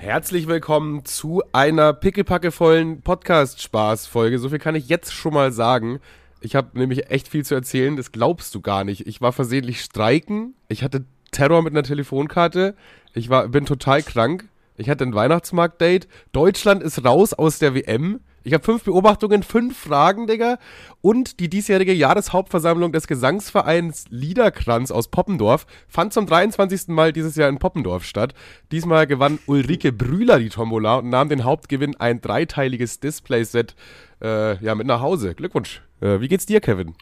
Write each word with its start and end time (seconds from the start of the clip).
Herzlich 0.00 0.48
willkommen 0.48 1.04
zu 1.04 1.42
einer 1.52 1.92
pickelpackevollen 1.92 3.02
Podcast-Spaß-Folge. 3.02 4.38
So 4.38 4.48
viel 4.48 4.58
kann 4.58 4.74
ich 4.74 4.88
jetzt 4.88 5.12
schon 5.12 5.34
mal 5.34 5.52
sagen. 5.52 6.00
Ich 6.40 6.56
habe 6.56 6.78
nämlich 6.78 7.10
echt 7.10 7.28
viel 7.28 7.44
zu 7.44 7.54
erzählen, 7.54 7.98
das 7.98 8.10
glaubst 8.10 8.54
du 8.54 8.62
gar 8.62 8.82
nicht. 8.82 9.06
Ich 9.06 9.20
war 9.20 9.34
versehentlich 9.34 9.82
streiken, 9.82 10.54
ich 10.68 10.82
hatte 10.82 11.04
Terror 11.32 11.60
mit 11.60 11.74
einer 11.74 11.82
Telefonkarte, 11.82 12.76
ich 13.12 13.28
war, 13.28 13.48
bin 13.48 13.66
total 13.66 14.02
krank, 14.02 14.48
ich 14.78 14.88
hatte 14.88 15.04
ein 15.04 15.14
Weihnachtsmarkt-Date, 15.14 16.08
Deutschland 16.32 16.82
ist 16.82 17.04
raus 17.04 17.34
aus 17.34 17.58
der 17.58 17.74
WM, 17.74 18.20
ich 18.42 18.54
habe 18.54 18.64
fünf 18.64 18.84
Beobachtungen, 18.84 19.42
fünf 19.42 19.78
Fragen, 19.78 20.26
Digga. 20.26 20.58
Und 21.02 21.40
die 21.40 21.48
diesjährige 21.48 21.92
Jahreshauptversammlung 21.92 22.92
des 22.92 23.06
Gesangsvereins 23.06 24.04
Liederkranz 24.10 24.90
aus 24.90 25.08
Poppendorf 25.08 25.66
fand 25.88 26.12
zum 26.12 26.26
23. 26.26 26.88
Mal 26.88 27.12
dieses 27.12 27.36
Jahr 27.36 27.48
in 27.48 27.58
Poppendorf 27.58 28.04
statt. 28.04 28.34
Diesmal 28.72 29.06
gewann 29.06 29.38
Ulrike 29.46 29.92
Brühler 29.92 30.38
die 30.38 30.48
Tombola 30.48 30.96
und 30.96 31.10
nahm 31.10 31.28
den 31.28 31.44
Hauptgewinn 31.44 31.96
ein 31.96 32.20
dreiteiliges 32.20 33.00
Display-Set 33.00 33.74
äh, 34.22 34.62
ja, 34.64 34.74
mit 34.74 34.86
nach 34.86 35.00
Hause. 35.00 35.34
Glückwunsch. 35.34 35.82
Äh, 36.00 36.20
wie 36.20 36.28
geht's 36.28 36.46
dir, 36.46 36.60
Kevin? 36.60 36.94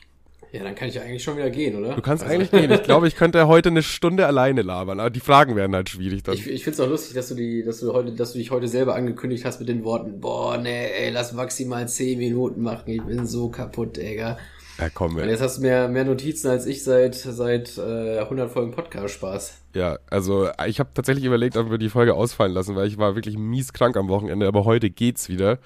Ja, 0.52 0.62
dann 0.62 0.75
kann 0.75 0.88
ich 0.88 0.95
ja 0.95 1.02
eigentlich 1.02 1.23
schon 1.23 1.37
wieder 1.37 1.51
gehen, 1.51 1.77
oder? 1.77 1.95
Du 1.95 2.01
kannst 2.01 2.25
also. 2.25 2.34
eigentlich 2.34 2.51
gehen. 2.51 2.70
Ich 2.70 2.83
glaube, 2.83 3.06
ich 3.06 3.16
könnte 3.16 3.47
heute 3.48 3.69
eine 3.69 3.83
Stunde 3.83 4.27
alleine 4.27 4.62
labern, 4.62 4.98
aber 4.98 5.11
die 5.11 5.20
Fragen 5.20 5.56
werden 5.56 5.75
halt 5.75 5.91
schwierig 5.91 6.23
dann. 6.23 6.34
Ich, 6.34 6.47
ich 6.48 6.65
finde 6.65 6.75
es 6.75 6.80
auch 6.80 6.89
lustig, 6.89 7.15
dass 7.15 7.29
du 7.29 7.34
die, 7.34 7.62
dass 7.62 7.80
du 7.80 7.93
heute, 7.93 8.12
dass 8.12 8.33
du 8.33 8.39
dich 8.39 8.51
heute 8.51 8.66
selber 8.66 8.95
angekündigt 8.95 9.45
hast 9.45 9.61
mit 9.61 9.69
den 9.69 9.84
Worten, 9.84 10.20
boah, 10.20 10.56
nee, 10.56 10.87
ey, 10.87 11.11
lass 11.11 11.33
maximal 11.33 11.87
zehn 11.89 12.19
Minuten 12.19 12.62
machen, 12.62 12.91
ich 12.91 13.03
bin 13.03 13.27
so 13.27 13.51
kaputt, 13.51 13.98
Digga. 13.98 14.39
Ja, 14.79 14.89
komm, 14.89 15.19
ey. 15.19 15.25
Und 15.25 15.29
jetzt 15.29 15.42
hast 15.42 15.59
du 15.59 15.62
mehr, 15.62 15.89
mehr 15.89 16.05
Notizen 16.05 16.48
als 16.48 16.65
ich 16.65 16.84
seit, 16.84 17.15
seit 17.15 17.77
äh, 17.78 18.20
100 18.20 18.51
Folgen 18.51 18.70
Podcast-Spaß. 18.70 19.59
Ja, 19.75 19.98
also 20.09 20.48
ich 20.67 20.78
habe 20.80 20.91
tatsächlich 20.95 21.25
überlegt, 21.25 21.56
ob 21.56 21.70
wir 21.70 21.78
die 21.78 21.89
Folge 21.89 22.15
ausfallen 22.15 22.53
lassen, 22.53 22.77
weil 22.77 22.87
ich 22.87 22.97
war 22.97 23.17
wirklich 23.17 23.37
mies 23.37 23.73
krank 23.73 23.97
am 23.97 24.09
Wochenende, 24.09 24.47
aber 24.47 24.65
heute 24.65 24.89
geht's 24.89 25.28
wieder. 25.28 25.59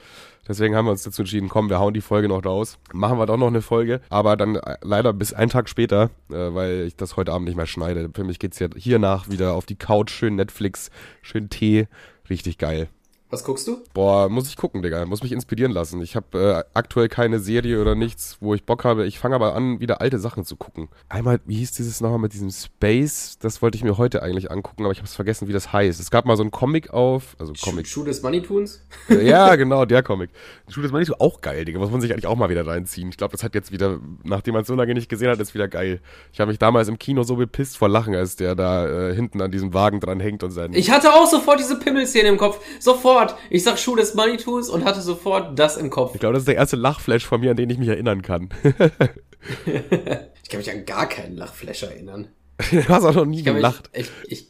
Deswegen 0.49 0.75
haben 0.75 0.87
wir 0.87 0.91
uns 0.91 1.05
dazu 1.05 1.23
entschieden, 1.23 1.49
komm, 1.49 1.71
wir 1.71 1.79
hauen 1.79 1.95
die 1.95 2.01
Folge 2.01 2.29
noch 2.29 2.45
raus. 2.45 2.79
Machen 2.93 3.19
wir 3.19 3.27
doch 3.27 3.37
noch 3.37 3.47
eine 3.47 3.63
Folge, 3.63 4.01
aber 4.11 4.37
dann 4.37 4.57
äh, 4.57 4.77
leider 4.83 5.13
bis 5.13 5.33
einen 5.33 5.51
Tag 5.51 5.69
später, 5.69 6.11
äh, 6.31 6.55
weil 6.55 6.87
ich 6.87 6.97
das 6.97 7.17
heute 7.17 7.33
Abend 7.33 7.47
nicht 7.47 7.57
mehr 7.57 7.67
schneide. 7.67 8.11
Für 8.13 8.25
mich 8.25 8.39
geht's 8.39 8.59
ja 8.59 8.69
hiernach 8.75 9.29
wieder 9.29 9.55
auf 9.55 9.67
die 9.67 9.77
Couch, 9.77 10.11
schön 10.11 10.35
Netflix, 10.35 10.91
schön 11.23 11.49
Tee, 11.49 11.87
richtig 12.29 12.59
geil. 12.59 12.89
Was 13.33 13.45
guckst 13.45 13.67
du? 13.67 13.79
Boah, 13.95 14.29
muss 14.29 14.47
ich 14.47 14.59
gucken, 14.59 14.83
Digga. 14.83 15.07
Muss 15.07 15.23
mich 15.23 15.33
inspirieren 15.33 15.73
lassen. 15.73 16.03
Ich 16.03 16.17
habe 16.17 16.67
äh, 16.67 16.71
aktuell 16.75 17.09
keine 17.09 17.41
Serie 17.41 17.81
oder 17.81 17.95
nichts, 17.95 18.37
wo 18.41 18.53
ich 18.53 18.65
Bock 18.65 18.85
habe. 18.85 19.07
Ich 19.07 19.19
fange 19.19 19.35
aber 19.35 19.55
an, 19.55 19.81
wieder 19.81 20.03
alte 20.03 20.19
Sachen 20.19 20.45
zu 20.45 20.55
gucken. 20.55 20.91
Einmal, 21.09 21.41
wie 21.47 21.55
hieß 21.55 21.73
dieses 21.73 22.03
nochmal 22.03 22.19
mit 22.19 22.35
diesem 22.35 22.51
Space? 22.51 23.39
Das 23.41 23.63
wollte 23.63 23.79
ich 23.79 23.85
mir 23.85 23.97
heute 23.97 24.23
eigentlich 24.23 24.51
angucken, 24.51 24.85
aber 24.85 24.93
ich 24.93 24.99
habe 24.99 25.07
es 25.07 25.15
vergessen, 25.15 25.49
wie 25.49 25.55
das 25.55 25.73
heißt. 25.73 25.99
Es 25.99 26.11
gab 26.11 26.27
mal 26.27 26.37
so 26.37 26.43
ein 26.43 26.51
Comic 26.51 26.91
auf, 26.91 27.35
also 27.39 27.55
Comic. 27.59 27.87
Schuh 27.87 28.05
des 28.05 28.21
Money 28.21 28.43
Toons? 28.43 28.85
ja, 29.09 29.55
genau, 29.57 29.87
der 29.87 30.03
Comic. 30.03 30.29
Schuh 30.69 30.83
des 30.83 30.93
Money 30.93 31.07
Toons 31.07 31.19
auch 31.19 31.41
geil, 31.41 31.65
Digga. 31.65 31.79
Muss 31.79 31.91
man 31.91 32.03
sich 32.03 32.13
eigentlich 32.13 32.27
auch 32.27 32.37
mal 32.37 32.51
wieder 32.51 32.67
reinziehen. 32.67 33.09
Ich 33.09 33.17
glaube, 33.17 33.33
das 33.33 33.43
hat 33.43 33.55
jetzt 33.55 33.73
wieder, 33.73 33.99
nachdem 34.25 34.53
man 34.53 34.61
es 34.61 34.69
so 34.69 34.75
lange 34.75 34.93
nicht 34.93 35.09
gesehen 35.09 35.31
hat, 35.31 35.41
ist 35.41 35.55
wieder 35.55 35.69
geil. 35.69 36.03
Ich 36.35 36.41
habe 36.41 36.51
mich 36.51 36.59
damals 36.59 36.89
im 36.89 36.99
Kino 36.99 37.23
so 37.23 37.37
bepisst 37.37 37.79
vor 37.79 37.89
Lachen, 37.89 38.15
als 38.15 38.37
der 38.37 38.55
da 38.55 39.09
äh, 39.09 39.15
hinten 39.15 39.41
an 39.41 39.51
diesem 39.51 39.73
Wagen 39.73 40.01
dran 40.01 40.21
hängt 40.21 40.43
und 40.43 40.51
sein. 40.51 40.75
Ich 40.75 40.91
hatte 40.91 41.15
auch 41.15 41.27
sofort 41.27 41.61
diese 41.61 41.79
Pimmelszene 41.79 42.29
im 42.29 42.37
Kopf. 42.37 42.61
Sofort. 42.79 43.22
Ich 43.51 43.65
sag 43.65 43.79
Schuh 43.79 43.97
des 43.97 44.13
des 44.13 44.15
Money 44.15 44.37
Tools 44.37 44.69
und 44.69 44.85
hatte 44.85 45.01
sofort 45.01 45.59
das 45.59 45.77
im 45.77 45.91
Kopf. 45.91 46.15
Ich 46.15 46.21
glaube, 46.21 46.35
das 46.35 46.43
ist 46.43 46.49
der 46.49 46.57
erste 46.57 46.77
Lachflash 46.77 47.27
von 47.27 47.41
mir, 47.41 47.51
an 47.51 47.57
den 47.57 47.71
ich 47.71 47.79
mich 47.79 47.89
erinnern 47.89 48.23
kann. 48.23 48.51
ich 49.67 50.49
kann 50.49 50.59
mich 50.59 50.71
an 50.71 50.85
gar 50.85 51.09
keinen 51.09 51.37
Lachflash 51.37 51.83
erinnern. 51.85 52.29
du 52.71 52.89
hast 52.89 53.05
auch 53.05 53.15
noch 53.15 53.25
nie 53.25 53.43
gelacht. 53.43 53.91
Mich, 53.97 54.11
ich, 54.27 54.49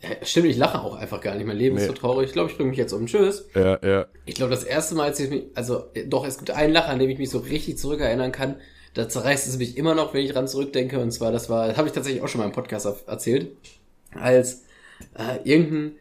ich, 0.00 0.28
stimmt, 0.28 0.46
ich 0.46 0.56
lache 0.56 0.80
auch 0.80 0.94
einfach 0.94 1.20
gar 1.20 1.34
nicht. 1.34 1.46
Mein 1.46 1.56
Leben 1.56 1.76
nee. 1.76 1.82
ist 1.82 1.88
so 1.88 1.92
traurig. 1.92 2.28
Ich 2.28 2.32
glaube, 2.32 2.50
ich 2.50 2.56
bringe 2.56 2.70
mich 2.70 2.78
jetzt 2.78 2.92
um. 2.92 3.06
Tschüss. 3.06 3.48
Ja, 3.54 3.78
ja. 3.84 4.06
Ich 4.24 4.34
glaube, 4.34 4.50
das 4.50 4.64
erste 4.64 4.94
Mal, 4.94 5.04
als 5.04 5.20
ich 5.20 5.30
mich, 5.30 5.44
also 5.54 5.84
doch, 6.06 6.26
es 6.26 6.38
gibt 6.38 6.50
einen 6.50 6.72
Lacher, 6.72 6.88
an 6.88 6.98
dem 6.98 7.10
ich 7.10 7.18
mich 7.18 7.30
so 7.30 7.38
richtig 7.38 7.78
zurückerinnern 7.78 8.32
kann. 8.32 8.56
Da 8.94 9.08
zerreißt 9.08 9.46
es 9.46 9.58
mich 9.58 9.76
immer 9.76 9.94
noch, 9.94 10.14
wenn 10.14 10.24
ich 10.24 10.32
dran 10.32 10.48
zurückdenke. 10.48 10.98
Und 11.00 11.10
zwar, 11.10 11.30
das 11.30 11.50
war, 11.50 11.68
das 11.68 11.76
habe 11.76 11.88
ich 11.88 11.94
tatsächlich 11.94 12.22
auch 12.22 12.28
schon 12.28 12.40
mal 12.40 12.46
im 12.46 12.52
Podcast 12.52 12.86
erzählt, 13.06 13.50
als 14.14 14.62
äh, 15.14 15.38
irgendein 15.44 15.96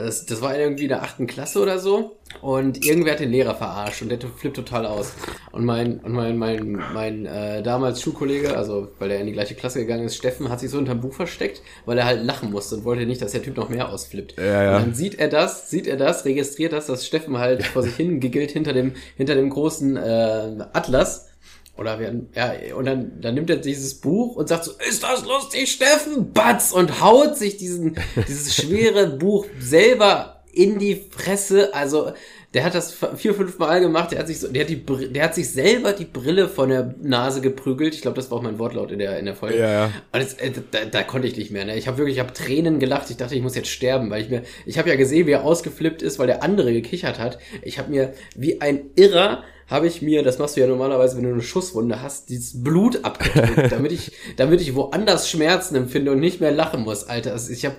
das, 0.00 0.26
das 0.26 0.40
war 0.40 0.56
irgendwie 0.56 0.84
in 0.84 0.88
der 0.88 1.02
achten 1.02 1.26
Klasse 1.26 1.60
oder 1.60 1.78
so. 1.78 2.16
Und 2.42 2.84
irgendwer 2.84 3.12
hat 3.12 3.20
den 3.20 3.32
Lehrer 3.32 3.54
verarscht 3.54 4.02
und 4.02 4.08
der 4.08 4.18
flippt 4.20 4.56
total 4.56 4.86
aus. 4.86 5.12
Und 5.52 5.64
mein, 5.64 5.98
und 6.00 6.12
mein, 6.12 6.38
mein, 6.38 6.80
mein 6.94 7.26
äh, 7.26 7.62
damals 7.62 8.00
Schulkollege, 8.00 8.56
also 8.56 8.88
weil 8.98 9.10
er 9.10 9.20
in 9.20 9.26
die 9.26 9.32
gleiche 9.32 9.54
Klasse 9.54 9.80
gegangen 9.80 10.04
ist, 10.04 10.16
Steffen, 10.16 10.48
hat 10.48 10.60
sich 10.60 10.70
so 10.70 10.78
unterm 10.78 11.00
Buch 11.00 11.12
versteckt, 11.12 11.62
weil 11.86 11.98
er 11.98 12.06
halt 12.06 12.24
lachen 12.24 12.50
musste 12.50 12.76
und 12.76 12.84
wollte 12.84 13.04
nicht, 13.04 13.20
dass 13.20 13.32
der 13.32 13.42
Typ 13.42 13.56
noch 13.56 13.68
mehr 13.68 13.88
ausflippt. 13.88 14.36
Ja, 14.38 14.62
ja. 14.62 14.76
Und 14.76 14.82
dann 14.82 14.94
sieht 14.94 15.18
er 15.18 15.28
das, 15.28 15.70
sieht 15.70 15.86
er 15.86 15.96
das, 15.96 16.24
registriert 16.24 16.72
das, 16.72 16.86
dass 16.86 17.06
Steffen 17.06 17.38
halt 17.38 17.64
vor 17.64 17.82
sich 17.82 17.96
hin 17.96 18.20
giggelt 18.20 18.52
hinter 18.52 18.72
dem, 18.72 18.92
hinter 19.16 19.34
dem 19.34 19.50
großen 19.50 19.96
äh, 19.96 20.64
Atlas 20.72 21.29
oder 21.76 21.98
werden, 21.98 22.28
ja, 22.34 22.52
und 22.74 22.84
dann, 22.84 23.20
dann 23.20 23.34
nimmt 23.34 23.48
er 23.48 23.56
dieses 23.56 23.94
Buch 23.94 24.36
und 24.36 24.48
sagt 24.48 24.64
so, 24.64 24.72
ist 24.88 25.02
das 25.02 25.24
lustig, 25.24 25.70
Steffen? 25.70 26.32
Batz! 26.32 26.72
Und 26.72 27.00
haut 27.00 27.36
sich 27.36 27.56
diesen, 27.56 27.96
dieses 28.28 28.54
schwere 28.54 29.06
Buch 29.06 29.46
selber 29.58 30.42
in 30.52 30.78
die 30.78 31.04
Fresse. 31.10 31.74
Also, 31.74 32.12
der 32.52 32.64
hat 32.64 32.74
das 32.74 32.96
vier, 33.16 33.34
fünf 33.34 33.58
Mal 33.58 33.80
gemacht. 33.80 34.10
Der 34.10 34.18
hat 34.18 34.26
sich 34.26 34.40
so, 34.40 34.48
der 34.48 34.62
hat 34.62 34.70
die, 34.70 34.84
der 34.84 35.24
hat 35.24 35.34
sich 35.36 35.50
selber 35.50 35.92
die 35.92 36.04
Brille 36.04 36.48
von 36.48 36.68
der 36.68 36.94
Nase 37.00 37.40
geprügelt. 37.40 37.94
Ich 37.94 38.02
glaube, 38.02 38.16
das 38.16 38.30
war 38.30 38.38
auch 38.38 38.42
mein 38.42 38.58
Wortlaut 38.58 38.90
in 38.90 38.98
der 38.98 39.18
in 39.18 39.26
der 39.26 39.36
Folge. 39.36 39.58
Ja, 39.58 39.70
ja. 39.70 39.84
Und 40.12 40.22
das, 40.22 40.34
äh, 40.34 40.50
da, 40.70 40.84
da 40.84 41.02
konnte 41.04 41.28
ich 41.28 41.36
nicht 41.36 41.52
mehr. 41.52 41.64
Ne? 41.64 41.76
Ich 41.78 41.86
habe 41.86 41.98
wirklich, 41.98 42.16
ich 42.16 42.20
habe 42.20 42.32
Tränen 42.32 42.80
gelacht. 42.80 43.08
Ich 43.08 43.16
dachte, 43.16 43.36
ich 43.36 43.42
muss 43.42 43.54
jetzt 43.54 43.68
sterben, 43.68 44.10
weil 44.10 44.22
ich 44.22 44.30
mir, 44.30 44.42
ich 44.66 44.78
habe 44.78 44.88
ja 44.88 44.96
gesehen, 44.96 45.28
wie 45.28 45.32
er 45.32 45.44
ausgeflippt 45.44 46.02
ist, 46.02 46.18
weil 46.18 46.26
der 46.26 46.42
andere 46.42 46.72
gekichert 46.72 47.20
hat. 47.20 47.38
Ich 47.62 47.78
habe 47.78 47.90
mir 47.90 48.14
wie 48.34 48.60
ein 48.60 48.90
Irrer 48.96 49.44
habe 49.70 49.86
ich 49.86 50.02
mir, 50.02 50.24
das 50.24 50.38
machst 50.38 50.56
du 50.56 50.60
ja 50.60 50.66
normalerweise, 50.66 51.16
wenn 51.16 51.22
du 51.22 51.30
eine 51.30 51.42
Schusswunde 51.42 52.02
hast, 52.02 52.28
dieses 52.28 52.62
Blut 52.62 53.04
abgedrückt, 53.04 53.70
damit 53.70 53.92
ich, 53.92 54.12
damit 54.36 54.60
ich 54.60 54.74
woanders 54.74 55.30
Schmerzen 55.30 55.76
empfinde 55.76 56.10
und 56.10 56.18
nicht 56.18 56.40
mehr 56.40 56.50
lachen 56.50 56.82
muss, 56.82 57.04
Alter. 57.04 57.32
Also 57.32 57.52
ich 57.52 57.64
habe 57.64 57.76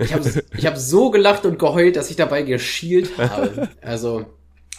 ich 0.00 0.12
hab, 0.12 0.22
ich 0.56 0.66
hab 0.66 0.76
so 0.76 1.10
gelacht 1.10 1.46
und 1.46 1.58
geheult, 1.58 1.96
dass 1.96 2.10
ich 2.10 2.16
dabei 2.16 2.42
geschielt 2.42 3.16
habe. 3.18 3.68
Also, 3.80 4.26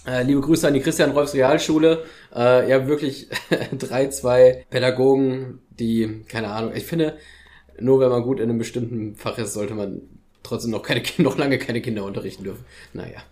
äh, 0.07 0.23
liebe 0.23 0.41
Grüße 0.41 0.67
an 0.67 0.73
die 0.73 0.79
Christian 0.79 1.11
Rolfs 1.11 1.33
Realschule. 1.33 2.03
Äh, 2.33 2.69
ihr 2.69 2.75
habt 2.75 2.87
wirklich 2.87 3.27
drei, 3.77 4.07
zwei 4.07 4.65
Pädagogen, 4.69 5.59
die, 5.79 6.23
keine 6.27 6.49
Ahnung, 6.49 6.71
ich 6.75 6.85
finde, 6.85 7.17
nur 7.79 7.99
wenn 7.99 8.09
man 8.09 8.23
gut 8.23 8.39
in 8.39 8.49
einem 8.49 8.59
bestimmten 8.59 9.15
Fach 9.15 9.37
ist, 9.37 9.53
sollte 9.53 9.73
man 9.73 10.01
trotzdem 10.43 10.71
noch 10.71 10.83
keine 10.83 11.01
noch 11.17 11.37
lange 11.37 11.57
keine 11.57 11.81
Kinder 11.81 12.03
unterrichten 12.03 12.43
dürfen. 12.43 12.63
Naja. 12.93 13.23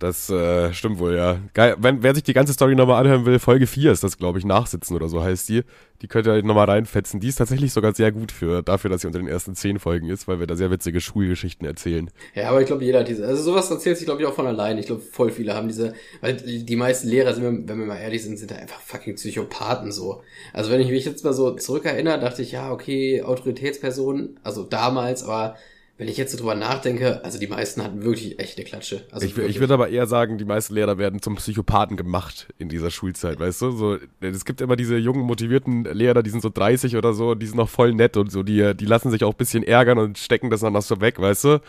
Das 0.00 0.30
äh, 0.30 0.72
stimmt 0.72 0.98
wohl, 0.98 1.14
ja. 1.14 1.38
Geil. 1.52 1.76
Wenn, 1.78 2.02
wer 2.02 2.14
sich 2.14 2.24
die 2.24 2.32
ganze 2.32 2.54
Story 2.54 2.74
nochmal 2.74 3.02
anhören 3.02 3.26
will, 3.26 3.38
Folge 3.38 3.66
4 3.66 3.92
ist 3.92 4.02
das, 4.02 4.16
glaube 4.16 4.38
ich, 4.38 4.46
Nachsitzen 4.46 4.96
oder 4.96 5.10
so 5.10 5.22
heißt 5.22 5.46
die. 5.50 5.62
Die 6.00 6.08
könnt 6.08 6.26
ihr 6.26 6.42
nochmal 6.42 6.70
reinfetzen. 6.70 7.20
Die 7.20 7.28
ist 7.28 7.36
tatsächlich 7.36 7.74
sogar 7.74 7.94
sehr 7.94 8.10
gut 8.10 8.32
für, 8.32 8.62
dafür, 8.62 8.88
dass 8.88 9.02
sie 9.02 9.08
unter 9.08 9.18
den 9.18 9.28
ersten 9.28 9.54
zehn 9.54 9.78
Folgen 9.78 10.08
ist, 10.08 10.26
weil 10.26 10.40
wir 10.40 10.46
da 10.46 10.56
sehr 10.56 10.70
witzige 10.70 11.02
Schulgeschichten 11.02 11.66
erzählen. 11.66 12.10
Ja, 12.34 12.48
aber 12.48 12.62
ich 12.62 12.66
glaube, 12.66 12.82
jeder 12.82 13.00
hat 13.00 13.08
diese, 13.08 13.26
also 13.26 13.42
sowas 13.42 13.70
erzählt 13.70 13.98
sich, 13.98 14.06
glaube 14.06 14.22
ich, 14.22 14.26
auch 14.26 14.32
von 14.32 14.46
allein. 14.46 14.78
Ich 14.78 14.86
glaube, 14.86 15.02
voll 15.02 15.30
viele 15.30 15.54
haben 15.54 15.68
diese, 15.68 15.92
weil 16.22 16.36
die 16.36 16.76
meisten 16.76 17.06
Lehrer, 17.06 17.34
sind, 17.34 17.68
wenn 17.68 17.78
wir 17.78 17.86
mal 17.86 17.98
ehrlich 17.98 18.22
sind, 18.22 18.38
sind 18.38 18.50
da 18.50 18.54
einfach 18.54 18.80
fucking 18.80 19.16
Psychopathen 19.16 19.92
so. 19.92 20.22
Also 20.54 20.70
wenn 20.70 20.80
ich 20.80 20.88
mich 20.88 21.04
jetzt 21.04 21.24
mal 21.24 21.34
so 21.34 21.50
zurückerinnere, 21.50 22.18
dachte 22.18 22.40
ich, 22.40 22.52
ja, 22.52 22.72
okay, 22.72 23.20
Autoritätspersonen, 23.22 24.40
also 24.42 24.64
damals, 24.64 25.22
aber 25.22 25.56
wenn 26.00 26.08
ich 26.08 26.16
jetzt 26.16 26.32
so 26.32 26.38
drüber 26.38 26.54
nachdenke, 26.54 27.22
also 27.26 27.38
die 27.38 27.46
meisten 27.46 27.84
hatten 27.84 28.02
wirklich 28.02 28.40
echte 28.40 28.64
Klatsche. 28.64 29.02
Also 29.10 29.26
ich, 29.26 29.36
ich 29.36 29.60
würde 29.60 29.74
aber 29.74 29.90
eher 29.90 30.06
sagen, 30.06 30.38
die 30.38 30.46
meisten 30.46 30.72
Lehrer 30.72 30.96
werden 30.96 31.20
zum 31.20 31.34
Psychopathen 31.34 31.98
gemacht 31.98 32.48
in 32.56 32.70
dieser 32.70 32.90
Schulzeit, 32.90 33.38
weißt 33.38 33.60
du? 33.60 33.72
So, 33.72 33.98
es 34.22 34.46
gibt 34.46 34.62
immer 34.62 34.76
diese 34.76 34.96
jungen, 34.96 35.20
motivierten 35.20 35.84
Lehrer, 35.84 36.22
die 36.22 36.30
sind 36.30 36.40
so 36.40 36.48
30 36.48 36.96
oder 36.96 37.12
so, 37.12 37.34
die 37.34 37.44
sind 37.44 37.58
noch 37.58 37.68
voll 37.68 37.92
nett 37.92 38.16
und 38.16 38.32
so, 38.32 38.42
die, 38.42 38.74
die 38.74 38.86
lassen 38.86 39.10
sich 39.10 39.24
auch 39.24 39.32
ein 39.32 39.36
bisschen 39.36 39.62
ärgern 39.62 39.98
und 39.98 40.16
stecken 40.16 40.48
das 40.48 40.60
dann 40.60 40.72
noch 40.72 40.80
so 40.80 41.02
weg, 41.02 41.20
weißt 41.20 41.44
du? 41.44 41.60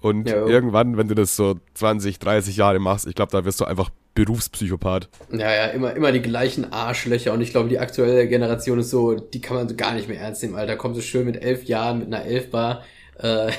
Und 0.00 0.30
ja, 0.30 0.46
irgendwann, 0.46 0.96
wenn 0.96 1.08
du 1.08 1.14
das 1.14 1.36
so 1.36 1.56
20, 1.74 2.18
30 2.18 2.56
Jahre 2.56 2.78
machst, 2.78 3.06
ich 3.06 3.14
glaube, 3.14 3.32
da 3.32 3.44
wirst 3.44 3.60
du 3.60 3.66
einfach 3.66 3.90
Berufspsychopath. 4.14 5.10
Ja, 5.30 5.54
ja, 5.54 5.66
immer, 5.66 5.94
immer 5.94 6.10
die 6.10 6.22
gleichen 6.22 6.72
Arschlöcher. 6.72 7.34
Und 7.34 7.42
ich 7.42 7.50
glaube, 7.50 7.68
die 7.68 7.78
aktuelle 7.78 8.28
Generation 8.28 8.78
ist 8.78 8.88
so, 8.88 9.14
die 9.14 9.42
kann 9.42 9.58
man 9.58 9.68
so 9.68 9.74
gar 9.76 9.92
nicht 9.92 10.08
mehr 10.08 10.20
ernst 10.20 10.42
nehmen, 10.42 10.54
Alter. 10.54 10.76
Kommt 10.76 10.94
so 10.94 11.02
schön 11.02 11.26
mit 11.26 11.42
elf 11.42 11.64
Jahren 11.64 11.98
mit 11.98 12.06
einer 12.06 12.24
Elfbar 12.24 12.82
äh, 13.18 13.50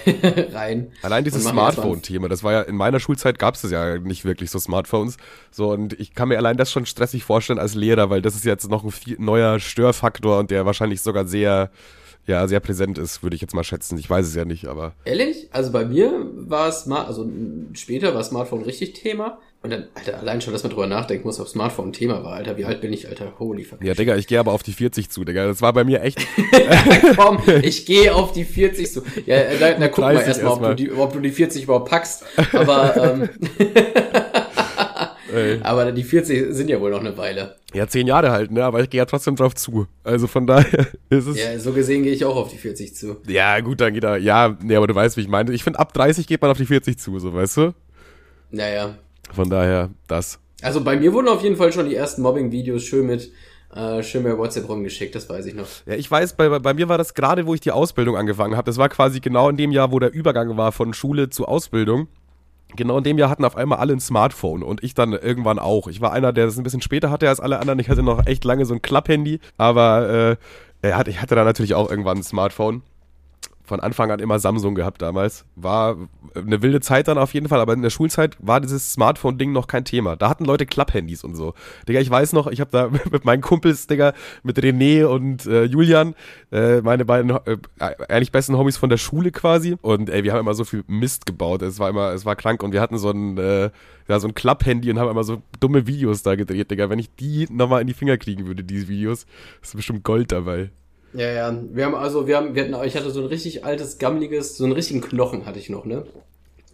rein. 0.53 0.91
Allein 1.01 1.23
dieses 1.23 1.43
Smartphone-Thema, 1.43 2.29
das 2.29 2.43
war 2.43 2.51
ja, 2.51 2.61
in 2.61 2.75
meiner 2.75 2.99
Schulzeit 2.99 3.39
gab 3.39 3.55
es 3.55 3.61
das 3.61 3.71
ja 3.71 3.97
nicht 3.97 4.25
wirklich 4.25 4.51
so 4.51 4.59
Smartphones. 4.59 5.17
So, 5.51 5.71
und 5.71 5.99
ich 5.99 6.13
kann 6.13 6.29
mir 6.29 6.37
allein 6.37 6.57
das 6.57 6.71
schon 6.71 6.85
stressig 6.85 7.23
vorstellen 7.23 7.59
als 7.59 7.75
Lehrer, 7.75 8.09
weil 8.09 8.21
das 8.21 8.35
ist 8.35 8.45
jetzt 8.45 8.69
noch 8.69 8.83
ein 8.83 8.91
viel, 8.91 9.17
neuer 9.19 9.59
Störfaktor 9.59 10.39
und 10.39 10.51
der 10.51 10.65
wahrscheinlich 10.65 11.01
sogar 11.01 11.25
sehr 11.25 11.69
ja 12.27 12.47
sehr 12.47 12.59
präsent 12.59 12.97
ist, 12.97 13.23
würde 13.23 13.35
ich 13.35 13.41
jetzt 13.41 13.53
mal 13.53 13.63
schätzen. 13.63 13.97
Ich 13.97 14.09
weiß 14.09 14.25
es 14.25 14.35
ja 14.35 14.45
nicht, 14.45 14.65
aber. 14.65 14.93
Ehrlich? 15.05 15.49
Also 15.51 15.71
bei 15.71 15.85
mir 15.85 16.11
war 16.33 16.71
Smart, 16.71 17.07
also 17.07 17.29
später 17.73 18.15
war 18.15 18.23
Smartphone 18.23 18.63
richtig 18.63 18.93
Thema. 18.93 19.39
Und 19.65 19.71
dann, 19.71 19.85
Alter, 19.95 20.19
allein 20.19 20.41
schon, 20.41 20.53
dass 20.53 20.61
man 20.61 20.71
drüber 20.71 20.85
nachdenken 20.85 21.25
muss, 21.25 21.39
ob 21.39 21.47
Smartphone 21.47 21.89
ein 21.89 21.93
Thema 21.93 22.23
war, 22.23 22.33
Alter. 22.33 22.55
Wie 22.55 22.65
alt 22.65 22.81
bin 22.81 22.93
ich, 22.93 23.09
Alter? 23.09 23.33
Holy 23.39 23.63
fuck. 23.63 23.83
Ja, 23.83 23.95
Digga, 23.95 24.15
ich 24.15 24.27
gehe 24.27 24.39
aber 24.39 24.51
auf 24.51 24.61
die 24.61 24.73
40 24.73 25.09
zu, 25.09 25.25
Digga. 25.25 25.47
Das 25.47 25.59
war 25.59 25.73
bei 25.73 25.83
mir 25.83 26.03
echt. 26.03 26.19
Komm, 27.15 27.39
ich 27.63 27.87
gehe 27.87 28.13
auf 28.13 28.31
die 28.31 28.43
40 28.43 28.91
zu. 28.91 29.01
Ja, 29.25 29.37
da, 29.59 29.73
da 29.73 29.87
guck 29.87 30.03
mal 30.03 30.13
erstmal, 30.13 30.37
erst 30.37 30.43
ob, 30.43 30.61
du 30.61 30.75
die, 30.75 30.91
ob 30.91 31.13
du 31.13 31.19
die 31.19 31.31
40 31.31 31.63
überhaupt 31.63 31.89
packst. 31.89 32.25
Aber, 32.53 32.95
ähm, 32.95 33.29
aber 35.63 35.91
die 35.91 36.03
40 36.03 36.53
sind 36.53 36.69
ja 36.69 36.79
wohl 36.79 36.91
noch 36.91 36.99
eine 36.99 37.17
Weile. 37.17 37.55
Ja, 37.73 37.87
zehn 37.87 38.05
Jahre 38.05 38.29
halt, 38.29 38.51
ne? 38.51 38.63
Aber 38.63 38.81
ich 38.81 38.89
gehe 38.91 38.99
ja 38.99 39.05
trotzdem 39.05 39.35
drauf 39.35 39.55
zu. 39.55 39.87
Also 40.03 40.27
von 40.27 40.45
daher 40.45 40.85
ist 41.09 41.25
es. 41.25 41.39
Ja, 41.39 41.57
so 41.57 41.73
gesehen 41.73 42.03
gehe 42.03 42.13
ich 42.13 42.23
auch 42.23 42.35
auf 42.35 42.51
die 42.51 42.57
40 42.59 42.95
zu. 42.95 43.15
Ja, 43.25 43.59
gut, 43.61 43.81
dann 43.81 43.95
geht 43.95 44.03
er. 44.03 44.17
Ja, 44.17 44.55
nee, 44.61 44.75
aber 44.75 44.85
du 44.85 44.93
weißt, 44.93 45.17
wie 45.17 45.21
ich 45.21 45.27
meine. 45.27 45.51
Ich 45.53 45.63
finde, 45.63 45.79
ab 45.79 45.91
30 45.91 46.27
geht 46.27 46.39
man 46.39 46.51
auf 46.51 46.57
die 46.57 46.67
40 46.67 46.99
zu, 46.99 47.17
so 47.17 47.33
weißt 47.33 47.57
du? 47.57 47.73
Naja. 48.51 48.95
Von 49.35 49.49
daher, 49.49 49.89
das. 50.07 50.39
Also 50.61 50.83
bei 50.83 50.97
mir 50.97 51.13
wurden 51.13 51.27
auf 51.27 51.43
jeden 51.43 51.57
Fall 51.57 51.71
schon 51.73 51.89
die 51.89 51.95
ersten 51.95 52.21
Mobbing-Videos 52.21 52.83
schön 52.83 53.05
mit 53.05 53.31
äh, 53.75 54.03
schön 54.03 54.23
bei 54.23 54.37
WhatsApp 54.37 54.69
rumgeschickt, 54.69 55.13
das 55.15 55.29
weiß 55.29 55.45
ich 55.47 55.53
noch. 55.53 55.67
Ja, 55.85 55.95
ich 55.95 56.09
weiß, 56.09 56.33
bei, 56.33 56.47
bei 56.59 56.73
mir 56.73 56.87
war 56.87 56.97
das 56.97 57.13
gerade, 57.13 57.45
wo 57.45 57.53
ich 57.53 57.59
die 57.59 57.71
Ausbildung 57.71 58.15
angefangen 58.15 58.55
habe. 58.55 58.65
Das 58.65 58.77
war 58.77 58.87
quasi 58.87 59.19
genau 59.19 59.49
in 59.49 59.57
dem 59.57 59.71
Jahr, 59.71 59.91
wo 59.91 59.99
der 59.99 60.13
Übergang 60.13 60.55
war 60.55 60.71
von 60.71 60.93
Schule 60.93 61.29
zu 61.29 61.45
Ausbildung. 61.45 62.07
Genau 62.77 62.97
in 62.97 63.03
dem 63.03 63.17
Jahr 63.17 63.29
hatten 63.29 63.45
auf 63.45 63.55
einmal 63.55 63.79
alle 63.79 63.93
ein 63.93 63.99
Smartphone 63.99 64.63
und 64.63 64.83
ich 64.83 64.93
dann 64.93 65.13
irgendwann 65.13 65.59
auch. 65.59 65.87
Ich 65.87 66.01
war 66.01 66.13
einer, 66.13 66.33
der 66.33 66.45
das 66.45 66.57
ein 66.57 66.63
bisschen 66.63 66.81
später 66.81 67.09
hatte 67.09 67.27
als 67.27 67.39
alle 67.39 67.59
anderen. 67.59 67.79
Ich 67.79 67.89
hatte 67.89 68.03
noch 68.03 68.25
echt 68.25 68.43
lange 68.43 68.65
so 68.65 68.73
ein 68.73 68.81
Klapphandy, 68.81 69.39
aber 69.57 70.37
äh, 70.81 70.89
ich 71.07 71.21
hatte 71.21 71.35
dann 71.35 71.45
natürlich 71.45 71.75
auch 71.75 71.89
irgendwann 71.89 72.17
ein 72.17 72.23
Smartphone 72.23 72.81
von 73.65 73.79
Anfang 73.79 74.11
an 74.11 74.19
immer 74.19 74.39
Samsung 74.39 74.75
gehabt 74.75 75.01
damals. 75.01 75.45
War 75.55 75.97
eine 76.35 76.61
wilde 76.61 76.81
Zeit 76.81 77.07
dann 77.07 77.17
auf 77.17 77.33
jeden 77.33 77.47
Fall, 77.47 77.59
aber 77.59 77.73
in 77.73 77.81
der 77.81 77.89
Schulzeit 77.89 78.37
war 78.39 78.61
dieses 78.61 78.93
Smartphone-Ding 78.93 79.51
noch 79.51 79.67
kein 79.67 79.85
Thema. 79.85 80.15
Da 80.15 80.29
hatten 80.29 80.45
Leute 80.45 80.65
Klapphandys 80.65 81.23
und 81.23 81.35
so. 81.35 81.53
Digga, 81.87 81.99
ich 81.99 82.09
weiß 82.09 82.33
noch, 82.33 82.47
ich 82.47 82.59
habe 82.61 82.71
da 82.71 82.89
mit 83.11 83.25
meinen 83.25 83.41
Kumpels, 83.41 83.87
Digga, 83.87 84.13
mit 84.43 84.57
René 84.57 85.05
und 85.05 85.45
äh, 85.45 85.63
Julian, 85.63 86.15
äh, 86.51 86.81
meine 86.81 87.05
beiden 87.05 87.31
äh, 87.31 87.57
eigentlich 87.79 88.31
besten 88.31 88.57
Homies 88.57 88.77
von 88.77 88.89
der 88.89 88.97
Schule 88.97 89.31
quasi. 89.31 89.77
Und 89.81 90.09
ey, 90.09 90.23
wir 90.23 90.33
haben 90.33 90.39
immer 90.39 90.53
so 90.53 90.63
viel 90.63 90.83
Mist 90.87 91.25
gebaut. 91.25 91.61
Es 91.61 91.79
war 91.79 91.89
immer, 91.89 92.11
es 92.13 92.25
war 92.25 92.35
krank 92.35 92.61
und 92.63 92.71
wir 92.71 92.81
hatten 92.81 92.97
so 92.97 93.09
ein, 93.09 93.37
äh, 93.37 93.71
ja, 94.07 94.19
so 94.19 94.27
ein 94.27 94.35
Klapphandy 94.35 94.91
und 94.91 94.99
haben 94.99 95.09
immer 95.09 95.23
so 95.23 95.41
dumme 95.59 95.87
Videos 95.87 96.21
da 96.23 96.35
gedreht, 96.35 96.69
Digga. 96.69 96.89
Wenn 96.89 96.99
ich 96.99 97.15
die 97.15 97.47
nochmal 97.49 97.81
in 97.81 97.87
die 97.87 97.93
Finger 97.93 98.17
kriegen 98.17 98.45
würde, 98.45 98.63
diese 98.63 98.87
Videos, 98.87 99.25
ist 99.61 99.75
bestimmt 99.75 100.03
Gold 100.03 100.31
dabei. 100.31 100.69
Ja, 101.15 101.31
ja. 101.31 101.59
Wir 101.71 101.85
haben 101.85 101.95
also, 101.95 102.27
wir 102.27 102.37
haben, 102.37 102.55
wir 102.55 102.63
hatten, 102.63 102.87
ich 102.87 102.95
hatte 102.95 103.09
so 103.09 103.21
ein 103.21 103.27
richtig 103.27 103.63
altes, 103.63 103.97
gammeliges, 103.97 104.57
so 104.57 104.63
einen 104.63 104.73
richtigen 104.73 105.01
Knochen 105.01 105.45
hatte 105.45 105.59
ich 105.59 105.69
noch, 105.69 105.85
ne? 105.85 106.05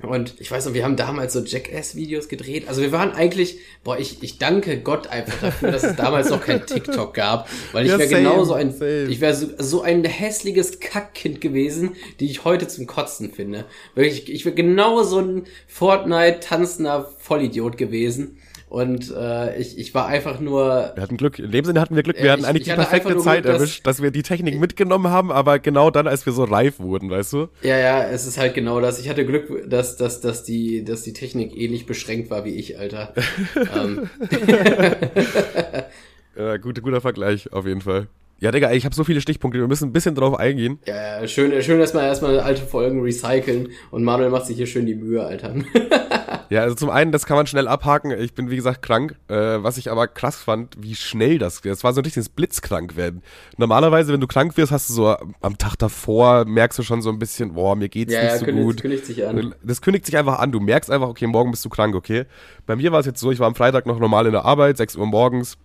Und 0.03 0.35
ich 0.39 0.49
weiß 0.49 0.65
noch, 0.65 0.73
wir 0.73 0.83
haben 0.83 0.95
damals 0.95 1.33
so 1.33 1.41
Jackass-Videos 1.41 2.27
gedreht. 2.27 2.67
Also 2.67 2.81
wir 2.81 2.91
waren 2.91 3.11
eigentlich, 3.11 3.59
boah, 3.83 3.99
ich, 3.99 4.23
ich 4.23 4.39
danke 4.39 4.79
Gott 4.79 5.07
einfach 5.07 5.39
dafür, 5.41 5.71
dass 5.71 5.83
es 5.83 5.95
damals 5.95 6.29
noch 6.29 6.43
kein 6.43 6.65
TikTok 6.65 7.13
gab. 7.13 7.47
Weil 7.71 7.85
ich 7.85 7.91
ja, 7.91 7.99
wäre 7.99 8.09
genauso 8.09 8.53
ein, 8.53 8.71
same. 8.71 9.03
ich 9.03 9.21
wäre 9.21 9.35
so, 9.35 9.47
so 9.59 9.81
ein 9.81 10.03
hässliches 10.03 10.79
Kackkind 10.79 11.39
gewesen, 11.39 11.91
die 12.19 12.25
ich 12.25 12.43
heute 12.45 12.67
zum 12.67 12.87
Kotzen 12.87 13.31
finde. 13.31 13.65
Wirklich, 13.93 14.31
ich 14.31 14.45
wäre 14.45 14.55
genau 14.55 15.03
so 15.03 15.19
ein 15.19 15.43
Fortnite-tanzender 15.67 17.11
Vollidiot 17.19 17.77
gewesen. 17.77 18.37
Und 18.71 19.13
äh, 19.13 19.57
ich, 19.59 19.77
ich 19.77 19.93
war 19.93 20.07
einfach 20.07 20.39
nur. 20.39 20.93
Wir 20.95 21.03
hatten 21.03 21.17
Glück. 21.17 21.39
In 21.39 21.51
dem 21.51 21.65
Sinne 21.65 21.81
hatten 21.81 21.93
wir 21.93 22.03
Glück. 22.03 22.15
Wir 22.17 22.31
hatten 22.31 22.45
eigentlich 22.45 22.63
die 22.63 22.71
perfekte 22.71 23.17
Zeit 23.17 23.43
Glück, 23.43 23.55
erwischt, 23.55 23.85
dass, 23.85 23.97
dass 23.97 24.01
wir 24.01 24.11
die 24.11 24.23
Technik 24.23 24.61
mitgenommen 24.61 25.11
haben, 25.11 25.29
aber 25.29 25.59
genau 25.59 25.91
dann, 25.91 26.07
als 26.07 26.25
wir 26.25 26.31
so 26.31 26.45
reif 26.45 26.79
wurden, 26.79 27.09
weißt 27.09 27.33
du? 27.33 27.49
Ja, 27.63 27.77
ja, 27.77 28.05
es 28.05 28.25
ist 28.25 28.37
halt 28.37 28.53
genau 28.53 28.79
das. 28.79 28.97
Ich 29.01 29.09
hatte 29.09 29.25
Glück, 29.25 29.69
dass, 29.69 29.97
dass, 29.97 30.21
dass, 30.21 30.45
die, 30.45 30.85
dass 30.85 31.01
die 31.01 31.11
Technik 31.11 31.53
ähnlich 31.53 31.85
beschränkt 31.85 32.29
war 32.29 32.45
wie 32.45 32.51
ich, 32.51 32.79
Alter. 32.79 33.13
ähm. 33.75 34.09
ja, 36.37 36.55
gut, 36.55 36.81
guter 36.81 37.01
Vergleich, 37.01 37.51
auf 37.51 37.65
jeden 37.65 37.81
Fall. 37.81 38.07
Ja, 38.41 38.49
Digga, 38.49 38.71
ich 38.71 38.85
habe 38.85 38.95
so 38.95 39.03
viele 39.03 39.21
Stichpunkte, 39.21 39.59
wir 39.59 39.67
müssen 39.67 39.89
ein 39.89 39.93
bisschen 39.93 40.15
drauf 40.15 40.39
eingehen. 40.39 40.79
Ja, 40.87 41.21
ja 41.21 41.27
schön, 41.27 41.61
schön, 41.61 41.79
dass 41.79 41.93
wir 41.93 42.01
erstmal 42.01 42.39
alte 42.39 42.63
Folgen 42.63 42.99
recyceln 43.03 43.69
und 43.91 44.03
Manuel 44.03 44.31
macht 44.31 44.47
sich 44.47 44.57
hier 44.57 44.65
schön 44.65 44.87
die 44.87 44.95
Mühe, 44.95 45.23
Alter. 45.23 45.53
Ja, 46.49 46.63
also 46.63 46.75
zum 46.75 46.89
einen, 46.89 47.13
das 47.13 47.25
kann 47.25 47.37
man 47.37 47.47
schnell 47.47 47.65
abhaken. 47.69 48.11
Ich 48.11 48.33
bin, 48.33 48.49
wie 48.49 48.57
gesagt, 48.57 48.81
krank. 48.81 49.15
Äh, 49.29 49.63
was 49.63 49.77
ich 49.77 49.89
aber 49.89 50.09
krass 50.09 50.35
fand, 50.35 50.75
wie 50.77 50.95
schnell 50.95 51.37
das. 51.37 51.61
Das 51.61 51.85
war 51.85 51.93
so 51.93 52.01
ein 52.01 52.03
richtiges 52.03 52.27
Blitzkrank 52.27 52.97
werden. 52.97 53.23
Normalerweise, 53.55 54.11
wenn 54.11 54.19
du 54.19 54.27
krank 54.27 54.57
wirst, 54.57 54.73
hast 54.73 54.89
du 54.89 54.93
so 54.93 55.15
am 55.39 55.57
Tag 55.57 55.77
davor, 55.77 56.43
merkst 56.43 56.77
du 56.77 56.83
schon 56.83 57.01
so 57.01 57.09
ein 57.09 57.19
bisschen, 57.19 57.53
boah, 57.53 57.77
mir 57.77 57.87
geht's 57.87 58.11
ja, 58.11 58.23
nicht 58.23 58.31
ja, 58.33 58.37
so 58.39 58.45
kündigt, 58.45 58.65
gut. 58.65 58.81
Kündigt 58.81 59.05
sich 59.05 59.25
an. 59.25 59.55
Das 59.63 59.81
kündigt 59.81 60.05
sich 60.05 60.17
einfach 60.17 60.39
an. 60.39 60.51
Du 60.51 60.59
merkst 60.59 60.91
einfach, 60.91 61.07
okay, 61.07 61.25
morgen 61.25 61.51
bist 61.51 61.63
du 61.63 61.69
krank, 61.69 61.95
okay. 61.95 62.25
Bei 62.65 62.75
mir 62.75 62.91
war 62.91 62.99
es 62.99 63.05
jetzt 63.05 63.21
so, 63.21 63.31
ich 63.31 63.39
war 63.39 63.47
am 63.47 63.55
Freitag 63.55 63.85
noch 63.85 63.99
normal 63.99 64.25
in 64.25 64.33
der 64.33 64.43
Arbeit, 64.43 64.75
6 64.75 64.97
Uhr 64.97 65.05
morgens, 65.05 65.57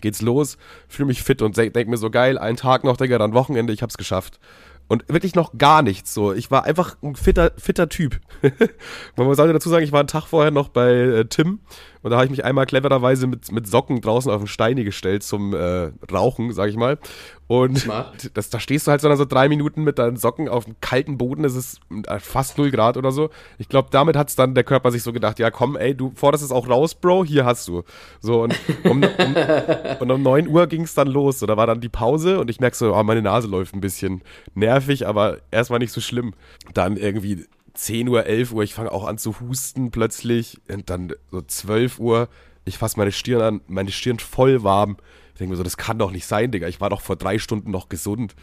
geht's 0.00 0.22
los, 0.22 0.56
fühle 0.88 1.06
mich 1.06 1.22
fit 1.22 1.42
und 1.42 1.56
denk 1.56 1.88
mir 1.88 1.96
so 1.96 2.10
geil, 2.10 2.38
einen 2.38 2.56
Tag 2.56 2.84
noch, 2.84 2.96
Digga, 2.96 3.18
dann 3.18 3.34
Wochenende, 3.34 3.72
ich 3.72 3.82
hab's 3.82 3.96
geschafft. 3.96 4.38
Und 4.86 5.04
wirklich 5.08 5.34
noch 5.34 5.56
gar 5.56 5.80
nichts 5.80 6.12
so. 6.12 6.34
Ich 6.34 6.50
war 6.50 6.64
einfach 6.64 6.96
ein 7.02 7.16
fitter, 7.16 7.52
fitter 7.56 7.88
Typ. 7.88 8.20
Man 9.16 9.34
sollte 9.34 9.54
dazu 9.54 9.70
sagen, 9.70 9.82
ich 9.82 9.92
war 9.92 10.00
einen 10.00 10.08
Tag 10.08 10.26
vorher 10.26 10.50
noch 10.50 10.68
bei 10.68 10.90
äh, 10.90 11.24
Tim 11.24 11.60
und 12.04 12.10
da 12.10 12.16
habe 12.16 12.26
ich 12.26 12.30
mich 12.30 12.44
einmal 12.44 12.66
clevererweise 12.66 13.26
mit, 13.26 13.50
mit 13.50 13.66
Socken 13.66 14.02
draußen 14.02 14.30
auf 14.30 14.42
den 14.42 14.46
Steine 14.46 14.84
gestellt 14.84 15.22
zum 15.22 15.54
äh, 15.54 15.90
Rauchen, 16.12 16.52
sag 16.52 16.68
ich 16.68 16.76
mal. 16.76 16.98
Und 17.46 17.88
das, 18.34 18.50
da 18.50 18.60
stehst 18.60 18.86
du 18.86 18.90
halt 18.90 19.00
so, 19.00 19.08
dann 19.08 19.16
so 19.16 19.24
drei 19.24 19.48
Minuten 19.48 19.84
mit 19.84 19.98
deinen 19.98 20.18
Socken 20.18 20.46
auf 20.46 20.66
dem 20.66 20.76
kalten 20.82 21.16
Boden, 21.16 21.46
es 21.46 21.54
ist 21.54 21.80
äh, 22.06 22.18
fast 22.18 22.58
null 22.58 22.70
Grad 22.70 22.98
oder 22.98 23.10
so. 23.10 23.30
Ich 23.56 23.70
glaube, 23.70 23.88
damit 23.90 24.18
hat 24.18 24.28
es 24.28 24.36
dann 24.36 24.54
der 24.54 24.64
Körper 24.64 24.90
sich 24.90 25.02
so 25.02 25.14
gedacht, 25.14 25.38
ja 25.38 25.50
komm, 25.50 25.76
ey, 25.78 25.94
du 25.94 26.12
forderst 26.14 26.44
es 26.44 26.52
auch 26.52 26.68
raus, 26.68 26.94
Bro, 26.94 27.24
hier 27.24 27.46
hast 27.46 27.68
du. 27.68 27.84
So, 28.20 28.42
und 28.42 28.54
um, 28.84 29.02
um, 29.02 29.36
und 30.00 30.10
um 30.10 30.22
9 30.22 30.46
Uhr 30.46 30.66
ging 30.66 30.82
es 30.82 30.92
dann 30.92 31.08
los. 31.08 31.38
So, 31.38 31.46
da 31.46 31.56
war 31.56 31.66
dann 31.66 31.80
die 31.80 31.88
Pause 31.88 32.38
und 32.38 32.50
ich 32.50 32.60
merke 32.60 32.76
so, 32.76 32.94
oh, 32.94 33.02
meine 33.02 33.22
Nase 33.22 33.48
läuft 33.48 33.74
ein 33.74 33.80
bisschen 33.80 34.20
nervig, 34.54 35.06
aber 35.06 35.38
erstmal 35.50 35.78
nicht 35.78 35.92
so 35.92 36.02
schlimm. 36.02 36.34
Dann 36.74 36.98
irgendwie 36.98 37.46
10 37.74 38.08
Uhr, 38.08 38.24
11 38.24 38.52
Uhr, 38.52 38.62
ich 38.62 38.74
fange 38.74 38.92
auch 38.92 39.04
an 39.04 39.18
zu 39.18 39.40
husten 39.40 39.90
plötzlich. 39.90 40.60
Und 40.70 40.90
dann 40.90 41.12
so 41.30 41.42
12 41.42 41.98
Uhr, 41.98 42.28
ich 42.64 42.78
fasse 42.78 42.98
meine 42.98 43.12
Stirn 43.12 43.42
an, 43.42 43.60
meine 43.66 43.90
Stirn 43.90 44.18
voll 44.18 44.62
warm. 44.62 44.96
Ich 45.32 45.38
denke 45.38 45.50
mir 45.50 45.56
so, 45.56 45.64
das 45.64 45.76
kann 45.76 45.98
doch 45.98 46.12
nicht 46.12 46.26
sein, 46.26 46.52
Digga. 46.52 46.68
Ich 46.68 46.80
war 46.80 46.90
doch 46.90 47.00
vor 47.00 47.16
drei 47.16 47.38
Stunden 47.38 47.70
noch 47.70 47.88
gesund. 47.88 48.36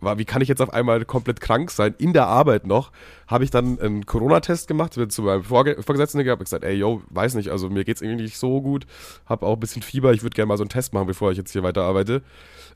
Wie 0.00 0.24
kann 0.24 0.40
ich 0.40 0.48
jetzt 0.48 0.62
auf 0.62 0.72
einmal 0.72 1.04
komplett 1.04 1.40
krank 1.40 1.70
sein? 1.72 1.94
In 1.98 2.12
der 2.12 2.26
Arbeit 2.26 2.66
noch 2.66 2.92
habe 3.26 3.42
ich 3.42 3.50
dann 3.50 3.80
einen 3.80 4.06
Corona-Test 4.06 4.68
gemacht, 4.68 4.94
bin 4.94 5.10
zu 5.10 5.22
meinem 5.22 5.42
Vorge 5.42 5.82
Vorgesetzten 5.82 6.22
gehabt, 6.22 6.42
gesagt, 6.42 6.64
ey, 6.64 6.76
yo, 6.76 7.02
weiß 7.10 7.34
nicht, 7.34 7.50
also 7.50 7.68
mir 7.68 7.84
geht's 7.84 8.00
irgendwie 8.00 8.22
nicht 8.22 8.38
so 8.38 8.62
gut, 8.62 8.86
habe 9.26 9.44
auch 9.44 9.54
ein 9.54 9.60
bisschen 9.60 9.82
Fieber, 9.82 10.12
ich 10.12 10.22
würde 10.22 10.36
gerne 10.36 10.46
mal 10.46 10.56
so 10.56 10.62
einen 10.62 10.70
Test 10.70 10.92
machen, 10.92 11.08
bevor 11.08 11.32
ich 11.32 11.36
jetzt 11.36 11.50
hier 11.50 11.64
weiter 11.64 11.82
arbeite. 11.82 12.22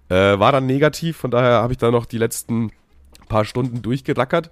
Äh, 0.08 0.40
war 0.40 0.50
dann 0.50 0.66
negativ, 0.66 1.16
von 1.16 1.30
daher 1.30 1.62
habe 1.62 1.72
ich 1.72 1.78
dann 1.78 1.92
noch 1.92 2.06
die 2.06 2.18
letzten 2.18 2.72
paar 3.28 3.44
Stunden 3.44 3.82
durchgerackert. 3.82 4.50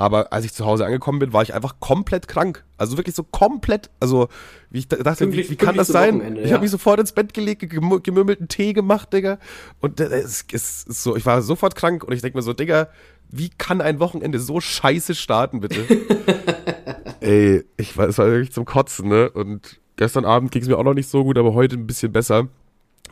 Aber 0.00 0.32
als 0.32 0.44
ich 0.44 0.54
zu 0.54 0.64
Hause 0.64 0.86
angekommen 0.86 1.18
bin, 1.18 1.32
war 1.32 1.42
ich 1.42 1.54
einfach 1.54 1.80
komplett 1.80 2.28
krank. 2.28 2.64
Also 2.76 2.96
wirklich 2.96 3.16
so 3.16 3.24
komplett. 3.24 3.90
Also, 3.98 4.28
wie 4.70 4.78
ich 4.78 4.86
dachte, 4.86 5.24
pünktlich, 5.24 5.48
wie, 5.48 5.52
wie 5.52 5.56
kann 5.56 5.76
das 5.76 5.88
sein? 5.88 6.36
Ich 6.36 6.46
ja. 6.46 6.52
habe 6.52 6.62
mich 6.62 6.70
sofort 6.70 7.00
ins 7.00 7.10
Bett 7.10 7.34
gelegt, 7.34 7.68
gemümmelten 7.68 8.46
Tee 8.46 8.74
gemacht, 8.74 9.12
Digga. 9.12 9.38
Und 9.80 9.98
es 9.98 10.42
ist 10.52 11.02
so, 11.02 11.16
ich 11.16 11.26
war 11.26 11.42
sofort 11.42 11.74
krank 11.74 12.04
und 12.04 12.12
ich 12.12 12.22
denke 12.22 12.38
mir 12.38 12.42
so, 12.42 12.52
Digga, 12.52 12.86
wie 13.28 13.50
kann 13.50 13.80
ein 13.80 13.98
Wochenende 13.98 14.38
so 14.38 14.60
scheiße 14.60 15.16
starten, 15.16 15.58
bitte? 15.58 15.84
Ey, 17.20 17.64
ich 17.76 17.96
war, 17.96 18.06
es 18.06 18.18
war 18.18 18.26
wirklich 18.26 18.52
zum 18.52 18.64
Kotzen, 18.64 19.08
ne? 19.08 19.28
Und 19.30 19.80
gestern 19.96 20.24
Abend 20.24 20.52
ging 20.52 20.62
es 20.62 20.68
mir 20.68 20.78
auch 20.78 20.84
noch 20.84 20.94
nicht 20.94 21.10
so 21.10 21.24
gut, 21.24 21.36
aber 21.36 21.54
heute 21.54 21.74
ein 21.74 21.88
bisschen 21.88 22.12
besser. 22.12 22.46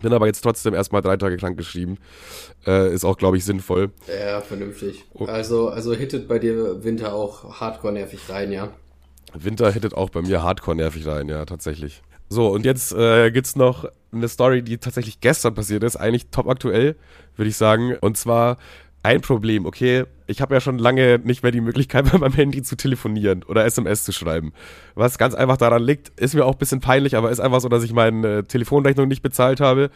Bin 0.02 0.12
aber 0.12 0.26
jetzt 0.26 0.40
trotzdem 0.40 0.74
erstmal 0.74 1.02
drei 1.02 1.16
Tage 1.16 1.36
krank 1.36 1.56
geschrieben. 1.56 1.98
Äh, 2.66 2.92
ist 2.92 3.04
auch, 3.04 3.16
glaube 3.16 3.36
ich, 3.36 3.44
sinnvoll. 3.44 3.90
Ja, 4.08 4.40
vernünftig. 4.40 5.04
Oh. 5.14 5.24
Also, 5.24 5.68
also 5.68 5.94
hittet 5.94 6.28
bei 6.28 6.38
dir 6.38 6.84
Winter 6.84 7.14
auch 7.14 7.60
hardcore 7.60 7.92
nervig 7.92 8.20
rein, 8.28 8.52
ja? 8.52 8.72
Winter 9.34 9.70
hittet 9.70 9.94
auch 9.94 10.10
bei 10.10 10.22
mir 10.22 10.42
hardcore 10.42 10.76
nervig 10.76 11.06
rein, 11.06 11.28
ja, 11.28 11.44
tatsächlich. 11.44 12.02
So, 12.28 12.48
und 12.48 12.64
jetzt 12.64 12.92
äh, 12.92 13.30
gibt's 13.30 13.54
noch 13.54 13.86
eine 14.12 14.28
Story, 14.28 14.62
die 14.62 14.78
tatsächlich 14.78 15.20
gestern 15.20 15.54
passiert 15.54 15.84
ist, 15.84 15.96
eigentlich 15.96 16.28
top 16.30 16.48
aktuell, 16.48 16.96
würde 17.36 17.48
ich 17.48 17.56
sagen. 17.56 17.96
Und 18.00 18.16
zwar 18.16 18.58
ein 19.06 19.20
Problem, 19.20 19.66
okay, 19.66 20.04
ich 20.26 20.40
habe 20.40 20.52
ja 20.52 20.60
schon 20.60 20.78
lange 20.78 21.20
nicht 21.22 21.44
mehr 21.44 21.52
die 21.52 21.60
Möglichkeit, 21.60 22.04
bei 22.12 22.18
meinem 22.18 22.32
Handy 22.32 22.62
zu 22.62 22.76
telefonieren 22.76 23.44
oder 23.44 23.64
SMS 23.64 24.02
zu 24.02 24.10
schreiben. 24.10 24.52
Was 24.96 25.16
ganz 25.16 25.34
einfach 25.34 25.56
daran 25.56 25.82
liegt, 25.82 26.18
ist 26.20 26.34
mir 26.34 26.44
auch 26.44 26.54
ein 26.54 26.58
bisschen 26.58 26.80
peinlich, 26.80 27.16
aber 27.16 27.30
ist 27.30 27.38
einfach 27.38 27.60
so, 27.60 27.68
dass 27.68 27.84
ich 27.84 27.92
meine 27.92 28.44
Telefonrechnung 28.44 29.06
nicht 29.06 29.22
bezahlt 29.22 29.60
habe. 29.60 29.90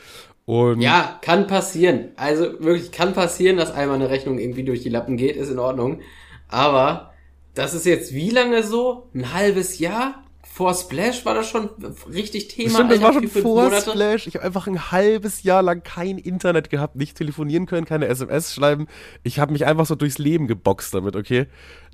Und 0.45 0.81
ja, 0.81 1.19
kann 1.23 1.49
passieren. 1.49 2.11
Also 2.15 2.45
wirklich 2.61 2.93
kann 2.93 3.13
passieren, 3.13 3.57
dass 3.57 3.73
einmal 3.73 3.97
eine 3.97 4.11
Rechnung 4.11 4.39
irgendwie 4.39 4.65
durch 4.65 4.83
die 4.83 4.89
Lappen 4.89 5.17
geht, 5.17 5.37
ist 5.37 5.51
in 5.51 5.59
Ordnung. 5.59 6.01
Aber 6.47 7.13
das 7.55 7.75
ist 7.75 7.87
jetzt 7.87 8.15
wie 8.15 8.31
lange 8.31 8.63
so? 8.63 9.09
Ein 9.13 9.35
halbes 9.35 9.81
Jahr? 9.81 10.23
Vor 10.53 10.75
Splash 10.75 11.25
war 11.25 11.35
das 11.35 11.49
schon 11.49 11.71
richtig 12.13 12.49
Thema. 12.49 12.71
Stimmt, 12.71 12.91
das 12.91 13.01
war 13.01 13.13
schon 13.13 13.29
vor 13.29 13.65
Monate. 13.65 13.91
Splash. 13.93 14.27
Ich 14.27 14.35
habe 14.35 14.45
einfach 14.45 14.67
ein 14.67 14.91
halbes 14.91 15.45
Jahr 15.45 15.63
lang 15.63 15.85
kein 15.85 16.19
Internet 16.19 16.71
gehabt, 16.71 16.97
nicht 16.97 17.17
telefonieren 17.17 17.67
können, 17.67 17.87
keine 17.87 18.09
SMS 18.09 18.53
schreiben. 18.53 18.89
Ich 19.23 19.39
habe 19.39 19.53
mich 19.53 19.65
einfach 19.65 19.87
so 19.87 19.95
durchs 19.95 20.19
Leben 20.19 20.49
geboxt 20.49 20.93
damit, 20.93 21.15
okay? 21.15 21.47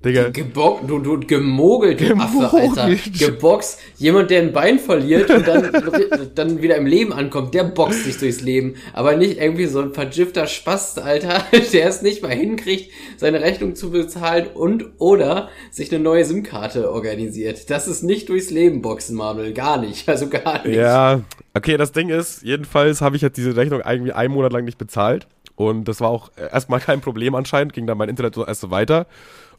Digga. 0.05 0.29
Gebo 0.29 0.81
du, 0.87 0.99
du 0.99 1.19
gemogelt, 1.21 2.01
du 2.01 2.15
Affe, 2.17 2.51
Alter. 2.53 2.95
Geboxt. 3.19 3.81
Jemand, 3.97 4.31
der 4.31 4.43
ein 4.43 4.53
Bein 4.53 4.79
verliert 4.79 5.31
und 5.31 5.49
dann, 5.49 5.71
dann 6.35 6.63
wieder 6.63 6.77
im 6.77 6.87
Leben 6.87 7.13
ankommt, 7.13 7.55
der 7.55 7.65
boxt 7.65 8.05
sich 8.05 8.19
durchs 8.19 8.43
Leben. 8.43 8.75
Aber 8.93 9.17
nicht 9.17 9.41
irgendwie 9.41 9.67
so 9.67 9.81
ein 9.81 9.95
vergifter 9.95 10.47
Spast, 10.47 10.99
Alter, 10.99 11.45
der 11.73 11.89
es 11.89 12.03
nicht 12.03 12.23
mal 12.23 12.31
hinkriegt, 12.31 12.93
seine 13.17 13.41
Rechnung 13.41 13.75
zu 13.75 13.91
bezahlen 13.91 14.49
und 14.53 14.85
oder 14.99 15.49
sich 15.71 15.91
eine 15.93 16.03
neue 16.03 16.25
SIM-Karte 16.25 16.93
organisiert. 16.93 17.71
Das 17.71 17.89
ist 17.89 18.03
nicht 18.03 18.29
durchs 18.29 18.51
Leben 18.51 18.83
boxen, 18.83 19.17
Manuel. 19.17 19.53
Gar 19.53 19.81
nicht. 19.81 20.07
Also 20.17 20.29
gar 20.29 20.67
nicht. 20.67 20.77
Ja, 20.77 21.21
okay, 21.53 21.77
das 21.77 21.93
Ding 21.93 22.09
ist, 22.09 22.43
jedenfalls 22.43 23.03
habe 23.03 23.17
ich 23.17 23.23
jetzt 23.23 23.37
diese 23.37 23.55
Rechnung 23.55 23.83
irgendwie 23.85 24.13
einen 24.13 24.33
Monat 24.33 24.53
lang 24.53 24.65
nicht 24.65 24.79
bezahlt. 24.79 25.27
Und 25.57 25.89
das 25.89 26.01
war 26.01 26.11
auch 26.11 26.31
erstmal 26.37 26.81
kein 26.81 27.01
Problem 27.01 27.35
anscheinend, 27.35 27.73
ging 27.73 27.87
dann 27.87 27.99
mein 27.99 28.09
Internet 28.09 28.35
so 28.35 28.47
erst 28.47 28.61
so 28.61 28.71
weiter. 28.71 29.07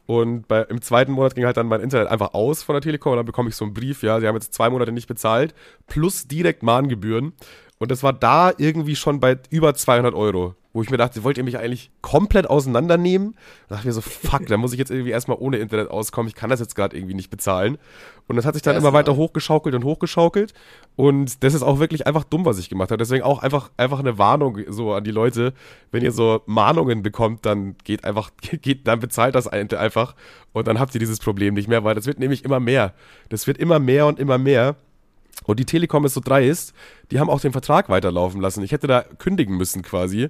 Und 0.08 0.48
bei, 0.48 0.62
im 0.64 0.82
zweiten 0.82 1.12
Monat 1.12 1.36
ging 1.36 1.46
halt 1.46 1.58
dann 1.58 1.68
mein 1.68 1.82
Internet 1.82 2.08
einfach 2.08 2.34
aus 2.34 2.64
von 2.64 2.74
der 2.74 2.82
Telekom 2.82 3.12
und 3.12 3.18
dann 3.18 3.26
bekomme 3.26 3.50
ich 3.50 3.56
so 3.56 3.66
einen 3.66 3.74
Brief, 3.74 4.04
ja, 4.04 4.20
sie 4.20 4.28
haben 4.28 4.36
jetzt 4.36 4.54
zwei 4.54 4.70
Monate 4.70 4.94
nicht 4.94 5.08
bezahlt, 5.08 5.54
plus 5.86 6.28
direkt 6.28 6.64
Mahngebühren. 6.64 7.34
Und 7.78 7.92
das 7.92 8.04
war 8.04 8.14
da 8.14 8.54
irgendwie 8.58 8.96
schon 8.96 9.20
bei 9.20 9.38
über 9.50 9.76
200 9.76 10.16
Euro 10.16 10.56
wo 10.78 10.84
ich 10.84 10.92
mir 10.92 10.98
dachte, 10.98 11.24
wollt 11.24 11.40
ihr 11.40 11.44
mich 11.44 11.58
eigentlich 11.58 11.90
komplett 12.02 12.48
auseinandernehmen? 12.48 13.34
Da 13.68 13.76
dachte 13.76 13.80
ich 13.80 13.86
mir 13.88 13.94
so, 13.94 14.02
fuck, 14.02 14.46
da 14.46 14.58
muss 14.58 14.74
ich 14.74 14.78
jetzt 14.78 14.92
irgendwie 14.92 15.10
erstmal 15.10 15.38
ohne 15.40 15.58
Internet 15.58 15.90
auskommen. 15.90 16.28
Ich 16.28 16.36
kann 16.36 16.52
das 16.52 16.60
jetzt 16.60 16.76
gerade 16.76 16.96
irgendwie 16.96 17.16
nicht 17.16 17.32
bezahlen. 17.32 17.80
Und 18.28 18.36
das 18.36 18.46
hat 18.46 18.54
sich 18.54 18.62
dann 18.62 18.76
Erst 18.76 18.86
immer 18.86 18.94
weiter 18.94 19.16
hochgeschaukelt 19.16 19.74
und 19.74 19.84
hochgeschaukelt. 19.84 20.54
Und 20.96 21.44
das 21.44 21.56
ist 21.56 21.64
auch 21.64 21.80
wirklich 21.80 22.06
einfach 22.06 22.26
dumm, 22.26 22.46
was 22.46 22.60
ich 22.60 22.70
gemacht 22.70 22.92
habe. 22.92 23.00
Deswegen 23.00 23.24
auch 23.24 23.42
einfach, 23.42 23.72
einfach 23.76 23.98
eine 23.98 24.20
Warnung 24.20 24.60
so 24.68 24.94
an 24.94 25.04
die 25.04 25.10
Leute. 25.10 25.54
Wenn 25.90 26.04
ihr 26.04 26.12
so 26.12 26.44
Mahnungen 26.46 27.02
bekommt, 27.02 27.48
dann 27.48 27.76
geht 27.84 28.04
einfach, 28.04 28.30
geht, 28.62 28.86
dann 28.86 29.00
bezahlt 29.00 29.34
das 29.34 29.48
einfach. 29.48 30.14
Und 30.54 30.68
dann 30.68 30.80
habt 30.80 30.94
ihr 30.94 31.00
dieses 31.00 31.18
Problem 31.18 31.56
nicht 31.56 31.68
mehr, 31.68 31.86
weil 31.86 31.96
das 31.96 32.06
wird 32.06 32.20
nämlich 32.20 32.46
immer 32.46 32.60
mehr. 32.60 32.94
Das 33.30 33.48
wird 33.48 33.58
immer 33.58 33.80
mehr 33.80 34.06
und 34.06 34.20
immer 34.20 34.38
mehr. 34.38 34.76
Und 35.46 35.60
die 35.60 35.66
Telekom 35.66 36.06
ist 36.06 36.14
so 36.14 36.22
dreist, 36.24 36.74
die 37.10 37.20
haben 37.20 37.30
auch 37.32 37.40
den 37.40 37.52
Vertrag 37.52 37.90
weiterlaufen 37.90 38.42
lassen. 38.42 38.64
Ich 38.64 38.72
hätte 38.72 38.86
da 38.86 39.02
kündigen 39.02 39.58
müssen 39.58 39.82
quasi. 39.82 40.30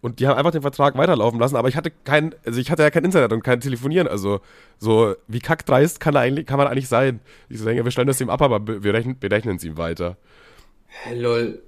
Und 0.00 0.20
die 0.20 0.28
haben 0.28 0.36
einfach 0.36 0.50
den 0.50 0.62
Vertrag 0.62 0.96
weiterlaufen 0.96 1.40
lassen, 1.40 1.56
aber 1.56 1.68
ich 1.68 1.76
hatte 1.76 1.90
kein, 1.90 2.34
also 2.44 2.60
ich 2.60 2.70
hatte 2.70 2.82
ja 2.82 2.90
kein 2.90 3.04
Internet 3.04 3.32
und 3.32 3.42
kein 3.42 3.60
Telefonieren. 3.60 4.06
Also 4.06 4.40
so 4.78 5.14
wie 5.26 5.40
kackdreist 5.40 6.00
kann, 6.00 6.16
eigentlich, 6.16 6.46
kann 6.46 6.58
man 6.58 6.66
eigentlich 6.66 6.88
sein. 6.88 7.20
Ich 7.48 7.62
denke, 7.62 7.84
wir 7.84 7.90
stellen 7.90 8.06
das 8.06 8.20
ihm 8.20 8.30
ab, 8.30 8.42
aber 8.42 8.82
wir 8.82 8.94
rechnen, 8.94 9.16
wir 9.20 9.30
rechnen 9.30 9.56
es 9.56 9.64
ihm 9.64 9.76
weiter. 9.76 10.16
Hey, 10.86 11.18
lol, 11.18 11.62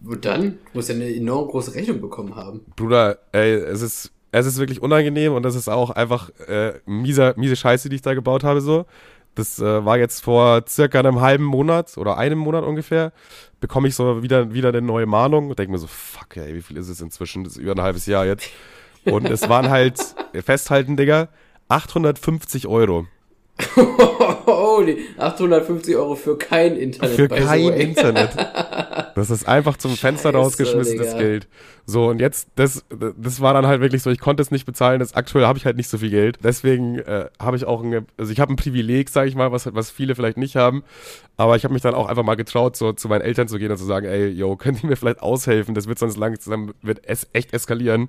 wo 0.00 0.14
dann? 0.14 0.42
Du 0.42 0.56
musst 0.74 0.88
ja 0.88 0.94
eine 0.94 1.14
enorm 1.14 1.48
große 1.48 1.74
Rechnung 1.74 2.00
bekommen 2.00 2.36
haben. 2.36 2.60
Bruder, 2.76 3.18
ey, 3.32 3.54
es 3.54 3.82
ist, 3.82 4.12
es 4.30 4.46
ist 4.46 4.58
wirklich 4.58 4.80
unangenehm 4.80 5.34
und 5.34 5.42
das 5.42 5.54
ist 5.54 5.68
auch 5.68 5.90
einfach 5.90 6.30
äh, 6.48 6.74
mieser, 6.86 7.34
miese 7.36 7.56
Scheiße, 7.56 7.88
die 7.88 7.96
ich 7.96 8.02
da 8.02 8.14
gebaut 8.14 8.44
habe 8.44 8.60
so. 8.60 8.86
Das 9.34 9.58
äh, 9.58 9.84
war 9.84 9.98
jetzt 9.98 10.22
vor 10.22 10.64
circa 10.68 10.98
einem 10.98 11.20
halben 11.20 11.44
Monat 11.44 11.96
oder 11.96 12.18
einem 12.18 12.38
Monat 12.38 12.64
ungefähr, 12.64 13.12
bekomme 13.60 13.88
ich 13.88 13.94
so 13.94 14.22
wieder, 14.22 14.52
wieder 14.52 14.68
eine 14.68 14.82
neue 14.82 15.06
Mahnung 15.06 15.48
und 15.48 15.58
denke 15.58 15.72
mir 15.72 15.78
so, 15.78 15.86
fuck, 15.86 16.36
ey, 16.36 16.54
wie 16.54 16.62
viel 16.62 16.76
ist 16.76 16.88
es 16.88 17.00
inzwischen? 17.00 17.44
Das 17.44 17.54
ist 17.54 17.58
über 17.58 17.72
ein 17.72 17.80
halbes 17.80 18.06
Jahr 18.06 18.26
jetzt. 18.26 18.50
Und 19.04 19.28
es 19.30 19.48
waren 19.48 19.70
halt, 19.70 19.98
festhalten, 20.44 20.96
Digga, 20.96 21.28
850 21.68 22.66
Euro. 22.66 23.06
Holy, 24.46 24.98
850 25.18 25.96
Euro 25.96 26.14
für 26.14 26.36
kein 26.38 26.76
Internet. 26.76 27.16
Für 27.16 27.28
kein 27.28 27.72
Internet. 27.72 28.30
Das 29.14 29.28
ist 29.28 29.46
einfach 29.46 29.76
zum 29.76 29.94
Fenster 29.94 30.30
Scheiße, 30.30 30.38
rausgeschmissen, 30.38 30.92
Digga. 30.92 31.04
das 31.04 31.18
Geld. 31.18 31.48
So, 31.84 32.08
und 32.08 32.18
jetzt, 32.18 32.48
das, 32.54 32.82
das 32.88 33.42
war 33.42 33.52
dann 33.52 33.66
halt 33.66 33.82
wirklich 33.82 34.02
so, 34.02 34.10
ich 34.10 34.20
konnte 34.20 34.42
es 34.42 34.50
nicht 34.50 34.64
bezahlen, 34.64 35.00
das, 35.00 35.14
aktuell 35.14 35.44
habe 35.44 35.58
ich 35.58 35.66
halt 35.66 35.76
nicht 35.76 35.88
so 35.88 35.98
viel 35.98 36.08
Geld. 36.08 36.38
Deswegen 36.42 36.98
äh, 36.98 37.26
habe 37.38 37.58
ich 37.58 37.66
auch 37.66 37.82
ein, 37.82 38.06
also 38.16 38.32
ich 38.32 38.40
habe 38.40 38.52
ein 38.52 38.56
Privileg, 38.56 39.10
sage 39.10 39.28
ich 39.28 39.34
mal, 39.34 39.52
was, 39.52 39.72
was 39.74 39.90
viele 39.90 40.14
vielleicht 40.14 40.38
nicht 40.38 40.56
haben. 40.56 40.82
Aber 41.36 41.56
ich 41.56 41.64
habe 41.64 41.74
mich 41.74 41.82
dann 41.82 41.94
auch 41.94 42.08
einfach 42.08 42.22
mal 42.22 42.36
getraut, 42.36 42.74
so 42.74 42.94
zu 42.94 43.08
meinen 43.08 43.20
Eltern 43.20 43.48
zu 43.48 43.58
gehen 43.58 43.70
und 43.70 43.76
zu 43.76 43.84
sagen, 43.84 44.06
ey, 44.06 44.28
yo, 44.28 44.56
könnt 44.56 44.82
ihr 44.82 44.88
mir 44.88 44.96
vielleicht 44.96 45.20
aushelfen? 45.20 45.74
Das 45.74 45.86
wird 45.88 45.98
sonst 45.98 46.16
langsam, 46.16 46.72
wird 46.80 47.02
es 47.04 47.28
echt 47.34 47.52
eskalieren. 47.52 48.08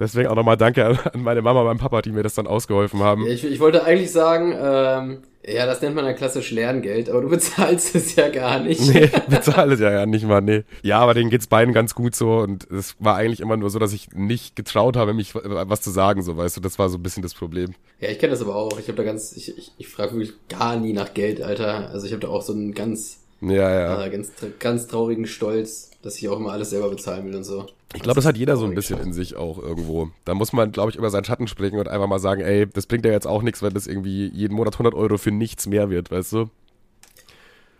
Deswegen 0.00 0.28
auch 0.28 0.34
nochmal 0.34 0.56
Danke 0.56 0.86
an 0.86 1.22
meine 1.22 1.42
Mama 1.42 1.60
und 1.60 1.66
meinen 1.66 1.78
Papa, 1.78 2.00
die 2.00 2.10
mir 2.10 2.22
das 2.22 2.34
dann 2.34 2.46
ausgeholfen 2.46 3.00
haben. 3.00 3.26
Ja, 3.26 3.32
ich, 3.32 3.44
ich 3.44 3.60
wollte 3.60 3.84
eigentlich 3.84 4.10
sagen, 4.10 4.54
ähm, 4.58 5.18
ja, 5.46 5.66
das 5.66 5.80
nennt 5.80 5.94
man 5.94 6.04
ja 6.04 6.12
klassisch 6.14 6.50
Lerngeld, 6.50 7.08
aber 7.08 7.22
du 7.22 7.28
bezahlst 7.28 7.94
es 7.94 8.14
ja 8.16 8.28
gar 8.28 8.60
nicht. 8.60 8.80
Nee, 8.80 9.10
bezahle 9.28 9.74
es 9.74 9.80
ja, 9.80 9.90
ja 9.90 10.06
nicht 10.06 10.26
mal, 10.26 10.40
nee. 10.40 10.64
Ja, 10.82 11.00
aber 11.00 11.14
denen 11.14 11.30
geht's 11.30 11.46
beiden 11.46 11.74
ganz 11.74 11.94
gut 11.94 12.14
so 12.14 12.38
und 12.38 12.70
es 12.70 12.96
war 12.98 13.16
eigentlich 13.16 13.40
immer 13.40 13.56
nur 13.56 13.70
so, 13.70 13.78
dass 13.78 13.92
ich 13.92 14.10
nicht 14.12 14.56
getraut 14.56 14.96
habe, 14.96 15.14
mich 15.14 15.34
was 15.34 15.82
zu 15.82 15.90
sagen, 15.90 16.22
so 16.22 16.36
weißt 16.36 16.56
du, 16.56 16.60
das 16.60 16.78
war 16.78 16.88
so 16.88 16.98
ein 16.98 17.02
bisschen 17.02 17.22
das 17.22 17.34
Problem. 17.34 17.74
Ja, 18.00 18.08
ich 18.08 18.18
kenne 18.18 18.32
das 18.32 18.42
aber 18.42 18.54
auch. 18.54 18.78
Ich 18.78 18.88
habe 18.88 18.96
da 18.96 19.02
ganz, 19.02 19.36
ich, 19.36 19.56
ich, 19.56 19.72
ich 19.76 19.88
frage 19.88 20.12
wirklich 20.12 20.34
gar 20.48 20.76
nie 20.76 20.92
nach 20.92 21.14
Geld, 21.14 21.42
Alter. 21.42 21.90
Also 21.90 22.06
ich 22.06 22.12
habe 22.12 22.20
da 22.20 22.28
auch 22.28 22.42
so 22.42 22.52
einen 22.52 22.74
ganz, 22.74 23.18
ja, 23.40 23.50
ja. 23.70 24.04
Äh, 24.04 24.10
ganz, 24.10 24.32
ganz 24.58 24.86
traurigen 24.86 25.26
Stolz, 25.26 25.89
dass 26.02 26.16
ich 26.16 26.28
auch 26.28 26.36
immer 26.36 26.52
alles 26.52 26.70
selber 26.70 26.88
bezahlen 26.88 27.26
will 27.26 27.36
und 27.36 27.44
so. 27.44 27.66
Ich 27.94 28.02
glaube, 28.02 28.16
das 28.16 28.26
hat 28.26 28.36
jeder 28.36 28.56
so 28.56 28.64
ein 28.64 28.74
bisschen 28.74 29.00
in 29.00 29.12
sich 29.12 29.36
auch 29.36 29.58
irgendwo. 29.58 30.10
Da 30.24 30.34
muss 30.34 30.52
man, 30.52 30.72
glaube 30.72 30.90
ich, 30.90 30.96
über 30.96 31.10
seinen 31.10 31.24
Schatten 31.24 31.48
springen 31.48 31.78
und 31.78 31.88
einfach 31.88 32.06
mal 32.06 32.20
sagen, 32.20 32.40
ey, 32.40 32.66
das 32.66 32.86
bringt 32.86 33.04
ja 33.04 33.10
jetzt 33.10 33.26
auch 33.26 33.42
nichts, 33.42 33.62
wenn 33.62 33.74
das 33.74 33.86
irgendwie 33.86 34.28
jeden 34.28 34.54
Monat 34.54 34.74
100 34.74 34.94
Euro 34.94 35.18
für 35.18 35.30
nichts 35.32 35.66
mehr 35.66 35.90
wird, 35.90 36.10
weißt 36.10 36.32
du? 36.32 36.50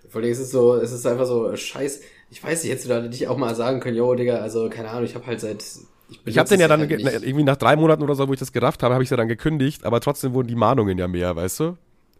Vor 0.08 0.20
allem 0.20 0.30
ist 0.30 0.40
es 0.40 0.50
so, 0.50 0.74
es 0.74 0.90
ist 0.90 1.06
einfach 1.06 1.26
so 1.26 1.54
scheiß. 1.54 2.00
Ich 2.30 2.42
weiß 2.42 2.62
nicht, 2.62 2.72
hättest 2.72 2.86
du 2.86 2.90
da 2.90 3.00
nicht 3.00 3.28
auch 3.28 3.36
mal 3.36 3.54
sagen 3.54 3.80
können, 3.80 3.96
yo, 3.96 4.14
Digga, 4.14 4.36
also 4.36 4.68
keine 4.68 4.90
Ahnung, 4.90 5.04
ich 5.04 5.14
habe 5.14 5.26
halt 5.26 5.40
seit 5.40 5.64
ich, 6.10 6.18
ich 6.24 6.38
habe 6.38 6.48
den 6.48 6.58
ja 6.58 6.66
dann 6.66 6.80
halt 6.80 6.90
irgendwie 6.90 7.44
nach 7.44 7.56
drei 7.56 7.76
Monaten 7.76 8.02
oder 8.02 8.16
so, 8.16 8.26
wo 8.26 8.32
ich 8.32 8.40
das 8.40 8.52
gerafft 8.52 8.82
habe, 8.82 8.94
habe 8.94 9.04
ich 9.04 9.10
ja 9.10 9.16
dann 9.16 9.28
gekündigt, 9.28 9.84
aber 9.84 10.00
trotzdem 10.00 10.34
wurden 10.34 10.48
die 10.48 10.56
Mahnungen 10.56 10.98
ja 10.98 11.06
mehr, 11.06 11.36
weißt 11.36 11.60
du? 11.60 11.76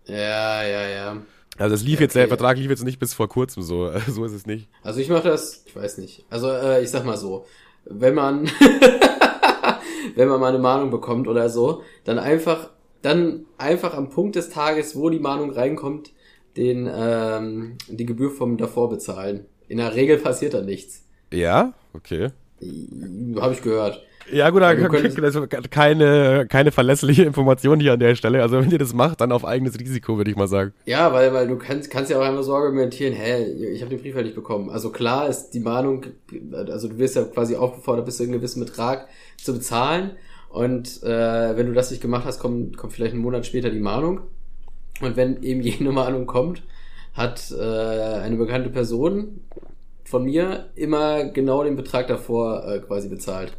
Ja, 0.06 0.62
ja, 0.62 0.88
ja. 0.88 1.16
Also 1.60 1.74
es 1.74 1.82
lief 1.82 1.96
okay. 1.96 2.04
jetzt, 2.04 2.16
der 2.16 2.26
Vertrag 2.26 2.56
lief 2.56 2.70
jetzt 2.70 2.84
nicht 2.84 2.98
bis 2.98 3.12
vor 3.12 3.28
kurzem 3.28 3.62
so, 3.62 3.90
so 4.08 4.24
ist 4.24 4.32
es 4.32 4.46
nicht. 4.46 4.68
Also 4.82 5.00
ich 5.00 5.10
mache 5.10 5.28
das, 5.28 5.62
ich 5.66 5.76
weiß 5.76 5.98
nicht. 5.98 6.24
Also 6.30 6.48
äh, 6.50 6.82
ich 6.82 6.90
sag 6.90 7.04
mal 7.04 7.18
so, 7.18 7.44
wenn 7.84 8.14
man, 8.14 8.46
wenn 10.16 10.28
man 10.28 10.40
mal 10.40 10.48
eine 10.48 10.58
Mahnung 10.58 10.90
bekommt 10.90 11.28
oder 11.28 11.50
so, 11.50 11.82
dann 12.04 12.18
einfach, 12.18 12.70
dann 13.02 13.44
einfach 13.58 13.94
am 13.94 14.08
Punkt 14.08 14.36
des 14.36 14.48
Tages, 14.48 14.96
wo 14.96 15.10
die 15.10 15.18
Mahnung 15.18 15.50
reinkommt, 15.50 16.12
den, 16.56 16.90
ähm, 16.92 17.76
die 17.88 18.06
Gebühr 18.06 18.30
vom 18.30 18.56
davor 18.56 18.88
bezahlen. 18.88 19.44
In 19.68 19.76
der 19.76 19.94
Regel 19.94 20.16
passiert 20.16 20.54
da 20.54 20.62
nichts. 20.62 21.04
Ja? 21.30 21.74
Okay. 21.92 22.30
Habe 23.38 23.52
ich 23.52 23.62
gehört. 23.62 24.02
Ja 24.30 24.50
gut, 24.50 24.62
also 24.62 25.46
keine, 25.70 26.46
keine 26.48 26.72
verlässliche 26.72 27.24
Information 27.24 27.80
hier 27.80 27.94
an 27.94 28.00
der 28.00 28.14
Stelle. 28.14 28.42
Also 28.42 28.60
wenn 28.60 28.70
ihr 28.70 28.78
das 28.78 28.94
macht, 28.94 29.20
dann 29.20 29.32
auf 29.32 29.44
eigenes 29.44 29.78
Risiko, 29.78 30.16
würde 30.16 30.30
ich 30.30 30.36
mal 30.36 30.48
sagen. 30.48 30.72
Ja, 30.84 31.12
weil, 31.12 31.32
weil 31.32 31.48
du 31.48 31.56
kannst, 31.56 31.90
kannst 31.90 32.10
ja 32.10 32.18
auch 32.18 32.24
einmal 32.24 32.42
so 32.42 32.54
argumentieren, 32.54 33.14
hä, 33.14 33.44
ich 33.44 33.82
habe 33.82 33.90
den 33.90 34.00
Brief 34.00 34.14
ja 34.14 34.22
nicht 34.22 34.34
bekommen. 34.34 34.70
Also 34.70 34.90
klar 34.90 35.28
ist 35.28 35.50
die 35.50 35.60
Mahnung, 35.60 36.06
also 36.52 36.88
du 36.88 36.98
wirst 36.98 37.16
ja 37.16 37.24
quasi 37.24 37.56
aufgefordert, 37.56 38.06
bis 38.06 38.18
zu 38.18 38.22
einem 38.22 38.32
gewissen 38.32 38.60
Betrag 38.64 39.08
zu 39.36 39.52
bezahlen. 39.52 40.12
Und 40.48 41.02
äh, 41.02 41.56
wenn 41.56 41.66
du 41.66 41.72
das 41.72 41.90
nicht 41.90 42.02
gemacht 42.02 42.24
hast, 42.24 42.40
kommt, 42.40 42.76
kommt 42.76 42.92
vielleicht 42.92 43.14
einen 43.14 43.22
Monat 43.22 43.46
später 43.46 43.70
die 43.70 43.80
Mahnung. 43.80 44.20
Und 45.00 45.16
wenn 45.16 45.42
eben 45.42 45.60
jene 45.60 45.92
Mahnung 45.92 46.26
kommt, 46.26 46.62
hat 47.14 47.52
äh, 47.52 47.62
eine 47.62 48.36
bekannte 48.36 48.70
Person 48.70 49.40
von 50.04 50.24
mir 50.24 50.70
immer 50.74 51.24
genau 51.24 51.64
den 51.64 51.76
Betrag 51.76 52.08
davor 52.08 52.66
äh, 52.66 52.80
quasi 52.80 53.08
bezahlt. 53.08 53.52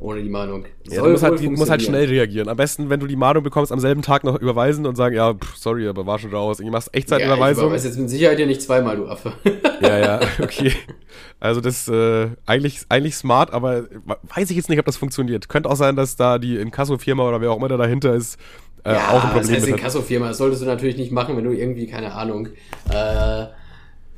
Ohne 0.00 0.22
die 0.22 0.28
Mahnung. 0.28 0.64
Ja, 0.88 1.02
du 1.02 1.10
musst 1.10 1.24
halt, 1.24 1.40
du 1.40 1.50
musst 1.50 1.70
halt 1.70 1.82
schnell 1.82 2.06
reagieren. 2.06 2.48
Am 2.48 2.56
besten, 2.56 2.88
wenn 2.88 3.00
du 3.00 3.08
die 3.08 3.16
Mahnung 3.16 3.42
bekommst, 3.42 3.72
am 3.72 3.80
selben 3.80 4.00
Tag 4.02 4.22
noch 4.22 4.40
überweisen 4.40 4.86
und 4.86 4.94
sagen, 4.94 5.16
ja, 5.16 5.34
pff, 5.34 5.56
sorry, 5.56 5.88
aber 5.88 6.06
war 6.06 6.20
schon 6.20 6.32
raus. 6.32 6.58
Du 6.58 6.70
machst 6.70 6.94
Echtzeitüberweisung. 6.94 7.70
Ja, 7.70 7.76
ich 7.76 7.82
jetzt 7.82 7.98
mit 7.98 8.08
Sicherheit 8.08 8.38
ja 8.38 8.46
nicht 8.46 8.62
zweimal, 8.62 8.96
du 8.96 9.08
Affe. 9.08 9.32
ja, 9.82 9.98
ja, 9.98 10.20
okay. 10.40 10.72
Also 11.40 11.60
das 11.60 11.88
äh, 11.88 12.28
eigentlich, 12.46 12.82
eigentlich 12.88 13.16
smart, 13.16 13.52
aber 13.52 13.86
weiß 14.34 14.50
ich 14.50 14.56
jetzt 14.56 14.68
nicht, 14.68 14.78
ob 14.78 14.86
das 14.86 14.96
funktioniert. 14.96 15.48
Könnte 15.48 15.68
auch 15.68 15.76
sein, 15.76 15.96
dass 15.96 16.14
da 16.14 16.38
die 16.38 16.56
Inkasso-Firma 16.56 17.26
oder 17.28 17.40
wer 17.40 17.50
auch 17.50 17.56
immer 17.56 17.68
da 17.68 17.76
dahinter 17.76 18.14
ist, 18.14 18.38
äh, 18.84 18.92
ja, 18.92 19.10
auch 19.10 19.24
ein 19.24 19.30
Problem 19.30 19.54
das 19.54 19.62
heißt 19.62 19.68
Inkasso-Firma, 19.68 20.28
das 20.28 20.38
solltest 20.38 20.62
du 20.62 20.66
natürlich 20.66 20.96
nicht 20.96 21.10
machen, 21.10 21.36
wenn 21.36 21.44
du 21.44 21.52
irgendwie, 21.52 21.86
keine 21.86 22.12
Ahnung, 22.12 22.48
äh, 22.90 23.46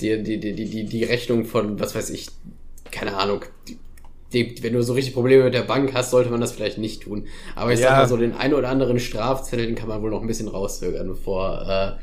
die, 0.01 0.23
die, 0.23 0.39
die, 0.39 0.55
die, 0.55 0.85
die 0.85 1.05
Rechnung 1.05 1.45
von, 1.45 1.81
was 1.81 1.95
weiß 1.95 2.11
ich, 2.11 2.29
keine 2.91 3.17
Ahnung, 3.17 3.45
die, 3.69 3.79
die, 4.33 4.63
wenn 4.63 4.73
du 4.73 4.83
so 4.83 4.93
richtig 4.93 5.15
Probleme 5.15 5.45
mit 5.45 5.55
der 5.55 5.63
Bank 5.63 5.93
hast, 5.95 6.11
sollte 6.11 6.31
man 6.31 6.41
das 6.41 6.53
vielleicht 6.53 6.79
nicht 6.79 7.03
tun. 7.03 7.27
Aber 7.57 7.73
ich 7.73 7.81
ja. 7.81 7.89
sag 7.89 7.99
mal 7.99 8.09
so, 8.09 8.17
den 8.17 8.35
ein 8.35 8.55
oder 8.55 8.69
anderen 8.69 9.01
Strafzettel, 9.01 9.75
kann 9.75 9.89
man 9.89 10.03
wohl 10.03 10.11
noch 10.11 10.21
ein 10.21 10.27
bisschen 10.27 10.49
rauszögern, 10.49 11.09
bevor, 11.09 11.67
äh, 11.69 12.03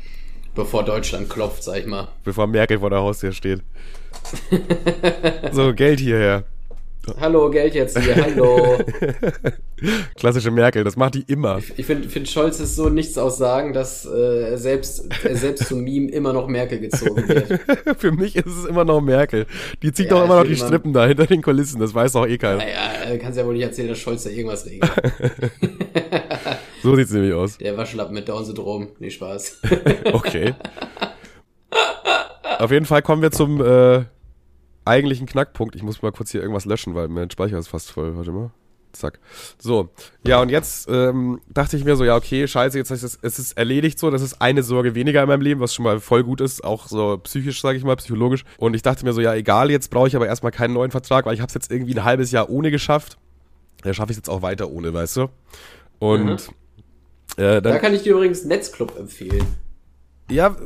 bevor 0.54 0.84
Deutschland 0.84 1.30
klopft, 1.30 1.62
sag 1.62 1.78
ich 1.78 1.86
mal. 1.86 2.08
Bevor 2.24 2.46
Merkel 2.46 2.80
vor 2.80 2.90
der 2.90 3.00
Haustür 3.00 3.32
steht. 3.32 3.60
so, 5.52 5.72
Geld 5.74 6.00
hierher. 6.00 6.44
Hallo, 7.20 7.50
Geld 7.50 7.74
jetzt 7.74 7.98
hier, 7.98 8.16
hallo. 8.16 8.78
Klassische 10.16 10.50
Merkel, 10.50 10.84
das 10.84 10.96
macht 10.96 11.14
die 11.14 11.24
immer. 11.26 11.60
Ich 11.76 11.86
finde, 11.86 12.08
find 12.08 12.28
Scholz 12.28 12.60
ist 12.60 12.76
so 12.76 12.88
nichts 12.88 13.16
aussagen, 13.16 13.72
dass 13.72 14.04
äh, 14.06 14.56
selbst, 14.56 15.08
er 15.24 15.36
selbst 15.36 15.68
zum 15.68 15.82
Meme 15.84 16.10
immer 16.10 16.32
noch 16.32 16.48
Merkel 16.48 16.80
gezogen 16.80 17.28
wird. 17.28 17.60
Für 17.98 18.12
mich 18.12 18.36
ist 18.36 18.46
es 18.46 18.64
immer 18.64 18.84
noch 18.84 19.00
Merkel. 19.00 19.46
Die 19.82 19.92
zieht 19.92 20.06
Ja, 20.06 20.16
doch 20.16 20.24
immer 20.24 20.36
noch 20.36 20.44
ich 20.44 20.56
die 20.56 20.60
will 20.60 20.66
Strippen 20.66 20.92
da 20.92 21.06
hinter 21.06 21.26
den 21.26 21.42
Kulissen, 21.42 21.80
das 21.80 21.94
weiß 21.94 22.12
doch 22.12 22.26
eh 22.26 22.38
keiner. 22.38 22.58
Naja, 22.58 23.12
äh, 23.12 23.18
kannst 23.18 23.38
ja 23.38 23.46
wohl 23.46 23.54
nicht 23.54 23.62
erzählen, 23.62 23.88
dass 23.88 23.98
Scholz 23.98 24.24
da 24.24 24.30
irgendwas 24.30 24.66
regelt. 24.66 24.90
So 26.82 26.94
sieht's 26.94 27.10
nämlich 27.10 27.34
aus. 27.34 27.58
Der 27.58 27.76
Waschlappen 27.76 28.14
mit 28.14 28.28
Down-Syndrom. 28.28 28.88
Nee, 29.00 29.10
Spaß. 29.10 29.62
Okay. 30.12 30.54
Auf 32.58 32.70
jeden 32.70 32.86
Fall 32.86 33.02
kommen 33.02 33.20
wir 33.20 33.30
zum 33.30 33.60
äh, 33.60 34.04
eigentlichen 34.88 35.26
Knackpunkt. 35.26 35.76
Ich 35.76 35.82
muss 35.82 36.02
mal 36.02 36.10
kurz 36.12 36.30
hier 36.32 36.40
irgendwas 36.40 36.64
löschen, 36.64 36.94
weil 36.94 37.08
mein 37.08 37.30
Speicher 37.30 37.58
ist 37.58 37.68
fast 37.68 37.90
voll. 37.92 38.16
Warte 38.16 38.32
mal. 38.32 38.50
Zack. 38.92 39.20
So. 39.58 39.90
Ja, 40.26 40.40
und 40.40 40.48
jetzt 40.48 40.88
ähm, 40.90 41.40
dachte 41.52 41.76
ich 41.76 41.84
mir 41.84 41.94
so, 41.94 42.04
ja, 42.04 42.16
okay, 42.16 42.48
scheiße, 42.48 42.78
jetzt 42.78 42.90
ist 42.90 43.02
es, 43.02 43.18
es 43.20 43.38
ist 43.38 43.56
erledigt 43.58 43.98
so. 43.98 44.10
Das 44.10 44.22
ist 44.22 44.40
eine 44.40 44.62
Sorge 44.62 44.94
weniger 44.94 45.22
in 45.22 45.28
meinem 45.28 45.42
Leben, 45.42 45.60
was 45.60 45.74
schon 45.74 45.82
mal 45.84 46.00
voll 46.00 46.24
gut 46.24 46.40
ist. 46.40 46.64
Auch 46.64 46.88
so 46.88 47.18
psychisch, 47.18 47.60
sage 47.60 47.76
ich 47.76 47.84
mal, 47.84 47.96
psychologisch. 47.96 48.44
Und 48.56 48.74
ich 48.74 48.82
dachte 48.82 49.04
mir 49.04 49.12
so, 49.12 49.20
ja, 49.20 49.34
egal, 49.34 49.70
jetzt 49.70 49.90
brauche 49.90 50.08
ich 50.08 50.16
aber 50.16 50.26
erstmal 50.26 50.52
keinen 50.52 50.72
neuen 50.72 50.90
Vertrag, 50.90 51.26
weil 51.26 51.34
ich 51.34 51.40
habe 51.40 51.48
es 51.48 51.54
jetzt 51.54 51.70
irgendwie 51.70 51.94
ein 51.94 52.04
halbes 52.04 52.32
Jahr 52.32 52.48
ohne 52.48 52.70
geschafft. 52.70 53.18
Da 53.82 53.92
schaffe 53.92 54.10
ich 54.10 54.16
es 54.16 54.20
jetzt 54.20 54.30
auch 54.30 54.40
weiter 54.42 54.70
ohne, 54.70 54.92
weißt 54.94 55.18
du? 55.18 55.28
Und 55.98 56.24
Mhm. 56.24 56.32
äh, 57.36 57.42
Da 57.42 57.60
dann, 57.60 57.80
kann 57.80 57.92
ich 57.94 58.02
dir 58.02 58.14
übrigens 58.14 58.44
Netzclub 58.46 58.98
empfehlen. 58.98 59.44
ja, 60.30 60.56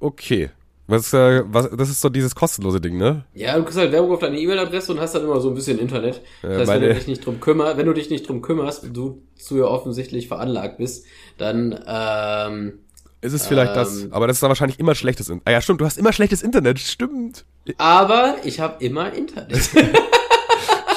okay. 0.00 0.50
Was, 0.90 1.12
äh, 1.14 1.42
was, 1.46 1.70
das 1.70 1.88
ist 1.88 2.00
so 2.00 2.08
dieses 2.08 2.34
kostenlose 2.34 2.80
Ding, 2.80 2.96
ne? 2.98 3.24
Ja, 3.34 3.56
du 3.56 3.62
kriegst 3.64 3.78
halt 3.78 3.92
Werbung 3.92 4.12
auf 4.12 4.18
deine 4.20 4.38
E-Mail-Adresse 4.38 4.92
und 4.92 5.00
hast 5.00 5.14
dann 5.14 5.22
immer 5.24 5.40
so 5.40 5.48
ein 5.48 5.54
bisschen 5.54 5.78
Internet. 5.78 6.20
Das 6.42 6.50
Äh, 6.50 6.58
heißt, 6.58 6.70
wenn 6.72 6.82
du 6.82 6.94
dich 6.94 7.06
nicht 7.06 7.24
drum 7.24 7.40
kümmerst, 7.40 7.76
wenn 7.76 7.86
du 7.86 7.92
dich 7.92 8.10
nicht 8.10 8.28
drum 8.28 8.42
kümmerst, 8.42 8.84
du 8.92 9.22
zu 9.36 9.56
ja 9.56 9.64
offensichtlich 9.64 10.28
veranlagt 10.28 10.78
bist, 10.78 11.06
dann 11.38 11.78
ähm, 11.86 12.80
Ist 13.20 13.32
es 13.32 13.46
vielleicht 13.46 13.76
das? 13.76 14.02
Ähm. 14.02 14.12
Aber 14.12 14.26
das 14.26 14.36
ist 14.38 14.42
dann 14.42 14.48
wahrscheinlich 14.50 14.78
immer 14.80 14.94
schlechtes 14.94 15.28
Internet. 15.28 15.46
Ah 15.46 15.52
ja, 15.52 15.60
stimmt, 15.60 15.80
du 15.80 15.84
hast 15.86 15.96
immer 15.98 16.12
schlechtes 16.12 16.42
Internet. 16.42 16.78
Stimmt. 16.80 17.44
aber 17.78 18.36
ich 18.44 18.60
habe 18.60 18.84
immer 18.84 19.12
Internet. 19.12 19.70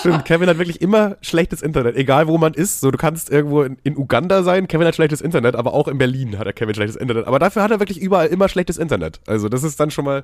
Stimmt, 0.03 0.25
Kevin 0.25 0.49
hat 0.49 0.57
wirklich 0.57 0.81
immer 0.81 1.17
schlechtes 1.21 1.61
Internet. 1.61 1.95
Egal 1.95 2.27
wo 2.27 2.37
man 2.37 2.53
ist. 2.53 2.81
So, 2.81 2.91
du 2.91 2.97
kannst 2.97 3.29
irgendwo 3.29 3.63
in, 3.63 3.77
in 3.83 3.97
Uganda 3.97 4.43
sein, 4.43 4.67
Kevin 4.67 4.85
hat 4.85 4.95
schlechtes 4.95 5.21
Internet, 5.21 5.55
aber 5.55 5.73
auch 5.73 5.87
in 5.87 5.97
Berlin 5.97 6.37
hat 6.37 6.45
er 6.45 6.53
Kevin 6.53 6.75
schlechtes 6.75 6.97
Internet. 6.97 7.25
Aber 7.25 7.39
dafür 7.39 7.63
hat 7.63 7.71
er 7.71 7.79
wirklich 7.79 8.01
überall 8.01 8.27
immer 8.27 8.49
schlechtes 8.49 8.77
Internet. 8.77 9.21
Also, 9.27 9.49
das 9.49 9.63
ist 9.63 9.79
dann 9.79 9.91
schon 9.91 10.05
mal 10.05 10.23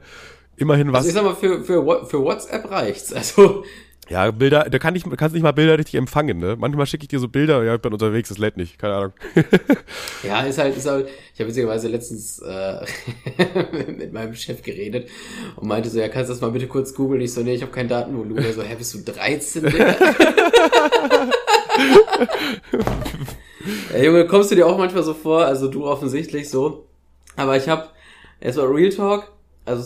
immerhin 0.57 0.91
was. 0.91 1.05
Also 1.05 1.09
ich 1.09 1.15
sag 1.15 1.23
mal, 1.23 1.35
für, 1.35 1.63
für, 1.63 2.05
für 2.05 2.21
WhatsApp 2.21 2.69
reicht's. 2.69 3.13
Also, 3.13 3.63
ja, 4.09 4.31
Bilder, 4.31 4.67
da 4.69 4.79
kann 4.79 4.95
ich, 4.95 5.03
kannst 5.17 5.35
nicht 5.35 5.43
mal 5.43 5.51
Bilder 5.51 5.77
richtig 5.77 5.93
empfangen, 5.95 6.39
ne? 6.39 6.55
Manchmal 6.57 6.87
schicke 6.87 7.03
ich 7.03 7.09
dir 7.09 7.19
so 7.19 7.27
Bilder, 7.27 7.63
ja, 7.63 7.75
ich 7.75 7.81
bin 7.81 7.93
unterwegs, 7.93 8.29
das 8.29 8.39
lädt 8.39 8.57
nicht, 8.57 8.79
keine 8.79 8.95
Ahnung. 8.95 9.13
ja, 10.23 10.41
ist 10.41 10.57
halt, 10.57 10.75
ist 10.75 10.87
halt, 10.87 11.07
ich 11.33 11.39
habe 11.39 11.49
witzigerweise 11.49 11.87
letztens 11.89 12.39
äh, 12.39 12.83
mit 13.97 14.11
meinem 14.11 14.33
Chef 14.33 14.63
geredet 14.63 15.09
und 15.55 15.67
meinte 15.67 15.89
so, 15.89 15.99
ja, 15.99 16.07
kannst 16.09 16.29
du 16.29 16.33
das 16.33 16.41
mal 16.41 16.49
bitte 16.49 16.65
kurz 16.67 16.95
googeln? 16.95 17.21
Ich 17.21 17.33
so, 17.33 17.41
nee, 17.41 17.53
ich 17.53 17.61
habe 17.61 17.71
kein 17.71 17.87
Datenvolumen. 17.87 18.43
Er 18.43 18.53
so, 18.53 18.63
hä, 18.63 18.75
bist 18.75 18.95
du 18.95 18.99
13, 19.03 19.65
Digga? 19.65 19.95
ja, 23.93 24.03
Junge, 24.03 24.25
kommst 24.25 24.49
du 24.49 24.55
dir 24.55 24.65
auch 24.65 24.77
manchmal 24.77 25.03
so 25.03 25.13
vor, 25.13 25.45
also 25.45 25.67
du 25.67 25.85
offensichtlich 25.85 26.49
so, 26.49 26.87
aber 27.35 27.57
ich 27.57 27.69
habe, 27.69 27.89
erstmal 28.39 28.67
Real 28.67 28.89
Talk, 28.89 29.31
also 29.65 29.83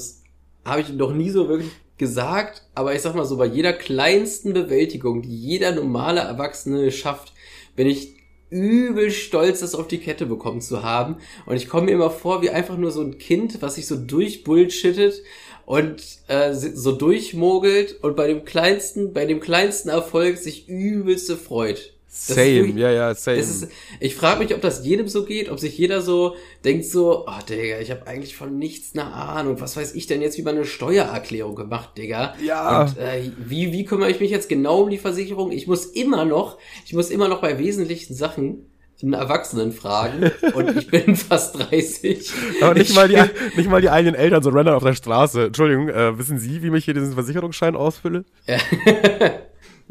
habe 0.63 0.79
ich 0.79 0.89
noch 0.93 1.13
nie 1.13 1.29
so 1.29 1.49
wirklich 1.49 1.71
gesagt, 2.03 2.63
aber 2.75 2.93
ich 2.93 3.01
sag 3.01 3.15
mal 3.15 3.25
so, 3.25 3.37
bei 3.37 3.45
jeder 3.45 3.71
kleinsten 3.71 4.51
Bewältigung, 4.51 5.21
die 5.21 5.35
jeder 5.35 5.71
normale 5.71 6.19
Erwachsene 6.19 6.91
schafft, 6.91 7.31
bin 7.77 7.87
ich 7.87 8.15
übel 8.49 9.09
stolz, 9.09 9.61
das 9.61 9.73
auf 9.73 9.87
die 9.87 9.99
Kette 9.99 10.25
bekommen 10.25 10.59
zu 10.59 10.83
haben. 10.83 11.15
Und 11.45 11.55
ich 11.55 11.69
komme 11.69 11.85
mir 11.85 11.93
immer 11.93 12.11
vor 12.11 12.41
wie 12.41 12.49
einfach 12.49 12.77
nur 12.77 12.91
so 12.91 13.01
ein 13.01 13.17
Kind, 13.17 13.61
was 13.61 13.75
sich 13.75 13.87
so 13.87 13.95
durchbullshittet 13.95 15.23
und 15.65 16.03
äh, 16.27 16.53
so 16.53 16.91
durchmogelt 16.91 18.03
und 18.03 18.17
bei 18.17 18.27
dem 18.27 18.43
kleinsten, 18.43 19.13
bei 19.13 19.25
dem 19.25 19.39
kleinsten 19.39 19.89
Erfolg 19.89 20.37
sich 20.37 20.67
übelste 20.67 21.37
freut. 21.37 21.92
Same, 22.15 22.79
ja, 22.79 22.91
ja, 22.91 23.15
same. 23.15 23.37
ist, 23.37 23.67
ich 23.99 24.15
frage 24.15 24.43
mich, 24.43 24.53
ob 24.53 24.61
das 24.61 24.85
jedem 24.85 25.07
so 25.07 25.25
geht, 25.25 25.49
ob 25.49 25.59
sich 25.59 25.75
jeder 25.75 25.99
so 25.99 26.35
denkt 26.63 26.85
so, 26.85 27.25
oh 27.25 27.39
Digga, 27.49 27.79
ich 27.79 27.89
habe 27.89 28.05
eigentlich 28.05 28.35
von 28.35 28.59
nichts 28.59 28.93
eine 28.93 29.11
Ahnung. 29.11 29.59
Was 29.59 29.75
weiß 29.75 29.95
ich 29.95 30.05
denn 30.05 30.21
jetzt, 30.21 30.37
wie 30.37 30.43
man 30.43 30.55
eine 30.55 30.65
Steuererklärung 30.65 31.55
gemacht, 31.55 31.97
Digga? 31.97 32.35
Ja. 32.45 32.83
Und 32.83 32.99
äh, 32.99 33.31
wie, 33.39 33.71
wie 33.71 33.83
kümmere 33.83 34.11
ich 34.11 34.19
mich 34.19 34.29
jetzt 34.29 34.47
genau 34.47 34.83
um 34.83 34.91
die 34.91 34.99
Versicherung? 34.99 35.51
Ich 35.51 35.65
muss 35.65 35.87
immer 35.87 36.23
noch, 36.23 36.59
ich 36.85 36.93
muss 36.93 37.09
immer 37.09 37.27
noch 37.27 37.41
bei 37.41 37.57
wesentlichen 37.57 38.13
Sachen 38.13 38.67
einen 39.01 39.13
Erwachsenen 39.13 39.71
fragen 39.71 40.31
und 40.53 40.77
ich 40.77 40.91
bin 40.91 41.15
fast 41.15 41.57
30. 41.57 42.31
Aber 42.61 42.75
nicht 42.75 42.91
Ich 42.91 42.95
mal, 42.95 43.07
die, 43.07 43.17
nicht 43.57 43.69
mal 43.71 43.81
die 43.81 43.89
eigenen 43.89 44.13
Eltern 44.13 44.43
so 44.43 44.51
random 44.51 44.75
auf 44.75 44.83
der 44.83 44.93
Straße. 44.93 45.45
Entschuldigung, 45.45 45.89
äh, 45.89 46.15
wissen 46.19 46.37
Sie, 46.37 46.61
wie 46.61 46.77
ich 46.77 46.85
hier 46.85 46.93
diesen 46.93 47.13
Versicherungsschein 47.13 47.75
ausfülle? 47.75 48.23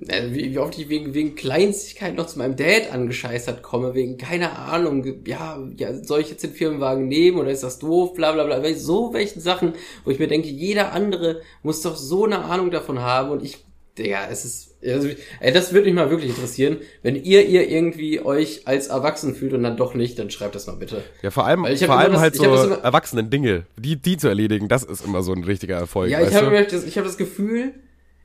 Äh, 0.09 0.31
Wie, 0.33 0.53
wie 0.53 0.59
oft 0.59 0.79
ich 0.79 0.89
wegen, 0.89 1.15
wegen 1.15 1.35
Kleinigkeit 1.35 2.15
noch 2.17 2.27
zu 2.27 2.39
meinem 2.39 2.57
Dad 2.57 2.93
angescheißert 2.93 3.63
komme, 3.63 3.95
wegen, 3.95 4.19
keine 4.19 4.59
Ahnung, 4.59 5.05
ja, 5.27 5.59
ja, 5.77 6.03
soll 6.03 6.21
ich 6.21 6.31
jetzt 6.31 6.43
den 6.43 6.53
Firmenwagen 6.53 7.07
nehmen 7.09 7.39
oder 7.39 7.51
ist 7.51 7.63
das 7.63 7.79
doof, 7.79 8.15
bla 8.15 8.33
bla 8.33 8.45
bla. 8.45 8.63
So 8.75 9.13
welchen 9.13 9.41
Sachen, 9.41 9.75
wo 10.05 10.11
ich 10.11 10.19
mir 10.19 10.29
denke, 10.29 10.49
jeder 10.49 10.93
andere 10.93 11.41
muss 11.63 11.83
doch 11.83 11.97
so 11.97 12.25
eine 12.25 12.45
Ahnung 12.45 12.71
davon 12.71 12.99
haben 13.01 13.31
und 13.31 13.45
ich, 13.45 13.59
Digga, 13.99 14.27
es 14.31 14.47
ist, 14.47 14.75
also, 14.85 15.09
ey, 15.41 15.53
das 15.53 15.75
würde 15.75 15.85
mich 15.85 15.95
mal 15.95 16.09
wirklich 16.09 16.31
interessieren. 16.31 16.79
Wenn 17.03 17.15
ihr, 17.15 17.47
ihr 17.47 17.69
irgendwie 17.69 18.21
euch 18.21 18.63
als 18.67 18.87
erwachsen 18.87 19.35
fühlt 19.35 19.53
und 19.53 19.63
dann 19.63 19.77
doch 19.77 19.95
nicht, 19.95 20.19
dann 20.19 20.31
schreibt 20.31 20.55
das 20.55 20.67
mal 20.67 20.77
bitte. 20.77 21.03
Ja, 21.21 21.31
vor 21.31 21.45
allem, 21.47 21.67
hab 21.67 21.77
vor 21.79 21.99
allem 21.99 22.13
das- 22.13 22.21
halt 22.23 22.35
so 22.37 22.45
hab 22.47 22.53
das 22.53 22.65
immer- 22.67 22.79
Erwachsenen-Dinge, 22.85 23.67
die, 23.77 23.97
die 23.97 24.17
zu 24.17 24.29
erledigen, 24.29 24.69
das 24.69 24.83
ist 24.83 25.05
immer 25.05 25.23
so 25.23 25.33
ein 25.35 25.45
richtiger 25.45 25.77
Erfolg. 25.77 26.11
Ja, 26.11 26.27
ich 26.27 26.35
habe 26.35 26.67
das, 26.69 26.85
ich 26.85 26.97
habe 26.97 27.07
das 27.07 27.19
Gefühl, 27.19 27.75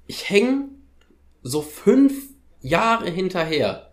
ich 0.07 0.29
hänge 0.29 0.69
so 1.47 1.61
fünf 1.61 2.13
Jahre 2.61 3.09
hinterher. 3.09 3.89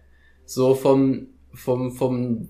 So 0.47 0.75
vom, 0.75 1.29
vom, 1.53 1.93
vom, 1.93 2.49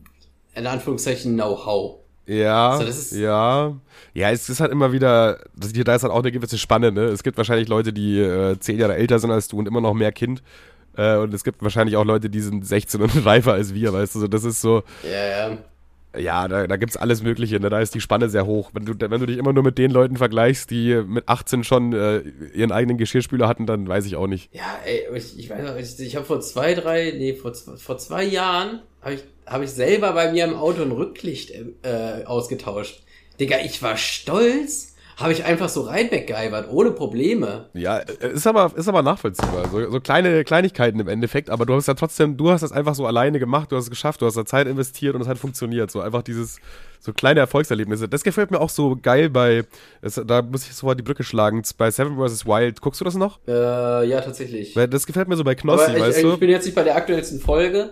in 0.55 0.67
Anführungszeichen, 0.67 1.35
Know-how. 1.35 2.01
Ja, 2.27 2.71
Also 2.71 2.87
das 2.87 2.99
ist- 2.99 3.13
ja. 3.13 3.77
Ja, 4.15 4.31
es 4.31 4.49
ist 4.49 4.61
halt 4.61 4.73
immer 4.73 4.93
wieder, 4.93 5.39
das, 5.57 5.73
da 5.73 5.95
ist 5.95 6.03
halt 6.05 6.13
auch 6.13 6.21
eine 6.21 6.33
gewisse 6.33 6.57
Spanne, 6.59 6.91
ne? 6.91 7.03
Es 7.05 7.23
gibt 7.23 7.37
wahrscheinlich 7.37 7.69
Leute, 7.69 7.93
die 7.93 8.19
äh, 8.19 8.59
zehn 8.59 8.79
Jahre 8.79 8.97
älter 8.97 9.19
sind 9.19 9.31
als 9.31 9.49
du 9.49 9.59
und 9.59 9.69
immer 9.69 9.81
noch 9.81 9.93
mehr 9.95 10.13
Kind. 10.13 10.43
Äh, 10.97 11.17
und 11.19 11.35
es 11.35 11.45
gibt 11.45 11.63
wahrscheinlich 11.63 11.97
auch 11.97 12.05
Leute, 12.05 12.31
die 12.31 12.41
sind 12.41 12.67
16 12.67 13.03
und 13.03 13.11
reifer 13.27 13.53
als 13.53 13.75
wir, 13.75 13.93
weißt 13.93 14.15
du? 14.15 14.21
So, 14.21 14.29
das 14.29 14.45
ist 14.45 14.61
so, 14.61 14.83
Ja, 15.03 15.51
ja. 15.51 15.59
Ja, 16.19 16.47
da, 16.49 16.67
da 16.67 16.77
gibt's 16.77 16.97
alles 16.97 17.23
Mögliche, 17.23 17.59
ne? 17.61 17.71
Da 17.71 17.81
ist 17.81 17.95
die 17.95 18.01
Spanne 18.01 18.29
sehr 18.29 18.47
hoch. 18.47 18.71
Wenn 18.73 18.85
du, 18.85 18.95
wenn 18.99 19.21
du 19.21 19.27
dich 19.27 19.39
immer 19.39 19.53
nur 19.53 19.63
mit 19.65 19.79
den 19.79 19.91
Leuten 19.91 20.17
vergleichst, 20.17 20.71
die 20.71 20.95
mit 21.07 21.29
18 21.29 21.65
schon 21.65 21.93
äh, 21.93 22.21
ihren 22.55 22.73
eigenen 22.73 22.99
Geschirrspüler 22.99 23.49
hatten, 23.49 23.67
dann 23.67 23.87
weiß 23.89 24.07
ich 24.07 24.17
auch 24.17 24.27
nicht. 24.27 24.49
Ja, 24.55 24.79
ey, 24.85 25.05
ich, 25.17 25.39
ich 25.39 25.51
weiß 25.51 25.63
noch, 25.65 25.77
ich, 25.77 25.99
ich 26.01 26.17
habe 26.17 26.25
vor 26.27 26.41
zwei, 26.41 26.75
drei, 26.75 27.13
nee, 27.17 27.35
vor, 27.35 27.53
zwei- 27.53 27.77
vor 27.77 27.99
zwei 27.99 28.25
Jahren 28.25 28.81
habe 29.03 29.15
ich, 29.15 29.25
hab 29.47 29.63
ich 29.63 29.71
selber 29.71 30.13
bei 30.13 30.33
mir 30.33 30.45
im 30.45 30.55
Auto 30.55 30.83
ein 30.83 30.93
Rücklicht 30.93 31.51
äh, 31.83 32.25
ausgetauscht. 32.25 33.03
Digga, 33.41 33.57
ich 33.65 33.83
war 33.83 33.97
stolz, 33.97 34.94
habe 35.17 35.33
ich 35.33 35.45
einfach 35.45 35.69
so 35.69 35.83
rein 35.83 36.11
weggeibert, 36.11 36.69
ohne 36.71 36.91
Probleme. 36.91 37.67
Ja, 37.73 37.99
ist 37.99 38.47
aber, 38.47 38.73
ist 38.75 38.89
aber 38.89 39.03
nachvollziehbar. 39.03 39.69
So, 39.71 39.91
so 39.91 40.01
kleine 40.01 40.45
Kleinigkeiten 40.45 40.99
im 40.99 41.09
Endeffekt, 41.09 41.51
aber 41.51 41.67
du 41.67 41.75
hast 41.75 41.87
ja 41.87 41.95
trotzdem, 41.95 42.37
du 42.37 42.51
hast 42.51 42.63
das 42.63 42.73
einfach 42.73 42.95
so 42.95 43.07
alleine 43.07 43.39
gemacht, 43.39 43.71
du 43.71 43.77
hast 43.77 43.85
es 43.85 43.91
geschafft, 43.91 44.23
du 44.23 44.27
hast 44.27 44.37
da 44.37 44.45
Zeit 44.45 44.67
investiert 44.67 45.15
und 45.15 45.21
es 45.21 45.29
hat 45.29 45.39
funktioniert. 45.39 45.91
So 45.91 46.01
einfach 46.01 46.23
dieses, 46.23 46.61
so 47.01 47.13
kleine 47.13 47.41
Erfolgserlebnisse. 47.41 48.09
Das 48.09 48.25
gefällt 48.25 48.51
mir 48.51 48.61
auch 48.61 48.71
so 48.71 48.97
geil 49.01 49.31
bei, 49.31 49.65
es, 50.01 50.21
da 50.27 50.43
muss 50.43 50.65
ich 50.65 50.75
sofort 50.75 50.99
die 50.99 51.05
Brücke 51.05 51.23
schlagen, 51.23 51.63
bei 51.79 51.91
Seven 51.91 52.17
vs. 52.17 52.47
Wild. 52.47 52.81
Guckst 52.81 53.01
du 53.01 53.05
das 53.05 53.15
noch? 53.15 53.39
Äh, 53.47 54.09
ja, 54.09 54.21
tatsächlich. 54.21 54.75
Das 54.75 55.07
gefällt 55.07 55.29
mir 55.29 55.37
so 55.37 55.45
bei 55.45 55.55
Knossi, 55.55 55.85
aber 55.85 55.97
ich, 55.97 56.03
weißt 56.03 56.19
ich, 56.19 56.25
du? 56.25 56.37
bin 56.39 56.51
jetzt 56.51 56.65
nicht 56.65 56.75
bei 56.75 56.83
der 56.83 56.97
aktuellsten 56.97 57.41
Folge, 57.41 57.91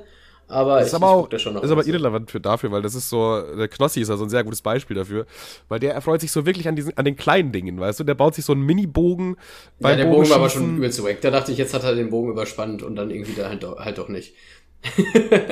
aber 0.53 0.79
Das 0.79 0.89
ist 0.89 0.95
aber 0.95 1.09
auch, 1.11 1.33
ist 1.33 1.47
aber 1.47 1.87
irrelevant 1.87 2.31
für 2.31 2.41
dafür, 2.41 2.71
weil 2.71 2.83
das 2.83 2.95
ist 2.95 3.09
so, 3.09 3.41
der 3.57 3.69
Knossi 3.69 4.01
ist 4.01 4.09
ja 4.09 4.17
so 4.17 4.25
ein 4.25 4.31
sehr 4.31 4.45
gutes 4.45 4.63
Beispiel 4.63 4.97
dafür, 4.97 5.27
weil 5.69 5.81
der 5.81 5.95
erfreut 5.95 6.21
sich 6.21 6.31
so 6.31 6.45
wirklich 6.47 6.69
an 6.69 6.77
diesen, 6.77 6.97
an 6.97 7.05
den 7.05 7.17
kleinen 7.17 7.53
Dingen, 7.53 7.81
weißt 7.81 8.01
du, 8.01 8.05
der 8.05 8.15
baut 8.15 8.35
sich 8.35 8.45
so 8.45 8.53
einen 8.53 8.63
Mini-Bogen 8.63 9.37
Ja, 9.81 9.97
der 9.97 10.07
Bogen 10.07 10.29
war 10.29 10.37
aber 10.37 10.51
schon 10.51 10.77
übel 10.77 10.93
zu 10.93 11.05
wack. 11.05 11.21
Da 11.21 11.31
dachte 11.31 11.53
ich, 11.53 11.59
jetzt 11.59 11.75
hat 11.75 11.85
er 11.85 11.95
den 11.95 12.11
Bogen 12.11 12.31
überspannt 12.31 12.83
und 12.83 12.97
dann 12.97 13.11
irgendwie 13.11 13.35
da 13.35 13.49
halt, 13.49 13.65
halt 13.65 13.99
doch 13.99 14.09
nicht. 14.09 14.35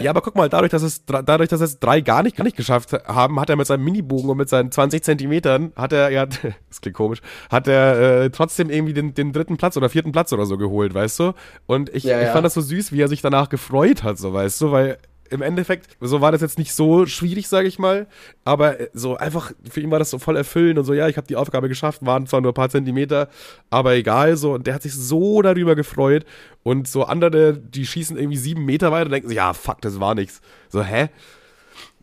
Ja, 0.03 0.11
aber 0.11 0.21
guck 0.23 0.35
mal, 0.35 0.49
dadurch, 0.49 0.71
dass 0.71 0.83
es 0.83 1.05
dadurch, 1.05 1.49
dass 1.49 1.61
es 1.61 1.79
drei 1.79 2.01
gar 2.01 2.23
nicht, 2.23 2.37
gar 2.37 2.45
nicht 2.45 2.57
geschafft 2.57 2.93
haben, 3.07 3.41
hat 3.41 3.49
er 3.49 3.57
mit 3.57 3.67
seinem 3.67 3.85
Minibogen 3.85 4.31
und 4.31 4.37
mit 4.37 4.49
seinen 4.49 4.73
20 4.73 5.03
Zentimetern, 5.05 5.73
hat 5.77 5.93
er, 5.93 6.11
ja, 6.11 6.27
das 6.69 6.81
klingt 6.81 6.97
komisch, 6.97 7.21
hat 7.51 7.69
er 7.69 8.23
äh, 8.25 8.31
trotzdem 8.31 8.71
irgendwie 8.71 8.93
den, 8.93 9.15
den 9.15 9.33
dritten 9.33 9.57
Platz 9.57 9.77
oder 9.77 9.89
vierten 9.89 10.13
Platz 10.13 10.33
oder 10.33 10.47
so 10.47 10.59
geholt, 10.59 10.95
weißt 10.95 11.21
du? 11.21 11.33
Und 11.67 11.89
ich, 11.95 12.05
Ja, 12.05 12.19
ich 12.21 12.27
ja. 12.27 12.33
fand 12.33 12.45
das 12.45 12.55
so 12.55 12.61
süß, 12.61 12.93
wie 12.93 13.01
er 13.01 13.09
sich 13.09 13.23
danach 13.23 13.49
gefreut 13.49 14.03
hat, 14.03 14.19
so 14.19 14.33
weißt 14.33 14.61
du, 14.61 14.73
weil 14.73 14.99
im 15.31 15.43
Endeffekt, 15.43 15.97
so 16.01 16.21
war 16.21 16.33
das 16.33 16.41
jetzt 16.41 16.59
nicht 16.59 16.75
so 16.75 17.07
schwierig, 17.07 17.49
sage 17.49 17.69
ich 17.69 17.79
mal, 17.79 18.07
aber 18.45 18.81
äh, 18.81 18.91
so 18.93 19.17
einfach, 19.17 19.53
für 19.71 19.81
ihn 19.81 19.91
war 19.91 19.99
das 19.99 20.11
so 20.11 20.19
voll 20.19 20.37
erfüllend 20.37 20.79
und 20.79 20.85
so, 20.85 20.93
ja, 20.93 21.09
ich 21.09 21.17
habe 21.17 21.27
die 21.27 21.37
Aufgabe 21.37 21.69
geschafft, 21.69 22.05
waren 22.05 22.27
zwar 22.27 22.41
nur 22.41 22.53
ein 22.53 22.55
paar 22.55 22.71
Zentimeter, 22.71 23.29
aber 23.71 23.95
egal, 23.95 24.37
so, 24.37 24.55
und 24.55 24.67
der 24.67 24.75
hat 24.75 24.83
sich 24.83 24.95
so 24.95 25.41
darüber 25.43 25.75
gefreut 25.75 26.25
und 26.63 26.89
so 26.89 27.05
andere, 27.05 27.57
die 27.57 27.87
schießen 27.87 28.17
irgendwie 28.19 28.37
sieben 28.37 28.65
Meter 28.65 28.93
weiter 28.93 29.07
und 29.07 29.13
denken 29.13 29.29
sich, 29.29 29.37
ja, 29.37 29.53
fuck, 29.55 29.81
das 29.81 30.01
war 30.01 30.15
nichts. 30.15 30.41
So, 30.69 30.83
hä? 30.83 31.09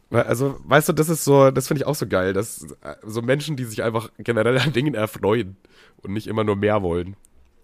Also, 0.09 0.57
weißt 0.63 0.89
du, 0.89 0.93
das 0.93 1.09
ist 1.09 1.25
so, 1.25 1.51
das 1.51 1.67
finde 1.67 1.81
ich 1.81 1.87
auch 1.87 1.95
so 1.95 2.07
geil, 2.07 2.31
dass 2.31 2.63
äh, 2.81 2.95
so 3.05 3.21
Menschen, 3.21 3.57
die 3.57 3.65
sich 3.65 3.83
einfach 3.83 4.09
generell 4.17 4.57
an 4.57 4.71
Dingen 4.71 4.93
erfreuen 4.93 5.57
und 6.01 6.13
nicht 6.13 6.27
immer 6.27 6.45
nur 6.45 6.55
mehr 6.55 6.81
wollen. 6.81 7.17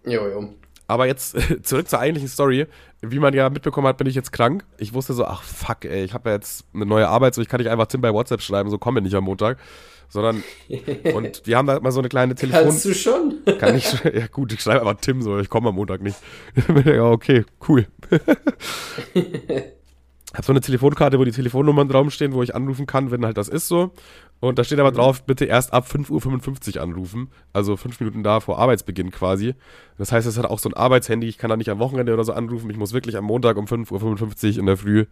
Jo, 0.05 0.27
jo. 0.27 0.53
Aber 0.87 1.07
jetzt 1.07 1.37
zurück 1.63 1.89
zur 1.89 1.99
eigentlichen 1.99 2.29
Story. 2.29 2.67
Wie 3.01 3.19
man 3.19 3.33
ja 3.33 3.49
mitbekommen 3.49 3.87
hat, 3.87 3.97
bin 3.97 4.07
ich 4.07 4.15
jetzt 4.15 4.31
krank. 4.31 4.65
Ich 4.77 4.93
wusste 4.93 5.13
so, 5.13 5.25
ach 5.25 5.43
fuck, 5.43 5.85
ey, 5.85 6.03
ich 6.03 6.13
habe 6.13 6.29
ja 6.29 6.35
jetzt 6.35 6.65
eine 6.73 6.85
neue 6.85 7.07
Arbeit, 7.07 7.35
so 7.35 7.41
ich 7.41 7.49
kann 7.49 7.59
nicht 7.59 7.69
einfach 7.69 7.87
Tim 7.87 8.01
bei 8.01 8.13
WhatsApp 8.13 8.41
schreiben, 8.41 8.69
so 8.69 8.77
komme 8.77 9.01
nicht 9.01 9.15
am 9.15 9.25
Montag. 9.25 9.57
Sondern, 10.09 10.43
und 11.13 11.41
wir 11.45 11.57
haben 11.57 11.67
da 11.67 11.79
mal 11.79 11.91
so 11.91 11.99
eine 11.99 12.09
kleine 12.09 12.35
Telefon... 12.35 12.63
Kannst 12.63 12.85
du 12.85 12.93
schon? 12.93 13.39
Kann 13.59 13.75
ich, 13.75 13.91
ja 14.03 14.27
gut, 14.27 14.53
ich 14.53 14.61
schreibe 14.61 14.81
aber 14.81 14.97
Tim 14.97 15.21
so, 15.21 15.39
ich 15.39 15.49
komme 15.49 15.69
am 15.69 15.75
Montag 15.75 16.01
nicht. 16.01 16.17
ja, 16.85 17.03
okay, 17.03 17.45
cool. 17.67 17.87
habe 20.33 20.45
so 20.45 20.53
eine 20.53 20.61
Telefonkarte, 20.61 21.19
wo 21.19 21.23
die 21.23 21.31
Telefonnummern 21.31 21.87
drauf 21.87 22.11
stehen, 22.11 22.33
wo 22.33 22.43
ich 22.43 22.55
anrufen 22.55 22.85
kann, 22.85 23.11
wenn 23.11 23.25
halt 23.25 23.37
das 23.37 23.47
ist 23.49 23.67
so. 23.67 23.91
Und 24.43 24.59
da 24.59 24.65
steht 24.65 24.77
aber 24.81 24.91
mhm. 24.91 24.95
drauf, 24.95 25.23
bitte 25.23 25.45
erst 25.45 25.71
ab 25.71 25.87
5.55 25.89 26.75
Uhr 26.75 26.83
anrufen. 26.83 27.29
Also 27.53 27.77
fünf 27.77 28.01
Minuten 28.01 28.23
da 28.23 28.41
vor 28.41 28.59
Arbeitsbeginn 28.59 29.09
quasi. 29.09 29.55
Das 29.97 30.11
heißt, 30.11 30.27
es 30.27 30.37
hat 30.37 30.43
auch 30.43 30.59
so 30.59 30.67
ein 30.67 30.73
Arbeitshandy. 30.73 31.29
Ich 31.29 31.37
kann 31.37 31.49
da 31.49 31.55
nicht 31.55 31.69
am 31.69 31.79
Wochenende 31.79 32.13
oder 32.13 32.25
so 32.25 32.33
anrufen. 32.33 32.69
Ich 32.69 32.75
muss 32.75 32.91
wirklich 32.91 33.15
am 33.15 33.23
Montag 33.23 33.55
um 33.55 33.67
5.55 33.67 34.51
Uhr 34.55 34.59
in 34.59 34.65
der 34.65 34.75
Früh 34.75 35.05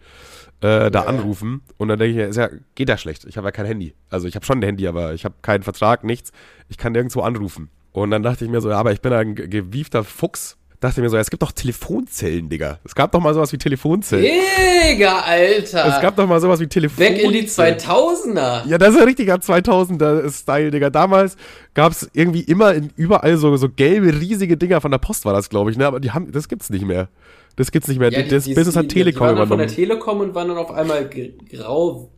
äh, 0.60 0.92
da 0.92 1.04
anrufen. 1.04 1.62
Und 1.78 1.88
dann 1.88 1.98
denke 1.98 2.22
ich, 2.22 2.30
ist 2.30 2.36
ja, 2.36 2.50
geht 2.76 2.90
ja 2.90 2.98
schlecht. 2.98 3.24
Ich 3.24 3.38
habe 3.38 3.48
ja 3.48 3.52
kein 3.52 3.66
Handy. 3.66 3.94
Also 4.10 4.28
ich 4.28 4.36
habe 4.36 4.46
schon 4.46 4.60
ein 4.60 4.64
Handy, 4.64 4.86
aber 4.86 5.14
ich 5.14 5.24
habe 5.24 5.36
keinen 5.42 5.64
Vertrag, 5.64 6.04
nichts. 6.04 6.34
Ich 6.68 6.78
kann 6.78 6.92
nirgendwo 6.92 7.22
anrufen. 7.22 7.70
Und 7.94 8.12
dann 8.12 8.24
dachte 8.24 8.44
ich 8.44 8.52
mir 8.52 8.60
so, 8.60 8.70
ja, 8.70 8.80
aber 8.80 8.92
ich 8.92 9.00
bin 9.00 9.14
ein 9.14 9.36
gewiefter 9.36 10.04
Fuchs 10.04 10.58
dachte 10.82 11.00
mir 11.00 11.10
so, 11.10 11.18
es 11.18 11.30
gibt 11.30 11.44
doch 11.44 11.52
Telefonzellen, 11.52 12.50
Digga. 12.50 12.80
Es 12.84 12.96
gab 12.96 13.12
doch 13.12 13.22
mal 13.22 13.34
sowas 13.34 13.54
wie 13.54 13.58
Telefonzellen. 13.58 14.26
Digga, 14.26 15.20
Alter. 15.20 15.86
Es 15.86 16.02
gab 16.02 16.16
doch 16.16 16.28
mal 16.28 16.42
sowas 16.42 16.60
wie 16.60 16.68
Telefonzellen. 16.68 17.16
Weg 17.18 17.24
in 17.24 17.32
die 17.32 17.48
2000er. 17.48 18.68
Ja, 18.68 18.78
das 18.78 18.96
ist 18.96 18.98
ein 18.98 19.04
richtiger 19.04 19.36
2000er-Style, 19.36 20.72
Digga. 20.72 20.90
Damals 20.90 21.38
gab 21.76 21.92
es 21.92 22.10
irgendwie 22.14 22.42
immer 22.42 22.74
in, 22.74 22.90
überall 22.96 23.38
so, 23.38 23.56
so 23.58 23.70
gelbe, 23.70 24.20
riesige 24.20 24.58
Dinger 24.58 24.82
von 24.82 24.92
der 24.92 24.98
Post 24.98 25.24
war 25.24 25.34
das, 25.34 25.50
glaube 25.50 25.70
ich, 25.70 25.78
ne? 25.78 25.86
Aber 25.86 26.00
die 26.00 26.12
haben, 26.12 26.32
das 26.32 26.48
gibt's 26.48 26.72
nicht 26.72 26.86
mehr. 26.86 27.10
Das 27.56 27.72
gibt's 27.72 27.88
nicht 27.88 28.00
mehr. 28.00 28.12
Ja, 28.12 28.24
die, 28.24 28.30
das 28.30 28.46
die, 28.46 28.56
Business 28.56 28.76
hat 28.76 28.90
Telekom 28.90 29.14
die 29.14 29.20
waren 29.20 29.36
übernommen. 29.36 29.50
von 29.50 29.60
der 29.60 29.68
Telekom 29.68 30.20
und 30.20 30.34
waren 30.34 30.48
dann 30.48 30.58
auf 30.58 30.72
einmal 30.72 31.08
grau, 31.08 32.10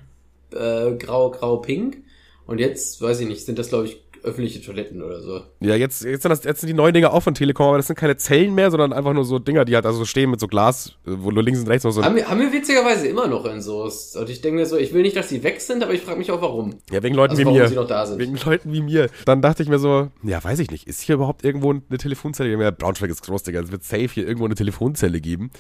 äh, 0.54 0.94
grau, 0.96 1.32
grau, 1.32 1.58
pink. 1.58 1.98
Und 2.46 2.60
jetzt, 2.60 3.02
weiß 3.02 3.20
ich 3.20 3.28
nicht, 3.28 3.46
sind 3.46 3.60
das, 3.60 3.70
glaube 3.70 3.88
ich, 3.88 4.04
öffentliche 4.24 4.62
Toiletten 4.62 5.02
oder 5.02 5.22
so. 5.22 5.42
Ja, 5.60 5.76
jetzt, 5.76 6.04
jetzt, 6.04 6.24
sind 6.24 6.32
das, 6.32 6.44
jetzt 6.44 6.62
sind 6.62 6.68
die 6.68 6.74
neuen 6.74 6.94
Dinger 6.94 7.14
auch 7.14 7.22
von 7.22 7.34
Telekom, 7.34 7.68
aber 7.68 7.78
das 7.78 7.88
sind 7.88 7.98
keine 7.98 8.18
Zellen 8.18 8.56
mehr, 8.56 8.72
sondern 8.72 8.94
einfach 8.94 9.14
nur 9.14 9.26
so 9.26 9.40
Dinger, 9.40 9.66
die 9.66 9.76
halt 9.76 9.86
also 9.86 10.06
stehen 10.06 10.32
mit 10.32 10.40
so 10.40 10.48
Glas, 10.48 10.94
wo 11.06 11.32
du 11.32 11.42
links 11.42 11.60
und 11.60 11.68
rechts 11.68 11.84
noch 11.84 11.92
so. 11.92 12.04
Haben 12.04 12.16
wir, 12.16 12.30
haben 12.30 12.40
wir 12.40 12.52
witzigerweise 12.52 13.08
immer 13.08 13.28
noch 13.28 13.46
in 13.46 13.62
so. 13.62 13.84
Und 13.84 14.30
ich 14.30 14.42
denke 14.42 14.60
mir 14.60 14.66
so, 14.66 14.78
ich 14.78 14.94
will 14.94 15.02
nicht, 15.02 15.16
dass 15.16 15.28
die 15.28 15.44
weg 15.44 15.62
sind, 15.62 15.84
aber 15.84 15.94
ich 15.94 16.02
frage 16.02 16.18
mich 16.18 16.32
auch 16.32 16.42
warum. 16.42 16.76
Ja, 16.92 17.04
wegen 17.04 17.16
Leuten 17.16 17.32
also, 17.32 17.44
wie 17.44 17.52
mir. 17.52 17.68
Sie 17.68 17.76
noch 17.76 17.88
da 17.88 18.06
sind. 18.06 18.20
Wegen 18.20 18.38
Leuten 18.46 18.72
wie 18.72 18.82
mir. 18.82 19.10
Dann 19.26 19.42
dachte 19.42 19.64
ich 19.64 19.70
mir 19.70 19.80
so, 19.80 20.10
ja, 20.24 20.44
weiß 20.44 20.60
ich 20.60 20.72
nicht, 20.72 20.88
ist 20.88 21.02
hier 21.02 21.16
überhaupt 21.16 21.44
irgendwo 21.44 21.72
eine 21.72 21.98
Telefonzelle? 21.98 22.50
Ja, 22.50 22.72
Braunschweig 22.72 23.10
ist 23.10 23.24
groß, 23.24 23.44
Digga. 23.44 23.62
Es 23.62 23.72
wird 23.72 23.84
safe 23.84 24.08
hier 24.08 24.26
irgendwo 24.26 24.46
eine 24.46 24.56
Telefonzelle 24.56 25.22
geben. 25.22 25.52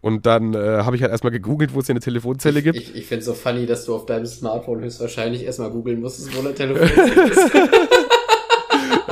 Und 0.00 0.26
dann 0.26 0.54
äh, 0.54 0.58
habe 0.58 0.96
ich 0.96 1.02
halt 1.02 1.12
erstmal 1.12 1.30
gegoogelt, 1.30 1.74
wo 1.74 1.80
es 1.80 1.86
hier 1.86 1.92
eine 1.92 2.00
Telefonzelle 2.00 2.58
ich, 2.58 2.64
gibt. 2.64 2.76
Ich, 2.76 2.94
ich 2.94 3.06
finde 3.06 3.20
es 3.20 3.26
so 3.26 3.34
funny, 3.34 3.66
dass 3.66 3.84
du 3.84 3.94
auf 3.94 4.04
deinem 4.04 4.26
Smartphone 4.26 4.80
höchstwahrscheinlich 4.80 5.44
erstmal 5.44 5.70
googeln 5.70 6.00
musstest, 6.00 6.36
wo 6.36 6.40
eine 6.40 6.54
Telefonzelle 6.54 7.30
ist. 7.30 7.50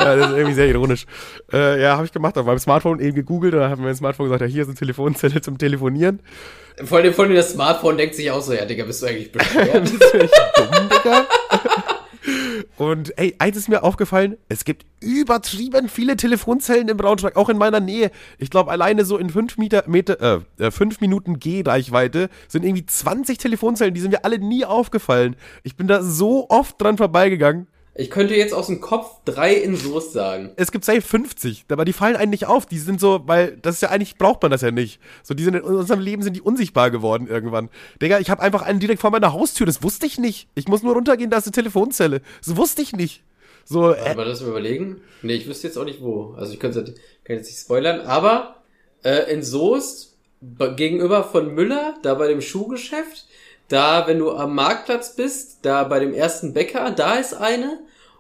Ja, 0.01 0.17
das 0.17 0.31
ist 0.31 0.37
irgendwie 0.37 0.55
sehr 0.55 0.69
ironisch. 0.69 1.07
Äh, 1.53 1.83
ja, 1.83 1.97
habe 1.97 2.07
ich 2.07 2.13
gemacht, 2.13 2.37
auf 2.39 2.47
meinem 2.47 2.59
Smartphone 2.59 3.01
eben 3.01 3.15
gegoogelt 3.15 3.55
und 3.55 3.61
dann 3.61 3.71
haben 3.71 3.81
wir 3.81 3.87
mein 3.87 3.97
Smartphone 3.97 4.27
gesagt, 4.27 4.43
ja, 4.43 4.47
hier 4.47 4.63
ist 4.63 4.69
eine 4.69 4.77
Telefonzelle 4.77 5.41
zum 5.41 5.59
Telefonieren. 5.59 6.21
Vor 6.85 6.99
allem, 6.99 7.13
vor 7.13 7.25
allem 7.25 7.35
das 7.35 7.53
Smartphone 7.53 7.97
denkt 7.97 8.15
sich 8.15 8.31
auch 8.31 8.41
so, 8.41 8.53
ja, 8.53 8.65
Digga, 8.65 8.85
bist 8.85 9.03
du 9.03 9.07
eigentlich 9.07 9.33
bescheuert? 9.33 9.75
das 9.83 9.93
ist 9.93 10.35
dumm, 10.57 10.89
Digga. 10.89 11.27
Und 12.77 13.19
ey, 13.19 13.35
eins 13.39 13.59
ist 13.59 13.69
mir 13.69 13.83
aufgefallen, 13.83 14.39
es 14.49 14.65
gibt 14.65 14.87
übertrieben 15.01 15.89
viele 15.89 16.17
Telefonzellen 16.17 16.89
im 16.89 16.97
Braunschweig, 16.97 17.37
auch 17.37 17.51
in 17.51 17.59
meiner 17.59 17.81
Nähe. 17.81 18.11
Ich 18.39 18.49
glaube, 18.49 18.71
alleine 18.71 19.05
so 19.05 19.19
in 19.19 19.29
5 19.29 19.59
Meter, 19.59 19.85
Meter, 19.87 20.43
äh, 20.59 20.71
5 20.71 20.95
äh, 20.95 20.99
Minuten 21.03 21.39
Gehreichweite 21.39 22.31
sind 22.49 22.65
irgendwie 22.65 22.87
20 22.87 23.37
Telefonzellen, 23.37 23.93
die 23.93 24.01
sind 24.01 24.13
mir 24.13 24.25
alle 24.25 24.39
nie 24.39 24.65
aufgefallen. 24.65 25.37
Ich 25.63 25.77
bin 25.77 25.89
da 25.89 26.03
so 26.03 26.49
oft 26.49 26.81
dran 26.81 26.97
vorbeigegangen. 26.97 27.67
Ich 27.95 28.11
könnte 28.11 28.35
jetzt 28.35 28.55
aus 28.55 28.69
dem 28.69 28.81
Kopf 28.81 29.17
drei 29.25 29.53
in 29.55 29.75
Soße 29.75 30.13
sagen. 30.13 30.53
Es 30.57 30.71
gibt 30.71 30.85
safe 30.85 31.03
50, 31.03 31.65
aber 31.69 31.85
die 31.85 31.93
fallen 31.93 32.17
eigentlich 32.17 32.47
auf. 32.47 32.65
Die 32.67 32.79
sind 32.79 33.01
so, 33.01 33.23
weil 33.27 33.57
das 33.63 33.77
ist 33.77 33.83
ja 33.83 33.91
eigentlich, 33.91 34.17
braucht 34.17 34.43
man 34.43 34.51
das 34.51 34.63
ja 34.63 34.71
nicht. 34.71 35.01
So, 35.23 35.35
die 35.35 35.43
sind 35.43 35.55
in 35.55 35.63
unserem 35.63 36.01
Leben 36.01 36.23
sind 36.23 36.35
die 36.35 36.41
unsichtbar 36.41 36.91
geworden 36.91 37.27
irgendwann. 37.27 37.69
Digga, 38.01 38.21
ich 38.21 38.31
habe 38.31 38.43
einfach 38.43 38.63
einen 38.63 38.79
direkt 38.79 39.01
vor 39.01 39.11
meiner 39.11 39.33
Haustür, 39.33 39.67
das 39.67 39.83
wusste 39.83 40.07
ich 40.07 40.19
nicht. 40.19 40.49
Ich 40.55 40.69
muss 40.69 40.83
nur 40.83 40.95
runtergehen, 40.95 41.31
da 41.31 41.39
ist 41.39 41.47
eine 41.47 41.53
Telefonzelle. 41.53 42.23
Das 42.45 42.57
wusste 42.57 42.81
ich 42.81 42.93
nicht. 42.93 43.25
So, 43.65 43.93
äh, 43.93 44.15
Mal 44.15 44.25
das 44.25 44.41
überlegen? 44.41 45.01
Nee, 45.23 45.35
ich 45.35 45.49
wüsste 45.49 45.67
jetzt 45.67 45.77
auch 45.77 45.85
nicht 45.85 46.01
wo. 46.01 46.35
Also 46.37 46.53
ich 46.53 46.61
könnte 46.61 46.85
kann 47.25 47.37
jetzt 47.37 47.47
nicht 47.47 47.61
spoilern, 47.61 48.01
aber 48.01 48.63
äh, 49.03 49.33
in 49.33 49.43
Soest 49.43 50.17
gegenüber 50.77 51.25
von 51.25 51.55
Müller, 51.55 51.97
da 52.03 52.15
bei 52.15 52.29
dem 52.29 52.41
Schuhgeschäft, 52.41 53.27
da, 53.71 54.07
wenn 54.07 54.19
du 54.19 54.33
am 54.33 54.55
Marktplatz 54.55 55.17
bist, 55.17 55.61
da 55.63 55.85
bei 55.85 56.01
dem 56.01 56.13
ersten 56.13 56.53
Bäcker, 56.53 56.91
da 56.91 57.15
ist 57.15 57.35
eine. 57.35 57.79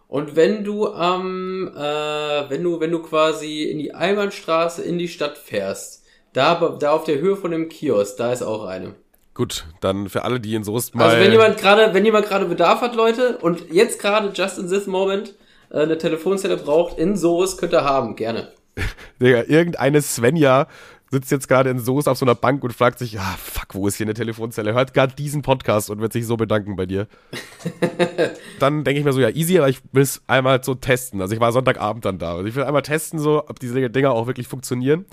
Und 0.09 0.35
wenn 0.37 0.65
du 0.65 0.89
am, 0.89 1.69
äh, 1.69 2.51
wenn 2.51 2.63
du, 2.63 2.81
wenn 2.81 2.91
du 2.91 3.03
quasi 3.03 3.65
in 3.65 3.79
die 3.79 3.93
Einbahnstraße 3.93 4.83
in 4.83 4.99
die 4.99 5.09
Stadt 5.09 5.39
fährst, 5.39 6.05
da, 6.33 6.77
da 6.79 6.93
auf 6.93 7.05
der 7.05 7.19
Höhe 7.19 7.37
von 7.37 7.51
dem 7.51 7.69
Kiosk, 7.69 8.17
da 8.17 8.33
ist 8.33 8.43
auch 8.43 8.65
eine. 8.65 8.95
Gut, 9.35 9.67
dann 9.81 10.09
für 10.09 10.25
alle, 10.25 10.41
die 10.41 10.55
in 10.55 10.65
Soest 10.65 10.95
mal. 10.95 11.09
Also 11.09 11.17
wenn 11.19 11.33
jemand 11.33 11.59
gerade, 11.59 11.95
wenn 11.95 12.05
jemand 12.05 12.27
gerade 12.27 12.47
Bedarf 12.47 12.81
hat, 12.81 12.95
Leute, 12.95 13.39
und 13.39 13.71
jetzt 13.73 14.01
gerade 14.01 14.31
just 14.35 14.59
in 14.59 14.69
this 14.69 14.87
moment 14.87 15.35
äh, 15.71 15.81
eine 15.81 15.99
Telefonzelle 15.99 16.57
braucht 16.57 16.99
in 16.99 17.17
Soest, 17.17 17.59
könnt 17.59 17.73
ihr 17.73 17.85
haben, 17.85 18.17
gerne. 18.17 18.53
Digga, 19.21 19.43
irgendeine 19.47 20.03
Svenja 20.03 20.69
sitzt 21.11 21.31
jetzt 21.31 21.49
gerade 21.49 21.71
in 21.71 21.79
Soße 21.79 22.11
auf 22.11 22.19
so 22.19 22.25
einer 22.25 22.37
Bank 22.37 22.63
und 22.63 22.73
fragt 22.73 22.99
sich, 22.99 23.19
ah, 23.19 23.37
fuck, 23.37 23.75
wo 23.75 23.89
ist 23.89 23.97
hier 23.97 24.07
eine 24.07 24.15
Telefonzelle? 24.15 24.75
Hört 24.75 24.95
gerade 24.95 25.15
diesen 25.15 25.43
Podcast 25.43 25.91
und 25.91 26.01
wird 26.01 26.13
sich 26.13 26.25
so 26.25 26.37
bedanken 26.37 26.77
bei 26.77 26.87
dir. 26.87 27.09
dann 28.61 28.85
denke 28.85 29.01
ich 29.01 29.05
mir 29.05 29.13
so, 29.13 29.21
ja, 29.21 29.31
easy, 29.31 29.59
aber 29.59 29.69
ich 29.69 29.81
will 29.93 30.05
es 30.05 30.23
einmal 30.29 30.63
so 30.63 30.75
testen. 30.77 31.21
Also 31.21 31.35
ich 31.35 31.41
war 31.41 31.53
Sonntagabend 31.53 32.05
dann 32.05 32.19
da. 32.19 32.37
Also 32.37 32.47
ich 32.47 32.55
will 32.55 32.63
einmal 32.63 32.83
testen, 32.83 33.19
so, 33.19 33.45
ob 33.49 33.59
diese 33.59 33.91
Dinger 33.91 34.13
auch 34.13 34.29
wirklich 34.29 34.47
funktionieren. 34.47 35.05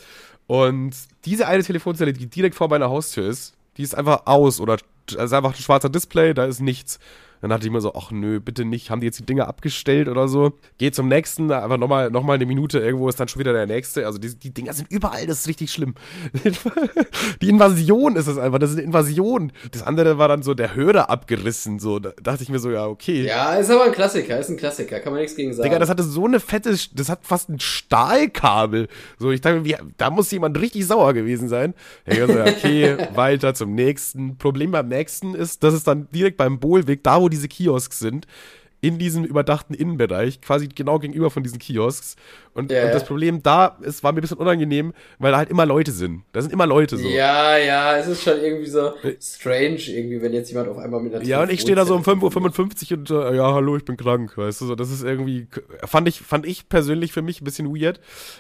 Und 0.46 0.96
diese 1.26 1.48
eine 1.48 1.64
Telefonzelle, 1.64 2.14
die 2.14 2.28
direkt 2.28 2.56
vor 2.56 2.70
meiner 2.70 2.90
Haustür 2.90 3.28
ist, 3.28 3.56
die 3.78 3.84
ist 3.84 3.96
einfach 3.96 4.22
aus 4.26 4.60
oder 4.60 4.78
ist 5.08 5.18
einfach 5.18 5.54
ein 5.54 5.62
schwarzer 5.62 5.90
Display, 5.90 6.34
da 6.34 6.46
ist 6.46 6.62
nichts. 6.62 7.00
Dann 7.42 7.50
dachte 7.50 7.66
ich 7.66 7.72
mir 7.72 7.82
so, 7.82 7.94
ach 7.94 8.12
nö, 8.12 8.40
bitte 8.40 8.66
nicht, 8.66 8.90
haben 8.90 9.02
die 9.02 9.08
jetzt 9.08 9.20
die 9.20 9.26
Dinge 9.26 9.48
abgestellt 9.48 10.08
oder 10.08 10.28
so? 10.28 10.54
Geht 10.78 10.96
zum 10.96 11.08
nächsten, 11.08 11.52
einfach 11.52 11.78
nochmal 11.78 12.10
noch 12.10 12.24
mal 12.24 12.34
eine 12.34 12.46
Minute, 12.46 12.80
irgendwo 12.80 13.10
ist 13.10 13.20
dann 13.20 13.28
schon 13.28 13.40
wieder 13.40 13.54
der 13.54 13.68
nächste. 13.68 14.06
Also 14.06 14.18
die, 14.18 14.36
die 14.36 14.54
Dinger 14.54 14.74
sind 14.74 14.92
überall, 14.92 15.26
das 15.28 15.42
ist 15.42 15.48
richtig 15.48 15.72
schlimm. 15.72 15.96
die 17.42 17.50
Invasion 17.50 18.16
ist 18.16 18.28
es 18.28 18.38
einfach, 18.38 18.60
das 18.60 18.72
ist 18.72 18.78
eine 18.78 18.86
Invasion. 18.86 19.52
Das 19.72 19.84
andere 19.84 20.18
war 20.18 20.28
dann 20.28 20.42
so 20.42 20.54
der 20.54 20.76
Hörer 20.76 21.10
abgerissen, 21.10 21.80
so. 21.80 22.00
Da 22.00 22.12
dachte 22.22 22.44
ich 22.44 22.50
mir 22.50 22.60
so, 22.60 22.72
ja, 22.72 22.88
okay. 22.88 23.26
Ja, 23.26 23.56
ist 23.56 23.70
aber 23.70 23.86
ein 23.86 23.92
Klassiker, 23.92 24.40
ist 24.40 24.50
ein 24.50 24.58
Klassiker, 24.58 25.00
kann 25.00 25.14
man 25.14 25.22
nichts 25.22 25.36
gegen 25.36 25.54
sagen. 25.54 25.70
Digga, 25.70 25.80
das 25.80 25.90
hatte 25.90 26.04
so 26.04 26.26
eine 26.26 26.40
fette, 26.40 26.76
das 26.94 27.10
hat 27.10 27.20
fast 27.26 27.50
ein 27.50 27.60
Stahlkabel. 27.60 28.88
So, 29.20 29.32
ich 29.32 29.42
dachte, 29.42 29.64
wie, 29.66 29.76
da 29.98 30.10
muss 30.10 30.32
jemand 30.32 30.60
richtig 30.60 30.86
sauer 30.88 31.14
gewesen 31.14 31.50
sein. 31.50 31.74
So, 32.08 32.24
okay, 32.24 32.98
weiter 33.16 33.54
zum 33.54 33.76
nächsten. 33.76 34.38
Problem 34.38 34.72
beim 34.72 34.88
nächsten 34.88 35.36
ist, 35.36 35.64
dass 35.64 35.74
es 35.74 35.84
dann 35.84 36.08
direkt 36.12 36.38
beim 36.38 36.60
Bohlweg, 36.60 37.04
da 37.04 37.22
wo 37.22 37.27
diese 37.30 37.48
Kiosks 37.48 38.00
sind, 38.00 38.28
in 38.80 39.00
diesem 39.00 39.24
überdachten 39.24 39.74
Innenbereich, 39.74 40.40
quasi 40.42 40.68
genau 40.68 41.00
gegenüber 41.00 41.32
von 41.32 41.42
diesen 41.42 41.58
Kiosks. 41.58 42.16
Und, 42.54 42.72
ja, 42.72 42.86
und 42.86 42.94
das 42.94 43.06
Problem 43.06 43.42
da, 43.42 43.78
es 43.84 44.04
war 44.04 44.12
mir 44.12 44.20
ein 44.20 44.22
bisschen 44.22 44.38
unangenehm, 44.38 44.94
weil 45.20 45.32
da 45.32 45.38
halt 45.38 45.50
immer 45.50 45.66
Leute 45.66 45.92
sind. 45.92 46.24
Da 46.32 46.42
sind 46.42 46.54
immer 46.54 46.66
Leute 46.66 46.98
so. 46.98 47.08
Ja, 47.08 47.58
ja, 47.58 47.98
es 47.98 48.08
ist 48.08 48.24
schon 48.24 48.40
irgendwie 48.40 48.70
so 48.70 48.94
strange, 49.20 49.80
irgendwie, 49.88 50.22
wenn 50.22 50.34
jetzt 50.34 50.50
jemand 50.50 50.70
auf 50.70 50.78
einmal 50.78 51.02
mit 51.02 51.14
der 51.14 51.24
Ja, 51.24 51.42
und 51.42 51.52
ich 51.52 51.62
stehe 51.62 51.76
da 51.76 51.86
so 51.86 51.96
um 51.96 52.04
5.55 52.04 52.92
Uhr 52.92 52.98
und 52.98 53.10
äh, 53.10 53.36
ja, 53.36 53.54
hallo, 53.54 53.78
ich 53.78 53.86
bin 53.86 53.98
krank, 53.98 54.38
weißt 54.38 54.62
du, 54.62 54.66
so, 54.66 54.76
das 54.76 54.92
ist 54.92 55.04
irgendwie, 55.04 55.48
fand 55.86 56.08
ich, 56.08 56.22
fand 56.22 56.46
ich 56.46 56.70
persönlich 56.70 57.12
für 57.14 57.22
mich 57.22 57.42
ein 57.42 57.46
bisschen 57.46 57.76
weird. 57.76 58.00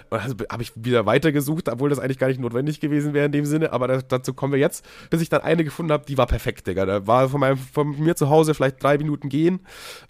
Also 0.09 0.35
habe 0.51 0.63
ich 0.63 0.71
wieder 0.75 1.05
weitergesucht, 1.05 1.69
obwohl 1.69 1.89
das 1.89 1.99
eigentlich 1.99 2.19
gar 2.19 2.27
nicht 2.27 2.39
notwendig 2.39 2.79
gewesen 2.79 3.13
wäre 3.13 3.25
in 3.25 3.31
dem 3.31 3.45
Sinne, 3.45 3.71
aber 3.71 3.87
das, 3.87 4.07
dazu 4.07 4.33
kommen 4.33 4.53
wir 4.53 4.59
jetzt, 4.59 4.85
bis 5.09 5.21
ich 5.21 5.29
dann 5.29 5.41
eine 5.41 5.63
gefunden 5.63 5.91
habe, 5.91 6.05
die 6.07 6.17
war 6.17 6.27
perfekt, 6.27 6.67
Digga. 6.67 6.85
Da 6.85 7.07
war 7.07 7.29
von, 7.29 7.39
meinem, 7.39 7.57
von 7.57 7.99
mir 7.99 8.15
zu 8.15 8.29
Hause 8.29 8.53
vielleicht 8.53 8.81
drei 8.81 8.97
Minuten 8.97 9.29
gehen. 9.29 9.59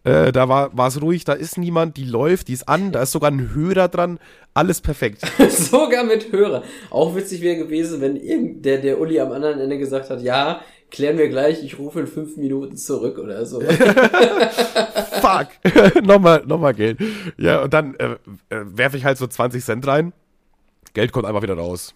Äh, 0.04 0.16
Äh, 0.17 0.32
da 0.32 0.49
war 0.49 0.88
es 0.88 1.01
ruhig, 1.01 1.25
da 1.25 1.34
ist 1.34 1.58
niemand, 1.58 1.97
die 1.97 2.06
läuft, 2.06 2.47
die 2.47 2.53
ist 2.53 2.67
an, 2.67 2.91
da 2.91 3.03
ist 3.03 3.12
sogar 3.12 3.32
ein 3.32 3.53
Hörer 3.53 3.88
dran, 3.88 4.19
alles 4.53 4.82
perfekt. 4.82 5.21
sogar 5.49 6.03
mit 6.03 6.32
Hörer. 6.32 6.63
Auch 6.89 7.15
witzig 7.15 7.41
wäre 7.41 7.58
gewesen, 7.58 8.01
wenn 8.01 8.15
irgend 8.15 8.65
der, 8.65 8.80
der 8.80 8.99
Uli 8.99 9.19
am 9.19 9.32
anderen 9.32 9.60
Ende 9.60 9.77
gesagt 9.77 10.10
hat, 10.10 10.21
ja, 10.21 10.62
klären 10.89 11.17
wir 11.17 11.30
gleich, 11.30 11.63
ich 11.63 11.77
rufe 11.77 11.99
in 11.99 12.08
fünf 12.08 12.38
Minuten 12.38 12.77
zurück 12.77 13.19
oder 13.19 13.45
so. 13.45 13.62
Fuck, 15.21 16.03
nochmal, 16.03 16.43
nochmal 16.45 16.73
Geld. 16.73 16.99
Ja, 17.38 17.62
und 17.62 17.73
dann 17.73 17.95
äh, 17.95 18.15
äh, 18.49 18.63
werfe 18.65 18.97
ich 18.97 19.06
halt 19.06 19.17
so 19.17 19.27
20 19.27 19.63
Cent 19.63 19.86
rein, 19.86 20.13
Geld 20.93 21.12
kommt 21.12 21.25
einfach 21.25 21.43
wieder 21.43 21.58
raus. 21.58 21.93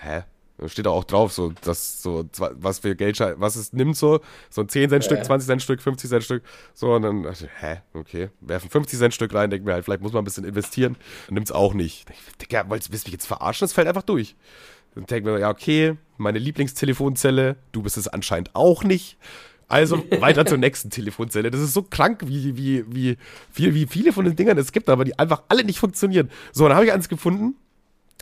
Hä? 0.00 0.22
Da 0.58 0.68
steht 0.68 0.86
auch 0.86 1.04
drauf, 1.04 1.32
so, 1.32 1.52
das, 1.62 2.02
so, 2.02 2.24
was 2.34 2.78
für 2.78 2.96
Geldschein, 2.96 3.34
was 3.36 3.56
es 3.56 3.74
nimmt, 3.74 3.96
so, 3.96 4.20
so 4.48 4.62
ein 4.62 4.68
10 4.68 4.88
Cent 4.88 5.04
Stück, 5.04 5.22
20 5.22 5.46
Cent 5.46 5.62
Stück, 5.62 5.82
50 5.82 6.08
Cent 6.08 6.24
Stück, 6.24 6.42
so, 6.72 6.94
und 6.94 7.02
dann, 7.02 7.22
dachte 7.24 7.44
ich, 7.44 7.62
hä, 7.62 7.80
okay, 7.92 8.30
werfen 8.40 8.70
50 8.70 8.98
Cent 8.98 9.14
Stück 9.14 9.34
rein, 9.34 9.50
denken 9.50 9.66
wir 9.66 9.74
halt, 9.74 9.84
vielleicht 9.84 10.00
muss 10.00 10.12
man 10.12 10.22
ein 10.22 10.24
bisschen 10.24 10.44
investieren, 10.44 10.96
nimmt's 11.28 11.52
auch 11.52 11.74
nicht. 11.74 12.06
Digga, 12.40 12.64
willst 12.70 12.88
du 12.88 12.92
mich 12.92 13.06
jetzt 13.08 13.26
verarschen? 13.26 13.64
Das 13.64 13.74
fällt 13.74 13.86
einfach 13.86 14.02
durch. 14.02 14.34
Dann 14.94 15.04
denken 15.04 15.28
wir, 15.28 15.38
ja, 15.38 15.50
okay, 15.50 15.98
meine 16.16 16.38
Lieblingstelefonzelle, 16.38 17.56
du 17.72 17.82
bist 17.82 17.98
es 17.98 18.08
anscheinend 18.08 18.54
auch 18.54 18.82
nicht. 18.82 19.18
Also 19.68 20.02
weiter 20.20 20.46
zur 20.46 20.56
nächsten 20.56 20.88
Telefonzelle. 20.88 21.50
Das 21.50 21.60
ist 21.60 21.74
so 21.74 21.82
krank, 21.82 22.22
wie, 22.24 22.56
wie, 22.56 22.84
wie, 22.88 23.18
wie, 23.52 23.74
wie 23.74 23.86
viele 23.86 24.12
von 24.12 24.24
den 24.24 24.36
Dingern 24.36 24.56
es 24.56 24.72
gibt, 24.72 24.88
aber 24.88 25.04
die 25.04 25.18
einfach 25.18 25.42
alle 25.48 25.64
nicht 25.64 25.78
funktionieren. 25.78 26.30
So, 26.52 26.66
dann 26.66 26.76
habe 26.76 26.86
ich 26.86 26.92
eins 26.92 27.10
gefunden. 27.10 27.56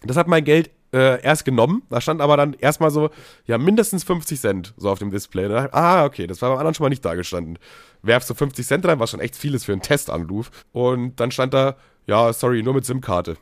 Das 0.03 0.17
hat 0.17 0.27
mein 0.27 0.45
Geld 0.45 0.71
äh, 0.95 1.21
erst 1.23 1.45
genommen. 1.45 1.83
Da 1.91 2.01
stand 2.01 2.21
aber 2.21 2.37
dann 2.37 2.55
erstmal 2.55 2.91
so, 2.91 3.11
ja, 3.47 3.59
mindestens 3.59 4.05
50 4.05 4.41
Cent 4.41 4.75
so 4.77 4.89
auf 4.89 5.01
dem 5.01 5.11
Display. 5.11 5.49
Da, 5.49 5.69
ah, 5.73 6.05
okay, 6.05 6.27
das 6.27 6.41
war 6.41 6.51
beim 6.51 6.59
anderen 6.59 6.75
schon 6.75 6.85
mal 6.85 6.91
nicht 6.91 7.05
da 7.05 7.15
gestanden. 7.15 7.59
Werfst 8.03 8.31
du 8.31 8.35
50 8.35 8.67
Cent 8.67 8.87
rein, 8.87 9.01
was 9.01 9.11
schon 9.11 9.21
echt 9.21 9.37
vieles 9.37 9.65
für 9.65 9.73
einen 9.73 9.83
Testanruf. 9.83 10.51
Und 10.73 11.19
dann 11.21 11.33
stand 11.33 11.53
da, 11.53 11.77
ja, 12.07 12.33
sorry, 12.33 12.63
nur 12.63 12.75
mit 12.75 12.87
SIM-Karte. 12.87 13.37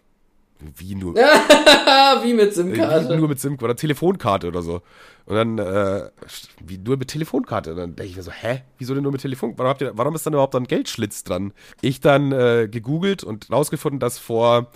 Wie 0.76 0.94
nur? 0.94 1.14
wie 2.22 2.34
mit 2.34 2.54
SIM-Karte? 2.54 3.16
Nur 3.16 3.28
mit 3.28 3.40
SIM-Karte 3.40 3.64
oder 3.64 3.76
Telefonkarte 3.76 4.48
oder 4.48 4.62
so. 4.62 4.80
Und 5.26 5.36
dann, 5.36 5.58
äh, 5.58 6.08
wie 6.64 6.78
nur 6.78 6.96
mit 6.96 7.08
Telefonkarte. 7.08 7.72
Und 7.72 7.76
dann 7.76 7.96
denke 7.96 8.10
ich 8.10 8.16
mir 8.16 8.22
so, 8.22 8.30
hä? 8.30 8.62
Wieso 8.78 8.94
denn 8.94 9.02
nur 9.02 9.12
mit 9.12 9.20
Telefon? 9.20 9.54
Warum, 9.56 9.68
habt 9.68 9.82
ihr, 9.82 9.92
warum 9.94 10.14
ist 10.14 10.24
dann 10.24 10.32
überhaupt 10.32 10.54
ein 10.54 10.66
Geldschlitz 10.66 11.24
dran? 11.24 11.52
Ich 11.80 12.00
dann 12.00 12.32
äh, 12.32 12.68
gegoogelt 12.70 13.24
und 13.24 13.50
rausgefunden, 13.50 14.00
dass 14.00 14.18
vor 14.18 14.70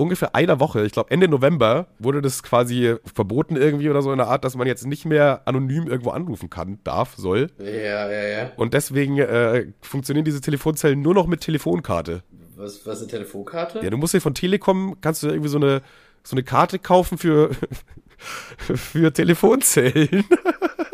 ungefähr 0.00 0.34
einer 0.34 0.60
Woche, 0.60 0.84
ich 0.84 0.92
glaube 0.92 1.10
Ende 1.10 1.28
November, 1.28 1.86
wurde 1.98 2.22
das 2.22 2.42
quasi 2.42 2.96
verboten 3.14 3.56
irgendwie 3.56 3.90
oder 3.90 4.02
so 4.02 4.10
in 4.10 4.18
der 4.18 4.28
Art, 4.28 4.44
dass 4.44 4.56
man 4.56 4.66
jetzt 4.66 4.86
nicht 4.86 5.04
mehr 5.04 5.42
anonym 5.44 5.86
irgendwo 5.86 6.10
anrufen 6.10 6.48
kann, 6.48 6.78
darf, 6.84 7.14
soll. 7.16 7.48
Ja, 7.58 8.10
ja, 8.10 8.22
ja. 8.28 8.52
Und 8.56 8.74
deswegen 8.74 9.18
äh, 9.18 9.66
funktionieren 9.82 10.24
diese 10.24 10.40
Telefonzellen 10.40 11.02
nur 11.02 11.14
noch 11.14 11.26
mit 11.26 11.42
Telefonkarte. 11.42 12.22
Was, 12.56 12.86
was 12.86 12.96
ist 12.96 13.02
eine 13.02 13.10
Telefonkarte? 13.10 13.80
Ja, 13.82 13.90
du 13.90 13.96
musst 13.96 14.14
dir 14.14 14.20
von 14.20 14.34
Telekom, 14.34 14.96
kannst 15.00 15.22
du 15.22 15.28
irgendwie 15.28 15.48
so 15.48 15.58
eine, 15.58 15.82
so 16.22 16.34
eine 16.34 16.42
Karte 16.42 16.78
kaufen 16.78 17.18
für, 17.18 17.50
für 18.58 19.12
Telefonzellen. 19.12 20.24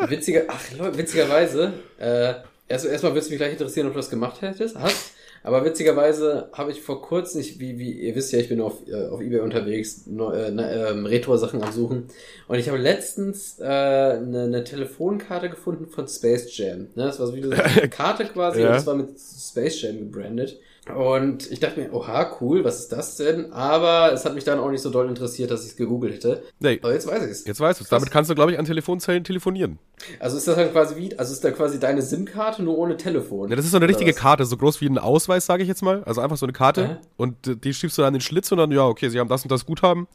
Witziger, 0.08 0.42
ach, 0.48 0.60
witzigerweise, 0.96 1.72
äh, 1.98 2.34
erst, 2.68 2.86
erstmal 2.86 3.12
würde 3.12 3.20
es 3.20 3.30
mich 3.30 3.38
gleich 3.38 3.52
interessieren, 3.52 3.86
ob 3.86 3.92
du 3.92 3.98
das 3.98 4.10
gemacht 4.10 4.42
hättest, 4.42 4.76
hast. 4.76 5.12
Aber 5.46 5.64
witzigerweise 5.64 6.48
habe 6.52 6.72
ich 6.72 6.82
vor 6.82 7.00
kurzem, 7.00 7.40
ich, 7.40 7.60
wie, 7.60 7.78
wie 7.78 7.92
ihr 7.92 8.16
wisst 8.16 8.32
ja, 8.32 8.40
ich 8.40 8.48
bin 8.48 8.60
auf, 8.60 8.88
äh, 8.88 9.06
auf 9.06 9.20
Ebay 9.20 9.38
unterwegs, 9.38 10.04
äh, 10.08 10.50
äh, 10.50 10.90
Retro-Sachen 10.90 11.62
am 11.62 11.70
Suchen. 11.70 12.08
Und 12.48 12.58
ich 12.58 12.68
habe 12.68 12.78
letztens 12.78 13.60
äh, 13.60 13.64
eine, 13.64 14.42
eine 14.42 14.64
Telefonkarte 14.64 15.48
gefunden 15.48 15.86
von 15.86 16.08
Space 16.08 16.56
Jam. 16.56 16.88
Ne? 16.96 17.04
Das 17.04 17.20
war 17.20 17.28
so 17.28 17.36
wie 17.36 17.44
eine 17.44 17.88
Karte 17.90 18.24
quasi, 18.24 18.60
ja. 18.60 18.66
und 18.66 18.74
das 18.74 18.86
war 18.88 18.96
mit 18.96 19.10
Space 19.20 19.82
Jam 19.82 19.98
gebrandet. 19.98 20.58
Und 20.94 21.50
ich 21.50 21.58
dachte 21.58 21.80
mir, 21.80 21.92
oha, 21.92 22.36
cool, 22.40 22.64
was 22.64 22.78
ist 22.78 22.92
das 22.92 23.16
denn? 23.16 23.52
Aber 23.52 24.12
es 24.12 24.24
hat 24.24 24.34
mich 24.34 24.44
dann 24.44 24.60
auch 24.60 24.70
nicht 24.70 24.82
so 24.82 24.90
doll 24.90 25.08
interessiert, 25.08 25.50
dass 25.50 25.64
ich 25.64 25.70
es 25.70 25.76
gegoogelt 25.76 26.14
hätte. 26.14 26.44
Nee. 26.60 26.78
Aber 26.80 26.92
jetzt 26.92 27.08
weiß 27.08 27.24
ich 27.24 27.30
es. 27.30 27.44
Jetzt 27.44 27.58
weißt 27.58 27.80
du 27.80 27.84
es. 27.84 27.90
Damit 27.90 28.10
kannst 28.10 28.30
du, 28.30 28.36
glaube 28.36 28.52
ich, 28.52 28.58
an 28.58 28.64
Telefonzellen 28.64 29.24
telefonieren. 29.24 29.78
Also 30.20 30.36
ist 30.36 30.46
das 30.46 30.56
halt 30.56 30.72
quasi 30.72 30.96
wie, 30.96 31.18
also 31.18 31.32
ist 31.32 31.42
da 31.42 31.50
quasi 31.50 31.80
deine 31.80 32.02
SIM-Karte 32.02 32.62
nur 32.62 32.78
ohne 32.78 32.96
Telefon? 32.96 33.50
Ja, 33.50 33.56
das 33.56 33.64
ist 33.64 33.72
so 33.72 33.78
eine 33.78 33.88
richtige 33.88 34.12
Karte, 34.12 34.44
so 34.44 34.56
groß 34.56 34.80
wie 34.80 34.86
ein 34.86 34.98
Ausweis, 34.98 35.46
sage 35.46 35.62
ich 35.62 35.68
jetzt 35.68 35.82
mal. 35.82 36.04
Also 36.04 36.20
einfach 36.20 36.36
so 36.36 36.46
eine 36.46 36.52
Karte. 36.52 36.82
Äh? 36.82 37.06
Und 37.16 37.64
die 37.64 37.74
schiebst 37.74 37.98
du 37.98 38.02
dann 38.02 38.14
in 38.14 38.18
den 38.18 38.20
Schlitz 38.20 38.52
und 38.52 38.58
dann, 38.58 38.70
ja, 38.70 38.86
okay, 38.86 39.08
sie 39.08 39.18
haben 39.18 39.28
das 39.28 39.42
und 39.42 39.50
das 39.50 39.66
Guthaben. 39.66 40.06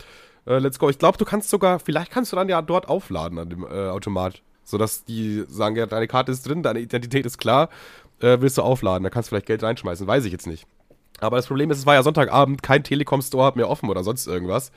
Äh, 0.45 0.59
let's 0.59 0.79
go. 0.79 0.89
Ich 0.89 0.99
glaube, 0.99 1.17
du 1.17 1.25
kannst 1.25 1.49
sogar, 1.49 1.79
vielleicht 1.79 2.11
kannst 2.11 2.31
du 2.31 2.37
dann 2.37 2.47
ja 2.47 2.61
dort 2.61 2.87
aufladen 2.87 3.37
an 3.39 3.49
dem 3.49 3.63
äh, 3.63 3.89
Automat. 3.89 4.41
Sodass 4.63 5.03
die 5.03 5.43
sagen, 5.49 5.75
ja, 5.75 5.85
deine 5.85 6.07
Karte 6.07 6.31
ist 6.31 6.47
drin, 6.47 6.63
deine 6.63 6.79
Identität 6.79 7.25
ist 7.25 7.39
klar 7.39 7.67
äh, 8.21 8.41
willst 8.41 8.57
du 8.57 8.61
aufladen. 8.61 9.03
Da 9.03 9.09
kannst 9.09 9.27
du 9.27 9.31
vielleicht 9.31 9.47
Geld 9.47 9.63
reinschmeißen, 9.63 10.05
weiß 10.07 10.25
ich 10.25 10.31
jetzt 10.31 10.47
nicht. 10.47 10.65
Aber 11.21 11.37
das 11.37 11.45
Problem 11.45 11.69
ist, 11.69 11.77
es 11.77 11.85
war 11.85 11.93
ja 11.93 12.01
Sonntagabend, 12.01 12.63
kein 12.63 12.83
Telekom-Store 12.83 13.45
hat 13.45 13.55
mehr 13.55 13.69
offen 13.69 13.89
oder 13.89 14.03
sonst 14.03 14.25
irgendwas. 14.25 14.71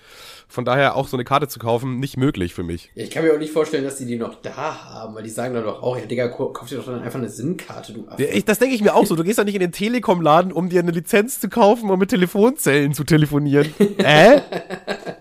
Von 0.47 0.67
daher 0.67 0.95
auch 0.95 1.09
so 1.09 1.17
eine 1.17 1.25
Karte 1.25 1.49
zu 1.49 1.59
kaufen, 1.59 2.01
nicht 2.01 2.19
möglich 2.19 2.53
für 2.53 2.63
mich. 2.63 2.91
Ja, 2.95 3.05
ich 3.05 3.11
kann 3.11 3.25
mir 3.25 3.33
auch 3.33 3.39
nicht 3.39 3.53
vorstellen, 3.53 3.83
dass 3.83 3.97
die 3.97 4.05
die 4.05 4.19
noch 4.19 4.35
da 4.43 4.85
haben, 4.85 5.15
weil 5.15 5.23
die 5.23 5.31
sagen 5.31 5.55
dann 5.55 5.65
doch 5.65 5.83
auch, 5.83 5.97
ja 5.97 6.05
Digga, 6.05 6.29
kauf 6.29 6.69
dir 6.69 6.77
doch 6.77 6.85
dann 6.85 7.03
einfach 7.03 7.19
eine 7.19 7.31
SIM-Karte, 7.31 7.95
du 7.95 8.07
Affe. 8.07 8.43
Das 8.45 8.59
denke 8.59 8.75
ich 8.75 8.83
mir 8.83 8.95
auch 8.95 9.07
so. 9.07 9.17
Du 9.17 9.25
gehst 9.25 9.39
ja 9.39 9.45
nicht 9.45 9.55
in 9.55 9.61
den 9.61 9.73
Telekom-Laden, 9.73 10.53
um 10.53 10.69
dir 10.69 10.81
eine 10.81 10.91
Lizenz 10.91 11.41
zu 11.41 11.49
kaufen, 11.49 11.89
um 11.89 11.99
mit 11.99 12.11
Telefonzellen 12.11 12.93
zu 12.93 13.05
telefonieren. 13.05 13.73
äh? 13.99 14.41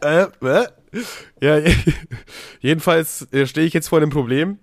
äh? 0.02 0.28
Äh? 0.44 0.66
Ja, 1.42 1.72
jedenfalls 2.60 3.28
stehe 3.46 3.66
ich 3.66 3.74
jetzt 3.74 3.88
vor 3.88 4.00
einem 4.00 4.12
Problem. 4.12 4.60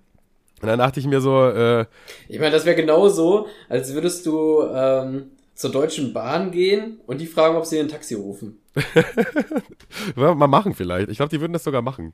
Und 0.60 0.68
dann 0.68 0.78
dachte 0.78 1.00
ich 1.00 1.06
mir 1.06 1.20
so, 1.20 1.46
äh, 1.46 1.86
Ich 2.28 2.38
meine, 2.38 2.52
das 2.52 2.66
wäre 2.66 2.76
genauso, 2.76 3.46
als 3.68 3.94
würdest 3.94 4.26
du 4.26 4.62
ähm, 4.62 5.30
zur 5.54 5.70
Deutschen 5.70 6.12
Bahn 6.12 6.50
gehen 6.50 7.00
und 7.06 7.20
die 7.20 7.26
fragen, 7.26 7.56
ob 7.56 7.66
sie 7.66 7.78
ein 7.78 7.88
Taxi 7.88 8.14
rufen. 8.14 8.59
Mal 10.14 10.34
machen 10.34 10.74
vielleicht. 10.74 11.08
Ich 11.08 11.16
glaube, 11.16 11.30
die 11.30 11.40
würden 11.40 11.52
das 11.52 11.64
sogar 11.64 11.82
machen. 11.82 12.12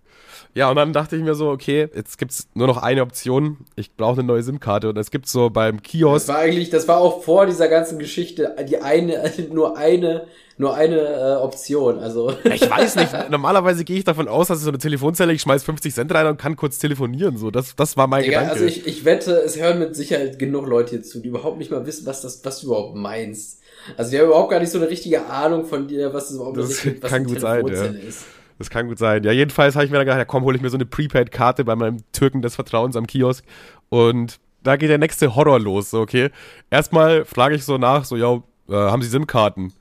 Ja, 0.55 0.71
und 0.71 0.77
dann 0.77 0.93
dachte 0.93 1.17
ich 1.17 1.23
mir 1.23 1.35
so, 1.35 1.51
okay, 1.51 1.89
jetzt 1.95 2.17
gibt 2.17 2.33
es 2.33 2.49
nur 2.55 2.67
noch 2.67 2.79
eine 2.79 3.03
Option. 3.03 3.59
Ich 3.77 3.95
brauche 3.95 4.21
eine 4.21 4.27
neue 4.27 4.43
SIM-Karte. 4.43 4.89
Und 4.89 4.97
es 4.97 5.11
gibt 5.11 5.29
so 5.29 5.51
beim 5.51 5.83
Kiosk. 5.83 6.27
Das 6.27 6.35
war 6.35 6.43
eigentlich, 6.43 6.71
das 6.71 6.89
war 6.89 6.99
auch 6.99 7.23
vor 7.23 7.47
dieser 7.47 7.69
ganzen 7.69 7.99
Geschichte 7.99 8.57
die 8.69 8.79
eine, 8.79 9.31
nur 9.53 9.77
eine, 9.77 10.27
nur 10.57 10.75
eine 10.75 10.99
äh, 10.99 11.35
Option. 11.43 11.99
Also. 11.99 12.33
Ich 12.45 12.69
weiß 12.69 12.97
nicht. 12.97 13.13
Normalerweise 13.31 13.85
gehe 13.85 13.99
ich 13.99 14.05
davon 14.05 14.27
aus, 14.27 14.49
dass 14.49 14.59
es 14.59 14.65
so 14.65 14.71
eine 14.71 14.79
Telefonzelle, 14.79 15.35
ich 15.35 15.43
schmeiß 15.43 15.63
50 15.63 15.95
Cent 15.95 16.15
rein 16.15 16.27
und 16.27 16.39
kann 16.39 16.57
kurz 16.57 16.79
telefonieren. 16.79 17.37
So, 17.37 17.51
das, 17.51 17.77
das 17.77 17.99
war 17.99 18.07
mein 18.07 18.23
Digga, 18.23 18.41
Gedanke. 18.41 18.53
Also 18.53 18.65
ich, 18.65 18.87
ich 18.87 19.05
wette, 19.05 19.33
es 19.33 19.61
hören 19.61 19.79
mit 19.79 19.95
Sicherheit 19.95 20.39
genug 20.39 20.67
Leute 20.67 20.91
hier 20.91 21.03
zu, 21.03 21.21
die 21.21 21.29
überhaupt 21.29 21.59
nicht 21.59 21.71
mal 21.71 21.85
wissen, 21.85 22.07
was 22.07 22.23
das, 22.23 22.43
was 22.45 22.61
du 22.61 22.69
überhaupt 22.69 22.97
meinst. 22.97 23.61
Also 23.97 24.11
die 24.11 24.19
haben 24.19 24.27
überhaupt 24.27 24.51
gar 24.51 24.61
nicht 24.61 24.71
so 24.71 24.79
eine 24.79 24.89
richtige 24.89 25.27
Ahnung 25.27 25.65
von 25.65 25.87
dir, 25.87 26.13
was 26.13 26.29
das 26.29 26.37
überhaupt 26.37 26.59
das 26.59 26.71
ist, 26.71 27.03
was 27.03 27.11
kann 27.11 27.25
gut 27.25 27.41
sein, 27.41 27.67
ja. 27.67 27.85
ist. 27.85 28.25
Das 28.59 28.71
kann 28.71 28.89
gut 28.89 28.99
sein. 28.99 29.23
Ja, 29.23 29.33
jedenfalls 29.33 29.75
habe 29.75 29.85
ich 29.85 29.91
mir 29.91 29.99
dann 29.99 30.07
gedacht, 30.07 30.19
ja 30.19 30.25
komm, 30.25 30.45
hole 30.45 30.57
ich 30.57 30.63
mir 30.63 30.71
so 30.71 30.77
eine 30.77 30.87
Prepaid-Karte 30.87 31.65
bei 31.65 31.77
meinem 31.77 31.99
Türken 32.13 32.43
des 32.43 32.55
Vertrauens 32.55 32.97
am 32.97 33.07
Kiosk. 33.07 33.45
Und 33.89 34.39
da 34.63 34.77
geht 34.77 34.91
der 34.91 34.99
nächste 34.99 35.35
Horror 35.35 35.61
los, 35.61 35.91
so, 35.91 36.01
okay. 36.01 36.31
Erstmal 36.71 37.25
frage 37.25 37.55
ich 37.55 37.65
so 37.65 37.79
nach, 37.79 38.05
so, 38.05 38.17
ja, 38.17 38.43
äh, 38.69 38.73
haben 38.73 39.03
Sie 39.03 39.09
SIM-Karten? 39.09 39.73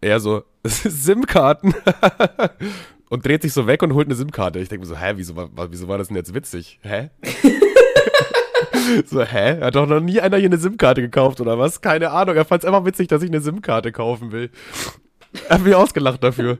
Er 0.00 0.20
so, 0.20 0.44
SIM-Karten? 0.64 1.74
und 3.10 3.26
dreht 3.26 3.42
sich 3.42 3.52
so 3.52 3.66
weg 3.66 3.82
und 3.82 3.94
holt 3.94 4.06
eine 4.06 4.14
SIM-Karte. 4.14 4.60
Ich 4.60 4.68
denke 4.68 4.86
mir 4.86 4.88
so, 4.88 4.96
hä, 4.96 5.12
wieso, 5.16 5.34
wieso 5.70 5.88
war 5.88 5.98
das 5.98 6.08
denn 6.08 6.16
jetzt 6.16 6.34
witzig? 6.34 6.78
Hä? 6.82 7.10
so, 9.06 9.22
hä? 9.22 9.60
Hat 9.60 9.74
doch 9.74 9.86
noch 9.86 10.00
nie 10.00 10.20
einer 10.20 10.36
hier 10.36 10.46
eine 10.46 10.58
SIM-Karte 10.58 11.02
gekauft 11.02 11.40
oder 11.40 11.58
was? 11.58 11.80
Keine 11.80 12.10
Ahnung. 12.10 12.36
Er 12.36 12.44
fand 12.44 12.62
es 12.62 12.66
einfach 12.66 12.84
witzig, 12.84 13.08
dass 13.08 13.22
ich 13.22 13.30
eine 13.30 13.40
SIM-Karte 13.40 13.92
kaufen 13.92 14.32
will. 14.32 14.50
Er 15.50 15.56
hat 15.56 15.62
mich 15.62 15.74
ausgelacht 15.74 16.24
dafür. 16.24 16.56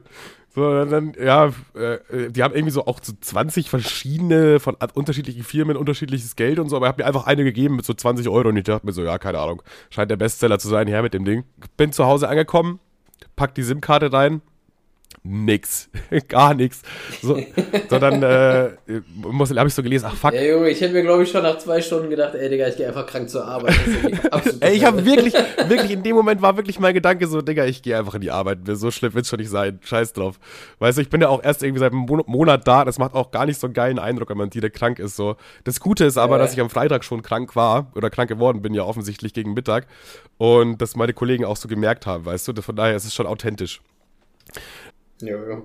So, 0.53 0.85
dann, 0.85 1.13
ja, 1.19 1.47
äh, 1.73 2.29
die 2.29 2.43
haben 2.43 2.53
irgendwie 2.53 2.71
so 2.71 2.85
auch 2.85 2.99
so 3.01 3.13
20 3.19 3.69
verschiedene 3.69 4.59
von 4.59 4.75
unterschiedlichen 4.93 5.43
Firmen 5.43 5.75
unterschiedliches 5.75 6.35
Geld 6.35 6.59
und 6.59 6.69
so, 6.69 6.75
aber 6.75 6.87
er 6.87 6.89
hat 6.89 6.97
mir 6.97 7.05
einfach 7.05 7.25
eine 7.25 7.43
gegeben 7.43 7.75
mit 7.75 7.85
so 7.85 7.93
20 7.93 8.27
Euro 8.29 8.49
und 8.49 8.57
ich 8.57 8.63
dachte 8.63 8.85
mir 8.85 8.91
so, 8.91 9.03
ja, 9.03 9.17
keine 9.17 9.39
Ahnung, 9.39 9.61
scheint 9.89 10.11
der 10.11 10.17
Bestseller 10.17 10.59
zu 10.59 10.67
sein, 10.67 10.87
her 10.87 11.01
mit 11.01 11.13
dem 11.13 11.25
Ding. 11.25 11.45
Bin 11.77 11.91
zu 11.91 12.05
Hause 12.05 12.29
angekommen, 12.29 12.79
pack 13.35 13.55
die 13.55 13.63
SIM-Karte 13.63 14.11
rein, 14.11 14.41
nix. 15.23 15.89
Gar 16.27 16.53
nichts. 16.53 16.81
So, 17.21 17.41
sondern 17.89 18.23
äh, 18.23 18.71
habe 19.25 19.67
ich 19.67 19.73
so 19.73 19.83
gelesen, 19.83 20.07
ach 20.09 20.15
fuck. 20.15 20.33
Ja, 20.33 20.41
Junge, 20.41 20.69
ich 20.69 20.81
hätte 20.81 20.93
mir, 20.93 21.03
glaube 21.03 21.23
ich, 21.23 21.31
schon 21.31 21.43
nach 21.43 21.57
zwei 21.57 21.81
Stunden 21.81 22.09
gedacht, 22.09 22.35
ey, 22.35 22.49
Digga, 22.49 22.67
ich 22.67 22.77
gehe 22.77 22.87
einfach 22.87 23.05
krank 23.05 23.29
zur 23.29 23.45
Arbeit. 23.45 23.75
ey, 24.61 24.75
ich 24.75 24.85
habe 24.85 25.05
wirklich, 25.05 25.33
wirklich, 25.67 25.91
in 25.91 26.03
dem 26.03 26.15
Moment 26.15 26.41
war 26.41 26.57
wirklich 26.57 26.79
mein 26.79 26.93
Gedanke 26.93 27.27
so, 27.27 27.41
Digga, 27.41 27.65
ich 27.65 27.81
gehe 27.81 27.97
einfach 27.97 28.15
in 28.15 28.21
die 28.21 28.31
Arbeit. 28.31 28.59
So 28.65 28.91
schlimm 28.91 29.13
wird's 29.13 29.29
schon 29.29 29.39
nicht 29.39 29.49
sein. 29.49 29.79
Scheiß 29.83 30.13
drauf. 30.13 30.39
Weißt 30.79 30.97
du, 30.97 31.01
ich 31.01 31.09
bin 31.09 31.21
ja 31.21 31.29
auch 31.29 31.43
erst 31.43 31.63
irgendwie 31.63 31.79
seit 31.79 31.91
einem 31.91 32.05
Monat 32.25 32.67
da. 32.67 32.85
Das 32.85 32.97
macht 32.97 33.13
auch 33.13 33.31
gar 33.31 33.45
nicht 33.45 33.59
so 33.59 33.67
einen 33.67 33.73
geilen 33.73 33.99
Eindruck, 33.99 34.29
wenn 34.29 34.37
man 34.37 34.49
direkt 34.49 34.77
krank 34.77 34.99
ist. 34.99 35.15
So. 35.15 35.35
Das 35.63 35.79
Gute 35.79 36.05
ist 36.05 36.17
aber, 36.17 36.37
ja. 36.37 36.43
dass 36.43 36.53
ich 36.53 36.61
am 36.61 36.69
Freitag 36.69 37.03
schon 37.03 37.21
krank 37.21 37.55
war 37.55 37.91
oder 37.95 38.09
krank 38.09 38.29
geworden 38.29 38.61
bin, 38.61 38.73
ja 38.73 38.83
offensichtlich 38.83 39.33
gegen 39.33 39.53
Mittag. 39.53 39.87
Und 40.37 40.81
dass 40.81 40.95
meine 40.95 41.13
Kollegen 41.13 41.45
auch 41.45 41.57
so 41.57 41.67
gemerkt 41.67 42.05
haben, 42.05 42.25
weißt 42.25 42.47
du. 42.47 42.59
Von 42.61 42.75
daher 42.75 42.95
ist 42.95 43.05
es 43.05 43.13
schon 43.13 43.25
authentisch. 43.25 43.81
Ja, 45.21 45.37
ja. 45.49 45.61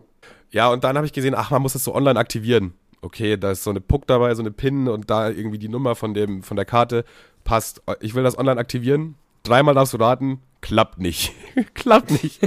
Ja, 0.50 0.68
und 0.68 0.84
dann 0.84 0.96
habe 0.96 1.06
ich 1.06 1.12
gesehen, 1.12 1.34
ach, 1.34 1.50
man 1.50 1.62
muss 1.62 1.72
das 1.72 1.84
so 1.84 1.94
online 1.94 2.18
aktivieren. 2.18 2.74
Okay, 3.02 3.36
da 3.36 3.50
ist 3.50 3.64
so 3.64 3.70
eine 3.70 3.80
Puck 3.80 4.06
dabei, 4.06 4.34
so 4.34 4.42
eine 4.42 4.50
PIN 4.50 4.88
und 4.88 5.10
da 5.10 5.28
irgendwie 5.28 5.58
die 5.58 5.68
Nummer 5.68 5.94
von, 5.94 6.14
dem, 6.14 6.42
von 6.42 6.56
der 6.56 6.64
Karte 6.64 7.04
passt. 7.42 7.82
Ich 8.00 8.14
will 8.14 8.22
das 8.22 8.38
online 8.38 8.58
aktivieren. 8.58 9.16
dreimal 9.42 9.74
darfst 9.74 9.92
du 9.92 9.98
raten, 9.98 10.40
klappt 10.62 10.98
nicht. 10.98 11.32
klappt 11.74 12.10
nicht. 12.10 12.40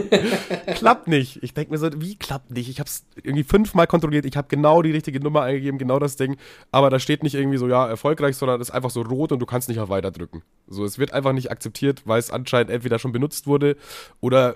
klappt 0.76 1.08
nicht. 1.08 1.44
Ich 1.44 1.54
denke 1.54 1.72
mir 1.72 1.78
so, 1.78 1.90
wie 2.02 2.16
klappt 2.16 2.50
nicht? 2.50 2.70
Ich 2.70 2.80
habe 2.80 2.88
es 2.88 3.06
irgendwie 3.22 3.44
fünfmal 3.44 3.86
kontrolliert. 3.86 4.26
Ich 4.26 4.36
habe 4.36 4.48
genau 4.48 4.82
die 4.82 4.92
richtige 4.92 5.20
Nummer 5.20 5.44
eingegeben, 5.44 5.78
genau 5.78 6.00
das 6.00 6.16
Ding. 6.16 6.38
Aber 6.72 6.90
da 6.90 6.98
steht 6.98 7.22
nicht 7.22 7.36
irgendwie 7.36 7.60
so, 7.60 7.68
ja, 7.68 7.88
erfolgreich, 7.88 8.36
sondern 8.36 8.60
es 8.60 8.70
ist 8.70 8.74
einfach 8.74 8.90
so 8.90 9.02
rot 9.02 9.32
und 9.32 9.40
du 9.40 9.46
kannst 9.46 9.70
nicht 9.70 9.80
auf 9.80 9.90
Weiter 9.90 10.10
drücken. 10.10 10.42
So, 10.68 10.86
es 10.86 10.98
wird 10.98 11.14
einfach 11.14 11.34
nicht 11.34 11.52
akzeptiert, 11.52 12.02
weil 12.06 12.18
es 12.18 12.32
anscheinend 12.32 12.72
entweder 12.72 12.98
schon 12.98 13.12
benutzt 13.12 13.46
wurde 13.46 13.78
oder 14.22 14.56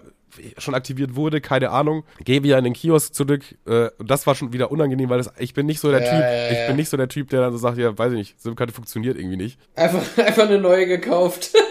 schon 0.58 0.76
aktiviert 0.76 1.16
wurde, 1.16 1.42
keine 1.42 1.70
Ahnung. 1.72 2.04
Gehe 2.24 2.44
wieder 2.44 2.58
in 2.58 2.64
den 2.64 2.74
Kiosk 2.74 3.14
zurück. 3.14 3.44
Äh, 3.66 3.90
und 3.98 4.10
das 4.10 4.28
war 4.28 4.36
schon 4.36 4.54
wieder 4.54 4.72
unangenehm, 4.72 5.10
weil 5.10 5.18
das, 5.18 5.32
ich 5.40 5.54
bin 5.54 5.66
nicht 5.66 5.80
so 5.80 5.92
der 5.92 6.04
Ja, 6.04 6.10
Typ, 6.10 6.20
ja, 6.20 6.34
ja. 6.34 6.52
ich 6.62 6.68
bin 6.68 6.76
nicht 6.76 6.90
so 6.90 6.98
der 6.98 7.08
Typ, 7.10 7.30
der 7.30 7.42
dann 7.42 7.52
so 7.52 7.58
sagt, 7.58 7.78
ja, 7.78 7.98
weiß 7.98 8.12
ich 8.14 8.18
nicht, 8.18 8.42
SIM-Karte 8.42 8.74
funktioniert 8.74 9.18
irgendwie 9.18 9.38
nicht. 9.38 9.60
Einfach, 9.76 10.02
einfach 10.18 10.44
eine 10.44 10.60
neue 10.60 10.88
gekauft. 10.88 11.52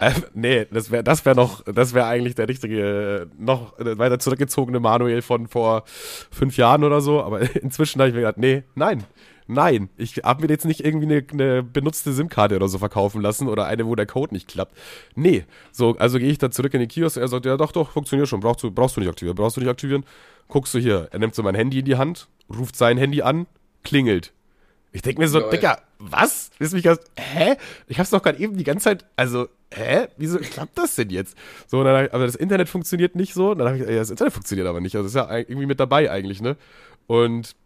Äh, 0.00 0.12
nee, 0.34 0.66
das 0.70 0.90
wäre 0.90 1.04
das 1.04 1.24
wär 1.24 1.34
noch, 1.34 1.62
das 1.64 1.94
wäre 1.94 2.06
eigentlich 2.06 2.34
der 2.34 2.48
richtige, 2.48 3.28
äh, 3.30 3.42
noch 3.42 3.78
äh, 3.78 3.96
weiter 3.96 4.18
zurückgezogene 4.18 4.80
Manuel 4.80 5.22
von 5.22 5.46
vor 5.46 5.84
fünf 5.86 6.56
Jahren 6.56 6.84
oder 6.84 7.00
so. 7.00 7.22
Aber 7.22 7.40
inzwischen 7.62 8.00
habe 8.00 8.08
ich 8.08 8.14
mir 8.14 8.22
gedacht, 8.22 8.36
nee, 8.36 8.64
nein, 8.74 9.04
nein. 9.46 9.88
Ich 9.96 10.16
habe 10.24 10.42
mir 10.42 10.48
jetzt 10.48 10.64
nicht 10.64 10.84
irgendwie 10.84 11.06
eine, 11.06 11.24
eine 11.32 11.62
benutzte 11.62 12.12
SIM-Karte 12.12 12.56
oder 12.56 12.68
so 12.68 12.78
verkaufen 12.78 13.20
lassen 13.20 13.48
oder 13.48 13.66
eine, 13.66 13.86
wo 13.86 13.94
der 13.94 14.06
Code 14.06 14.34
nicht 14.34 14.48
klappt. 14.48 14.76
Nee, 15.14 15.44
so, 15.72 15.96
also 15.98 16.18
gehe 16.18 16.30
ich 16.30 16.38
da 16.38 16.50
zurück 16.50 16.74
in 16.74 16.80
den 16.80 16.88
Kiosk 16.88 17.16
und 17.16 17.22
er 17.22 17.28
sagt, 17.28 17.46
ja 17.46 17.56
doch, 17.56 17.72
doch, 17.72 17.90
funktioniert 17.90 18.28
schon, 18.28 18.40
brauchst 18.40 18.62
du, 18.62 18.70
brauchst 18.70 18.96
du 18.96 19.00
nicht 19.00 19.10
aktivieren, 19.10 19.36
brauchst 19.36 19.56
du 19.56 19.60
nicht 19.60 19.70
aktivieren. 19.70 20.04
Guckst 20.48 20.74
du 20.74 20.78
hier, 20.78 21.08
er 21.10 21.18
nimmt 21.18 21.34
so 21.34 21.42
mein 21.42 21.54
Handy 21.54 21.78
in 21.78 21.84
die 21.84 21.96
Hand, 21.96 22.28
ruft 22.54 22.76
sein 22.76 22.98
Handy 22.98 23.22
an, 23.22 23.46
klingelt. 23.82 24.32
Ich 24.92 25.02
denke 25.02 25.20
mir 25.20 25.28
so, 25.28 25.40
Lol. 25.40 25.50
Digga, 25.50 25.78
was? 25.98 26.50
Du 26.58 26.68
mich 26.68 26.84
ganz, 26.84 27.00
hä? 27.16 27.56
Ich 27.88 27.98
hab's 27.98 28.10
doch 28.10 28.22
gerade 28.22 28.38
eben 28.38 28.56
die 28.56 28.62
ganze 28.62 28.84
Zeit, 28.84 29.04
also, 29.16 29.48
hä? 29.72 30.06
Wieso 30.16 30.38
klappt 30.38 30.78
das 30.78 30.94
denn 30.94 31.10
jetzt? 31.10 31.36
So, 31.66 31.80
und 31.80 31.86
dann, 31.86 32.08
aber 32.10 32.26
das 32.26 32.36
Internet 32.36 32.68
funktioniert 32.68 33.16
nicht 33.16 33.34
so. 33.34 33.50
Und 33.50 33.58
dann 33.58 33.68
habe 33.68 33.78
ich, 33.78 33.88
ja, 33.88 33.96
das 33.96 34.10
Internet 34.10 34.32
funktioniert 34.32 34.68
aber 34.68 34.80
nicht. 34.80 34.94
Also, 34.94 35.04
das 35.04 35.14
ist 35.14 35.16
ja 35.16 35.36
irgendwie 35.36 35.66
mit 35.66 35.80
dabei 35.80 36.12
eigentlich, 36.12 36.40
ne? 36.40 36.56
Und 37.08 37.56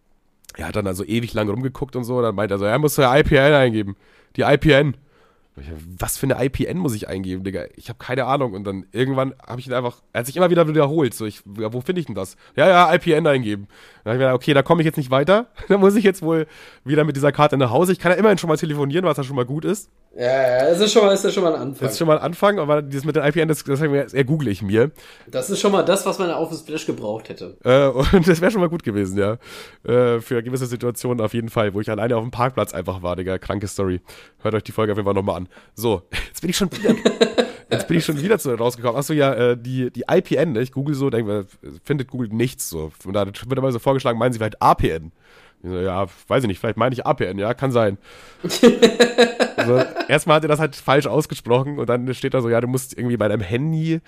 er 0.56 0.68
hat 0.68 0.76
dann 0.76 0.86
also 0.86 1.04
ewig 1.04 1.34
lang 1.34 1.48
rumgeguckt 1.48 1.96
und 1.96 2.04
so. 2.04 2.20
Dann 2.22 2.34
meint 2.34 2.50
er 2.50 2.58
so, 2.58 2.64
er 2.64 2.78
muss 2.78 2.96
ja 2.96 3.14
IPN 3.16 3.54
eingeben. 3.54 3.96
Die 4.36 4.42
IPN. 4.42 4.96
Was 5.98 6.16
für 6.16 6.26
eine 6.26 6.44
IPN 6.44 6.78
muss 6.78 6.94
ich 6.94 7.08
eingeben, 7.08 7.42
Digga? 7.42 7.64
Ich 7.74 7.88
habe 7.88 7.98
keine 7.98 8.26
Ahnung. 8.26 8.52
Und 8.52 8.64
dann 8.64 8.86
irgendwann 8.92 9.34
habe 9.44 9.60
ich 9.60 9.66
ihn 9.66 9.72
einfach, 9.72 10.02
er 10.12 10.20
hat 10.20 10.26
sich 10.26 10.36
immer 10.36 10.50
wieder 10.50 10.68
wiederholt. 10.68 11.14
So, 11.14 11.26
ich, 11.26 11.42
ja, 11.58 11.72
wo 11.72 11.80
finde 11.80 12.00
ich 12.00 12.06
denn 12.06 12.14
das? 12.14 12.36
Ja, 12.54 12.68
ja, 12.68 12.94
IPN 12.94 13.26
eingeben. 13.26 13.66
Dann 14.04 14.12
habe 14.12 14.16
ich 14.16 14.18
mir 14.20 14.26
gedacht, 14.26 14.34
okay, 14.34 14.54
da 14.54 14.62
komme 14.62 14.82
ich 14.82 14.86
jetzt 14.86 14.96
nicht 14.96 15.10
weiter. 15.10 15.48
Dann 15.68 15.80
muss 15.80 15.96
ich 15.96 16.04
jetzt 16.04 16.22
wohl 16.22 16.46
wieder 16.84 17.04
mit 17.04 17.16
dieser 17.16 17.32
Karte 17.32 17.56
nach 17.56 17.70
Hause. 17.70 17.92
Ich 17.92 17.98
kann 17.98 18.12
ja 18.12 18.18
immerhin 18.18 18.38
schon 18.38 18.48
mal 18.48 18.56
telefonieren, 18.56 19.04
was 19.04 19.16
ja 19.16 19.24
schon 19.24 19.36
mal 19.36 19.44
gut 19.44 19.64
ist. 19.64 19.90
Ja, 20.16 20.24
ja, 20.24 20.70
das 20.70 20.80
ist 20.80 20.92
schon 20.92 21.02
mal, 21.04 21.10
das 21.10 21.24
ist 21.24 21.34
schon 21.34 21.44
mal 21.44 21.54
ein 21.54 21.60
Anfang. 21.60 21.80
Das 21.80 21.92
ist 21.92 21.98
schon 21.98 22.08
mal 22.08 22.18
ein 22.18 22.24
Anfang, 22.24 22.58
aber 22.58 22.82
dieses 22.82 23.04
mit 23.04 23.14
den 23.14 23.24
IPN, 23.24 23.46
das, 23.46 23.62
das 23.62 23.80
eher 23.80 24.24
google 24.24 24.48
ich 24.48 24.62
mir. 24.62 24.90
Das 25.28 25.50
ist 25.50 25.60
schon 25.60 25.70
mal 25.70 25.84
das, 25.84 26.06
was 26.06 26.18
man 26.18 26.30
auf 26.30 26.48
dem 26.48 26.58
Splash 26.58 26.86
gebraucht 26.86 27.28
hätte. 27.28 27.56
Äh, 27.64 27.88
und 28.16 28.26
das 28.26 28.40
wäre 28.40 28.50
schon 28.50 28.60
mal 28.60 28.68
gut 28.68 28.82
gewesen, 28.82 29.18
ja. 29.18 29.38
Äh, 29.84 30.20
für 30.20 30.42
gewisse 30.42 30.66
Situationen 30.66 31.24
auf 31.24 31.34
jeden 31.34 31.50
Fall, 31.50 31.74
wo 31.74 31.80
ich 31.80 31.90
alleine 31.90 32.16
auf 32.16 32.22
dem 32.22 32.30
Parkplatz 32.30 32.74
einfach 32.74 33.02
war, 33.02 33.16
Digga. 33.16 33.38
Kranke 33.38 33.68
Story. 33.68 34.00
Hört 34.40 34.54
euch 34.54 34.64
die 34.64 34.72
Folge 34.72 34.92
auf 34.92 34.98
jeden 34.98 35.06
Fall 35.06 35.14
nochmal 35.14 35.36
an. 35.36 35.48
So, 35.74 36.02
jetzt 36.26 36.40
bin 36.40 36.50
ich 36.50 36.56
schon 36.56 36.70
wieder. 36.72 36.94
Jetzt 37.70 37.86
bin 37.86 37.98
ich 37.98 38.04
schon 38.06 38.18
wieder 38.20 38.38
zu, 38.38 38.54
rausgekommen. 38.54 38.96
Achso, 38.96 39.12
ja, 39.12 39.34
äh, 39.34 39.56
die, 39.56 39.90
die 39.90 40.04
IPN, 40.10 40.52
ne? 40.52 40.62
ich 40.62 40.72
google 40.72 40.94
so, 40.94 41.10
denke 41.10 41.46
findet 41.84 42.08
Google 42.08 42.30
nichts 42.30 42.70
so. 42.70 42.92
Und 43.04 43.12
da 43.12 43.26
wird 43.26 43.58
immer 43.58 43.72
so 43.72 43.78
vorgeschlagen, 43.78 44.18
meinen 44.18 44.32
sie 44.32 44.38
vielleicht 44.38 44.62
APN. 44.62 45.12
Ich 45.62 45.70
so, 45.70 45.76
ja, 45.76 46.06
weiß 46.28 46.44
ich 46.44 46.48
nicht, 46.48 46.60
vielleicht 46.60 46.76
meine 46.76 46.92
ich 46.92 47.04
APN, 47.04 47.38
ja, 47.38 47.52
kann 47.52 47.72
sein. 47.72 47.98
also, 49.56 49.82
erstmal 50.08 50.36
hat 50.36 50.44
er 50.44 50.48
das 50.48 50.60
halt 50.60 50.76
falsch 50.76 51.06
ausgesprochen 51.06 51.78
und 51.78 51.88
dann 51.88 52.12
steht 52.14 52.34
da 52.34 52.40
so, 52.40 52.48
ja, 52.48 52.60
du 52.60 52.68
musst 52.68 52.96
irgendwie 52.96 53.16
bei 53.16 53.26
deinem 53.26 53.42
Handy 53.42 54.00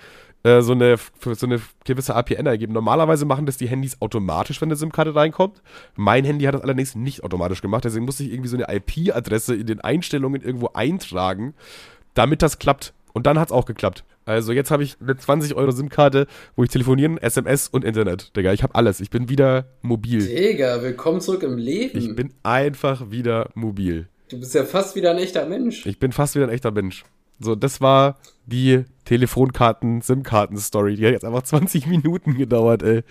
äh, 0.43 0.61
so, 0.61 0.71
eine, 0.71 0.97
für 0.97 1.35
so 1.35 1.45
eine 1.45 1.61
gewisse 1.83 2.15
APN 2.15 2.47
eingeben. 2.47 2.73
Normalerweise 2.73 3.25
machen 3.25 3.45
das 3.45 3.57
die 3.57 3.67
Handys 3.67 4.01
automatisch, 4.01 4.61
wenn 4.61 4.69
eine 4.69 4.77
SIM-Karte 4.77 5.13
reinkommt. 5.13 5.61
Mein 5.95 6.23
Handy 6.23 6.45
hat 6.45 6.55
das 6.55 6.61
allerdings 6.61 6.95
nicht 6.95 7.23
automatisch 7.23 7.61
gemacht, 7.61 7.83
deswegen 7.83 8.05
musste 8.05 8.23
ich 8.23 8.31
irgendwie 8.31 8.49
so 8.49 8.57
eine 8.57 8.73
IP-Adresse 8.73 9.55
in 9.55 9.67
den 9.67 9.81
Einstellungen 9.81 10.41
irgendwo 10.41 10.69
eintragen, 10.73 11.53
damit 12.13 12.41
das 12.41 12.59
klappt. 12.59 12.93
Und 13.13 13.27
dann 13.27 13.37
hat's 13.37 13.51
auch 13.51 13.65
geklappt. 13.65 14.05
Also 14.25 14.51
jetzt 14.51 14.69
habe 14.69 14.83
ich 14.83 14.97
eine 15.01 15.17
20 15.17 15.55
Euro 15.55 15.71
SIM-Karte, 15.71 16.27
wo 16.55 16.63
ich 16.63 16.69
telefonieren, 16.69 17.17
SMS 17.17 17.67
und 17.67 17.83
Internet. 17.83 18.35
Digga, 18.35 18.53
ich 18.53 18.61
habe 18.61 18.75
alles. 18.75 18.99
Ich 18.99 19.09
bin 19.09 19.29
wieder 19.29 19.65
mobil. 19.81 20.25
Digga, 20.25 20.83
willkommen 20.83 21.21
zurück 21.21 21.43
im 21.43 21.57
Leben. 21.57 21.97
Ich 21.97 22.15
bin 22.15 22.33
einfach 22.43 23.09
wieder 23.09 23.49
mobil. 23.55 24.07
du 24.29 24.39
bist 24.39 24.53
ja 24.53 24.63
fast 24.63 24.95
wieder 24.95 25.11
ein 25.11 25.17
echter 25.17 25.45
Mensch. 25.47 25.85
Ich 25.85 25.99
bin 25.99 26.11
fast 26.11 26.35
wieder 26.35 26.45
ein 26.45 26.51
echter 26.51 26.71
Mensch. 26.71 27.03
So, 27.39 27.55
das 27.55 27.81
war 27.81 28.19
die 28.45 28.85
Telefonkarten, 29.05 30.01
SIM-Karten-Story. 30.01 30.95
Die 30.95 31.05
hat 31.07 31.13
jetzt 31.13 31.25
einfach 31.25 31.41
20 31.41 31.87
Minuten 31.87 32.37
gedauert, 32.37 32.83
ey. 32.83 33.01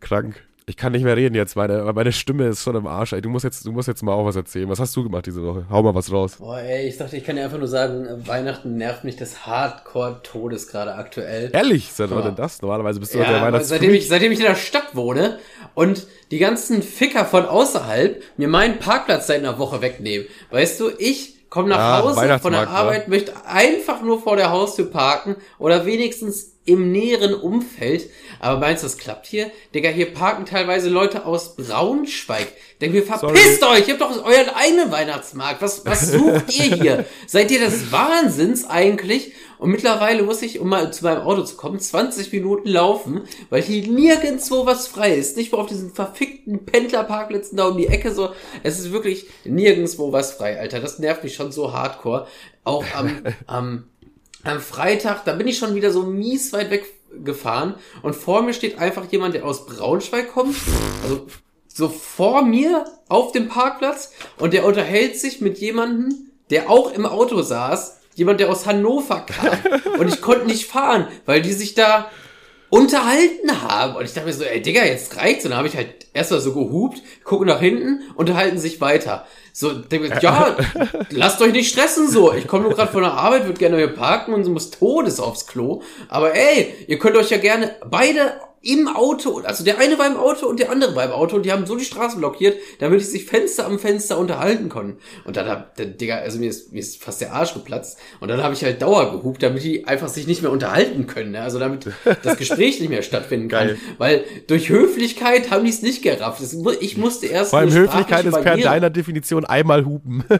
Krank. 0.00 0.47
Ich 0.68 0.76
kann 0.76 0.92
nicht 0.92 1.02
mehr 1.02 1.16
reden 1.16 1.34
jetzt, 1.34 1.56
meine, 1.56 1.90
meine 1.94 2.12
Stimme 2.12 2.46
ist 2.46 2.62
schon 2.62 2.76
im 2.76 2.86
Arsch, 2.86 3.14
ey. 3.14 3.22
Du 3.22 3.30
musst 3.30 3.42
jetzt, 3.42 3.64
du 3.64 3.72
musst 3.72 3.88
jetzt 3.88 4.02
mal 4.02 4.12
auch 4.12 4.26
was 4.26 4.36
erzählen. 4.36 4.68
Was 4.68 4.78
hast 4.78 4.94
du 4.94 5.02
gemacht 5.02 5.24
diese 5.24 5.42
Woche? 5.42 5.64
Hau 5.70 5.82
mal 5.82 5.94
was 5.94 6.12
raus. 6.12 6.36
Boah, 6.36 6.60
ey, 6.60 6.86
ich 6.86 6.98
dachte, 6.98 7.16
ich 7.16 7.24
kann 7.24 7.36
dir 7.36 7.44
einfach 7.44 7.56
nur 7.56 7.68
sagen, 7.68 8.06
Weihnachten 8.26 8.76
nervt 8.76 9.02
mich 9.02 9.16
des 9.16 9.46
Hardcore-Todes 9.46 10.68
gerade 10.68 10.94
aktuell. 10.94 11.48
Ehrlich, 11.54 11.90
seit 11.94 12.10
wann 12.10 12.22
denn 12.22 12.36
das? 12.36 12.60
Normalerweise 12.60 13.00
bist 13.00 13.14
du 13.14 13.18
Ja, 13.18 13.32
der 13.32 13.40
Weihnachts 13.40 13.68
seitdem 13.68 13.94
ich, 13.94 14.08
seitdem 14.08 14.30
ich 14.30 14.40
in 14.40 14.44
der 14.44 14.56
Stadt 14.56 14.94
wohne 14.94 15.38
und 15.72 16.06
die 16.30 16.38
ganzen 16.38 16.82
Ficker 16.82 17.24
von 17.24 17.46
außerhalb 17.46 18.22
mir 18.36 18.48
meinen 18.48 18.78
Parkplatz 18.78 19.26
seit 19.26 19.38
einer 19.38 19.58
Woche 19.58 19.80
wegnehmen. 19.80 20.26
Weißt 20.50 20.78
du, 20.80 20.90
ich 20.98 21.37
komme 21.50 21.68
nach 21.68 21.78
Ah, 21.78 22.02
Hause 22.02 22.38
von 22.40 22.52
der 22.52 22.68
Arbeit, 22.68 23.08
möchte 23.08 23.32
einfach 23.46 24.02
nur 24.02 24.20
vor 24.22 24.36
der 24.36 24.50
Haustür 24.50 24.90
parken 24.90 25.36
oder 25.58 25.86
wenigstens 25.86 26.52
im 26.64 26.92
näheren 26.92 27.32
Umfeld. 27.34 28.10
Aber 28.40 28.60
meinst 28.60 28.82
du, 28.82 28.86
das 28.86 28.98
klappt 28.98 29.26
hier? 29.26 29.50
Digga, 29.74 29.88
hier 29.88 30.12
parken 30.12 30.44
teilweise 30.44 30.90
Leute 30.90 31.24
aus 31.24 31.56
Braunschweig. 31.56 32.48
Denk 32.80 32.92
mir, 32.92 33.02
verpisst 33.02 33.62
euch, 33.64 33.88
ihr 33.88 33.94
habt 33.98 34.02
doch 34.02 34.24
euren 34.24 34.50
eigenen 34.54 34.90
Weihnachtsmarkt. 34.92 35.62
Was, 35.62 35.86
was 35.86 36.08
sucht 36.12 36.54
ihr 36.58 36.76
hier? 36.76 37.04
Seid 37.26 37.50
ihr 37.50 37.60
des 37.60 37.90
Wahnsinns 37.90 38.68
eigentlich? 38.68 39.32
Und 39.58 39.70
mittlerweile 39.70 40.22
muss 40.22 40.42
ich, 40.42 40.60
um 40.60 40.68
mal 40.68 40.92
zu 40.92 41.04
meinem 41.04 41.22
Auto 41.22 41.42
zu 41.42 41.56
kommen, 41.56 41.80
20 41.80 42.32
Minuten 42.32 42.68
laufen, 42.68 43.22
weil 43.50 43.62
hier 43.62 43.86
nirgendwo 43.86 44.66
was 44.66 44.86
frei 44.86 45.14
ist. 45.14 45.36
Nicht 45.36 45.52
mal 45.52 45.58
auf 45.58 45.66
diesen 45.66 45.92
verfickten 45.92 46.64
Pendlerparkplätzen 46.64 47.56
da 47.56 47.68
um 47.68 47.76
die 47.76 47.88
Ecke 47.88 48.12
so. 48.12 48.30
Es 48.62 48.78
ist 48.78 48.92
wirklich 48.92 49.26
nirgendwo 49.44 50.12
was 50.12 50.32
frei, 50.32 50.58
Alter. 50.58 50.80
Das 50.80 50.98
nervt 50.98 51.24
mich 51.24 51.34
schon 51.34 51.52
so 51.52 51.72
hardcore. 51.72 52.26
Auch 52.64 52.84
am, 52.94 53.22
am, 53.46 53.84
am 54.44 54.60
Freitag, 54.60 55.24
da 55.24 55.34
bin 55.34 55.48
ich 55.48 55.58
schon 55.58 55.74
wieder 55.74 55.90
so 55.90 56.02
mies 56.02 56.52
weit 56.52 56.70
weg 56.70 56.84
gefahren 57.24 57.74
und 58.02 58.14
vor 58.14 58.42
mir 58.42 58.52
steht 58.52 58.78
einfach 58.78 59.10
jemand, 59.10 59.34
der 59.34 59.46
aus 59.46 59.66
Braunschweig 59.66 60.32
kommt. 60.32 60.56
Also 61.02 61.26
so 61.66 61.88
vor 61.88 62.42
mir 62.42 62.84
auf 63.08 63.32
dem 63.32 63.48
Parkplatz 63.48 64.12
und 64.38 64.52
der 64.52 64.64
unterhält 64.64 65.18
sich 65.18 65.40
mit 65.40 65.58
jemandem, 65.58 66.30
der 66.50 66.70
auch 66.70 66.92
im 66.92 67.06
Auto 67.06 67.40
saß, 67.42 67.97
jemand, 68.18 68.40
der 68.40 68.50
aus 68.50 68.66
Hannover 68.66 69.20
kam. 69.20 69.58
Und 69.98 70.08
ich 70.08 70.20
konnte 70.20 70.46
nicht 70.46 70.66
fahren, 70.66 71.06
weil 71.24 71.40
die 71.40 71.52
sich 71.52 71.74
da 71.74 72.10
unterhalten 72.68 73.62
haben. 73.62 73.96
Und 73.96 74.04
ich 74.04 74.12
dachte 74.12 74.26
mir 74.26 74.34
so, 74.34 74.44
ey 74.44 74.60
Digga, 74.60 74.84
jetzt 74.84 75.16
reicht's. 75.16 75.44
Und 75.44 75.52
dann 75.52 75.58
habe 75.58 75.68
ich 75.68 75.76
halt 75.76 76.06
erstmal 76.12 76.40
so 76.40 76.52
gehupt, 76.52 77.00
gucke 77.24 77.46
nach 77.46 77.60
hinten, 77.60 78.02
unterhalten 78.16 78.58
sich 78.58 78.80
weiter. 78.80 79.26
So, 79.60 79.72
ja, 80.22 80.56
lasst 81.10 81.42
euch 81.42 81.50
nicht 81.50 81.72
stressen 81.72 82.08
so. 82.08 82.32
Ich 82.32 82.46
komme 82.46 82.62
nur 82.62 82.74
gerade 82.74 82.92
von 82.92 83.02
der 83.02 83.14
Arbeit, 83.14 83.46
würde 83.46 83.58
gerne 83.58 83.76
hier 83.76 83.88
parken 83.88 84.32
und 84.32 84.44
so 84.44 84.52
muss 84.52 84.70
Todes 84.70 85.18
aufs 85.18 85.48
Klo. 85.48 85.82
Aber 86.06 86.32
ey, 86.32 86.72
ihr 86.86 87.00
könnt 87.00 87.16
euch 87.16 87.30
ja 87.30 87.38
gerne 87.38 87.74
beide 87.90 88.34
im 88.62 88.88
Auto, 88.88 89.40
also 89.44 89.62
der 89.62 89.78
eine 89.78 89.98
war 89.98 90.06
im 90.06 90.16
Auto 90.16 90.46
und 90.46 90.58
der 90.58 90.70
andere 90.70 90.94
war 90.96 91.04
im 91.04 91.12
Auto 91.12 91.36
und 91.36 91.46
die 91.46 91.52
haben 91.52 91.64
so 91.64 91.76
die 91.76 91.84
Straße 91.84 92.16
blockiert, 92.16 92.58
damit 92.80 93.00
sie 93.00 93.12
sich 93.12 93.24
Fenster 93.24 93.64
am 93.66 93.78
Fenster 93.78 94.18
unterhalten 94.18 94.68
konnten. 94.68 94.98
Und 95.24 95.36
dann 95.36 95.46
hab, 95.46 95.76
der 95.76 95.86
Digga, 95.86 96.16
also 96.16 96.38
mir 96.38 96.50
ist, 96.50 96.72
mir 96.72 96.80
ist 96.80 97.02
fast 97.02 97.20
der 97.20 97.32
Arsch 97.32 97.54
geplatzt. 97.54 97.98
Und 98.18 98.28
dann 98.28 98.42
habe 98.42 98.54
ich 98.54 98.64
halt 98.64 98.82
Dauer 98.82 99.12
gehupt, 99.12 99.42
damit 99.44 99.62
die 99.62 99.86
einfach 99.86 100.08
sich 100.08 100.26
nicht 100.26 100.42
mehr 100.42 100.50
unterhalten 100.50 101.06
können. 101.06 101.32
Ne? 101.32 101.40
Also 101.40 101.60
damit 101.60 101.86
das 102.24 102.36
Gespräch 102.36 102.80
nicht 102.80 102.90
mehr 102.90 103.02
stattfinden 103.02 103.48
kann. 103.48 103.58
Geil. 103.68 103.78
Weil 103.98 104.24
durch 104.48 104.68
Höflichkeit 104.68 105.50
haben 105.50 105.64
die 105.64 105.70
es 105.70 105.82
nicht 105.82 106.02
gerafft. 106.02 106.42
Ich 106.80 106.96
musste 106.96 107.26
erst 107.26 107.50
Vor 107.50 107.60
allem 107.60 107.72
Höflichkeit 107.72 108.24
ist 108.24 108.40
per 108.42 108.56
deiner 108.56 108.90
Definition 108.90 109.44
einmal 109.48 109.84
hupen. 109.84 110.24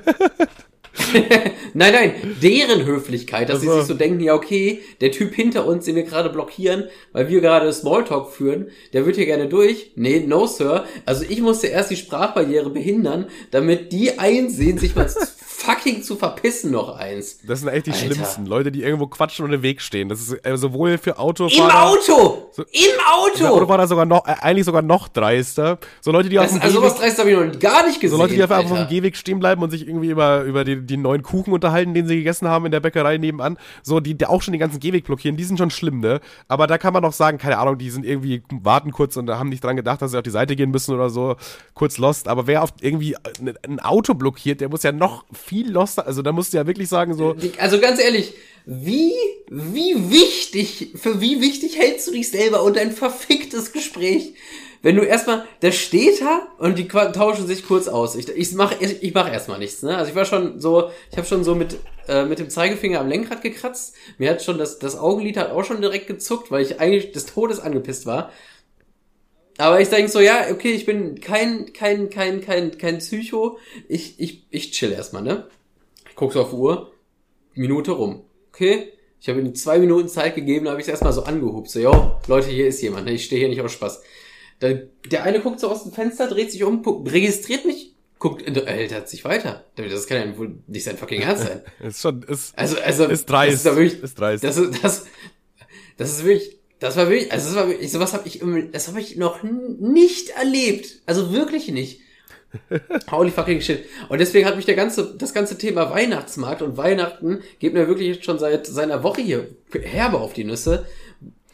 Nein, 1.75 1.92
nein, 1.92 2.12
deren 2.42 2.85
Höflichkeit, 2.85 3.49
dass 3.49 3.61
sie 3.61 3.68
Ach 3.68 3.73
so. 3.73 3.79
sich 3.79 3.88
so 3.88 3.94
denken, 3.94 4.21
ja 4.21 4.35
okay, 4.35 4.81
der 5.01 5.12
Typ 5.12 5.35
hinter 5.35 5.66
uns, 5.66 5.85
den 5.85 5.94
wir 5.94 6.03
gerade 6.03 6.29
blockieren, 6.29 6.85
weil 7.12 7.29
wir 7.29 7.40
gerade 7.40 7.73
Smalltalk 7.73 8.31
führen, 8.31 8.68
der 8.92 9.07
wird 9.07 9.16
hier 9.16 9.27
gerne 9.27 9.49
durch. 9.49 9.92
Nee, 9.94 10.25
no 10.27 10.47
sir. 10.47 10.85
Also 11.07 11.25
ich 11.29 11.40
musste 11.40 11.68
erst 11.68 11.90
die 11.90 11.97
Sprachbarriere 11.97 12.71
behindern, 12.71 13.27
damit 13.51 13.92
die 13.92 14.18
einsehen, 14.18 14.79
sich 14.79 14.97
mal 14.97 15.09
fucking 15.61 16.03
zu 16.05 16.14
verpissen 16.16 16.71
noch 16.71 16.97
eins. 16.97 17.40
Das 17.47 17.61
sind 17.61 17.68
echt 17.68 17.87
die 17.87 17.90
Alter. 17.90 18.05
schlimmsten. 18.07 18.47
Leute, 18.47 18.71
die 18.71 18.83
irgendwo 18.83 19.09
quatschen 19.09 19.44
und 19.44 19.53
im 19.53 19.62
Weg 19.62 19.81
stehen. 19.83 20.09
Das 20.09 20.21
ist 20.21 20.33
äh, 20.47 20.57
sowohl 20.57 20.99
für 20.99 21.11
Im 21.11 21.16
Autofahrer. 21.16 21.88
Auto! 21.88 22.49
So- 22.53 22.62
Im 22.62 23.01
Auto! 23.12 23.47
Autofahrer 23.57 23.88
sogar 23.88 24.05
noch, 24.07 24.27
äh, 24.27 24.35
eigentlich 24.40 24.64
sogar 24.66 24.83
noch 24.83 25.09
dreister. 25.09 25.79
So 26.01 26.12
Leute, 26.12 26.29
die 26.29 26.38
auf 26.38 26.44
Das, 26.47 26.53
dem 26.55 26.62
also 26.62 26.81
Gehweg, 26.81 26.92
was 26.92 26.99
dreist 27.01 27.18
habe 27.18 27.31
ich 27.33 27.37
noch 27.37 27.59
gar 27.59 27.87
nicht 27.87 28.01
gesehen. 28.01 28.16
so 28.16 28.23
Leute, 28.23 28.35
die 28.35 28.42
einfach 28.42 28.59
auf 28.59 28.66
dem. 28.73 28.87
Gehweg 28.88 29.16
stehen 29.16 29.40
bleiben 29.40 29.61
und 29.62 29.71
sich 29.71 29.87
irgendwie 29.88 30.11
über, 30.11 30.42
über 30.42 30.62
die, 30.64 30.81
die 30.81 30.97
neuen 30.97 31.23
Kuchen 31.23 31.53
unterhalten, 31.53 31.92
den 31.92 32.07
sie 32.07 32.16
gegessen 32.16 32.47
haben 32.47 32.64
in 32.66 32.71
der 32.73 32.81
Bäckerei 32.81 33.18
nebenan. 33.18 33.59
So, 33.83 33.99
die, 33.99 34.14
die 34.16 34.27
auch 34.27 34.42
schon 34.42 34.53
den 34.53 34.61
ganzen 34.61 34.79
Gehweg 34.79 35.05
blockieren, 35.05 35.37
die 35.37 35.44
sind 35.44 35.59
schon 35.59 35.71
schlimm, 35.71 35.99
ne? 35.99 36.21
Aber 36.47 36.68
da 36.68 36.79
kann 36.79 36.92
man 36.92 37.03
doch 37.03 37.12
sagen, 37.12 37.37
keine 37.38 37.59
Ahnung, 37.59 37.79
die 37.79 37.90
sind 37.90 38.07
irgendwie, 38.07 38.42
warten 38.51 38.92
kurz 38.92 39.16
und 39.16 39.29
haben 39.29 39.49
nicht 39.49 39.64
dran 39.64 39.75
gedacht, 39.77 40.01
dass 40.03 40.12
sie 40.12 40.16
auf 40.18 40.23
die 40.23 40.31
Seite 40.31 40.55
gehen 40.55 40.71
müssen 40.71 40.94
oder 40.94 41.11
so, 41.11 41.35
kurz 41.75 41.99
lost. 41.99 42.29
Aber 42.29 42.47
wer 42.47 42.62
auf 42.62 42.71
irgendwie 42.80 43.16
ein, 43.16 43.55
ein 43.66 43.80
Auto 43.80 44.14
blockiert, 44.14 44.61
der 44.61 44.68
muss 44.68 44.85
ja 44.85 44.93
noch 44.93 45.24
viel 45.49 45.70
loster, 45.70 46.07
also 46.07 46.22
da 46.22 46.32
musst 46.32 46.53
du 46.53 46.57
ja 46.59 46.66
wirklich 46.66 46.88
sagen, 46.88 47.14
so, 47.14 47.32
Die- 47.34 47.53
Also 47.59 47.78
ganz 47.80 48.01
ehrlich, 48.01 48.34
wie, 48.66 49.12
wie 49.49 50.11
wichtig, 50.11 50.92
für 50.94 51.20
wie 51.20 51.40
wichtig 51.40 51.78
hältst 51.78 52.07
du 52.09 52.12
dich 52.12 52.30
selber 52.30 52.62
und 52.62 52.76
dein 52.76 52.92
verficktes 52.92 53.72
Gespräch? 53.72 54.34
Wenn 54.82 54.94
du 54.94 55.03
erstmal, 55.03 55.44
der 55.62 55.72
steht 55.72 56.20
da 56.20 56.46
und 56.59 56.78
die 56.78 56.86
tauschen 56.86 57.46
sich 57.49 57.66
kurz 57.66 57.88
aus. 57.88 58.14
Ich, 58.14 58.28
ich 58.28 58.53
mach, 58.53 58.80
ich, 58.80 59.03
ich 59.03 59.12
mach 59.12 59.30
erstmal 59.32 59.59
nichts, 59.59 59.82
ne? 59.82 59.96
Also 59.96 60.11
ich 60.11 60.14
war 60.16 60.24
schon 60.24 60.61
so, 60.61 60.90
ich 61.11 61.16
habe 61.16 61.26
schon 61.26 61.42
so 61.42 61.57
mit, 61.57 61.76
äh, 62.07 62.24
mit 62.26 62.38
dem 62.38 62.49
Zeigefinger 62.49 63.01
am 63.01 63.09
Lenkrad 63.09 63.42
gekratzt. 63.42 63.94
Mir 64.18 64.30
hat 64.30 64.42
schon 64.42 64.57
das, 64.57 64.78
das 64.78 64.96
Augenlid 64.96 65.36
hat 65.36 65.51
auch 65.51 65.64
schon 65.64 65.80
direkt 65.80 66.07
gezuckt, 66.07 66.53
weil 66.53 66.62
ich 66.62 66.78
eigentlich 66.78 67.11
des 67.11 67.26
Todes 67.26 67.59
angepisst 67.59 68.07
war. 68.07 68.30
Aber 69.59 69.81
ich 69.81 69.89
denke 69.89 70.11
so, 70.11 70.21
ja, 70.21 70.47
okay, 70.51 70.71
ich 70.71 70.87
bin 70.87 71.21
kein, 71.21 71.73
kein, 71.73 72.11
kein, 72.11 72.41
kein, 72.41 72.79
kein 72.79 72.99
Psycho. 72.99 73.59
Ich, 73.89 74.19
ich, 74.21 74.47
ich 74.51 74.71
chill 74.71 74.93
erstmal, 74.93 75.23
ne? 75.23 75.49
Ich 76.09 76.15
guck 76.15 76.33
so 76.33 76.43
auf 76.43 76.53
Uhr. 76.53 76.93
Minute 77.55 77.91
rum. 77.91 78.23
Okay? 78.53 78.93
Ich 79.21 79.29
habe 79.29 79.41
ihm 79.41 79.55
zwei 79.57 79.79
Minuten 79.79 80.09
Zeit 80.09 80.37
gegeben, 80.37 80.67
da 80.67 80.71
habe 80.71 80.81
ich 80.81 80.87
es 80.87 80.91
erstmal 80.91 81.13
so 81.13 81.25
angehupt. 81.25 81.71
So, 81.71 81.81
yo, 81.81 82.21
Leute, 82.29 82.49
hier 82.51 82.69
ist 82.69 82.81
jemand. 82.83 83.07
ne? 83.07 83.13
Ich 83.13 83.25
stehe 83.25 83.41
hier 83.41 83.49
nicht 83.49 83.61
aus 83.61 83.73
Spaß. 83.73 84.01
Da, 84.61 84.75
der 85.11 85.25
eine 85.25 85.41
guckt 85.41 85.59
so 85.59 85.69
aus 85.69 85.83
dem 85.83 85.93
Fenster, 85.93 86.29
dreht 86.29 86.53
sich 86.53 86.63
um, 86.63 86.83
guckt, 86.83 87.11
registriert 87.13 87.65
mich, 87.65 87.95
guckt, 88.21 88.47
äh, 88.47 88.65
hält 88.65 89.09
sich 89.09 89.25
weiter. 89.25 89.65
Das 89.75 90.07
kann 90.07 90.19
ja 90.19 90.39
wohl 90.39 90.59
nicht 90.69 90.85
sein 90.85 90.97
fucking 90.97 91.23
Ernst 91.23 91.45
sein. 91.47 91.63
ist 91.81 92.01
schon, 92.01 92.23
ist, 92.23 92.57
Also, 92.57 92.79
also, 92.79 93.07
ist 93.07 93.27
dreist. 93.27 93.55
Das 93.55 93.61
ist, 93.61 93.67
doch 93.67 93.77
wirklich, 93.77 94.03
ist 94.03 94.19
dreist. 94.19 94.45
das 94.45 94.57
ist, 94.57 94.85
das, 94.85 95.07
das 95.97 96.11
ist 96.11 96.25
wirklich, 96.25 96.58
das 96.81 96.97
war 96.97 97.09
wirklich, 97.09 97.33
also 97.33 97.49
das 97.49 97.57
war 97.57 97.68
wirklich, 97.68 97.91
sowas 97.91 98.12
habe 98.12 98.29
ich, 98.29 98.41
das 98.72 98.89
habe 98.89 99.01
ich 99.01 99.16
noch 99.16 99.43
nicht 99.43 100.31
erlebt. 100.31 101.01
Also 101.07 101.33
wirklich 101.33 101.68
nicht. 101.68 102.01
Holy 103.11 103.31
fucking 103.31 103.61
shit. 103.61 103.85
Und 104.09 104.18
deswegen 104.20 104.47
hat 104.47 104.57
mich 104.57 104.64
der 104.64 104.76
ganze, 104.76 105.14
das 105.16 105.35
ganze 105.35 105.59
Thema 105.59 105.91
Weihnachtsmarkt 105.91 106.62
und 106.62 106.76
Weihnachten 106.76 107.41
geht 107.59 107.74
mir 107.74 107.89
wirklich 107.89 108.24
schon 108.24 108.39
seit 108.39 108.66
seiner 108.66 109.03
Woche 109.03 109.20
hier 109.20 109.49
herbe 109.72 110.18
auf 110.18 110.33
die 110.33 110.45
Nüsse, 110.45 110.87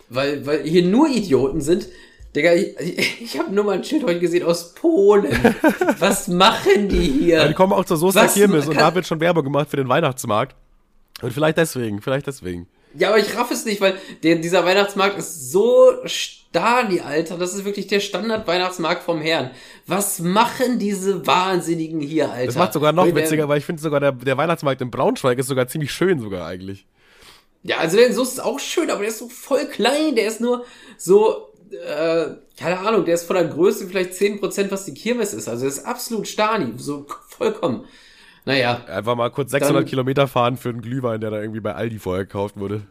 weil, 0.08 0.46
weil 0.46 0.62
hier 0.62 0.84
nur 0.84 1.08
Idioten 1.08 1.60
sind. 1.60 1.88
Digga, 2.36 2.52
ich, 2.52 2.78
ich, 2.80 3.22
ich 3.22 3.38
habe 3.38 3.52
nur 3.52 3.64
mal 3.64 3.76
ein 3.76 3.84
Schild 3.84 4.04
heute 4.04 4.18
gesehen 4.18 4.44
aus 4.44 4.74
Polen. 4.74 5.26
Was 5.98 6.28
machen 6.28 6.88
die 6.88 7.08
hier? 7.08 7.36
Ja, 7.36 7.48
die 7.48 7.54
kommen 7.54 7.72
auch 7.72 7.84
zur 7.84 8.00
Was 8.14 8.34
Kirmes 8.34 8.66
und 8.66 8.76
da 8.76 8.94
wird 8.94 9.06
schon 9.06 9.20
Werbung 9.20 9.44
gemacht 9.44 9.70
für 9.70 9.76
den 9.76 9.88
Weihnachtsmarkt. 9.88 10.56
Und 11.22 11.32
vielleicht 11.32 11.58
deswegen, 11.58 12.02
vielleicht 12.02 12.26
deswegen. 12.26 12.66
Ja, 12.96 13.08
aber 13.08 13.18
ich 13.18 13.36
raff 13.36 13.50
es 13.50 13.64
nicht, 13.64 13.80
weil 13.80 13.98
der, 14.22 14.36
dieser 14.36 14.64
Weihnachtsmarkt 14.64 15.18
ist 15.18 15.50
so 15.50 15.92
Stani, 16.04 17.00
Alter. 17.00 17.36
Das 17.36 17.54
ist 17.54 17.64
wirklich 17.64 17.88
der 17.88 18.00
Standard-Weihnachtsmarkt 18.00 19.02
vom 19.02 19.20
Herrn. 19.20 19.50
Was 19.86 20.20
machen 20.20 20.78
diese 20.78 21.26
Wahnsinnigen 21.26 22.00
hier, 22.00 22.30
Alter? 22.30 22.46
Das 22.46 22.56
macht 22.56 22.72
sogar 22.72 22.92
noch 22.92 23.06
Weil 23.06 23.16
witziger, 23.16 23.48
weil 23.48 23.58
ich 23.58 23.64
finde 23.64 23.82
sogar 23.82 24.00
der, 24.00 24.12
der 24.12 24.36
Weihnachtsmarkt 24.36 24.80
in 24.80 24.90
Braunschweig 24.90 25.38
ist 25.38 25.48
sogar 25.48 25.66
ziemlich 25.66 25.92
schön 25.92 26.20
sogar 26.20 26.46
eigentlich. 26.46 26.86
Ja, 27.64 27.78
also 27.78 27.96
der 27.96 28.12
Soße 28.12 28.34
ist 28.34 28.40
auch 28.40 28.60
schön, 28.60 28.90
aber 28.90 29.00
der 29.00 29.08
ist 29.08 29.18
so 29.18 29.28
voll 29.28 29.66
klein. 29.66 30.14
Der 30.14 30.28
ist 30.28 30.40
nur 30.40 30.64
so, 30.96 31.48
äh, 31.72 32.26
keine 32.58 32.78
Ahnung, 32.78 33.04
der 33.04 33.14
ist 33.14 33.24
von 33.24 33.36
der 33.36 33.46
Größe 33.46 33.88
vielleicht 33.88 34.12
10%, 34.12 34.70
was 34.70 34.84
die 34.84 34.94
Kirmes 34.94 35.32
ist. 35.32 35.48
Also 35.48 35.62
der 35.62 35.70
ist 35.70 35.84
absolut 35.84 36.28
Stani, 36.28 36.74
so 36.76 37.06
vollkommen. 37.28 37.86
Naja, 38.44 38.82
Einfach 38.88 39.16
mal 39.16 39.30
kurz 39.30 39.50
600 39.52 39.82
Dann- 39.82 39.88
Kilometer 39.88 40.28
fahren 40.28 40.56
für 40.56 40.68
einen 40.68 40.82
Glühwein, 40.82 41.20
der 41.20 41.30
da 41.30 41.40
irgendwie 41.40 41.60
bei 41.60 41.74
Aldi 41.74 41.98
vorher 41.98 42.24
gekauft 42.24 42.58
wurde. 42.58 42.82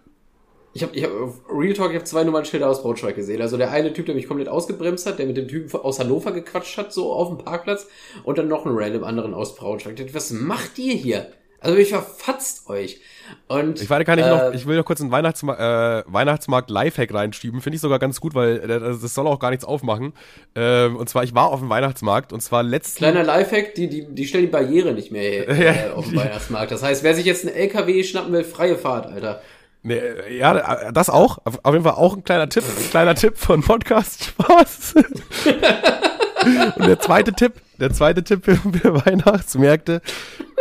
Ich 0.75 0.81
habe 0.81 0.95
ich 0.95 1.03
hab, 1.03 1.11
Real 1.51 1.73
Talk, 1.75 1.91
ich 1.91 1.95
habe 1.97 2.05
zwei 2.05 2.23
Nummernschilder 2.23 2.67
aus 2.67 2.81
Braunschweig 2.81 3.15
gesehen. 3.15 3.41
Also 3.43 3.57
der 3.57 3.69
eine 3.69 3.93
Typ, 3.93 4.07
der 4.07 4.15
mich 4.15 4.27
komplett 4.27 4.49
ausgebremst 4.49 5.05
hat, 5.05 5.19
der 5.19 5.27
mit 5.27 5.37
dem 5.37 5.47
Typen 5.47 5.79
aus 5.79 5.99
Hannover 5.99 6.31
gequatscht 6.31 6.75
hat, 6.79 6.91
so 6.91 7.13
auf 7.13 7.27
dem 7.27 7.37
Parkplatz. 7.37 7.87
Und 8.23 8.39
dann 8.39 8.47
noch 8.47 8.65
einen 8.65 8.75
random 8.75 9.03
anderen 9.03 9.35
aus 9.35 9.55
Braunschweig. 9.55 10.03
Was 10.13 10.31
macht 10.31 10.79
ihr 10.79 10.95
hier? 10.95 11.27
Also 11.59 11.77
ich 11.77 11.89
verfatzt 11.89 12.67
euch. 12.69 13.01
Und, 13.47 13.82
Ich 13.82 13.89
warte, 13.89 14.05
kann 14.05 14.19
ich 14.19 14.26
äh, 14.26 14.30
noch, 14.30 14.53
ich 14.53 14.65
will 14.65 14.78
noch 14.78 14.86
kurz 14.86 15.01
einen 15.01 15.11
Weihnachtsma 15.11 15.99
äh, 15.99 16.03
Weihnachtsmarkt 16.07 16.69
Lifehack 16.69 17.13
reinschieben. 17.13 17.61
Finde 17.61 17.76
ich 17.76 17.82
sogar 17.82 17.99
ganz 17.99 18.19
gut, 18.19 18.34
weil 18.36 18.57
äh, 18.57 18.80
das 18.80 19.01
das 19.01 19.13
soll 19.13 19.28
auch 19.28 19.39
gar 19.39 19.51
nichts 19.51 19.65
aufmachen. 19.65 20.13
Ähm, 20.55 20.95
und 20.95 21.09
zwar, 21.09 21.24
ich 21.24 21.36
war 21.36 21.47
auf 21.47 21.59
dem 21.59 21.69
Weihnachtsmarkt 21.69 22.34
und 22.34 22.41
zwar 22.41 22.63
letzten. 22.63 22.97
Kleiner 22.97 23.24
Lifehack, 23.24 23.76
die, 23.76 23.88
die, 23.89 24.07
die 24.07 24.28
stellen 24.28 24.45
die 24.45 24.51
Barriere 24.51 24.93
nicht 24.93 25.11
mehr 25.11 25.47
äh, 25.49 25.89
auf 25.95 26.07
dem 26.07 26.17
Weihnachtsmarkt. 26.17 26.71
Das 26.71 26.84
heißt, 26.84 27.03
wer 27.03 27.15
sich 27.15 27.26
jetzt 27.26 27.45
einen 27.45 27.55
LKW 27.55 28.03
schnappen 28.03 28.34
will, 28.34 28.43
freie 28.43 28.78
Fahrt, 28.78 29.07
Alter. 29.07 29.41
Nee, 29.84 29.95
äh, 29.97 30.38
ja, 30.38 30.91
das 30.91 31.09
auch. 31.09 31.39
Auf, 31.43 31.59
auf 31.63 31.74
jeden 31.74 31.84
Fall 31.84 31.95
auch 31.95 32.15
ein 32.15 32.24
kleiner 32.24 32.49
Tipp, 32.49 32.63
ein 32.63 32.89
kleiner 32.89 33.15
Tipp 33.15 33.38
von 33.38 33.61
Podcast 33.61 34.24
Spaß. 34.24 34.95
Und 36.76 36.88
der 36.88 36.99
zweite 36.99 37.34
Tipp, 37.34 37.53
der 37.80 37.91
zweite 37.91 38.24
Tipp 38.24 38.45
für, 38.45 38.55
für 38.55 39.05
Weihnachtsmärkte 39.05 40.01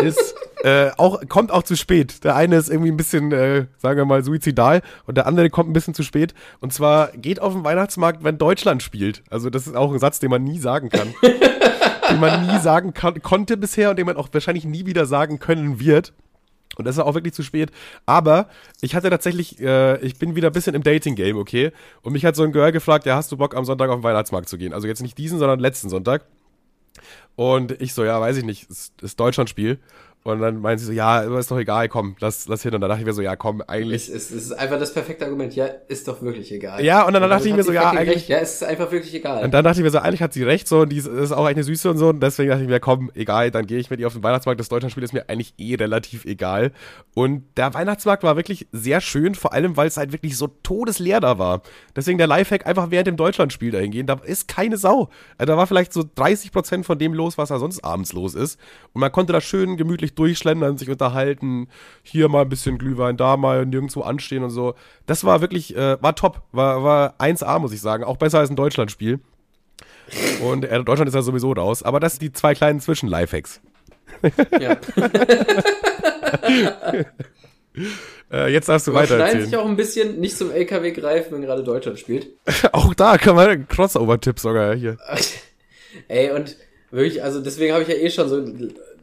ist 0.02 0.34
äh, 0.62 0.90
auch 0.96 1.20
kommt 1.28 1.50
auch 1.50 1.64
zu 1.64 1.76
spät. 1.76 2.22
Der 2.24 2.36
eine 2.36 2.56
ist 2.56 2.68
irgendwie 2.68 2.90
ein 2.90 2.96
bisschen, 2.96 3.32
äh, 3.32 3.66
sagen 3.78 3.98
wir 3.98 4.04
mal, 4.04 4.22
suizidal 4.22 4.82
und 5.06 5.16
der 5.16 5.26
andere 5.26 5.50
kommt 5.50 5.68
ein 5.68 5.72
bisschen 5.72 5.94
zu 5.94 6.04
spät. 6.04 6.34
Und 6.60 6.72
zwar 6.72 7.08
geht 7.12 7.40
auf 7.40 7.52
den 7.52 7.64
Weihnachtsmarkt, 7.64 8.22
wenn 8.22 8.38
Deutschland 8.38 8.82
spielt. 8.82 9.24
Also 9.28 9.50
das 9.50 9.66
ist 9.66 9.76
auch 9.76 9.92
ein 9.92 9.98
Satz, 9.98 10.20
den 10.20 10.30
man 10.30 10.44
nie 10.44 10.58
sagen 10.58 10.88
kann, 10.88 11.14
den 12.10 12.20
man 12.20 12.46
nie 12.46 12.60
sagen 12.60 12.94
kann, 12.94 13.20
konnte 13.22 13.56
bisher 13.56 13.90
und 13.90 13.98
den 13.98 14.06
man 14.06 14.16
auch 14.16 14.28
wahrscheinlich 14.30 14.64
nie 14.64 14.86
wieder 14.86 15.06
sagen 15.06 15.40
können 15.40 15.80
wird. 15.80 16.12
Und 16.76 16.86
das 16.86 16.96
ist 16.96 17.02
auch 17.02 17.14
wirklich 17.14 17.34
zu 17.34 17.42
spät. 17.42 17.70
Aber 18.06 18.48
ich 18.80 18.94
hatte 18.94 19.10
tatsächlich, 19.10 19.60
äh, 19.60 19.98
ich 19.98 20.18
bin 20.18 20.36
wieder 20.36 20.48
ein 20.48 20.52
bisschen 20.52 20.74
im 20.74 20.82
Dating-Game, 20.82 21.36
okay? 21.36 21.72
Und 22.02 22.12
mich 22.12 22.24
hat 22.24 22.36
so 22.36 22.44
ein 22.44 22.52
Girl 22.52 22.72
gefragt, 22.72 23.04
ja, 23.04 23.16
hast 23.16 23.30
du 23.32 23.36
Bock 23.36 23.54
am 23.54 23.64
Sonntag 23.64 23.90
auf 23.90 23.98
den 23.98 24.04
Weihnachtsmarkt 24.04 24.48
zu 24.48 24.56
gehen? 24.56 24.72
Also 24.72 24.86
jetzt 24.86 25.02
nicht 25.02 25.18
diesen, 25.18 25.38
sondern 25.38 25.58
letzten 25.58 25.88
Sonntag. 25.88 26.24
Und 27.36 27.80
ich 27.80 27.94
so, 27.94 28.04
ja, 28.04 28.20
weiß 28.20 28.36
ich 28.36 28.44
nicht, 28.44 28.68
ist, 28.70 29.00
ist 29.02 29.18
Deutschlandspiel. 29.18 29.78
Und 30.24 30.40
dann 30.40 30.60
meint 30.60 30.78
sie 30.78 30.86
so, 30.86 30.92
ja, 30.92 31.20
ist 31.20 31.50
doch 31.50 31.58
egal, 31.58 31.88
komm, 31.88 32.14
lass, 32.20 32.46
lass 32.46 32.62
hin. 32.62 32.72
Und 32.74 32.80
dann 32.80 32.88
dachte 32.88 33.00
ich 33.02 33.06
mir 33.06 33.12
so, 33.12 33.22
ja, 33.22 33.34
komm, 33.34 33.60
eigentlich. 33.66 34.08
Es, 34.08 34.30
es, 34.30 34.30
ist 34.30 34.52
einfach 34.52 34.78
das 34.78 34.94
perfekte 34.94 35.24
Argument. 35.24 35.54
Ja, 35.56 35.66
ist 35.88 36.06
doch 36.06 36.22
wirklich 36.22 36.52
egal. 36.52 36.84
Ja, 36.84 37.04
und 37.04 37.12
dann 37.12 37.22
dachte 37.22 37.30
damit 37.30 37.46
ich 37.46 37.52
hat 37.52 37.56
mir 37.56 37.64
so, 37.64 37.72
ja, 37.72 37.90
eigentlich- 37.90 38.16
recht. 38.16 38.28
Ja, 38.28 38.38
es 38.38 38.54
ist 38.54 38.64
einfach 38.64 38.92
wirklich 38.92 39.12
egal. 39.14 39.44
Und 39.44 39.52
dann 39.52 39.64
dachte 39.64 39.80
ich 39.80 39.84
mir 39.84 39.90
so, 39.90 39.98
eigentlich 39.98 40.22
hat 40.22 40.32
sie 40.32 40.44
recht, 40.44 40.68
so, 40.68 40.82
und 40.82 40.90
die 40.90 40.98
ist, 40.98 41.06
ist 41.08 41.32
auch 41.32 41.44
eine 41.44 41.64
Süße 41.64 41.90
und 41.90 41.98
so. 41.98 42.10
Und 42.10 42.22
deswegen 42.22 42.50
dachte 42.50 42.62
ich 42.62 42.68
mir, 42.68 42.78
komm, 42.78 43.10
egal, 43.14 43.50
dann 43.50 43.66
gehe 43.66 43.78
ich 43.78 43.90
mit 43.90 43.98
ihr 43.98 44.06
auf 44.06 44.12
den 44.12 44.22
Weihnachtsmarkt. 44.22 44.60
Das 44.60 44.68
Deutschlandspiel 44.68 45.02
ist 45.02 45.12
mir 45.12 45.28
eigentlich 45.28 45.54
eh 45.58 45.74
relativ 45.74 46.24
egal. 46.24 46.70
Und 47.14 47.44
der 47.56 47.74
Weihnachtsmarkt 47.74 48.22
war 48.22 48.36
wirklich 48.36 48.68
sehr 48.70 49.00
schön, 49.00 49.34
vor 49.34 49.52
allem, 49.52 49.76
weil 49.76 49.88
es 49.88 49.96
halt 49.96 50.12
wirklich 50.12 50.36
so 50.36 50.46
todesleer 50.46 51.18
da 51.18 51.38
war. 51.38 51.62
Deswegen 51.96 52.18
der 52.18 52.28
Lifehack, 52.28 52.68
einfach 52.68 52.92
während 52.92 53.08
dem 53.08 53.16
Deutschlandspiel 53.16 53.72
dahin 53.72 53.90
gehen. 53.90 54.06
Da 54.06 54.20
ist 54.24 54.46
keine 54.46 54.76
Sau. 54.76 55.08
Also 55.36 55.52
da 55.52 55.56
war 55.56 55.66
vielleicht 55.66 55.92
so 55.92 56.04
30 56.14 56.52
Prozent 56.52 56.86
von 56.86 56.96
dem 56.96 57.12
los, 57.12 57.38
was 57.38 57.48
da 57.48 57.58
sonst 57.58 57.84
abends 57.84 58.12
los 58.12 58.36
ist. 58.36 58.60
Und 58.92 59.00
man 59.00 59.10
konnte 59.10 59.32
da 59.32 59.40
schön 59.40 59.76
gemütlich 59.76 60.11
durchschlendern, 60.18 60.78
sich 60.78 60.90
unterhalten. 60.90 61.68
Hier 62.02 62.28
mal 62.28 62.42
ein 62.42 62.48
bisschen 62.48 62.78
Glühwein, 62.78 63.16
da 63.16 63.36
mal 63.36 63.66
nirgendwo 63.66 64.02
anstehen 64.02 64.44
und 64.44 64.50
so. 64.50 64.74
Das 65.06 65.24
war 65.24 65.40
wirklich, 65.40 65.76
äh, 65.76 66.00
war 66.02 66.14
top. 66.14 66.42
War, 66.52 66.82
war 66.82 67.14
1A, 67.18 67.58
muss 67.58 67.72
ich 67.72 67.80
sagen. 67.80 68.04
Auch 68.04 68.16
besser 68.16 68.38
als 68.38 68.50
ein 68.50 68.56
Deutschlandspiel. 68.56 69.20
Und 70.42 70.64
äh, 70.64 70.84
Deutschland 70.84 71.08
ist 71.08 71.14
ja 71.14 71.22
sowieso 71.22 71.52
raus. 71.52 71.82
Aber 71.82 72.00
das 72.00 72.14
sind 72.14 72.22
die 72.22 72.32
zwei 72.32 72.54
kleinen 72.54 72.80
Zwischen-Lifehacks. 72.80 73.60
ja. 74.60 74.76
Äh, 78.30 78.52
jetzt 78.52 78.68
darfst 78.68 78.86
du 78.86 78.92
Überschneiden 78.92 79.26
sich 79.26 79.34
weitererzählen. 79.34 79.60
auch 79.60 79.68
ein 79.68 79.76
bisschen 79.76 80.20
nicht 80.20 80.36
zum 80.36 80.50
LKW 80.50 80.92
greifen, 80.92 81.34
wenn 81.34 81.42
gerade 81.42 81.62
Deutschland 81.62 81.98
spielt. 81.98 82.28
Auch 82.72 82.94
da 82.94 83.18
kann 83.18 83.36
man 83.36 83.68
Crossover-Tipp 83.68 84.38
sogar 84.38 84.74
hier. 84.74 84.96
Ey, 86.08 86.30
und 86.30 86.56
wirklich, 86.90 87.22
also 87.22 87.40
deswegen 87.40 87.72
habe 87.74 87.82
ich 87.82 87.88
ja 87.88 87.94
eh 87.94 88.10
schon 88.10 88.28
so 88.28 88.44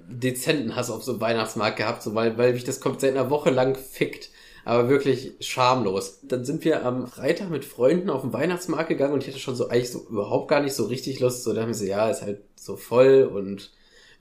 dezenten 0.10 0.76
Hass 0.76 0.90
auf 0.90 1.04
so 1.04 1.22
Weihnachtsmarkt 1.22 1.78
gehabt, 1.78 2.04
so 2.04 2.16
weil, 2.16 2.38
weil 2.38 2.54
mich 2.54 2.64
das 2.64 2.80
kommt 2.80 3.02
seit 3.02 3.12
einer 3.12 3.30
Woche 3.30 3.50
lang 3.50 3.76
fickt. 3.76 4.30
Aber 4.66 4.90
wirklich 4.90 5.32
schamlos. 5.40 6.20
Dann 6.24 6.46
sind 6.46 6.64
wir 6.64 6.86
am 6.86 7.08
Freitag 7.08 7.50
mit 7.50 7.66
Freunden 7.66 8.10
auf 8.10 8.22
den 8.22 8.34
Weihnachtsmarkt 8.34 8.90
gegangen 8.90 9.14
und 9.14 9.24
ich 9.24 9.30
hatte 9.30 9.40
schon 9.40 9.56
so 9.56 9.70
eigentlich 9.70 9.90
so 9.90 10.06
überhaupt 10.10 10.48
gar 10.50 10.60
nicht 10.60 10.74
so 10.74 10.86
richtig 10.86 11.20
Lust. 11.20 11.44
So, 11.44 11.54
da 11.54 11.62
haben 11.62 11.70
wir 11.70 11.76
so, 11.76 11.86
ja, 11.86 12.10
ist 12.10 12.22
halt 12.22 12.42
so 12.56 12.76
voll 12.76 13.24
und 13.24 13.72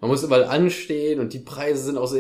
man 0.01 0.11
muss 0.11 0.23
überall 0.23 0.45
anstehen 0.45 1.19
und 1.19 1.33
die 1.33 1.41
Preise 1.41 1.83
sind 1.83 1.99
auch 1.99 2.07
so 2.07 2.19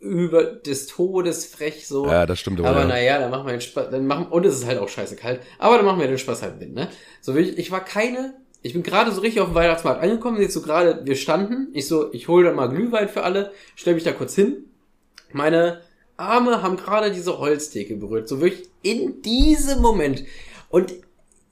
über 0.00 0.44
des 0.44 0.86
Todes 0.86 1.46
frech 1.46 1.88
so. 1.88 2.06
Ja, 2.06 2.26
das 2.26 2.38
stimmt. 2.38 2.60
Aber 2.60 2.80
ja. 2.80 2.86
naja, 2.86 3.18
dann 3.18 3.30
machen 3.30 3.46
wir 3.46 3.52
den 3.52 3.62
Spaß, 3.62 3.90
dann 3.90 4.06
machen, 4.06 4.26
und 4.26 4.44
es 4.44 4.56
ist 4.58 4.66
halt 4.66 4.78
auch 4.78 4.88
scheiße 4.88 5.16
kalt, 5.16 5.40
aber 5.58 5.76
dann 5.76 5.86
machen 5.86 5.98
wir 5.98 6.08
den 6.08 6.18
Spaß 6.18 6.42
halt 6.42 6.60
mit, 6.60 6.74
ne? 6.74 6.88
So, 7.22 7.34
ich, 7.34 7.56
ich 7.56 7.70
war 7.70 7.82
keine 7.82 8.34
ich 8.62 8.72
bin 8.72 8.82
gerade 8.82 9.12
so 9.12 9.20
richtig 9.20 9.40
auf 9.40 9.48
dem 9.48 9.54
Weihnachtsmarkt 9.54 10.02
angekommen, 10.02 10.40
jetzt 10.40 10.54
so 10.54 10.62
gerade, 10.62 11.04
wir 11.04 11.16
standen, 11.16 11.68
ich 11.72 11.86
so, 11.86 12.12
ich 12.12 12.28
hole 12.28 12.46
dann 12.46 12.56
mal 12.56 12.68
Glühwein 12.68 13.08
für 13.08 13.22
alle, 13.22 13.52
stell 13.74 13.94
mich 13.94 14.04
da 14.04 14.12
kurz 14.12 14.34
hin. 14.34 14.64
Meine 15.32 15.82
Arme 16.16 16.62
haben 16.62 16.76
gerade 16.76 17.12
diese 17.12 17.38
Holztheke 17.38 17.96
berührt, 17.96 18.28
so 18.28 18.40
wirklich 18.40 18.68
in 18.82 19.22
diesem 19.22 19.80
Moment. 19.80 20.24
Und 20.68 20.94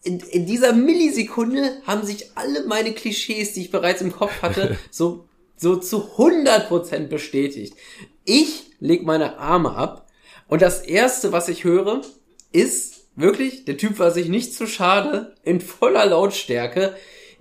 in, 0.02 0.20
in 0.20 0.46
dieser 0.46 0.72
Millisekunde 0.72 1.80
haben 1.86 2.04
sich 2.04 2.36
alle 2.36 2.66
meine 2.66 2.92
Klischees, 2.92 3.54
die 3.54 3.62
ich 3.62 3.70
bereits 3.70 4.02
im 4.02 4.12
Kopf 4.12 4.42
hatte, 4.42 4.76
so, 4.90 5.26
so 5.56 5.76
zu 5.76 6.08
100% 6.16 7.08
bestätigt. 7.08 7.74
Ich 8.24 8.72
leg 8.80 9.04
meine 9.04 9.38
Arme 9.38 9.74
ab 9.76 10.08
und 10.48 10.62
das 10.62 10.82
erste, 10.82 11.32
was 11.32 11.48
ich 11.48 11.64
höre, 11.64 12.02
ist 12.52 12.93
wirklich, 13.16 13.64
der 13.64 13.76
Typ 13.76 13.98
war 13.98 14.10
sich 14.10 14.28
nicht 14.28 14.54
zu 14.54 14.66
schade, 14.66 15.34
in 15.42 15.60
voller 15.60 16.06
Lautstärke 16.06 16.94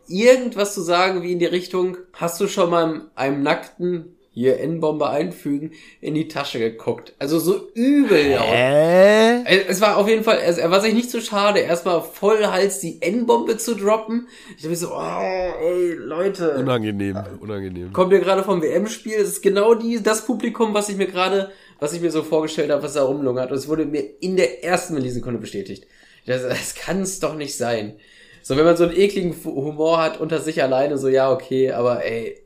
irgendwas 0.08 0.74
zu 0.74 0.82
sagen 0.82 1.24
wie 1.24 1.32
in 1.32 1.40
die 1.40 1.46
Richtung, 1.46 1.98
hast 2.14 2.40
du 2.42 2.48
schon 2.48 2.70
mal 2.70 3.02
einem 3.16 3.42
nackten 3.42 4.18
hier 4.34 4.60
N-Bombe 4.60 5.10
einfügen, 5.10 5.74
in 6.02 6.16
die 6.16 6.28
Tasche 6.28 6.58
geguckt. 6.58 7.14
Also 7.20 7.38
so 7.38 7.70
übel 7.76 8.32
laut. 8.32 8.48
Äh? 8.52 9.44
Es 9.68 9.80
war 9.80 9.98
auf 9.98 10.08
jeden 10.08 10.24
Fall, 10.24 10.40
er 10.40 10.72
war 10.72 10.82
sich 10.82 10.96
nicht 10.96 11.12
zu 11.12 11.22
schade, 11.22 11.60
erstmal 11.60 12.02
voll 12.02 12.48
Hals 12.48 12.80
die 12.80 13.00
N-Bombe 13.02 13.58
zu 13.58 13.76
droppen. 13.76 14.28
Ich 14.58 14.64
dachte 14.64 14.76
so, 14.76 14.92
oh, 14.92 15.54
ey, 15.62 15.94
Leute. 15.94 16.56
Unangenehm, 16.56 17.20
unangenehm. 17.42 17.94
Kommt 17.94 18.12
ihr 18.12 18.20
gerade 18.20 18.44
vom 18.44 18.64
WM-Spiel? 18.64 19.18
Es 19.18 19.30
ist 19.30 19.44
genau 19.44 19.76
die, 19.76 20.02
das 20.02 20.26
Publikum, 20.26 20.74
was 20.74 20.90
ich 20.90 20.98
mir 20.98 21.08
gerade, 21.08 21.52
was 21.80 21.94
ich 21.94 22.02
mir 22.02 22.12
so 22.12 22.24
vorgestellt 22.24 22.72
habe, 22.72 22.84
was 22.84 22.94
da 22.94 23.04
rumlungert. 23.04 23.52
Und 23.52 23.58
es 23.58 23.68
wurde 23.68 23.86
mir 23.86 24.04
in 24.22 24.36
der 24.36 24.64
ersten 24.64 24.94
Millisekunde 24.94 25.40
bestätigt. 25.40 25.86
Das, 26.26 26.44
das 26.44 26.76
kann 26.76 27.02
es 27.02 27.20
doch 27.20 27.36
nicht 27.36 27.58
sein. 27.58 27.96
So, 28.42 28.58
wenn 28.58 28.66
man 28.66 28.78
so 28.78 28.84
einen 28.84 28.96
ekligen 28.96 29.34
Humor 29.46 30.02
hat 30.02 30.20
unter 30.20 30.40
sich 30.40 30.62
alleine, 30.62 30.98
so, 30.98 31.08
ja, 31.08 31.32
okay, 31.32 31.72
aber 31.72 32.04
ey, 32.06 32.44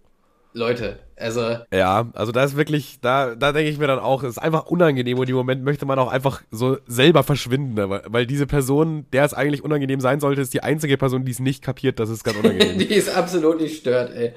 Leute, 0.53 0.99
also. 1.15 1.57
Ja, 1.71 2.09
also 2.13 2.31
da 2.31 2.43
ist 2.43 2.55
wirklich, 2.55 2.99
da, 3.01 3.35
da 3.35 3.51
denke 3.51 3.71
ich 3.71 3.77
mir 3.77 3.87
dann 3.87 3.99
auch, 3.99 4.23
es 4.23 4.31
ist 4.31 4.37
einfach 4.37 4.65
unangenehm 4.67 5.17
und 5.17 5.29
im 5.29 5.35
Moment 5.35 5.63
möchte 5.63 5.85
man 5.85 5.97
auch 5.97 6.11
einfach 6.11 6.41
so 6.51 6.77
selber 6.87 7.23
verschwinden, 7.23 7.75
ne? 7.75 7.89
weil, 7.89 8.01
weil 8.07 8.25
diese 8.27 8.45
Person, 8.45 9.05
der 9.13 9.25
es 9.25 9.33
eigentlich 9.33 9.63
unangenehm 9.63 9.99
sein 9.99 10.19
sollte, 10.19 10.41
ist 10.41 10.53
die 10.53 10.63
einzige 10.63 10.97
Person, 10.97 11.25
die 11.25 11.31
es 11.31 11.39
nicht 11.39 11.63
kapiert, 11.63 11.99
dass 11.99 12.09
es 12.09 12.23
ganz 12.23 12.37
unangenehm. 12.37 12.77
die 12.79 12.93
ist 12.93 13.15
absolut 13.15 13.61
nicht 13.61 13.77
stört, 13.77 14.13
ey. 14.13 14.33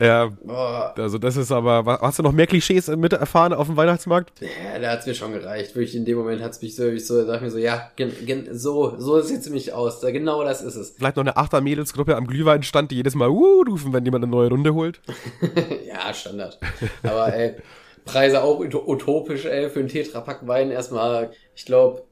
Ja, 0.00 0.30
Boah. 0.44 0.94
also 0.96 1.18
das 1.18 1.36
ist 1.36 1.50
aber, 1.50 1.98
hast 2.00 2.20
du 2.20 2.22
noch 2.22 2.30
mehr 2.32 2.46
Klischees 2.46 2.86
mit 2.88 3.12
erfahren 3.12 3.52
auf 3.52 3.66
dem 3.66 3.76
Weihnachtsmarkt? 3.76 4.32
Ja, 4.40 4.78
da 4.78 4.92
hat's 4.92 5.06
mir 5.06 5.14
schon 5.14 5.32
gereicht. 5.32 5.74
Wirklich 5.74 5.96
in 5.96 6.04
dem 6.04 6.18
Moment 6.18 6.40
hat's 6.40 6.62
mich 6.62 6.76
so, 6.76 6.86
ich 6.86 7.04
so, 7.04 7.24
sag 7.24 7.42
mir 7.42 7.50
so, 7.50 7.58
ja, 7.58 7.90
gen, 7.96 8.12
gen, 8.24 8.56
so, 8.56 8.94
so 8.98 9.20
sieht's 9.20 9.50
mich 9.50 9.72
aus. 9.72 10.00
Da, 10.00 10.12
genau 10.12 10.44
das 10.44 10.62
ist 10.62 10.76
es. 10.76 10.90
Vielleicht 10.90 11.16
noch 11.16 11.24
eine 11.24 11.36
Achter-Mädelsgruppe 11.36 12.14
am 12.16 12.28
Glühweinstand, 12.28 12.92
die 12.92 12.96
jedes 12.96 13.16
Mal 13.16 13.28
uh, 13.28 13.62
rufen, 13.62 13.92
wenn 13.92 14.04
jemand 14.04 14.24
eine 14.24 14.30
neue 14.30 14.50
Runde 14.50 14.72
holt. 14.72 15.00
ja, 15.86 16.14
Standard. 16.14 16.58
Aber 17.02 17.34
ey, 17.34 17.56
Preise 18.04 18.42
auch 18.42 18.60
utopisch, 18.60 19.46
ey, 19.46 19.68
für 19.68 19.80
einen 19.80 19.88
Tetrapack 19.88 20.46
Wein 20.46 20.70
erstmal, 20.70 21.32
ich 21.56 21.64
glaube, 21.64 22.04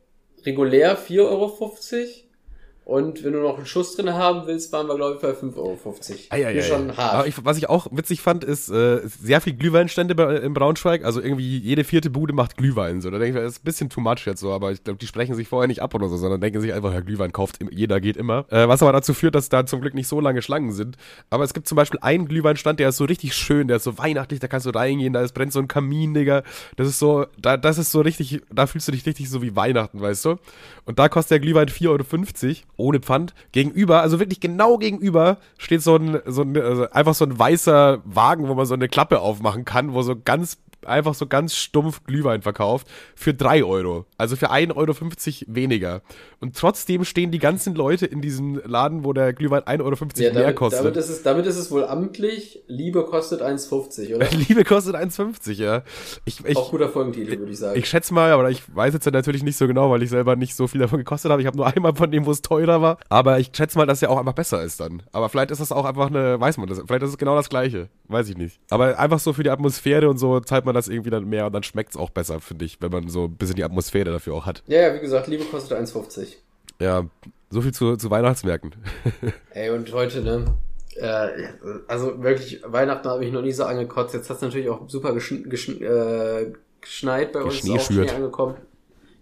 regulär 0.45 0.99
4,50 0.99 1.21
Euro. 1.21 2.26
Und 2.87 3.25
wenn 3.25 3.33
du 3.33 3.41
noch 3.41 3.57
einen 3.57 3.67
Schuss 3.67 3.97
drin 3.97 4.15
haben 4.15 4.47
willst, 4.47 4.71
waren 4.71 4.87
wir, 4.87 4.95
glaube 4.95 5.17
ich, 5.17 5.21
bei 5.21 5.31
5,50 5.31 5.57
Euro. 5.57 5.77
Ah, 6.31 6.37
ja, 6.37 6.51
ja, 6.51 6.63
schon 6.63 6.97
hart. 6.97 7.15
Aber 7.15 7.27
ich, 7.27 7.45
was 7.45 7.59
ich 7.59 7.69
auch 7.69 7.89
witzig 7.91 8.21
fand, 8.21 8.45
ist 8.45 8.69
äh, 8.69 9.01
sehr 9.05 9.41
viel 9.41 9.55
Glühweinstände 9.55 10.15
bei, 10.15 10.37
im 10.37 10.55
Braunschweig. 10.55 11.05
Also 11.05 11.21
irgendwie 11.21 11.59
jede 11.59 11.83
vierte 11.83 12.11
Bude 12.11 12.33
macht 12.33 12.57
Glühwein. 12.57 13.01
So. 13.01 13.11
Da 13.11 13.19
denke 13.19 13.41
ich, 13.41 13.45
das 13.45 13.55
ist 13.55 13.63
ein 13.63 13.65
bisschen 13.65 13.91
too 13.91 14.01
much 14.01 14.25
jetzt 14.25 14.39
so, 14.39 14.53
aber 14.53 14.71
ich 14.71 14.85
glaube, 14.85 15.01
die 15.01 15.09
sprechen 15.09 15.35
sich 15.35 15.49
vorher 15.49 15.67
nicht 15.67 15.83
ab 15.83 15.97
oder 15.97 16.09
so, 16.09 16.17
sondern 16.17 16.41
denken 16.41 16.61
sich 16.61 16.73
einfach, 16.73 16.93
ja, 16.93 17.01
Glühwein 17.01 17.33
kauft 17.33 17.59
jeder, 17.73 18.01
geht 18.01 18.17
immer. 18.17 18.45
Äh, 18.51 18.69
was 18.69 18.85
aber 18.85 18.93
dazu 18.93 19.15
führt, 19.15 19.35
dass 19.35 19.49
da 19.49 19.67
zum 19.67 19.81
Glück 19.81 19.95
nicht 19.95 20.07
so 20.07 20.21
lange 20.21 20.41
Schlangen 20.41 20.71
sind. 20.71 20.97
Aber 21.29 21.43
es 21.43 21.55
gibt 21.55 21.67
zum 21.67 21.75
Beispiel 21.75 21.99
einen 22.03 22.29
Glühweinstand, 22.29 22.79
der 22.79 22.91
ist 22.91 22.99
so 22.99 23.05
richtig 23.05 23.35
schön, 23.35 23.67
der 23.67 23.79
ist 23.79 23.85
so 23.85 23.99
weihnachtlich, 23.99 24.39
da 24.39 24.47
kannst 24.47 24.65
du 24.65 24.71
reingehen, 24.71 25.13
da 25.13 25.23
ist, 25.23 25.33
brennt 25.33 25.53
so 25.53 25.59
ein 25.59 25.67
Kamin, 25.67 26.15
Digga. 26.15 26.45
Das 26.77 26.87
ist 26.87 27.01
so, 27.01 27.27
da, 27.37 27.57
das 27.57 27.79
ist 27.79 27.91
so 27.91 28.01
richtig, 28.01 28.43
da 28.55 28.69
fühlst 28.69 28.87
du 28.87 28.93
dich 28.93 29.05
richtig 29.07 29.29
so 29.29 29.43
wie 29.43 29.57
Weihnachten, 29.57 30.01
weißt 30.01 30.25
du? 30.25 30.37
Und 30.85 31.01
da 31.01 31.09
kostet 31.09 31.33
der 31.33 31.41
Glühwein 31.41 31.67
4,50 31.67 31.89
Euro 31.89 32.05
ohne 32.77 33.01
Pfand. 33.01 33.35
Gegenüber, 33.53 34.03
also 34.03 34.19
wirklich 34.19 34.41
genau 34.41 34.79
gegenüber, 34.79 35.39
steht 35.59 35.83
so 35.83 35.97
ein, 35.97 36.21
so 36.27 36.43
ein 36.43 36.57
also 36.57 36.91
einfach 36.91 37.15
so 37.15 37.25
ein 37.25 37.39
weißer 37.39 38.03
Wagen, 38.05 38.49
wo 38.49 38.55
man 38.55 38.67
so 38.67 38.75
eine 38.75 38.89
Klappe 38.89 39.21
aufmachen 39.21 39.65
kann, 39.65 39.95
wo 39.95 40.03
so 40.03 40.15
ganz 40.17 40.59
einfach 40.87 41.15
so 41.15 41.27
ganz 41.27 41.55
stumpf 41.55 42.05
Glühwein 42.05 42.43
verkauft 42.43 42.89
für 43.15 43.35
3 43.35 43.65
Euro. 43.65 44.07
Also 44.19 44.37
für 44.37 44.51
1,50 44.51 44.77
Euro 44.77 44.95
weniger. 45.47 46.03
Und 46.41 46.57
trotzdem 46.57 47.05
stehen 47.05 47.31
die 47.31 47.39
ganzen 47.39 47.75
Leute 47.75 48.07
in 48.07 48.21
diesem 48.21 48.61
Laden, 48.65 49.05
wo 49.05 49.13
der 49.13 49.33
Glühwein 49.33 49.63
1,50 49.63 49.81
Euro 49.83 49.95
ja, 50.17 50.33
mehr 50.33 50.43
damit, 50.43 50.57
kostet. 50.57 50.81
Damit 50.81 50.97
ist, 50.97 51.09
es, 51.09 51.23
damit 51.23 51.47
ist 51.47 51.57
es 51.57 51.71
wohl 51.71 51.85
amtlich. 51.85 52.63
Liebe 52.67 53.05
kostet 53.05 53.43
1,50, 53.43 54.17
oder? 54.17 54.29
Liebe 54.49 54.65
kostet 54.65 54.95
1,50, 54.97 55.53
ja. 55.53 55.83
Ich, 56.25 56.45
ich, 56.45 56.57
Auch 56.57 56.71
guter 56.71 56.89
Folgentitel, 56.89 57.39
würde 57.39 57.53
ich 57.53 57.59
sagen. 57.59 57.79
Ich 57.79 57.89
schätze 57.89 58.13
mal, 58.15 58.31
aber 58.33 58.51
ich 58.51 58.63
weiß 58.75 58.95
jetzt 58.95 59.07
natürlich 59.11 59.43
nicht 59.43 59.57
so 59.57 59.67
genau, 59.67 59.91
weil 59.91 60.03
ich 60.03 60.11
selber 60.11 60.37
nicht 60.37 60.55
so 60.55 60.67
viel 60.67 60.81
davon 60.81 60.99
gekostet 60.99 61.31
habe. 61.31 61.41
Ich 61.41 61.47
habe 61.47 61.57
nur 61.57 61.67
einmal 61.67 61.95
von 61.95 62.11
dem, 62.11 62.27
wo 62.27 62.31
es 62.31 62.43
teurer 62.43 62.83
war. 62.83 62.99
Aber 63.09 63.39
ich 63.39 63.51
schätze 63.55 63.79
mal, 63.79 63.87
dass 63.87 64.03
er 64.03 64.11
auch 64.11 64.19
einfach 64.19 64.35
besser 64.35 64.63
ist 64.63 64.81
dann. 64.81 65.03
Aber 65.13 65.29
vielleicht 65.29 65.51
ist 65.51 65.61
das 65.61 65.73
auch 65.73 65.85
einfach 65.85 66.09
eine, 66.09 66.39
weiß 66.41 66.59
man 66.59 66.69
das, 66.69 66.81
vielleicht 66.87 67.03
ist 67.03 67.11
es 67.11 67.19
genau 67.19 67.35
das 67.35 67.49
Gleiche. 67.49 67.89
Weiß 68.09 68.29
ich 68.29 68.37
nicht. 68.37 68.61
Aber 68.71 68.99
einfach 68.99 69.19
so 69.19 69.33
für 69.33 69.43
die 69.43 69.51
Atmosphäre 69.51 70.09
und 70.09 70.19
so 70.19 70.41
zahlt 70.41 70.65
man 70.65 70.75
das 70.77 70.89
irgendwie 70.89 71.11
dann 71.11 71.25
mehr 71.25 71.47
und 71.47 71.53
dann 71.53 71.63
schmeckt 71.63 71.91
es 71.91 71.97
auch 71.97 72.11
besser, 72.11 72.41
finde 72.41 72.65
ich, 72.65 72.81
wenn 72.81 72.91
man 72.91 73.09
so 73.09 73.25
ein 73.25 73.37
bisschen 73.37 73.57
die 73.57 73.65
Atmosphäre 73.65 74.11
dafür 74.13 74.35
auch 74.35 74.47
hat. 74.47 74.63
Ja, 74.67 74.81
ja, 74.81 74.95
wie 74.95 75.01
gesagt, 75.01 75.27
Liebe 75.27 75.45
kostet 75.45 75.79
1,50. 75.79 76.35
Ja, 76.81 77.07
so 77.51 77.63
viel 77.63 77.73
zu, 77.73 77.97
zu 77.97 78.11
Weihnachtsmärkten. 78.11 78.75
Ey, 79.51 79.71
und 79.71 79.93
heute, 79.93 80.23
ne? 80.23 80.57
Äh, 80.97 81.29
also 81.89 82.23
wirklich, 82.23 82.63
Weihnachten 82.65 83.09
habe 83.09 83.25
ich 83.25 83.33
noch 83.33 83.43
nie 83.43 83.53
so 83.53 83.65
angekotzt. 83.65 84.15
Jetzt 84.15 84.31
hat 84.31 84.37
es 84.37 84.43
natürlich 84.43 84.69
auch 84.69 84.89
super 84.89 85.13
geschn 85.13 85.49
geschn 85.49 85.83
äh, 85.83 86.53
geschneit 86.81 87.33
bei 87.33 87.43
uns. 87.43 87.69
Auch 87.69 87.81
Schnee 87.81 88.09
angekommen. 88.09 88.57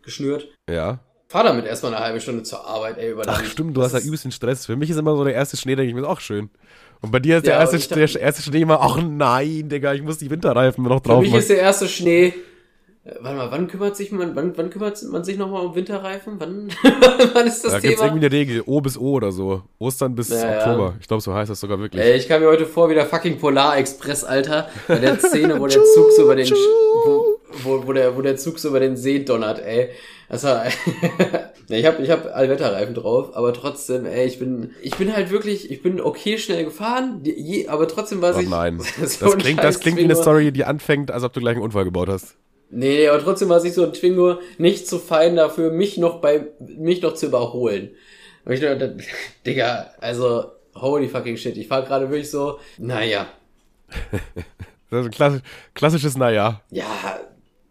Geschnürt. 0.02 0.48
Ja. 0.68 1.00
Fahr 1.28 1.44
damit 1.44 1.64
erstmal 1.66 1.94
eine 1.94 2.04
halbe 2.04 2.20
Stunde 2.20 2.42
zur 2.44 2.64
Arbeit, 2.64 2.98
ey, 2.98 3.10
über 3.10 3.24
Ach 3.26 3.44
stimmt, 3.44 3.76
du 3.76 3.82
hast 3.82 3.92
ja 3.92 3.98
übelst 3.98 4.24
den 4.24 4.30
Stress. 4.30 4.66
Für 4.66 4.76
mich 4.76 4.90
ist 4.90 4.98
immer 4.98 5.16
so 5.16 5.24
der 5.24 5.34
erste 5.34 5.56
Schnee, 5.56 5.74
denke 5.74 5.88
ich 5.88 5.94
mir, 5.94 6.02
ist 6.02 6.06
auch 6.06 6.20
schön. 6.20 6.50
Und 7.04 7.10
bei 7.10 7.20
dir 7.20 7.36
ist 7.36 7.46
ja, 7.46 7.58
der, 7.62 7.70
erste, 7.70 7.94
der 7.94 8.20
erste 8.20 8.42
Schnee 8.42 8.62
immer, 8.62 8.80
ach 8.80 8.96
nein, 8.96 9.68
Digga, 9.68 9.92
ich 9.92 10.02
muss 10.02 10.16
die 10.16 10.30
Winterreifen 10.30 10.84
noch 10.84 11.00
drauf 11.00 11.18
machen. 11.18 11.26
Für 11.26 11.30
mich 11.32 11.38
ist 11.38 11.50
der 11.50 11.58
erste 11.58 11.86
Schnee, 11.86 12.32
äh, 13.04 13.12
warte 13.20 13.36
mal, 13.36 13.50
wann 13.50 13.66
kümmert 13.66 13.94
sich 13.94 14.10
man, 14.10 14.34
wann, 14.34 14.56
wann 14.56 14.70
kümmert 14.70 15.02
man 15.10 15.22
sich 15.22 15.36
nochmal 15.36 15.66
um 15.66 15.74
Winterreifen? 15.74 16.36
Wann, 16.38 16.70
wann 17.34 17.46
ist 17.46 17.62
das 17.62 17.72
da 17.72 17.80
Thema? 17.80 17.82
Da 17.82 17.88
gibt's 17.88 18.00
irgendwie 18.00 18.24
eine 18.24 18.32
Regel, 18.32 18.62
O 18.64 18.80
bis 18.80 18.96
O 18.96 19.12
oder 19.12 19.32
so. 19.32 19.60
Ostern 19.78 20.14
bis 20.14 20.30
ja, 20.30 20.56
Oktober. 20.56 20.94
Ich 20.98 21.06
glaube, 21.06 21.22
so 21.22 21.34
heißt 21.34 21.50
das 21.50 21.60
sogar 21.60 21.78
wirklich. 21.78 22.02
Ey, 22.02 22.16
ich 22.16 22.26
kam 22.26 22.40
mir 22.40 22.48
heute 22.48 22.64
vor 22.64 22.88
wie 22.88 22.94
der 22.94 23.04
fucking 23.04 23.38
Polar 23.38 23.76
Express, 23.76 24.24
Alter. 24.24 24.70
Bei 24.88 24.98
der 24.98 25.18
Szene, 25.18 25.60
wo 25.60 25.66
der 25.66 25.84
Zug 25.84 26.10
so 26.16 26.22
über 26.22 26.36
den, 26.36 26.48
wo, 26.48 27.38
wo, 27.62 27.86
wo, 27.86 27.92
der, 27.92 28.16
wo 28.16 28.22
der 28.22 28.36
Zug 28.36 28.58
so 28.58 28.68
über 28.68 28.80
den 28.80 28.96
See 28.96 29.20
donnert, 29.20 29.60
ey. 29.60 29.90
Das 30.28 30.44
war, 30.44 30.64
ich 31.68 31.86
habe 31.86 32.02
ich 32.02 32.10
hab 32.10 32.34
Allwetterreifen 32.34 32.94
drauf, 32.94 33.36
aber 33.36 33.52
trotzdem, 33.52 34.06
ey, 34.06 34.26
ich 34.26 34.38
bin, 34.38 34.70
ich 34.82 34.96
bin 34.96 35.14
halt 35.14 35.30
wirklich, 35.30 35.70
ich 35.70 35.82
bin 35.82 36.00
okay 36.00 36.38
schnell 36.38 36.64
gefahren, 36.64 37.20
je, 37.22 37.68
aber 37.68 37.86
trotzdem 37.88 38.22
war 38.22 38.38
ich. 38.38 38.48
Nein, 38.48 38.78
das, 39.00 39.18
das 39.18 39.36
klingt, 39.36 39.62
das 39.62 39.80
klingt 39.80 39.98
wie 39.98 40.04
eine 40.04 40.16
Story, 40.16 40.50
die 40.50 40.64
anfängt, 40.64 41.10
als 41.10 41.22
ob 41.22 41.32
du 41.32 41.40
gleich 41.40 41.56
einen 41.56 41.64
Unfall 41.64 41.84
gebaut 41.84 42.08
hast. 42.08 42.36
Nee, 42.70 42.96
nee, 42.96 43.08
aber 43.08 43.22
trotzdem 43.22 43.48
war 43.50 43.60
sich 43.60 43.74
so 43.74 43.84
ein 43.84 43.92
Twingo 43.92 44.38
nicht 44.58 44.88
zu 44.88 44.98
fein 44.98 45.36
dafür, 45.36 45.70
mich 45.70 45.98
noch 45.98 46.20
bei, 46.20 46.48
mich 46.58 47.02
noch 47.02 47.14
zu 47.14 47.26
überholen. 47.26 47.90
Und 48.44 48.52
ich 48.52 48.60
dachte, 48.60 48.96
Digga, 49.46 49.90
also, 50.00 50.46
holy 50.74 51.08
fucking 51.08 51.36
shit, 51.36 51.56
ich 51.56 51.68
fahr 51.68 51.82
gerade 51.82 52.10
wirklich 52.10 52.30
so, 52.30 52.58
naja. 52.78 53.28
das 54.90 55.00
ist 55.00 55.06
ein 55.06 55.10
klassisch, 55.10 55.42
klassisches 55.74 56.16
Naja. 56.16 56.62
Ja, 56.70 57.20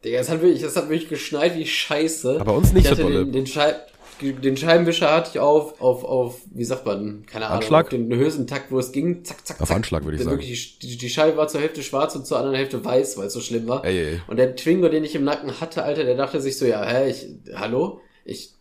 Digga, 0.04 0.20
es 0.20 0.30
hat 0.30 0.42
wirklich, 0.42 0.62
es 0.64 0.76
hat 0.76 0.90
wirklich 0.90 1.10
geschneit 1.10 1.56
wie 1.56 1.66
Scheiße. 1.66 2.40
Aber 2.40 2.54
uns 2.54 2.74
nicht 2.74 2.88
so 2.88 2.96
dolle. 2.96 3.26
Den, 3.26 3.32
den, 3.32 3.48
Schei 3.48 3.76
den 4.22 4.58
Scheibenwischer 4.58 5.12
hatte 5.12 5.32
ich 5.34 5.40
auf, 5.40 5.82
auf, 5.82 6.04
auf, 6.04 6.42
wie 6.54 6.64
sagt 6.64 6.86
man, 6.86 7.26
keine 7.26 7.48
Ahnung, 7.48 7.58
Anschlag? 7.58 7.90
den 7.90 8.14
höchsten 8.14 8.48
Takt, 8.48 8.72
wo 8.72 8.80
es 8.80 8.92
ging, 8.92 9.24
zack, 9.26 9.46
zack, 9.46 9.62
auf 9.62 9.68
zack. 9.68 9.78
Anschlag 9.78 10.04
würde 10.04 10.18
ich 10.18 10.24
sagen. 10.24 10.38
Wirklich, 10.38 10.80
die, 10.80 10.98
die 10.98 11.10
Scheibe 11.10 11.38
war 11.38 11.48
zur 11.48 11.62
Hälfte 11.62 11.84
schwarz 11.84 12.16
und 12.16 12.26
zur 12.26 12.38
anderen 12.38 12.56
Hälfte 12.56 12.84
weiß, 12.84 13.18
weil 13.18 13.28
es 13.28 13.34
so 13.34 13.42
schlimm 13.42 13.68
war. 13.68 13.84
Ey, 13.84 14.14
ey. 14.14 14.22
Und 14.28 14.38
der 14.38 14.56
Twingo, 14.56 14.90
den 14.90 15.04
ich 15.04 15.16
im 15.16 15.24
Nacken 15.24 15.60
hatte, 15.60 15.84
Alter, 15.84 16.04
der 16.04 16.16
dachte 16.16 16.42
sich 16.42 16.58
so, 16.58 16.66
ja, 16.66 16.86
hä, 16.86 17.10
ich, 17.10 17.28
hallo? 17.56 18.02
Ich, 18.24 18.52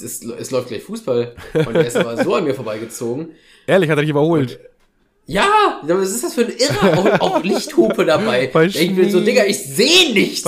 es, 0.00 0.22
es 0.22 0.50
läuft 0.50 0.68
gleich 0.68 0.82
Fußball. 0.82 1.34
Und 1.54 1.74
der 1.74 1.86
ist 1.86 1.96
aber 1.96 2.22
so 2.22 2.34
an 2.34 2.44
mir 2.44 2.54
vorbeigezogen. 2.54 3.30
Ehrlich, 3.66 3.90
hat 3.90 3.98
er 3.98 4.02
dich 4.02 4.10
überholt. 4.10 4.60
Ja, 5.30 5.82
was 5.82 6.10
ist 6.10 6.24
das 6.24 6.32
für 6.32 6.46
ein 6.46 6.52
Irrer? 6.56 6.98
Auch, 6.98 7.20
auch 7.20 7.44
Lichthupe 7.44 8.06
dabei. 8.06 8.48
Bei 8.50 8.64
ich 8.64 8.96
bin 8.96 9.10
so, 9.10 9.20
Digga, 9.20 9.44
ich 9.44 9.58
sehe 9.58 10.14
nichts. 10.14 10.42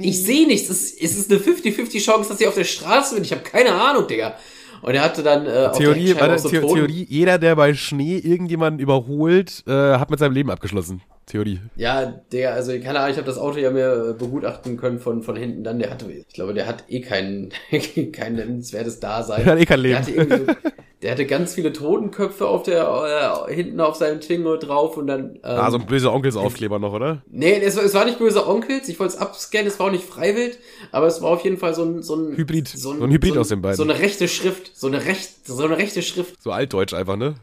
Ich 0.00 0.22
sehe 0.24 0.48
nichts. 0.48 0.68
Es, 0.68 0.92
es 0.92 1.16
ist 1.16 1.30
eine 1.30 1.38
50-50 1.38 2.04
Chance, 2.04 2.30
dass 2.30 2.40
ich 2.40 2.48
auf 2.48 2.56
der 2.56 2.64
Straße 2.64 3.14
bin. 3.14 3.22
Ich 3.22 3.30
habe 3.30 3.42
keine 3.42 3.72
Ahnung, 3.72 4.08
Digga. 4.08 4.36
Und 4.82 4.92
er 4.92 5.02
hatte 5.02 5.22
dann 5.22 5.46
äh, 5.46 5.70
Theorie, 5.72 6.16
warte, 6.18 6.40
so 6.40 6.48
The 6.48 6.58
Theorie, 6.58 7.06
jeder, 7.08 7.38
der 7.38 7.54
bei 7.54 7.74
Schnee 7.74 8.18
irgendjemanden 8.18 8.80
überholt, 8.80 9.62
äh, 9.68 9.70
hat 9.70 10.10
mit 10.10 10.18
seinem 10.18 10.32
Leben 10.32 10.50
abgeschlossen. 10.50 11.00
Theorie. 11.26 11.60
Ja, 11.76 12.04
der, 12.32 12.54
also 12.54 12.72
keine 12.72 12.98
Ahnung, 12.98 13.12
ich 13.12 13.16
habe 13.16 13.26
das 13.26 13.38
Auto 13.38 13.58
ja 13.58 13.70
mir 13.70 14.10
äh, 14.10 14.12
begutachten 14.12 14.76
können 14.76 14.98
von, 14.98 15.22
von 15.22 15.36
hinten 15.36 15.62
dann. 15.62 15.78
Der 15.78 15.90
hatte, 15.90 16.10
ich 16.10 16.34
glaube, 16.34 16.54
der 16.54 16.66
hat 16.66 16.84
eh 16.88 17.00
kein, 17.00 17.50
kein 18.12 18.34
nennenswertes 18.34 18.98
Dasein. 18.98 19.44
Der 19.44 19.52
hat 19.52 19.60
eh 19.60 19.64
kein 19.64 19.80
Leben. 19.80 19.92
Der 19.94 20.02
hatte 20.02 20.10
irgendwie 20.10 20.52
so, 20.52 20.70
Der 21.04 21.10
hatte 21.10 21.26
ganz 21.26 21.54
viele 21.54 21.70
Totenköpfe 21.70 22.48
auf 22.48 22.62
der, 22.62 23.44
äh, 23.46 23.54
hinten 23.54 23.78
auf 23.78 23.94
seinem 23.96 24.22
Tingo 24.22 24.56
drauf 24.56 24.96
und 24.96 25.06
dann. 25.06 25.34
Ähm, 25.34 25.40
ah, 25.42 25.70
so 25.70 25.76
ein 25.76 25.84
böser 25.84 26.10
Onkelsaufkleber 26.14 26.78
noch, 26.78 26.94
oder? 26.94 27.20
Nee, 27.30 27.60
es, 27.60 27.76
es 27.76 27.92
war 27.92 28.06
nicht 28.06 28.18
böse 28.18 28.48
Onkels, 28.48 28.88
ich 28.88 28.98
wollte 28.98 29.12
es 29.12 29.20
abscannen, 29.20 29.66
es 29.66 29.78
war 29.78 29.88
auch 29.88 29.90
nicht 29.90 30.04
freiwillig, 30.04 30.56
aber 30.92 31.06
es 31.06 31.20
war 31.20 31.28
auf 31.28 31.44
jeden 31.44 31.58
Fall 31.58 31.74
so 31.74 31.84
ein, 31.84 32.02
so 32.02 32.14
ein 32.16 32.34
Hybrid. 32.38 32.68
So 32.68 32.92
ein, 32.92 33.00
so 33.00 33.04
ein 33.04 33.10
Hybrid 33.10 33.34
so 33.34 33.40
aus 33.40 33.48
den 33.48 33.60
beiden. 33.60 33.76
So 33.76 33.82
eine 33.82 33.98
rechte 33.98 34.28
Schrift, 34.28 34.74
so 34.74 34.86
eine 34.86 35.04
recht, 35.04 35.46
so 35.46 35.62
eine 35.62 35.76
rechte 35.76 36.00
Schrift. 36.00 36.42
So 36.42 36.52
altdeutsch 36.52 36.94
einfach, 36.94 37.16
ne? 37.16 37.34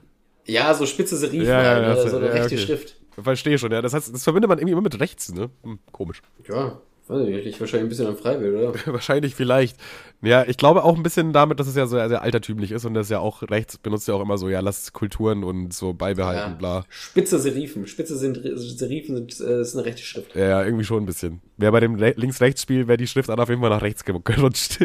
Ja, 0.47 0.74
so 0.74 0.88
spitze 0.88 1.16
Serifen, 1.16 1.45
ja, 1.47 1.62
ja, 1.62 1.86
halt, 1.86 1.97
ja, 1.97 2.09
so 2.09 2.18
eine 2.18 2.26
ja, 2.26 2.32
rechte 2.32 2.55
okay. 2.55 2.66
Schrift. 2.66 2.95
Verstehe 3.22 3.59
schon, 3.59 3.72
ja. 3.72 3.84
Das 3.84 3.93
heißt, 3.93 4.12
das 4.12 4.24
verbindet 4.24 4.49
man 4.49 4.57
irgendwie 4.57 4.72
immer 4.72 4.82
mit 4.82 4.99
rechts, 4.99 5.32
ne? 5.32 5.51
Hm, 5.62 5.78
komisch. 5.91 6.24
Ja, 6.49 6.80
weiß 7.07 7.28
ich 7.28 7.45
nicht. 7.45 7.59
Wahrscheinlich 7.59 7.86
ein 7.86 7.89
bisschen 7.89 8.07
am 8.07 8.18
Freiwill, 8.18 8.55
oder? 8.55 8.74
Wahrscheinlich 8.93 9.36
vielleicht. 9.36 9.78
Ja, 10.24 10.43
ich 10.47 10.57
glaube 10.57 10.84
auch 10.84 10.95
ein 10.95 11.03
bisschen 11.03 11.34
damit, 11.34 11.59
dass 11.59 11.67
es 11.67 11.76
ja 11.76 11.86
so 11.88 11.95
sehr, 11.95 12.07
sehr 12.09 12.22
altertümlich 12.22 12.72
ist 12.72 12.86
und 12.86 12.93
das 12.93 13.09
ja 13.09 13.19
auch 13.19 13.41
rechts 13.43 13.78
benutzt 13.78 14.07
ja 14.07 14.13
auch 14.13 14.22
immer 14.22 14.38
so, 14.38 14.49
ja, 14.49 14.59
lass 14.59 14.93
Kulturen 14.93 15.43
und 15.43 15.74
so 15.74 15.93
beibehalten, 15.93 16.51
Ja. 16.51 16.57
bla. 16.57 16.86
Spitze 16.89 17.39
Serifen. 17.39 17.88
Spitze 17.88 18.15
sind, 18.17 18.39
Serifen 18.55 19.15
sind, 19.15 19.39
äh, 19.39 19.61
ist 19.61 19.76
eine 19.76 19.86
rechte 19.86 20.03
Schrift. 20.03 20.36
Ja, 20.36 20.63
irgendwie 20.63 20.84
schon 20.86 21.03
ein 21.03 21.05
bisschen. 21.07 21.41
Wer 21.57 21.72
bei 21.72 21.80
dem 21.80 21.95
Re- 21.95 22.13
Links-Rechts-Spiel, 22.15 22.88
wäre 22.88 22.97
die 22.97 23.07
Schriftart 23.07 23.39
auf 23.39 23.49
jeden 23.49 23.61
Fall 23.61 23.69
nach 23.72 23.82
rechts 23.82 24.05
ge- 24.05 24.15
gerutscht. 24.24 24.78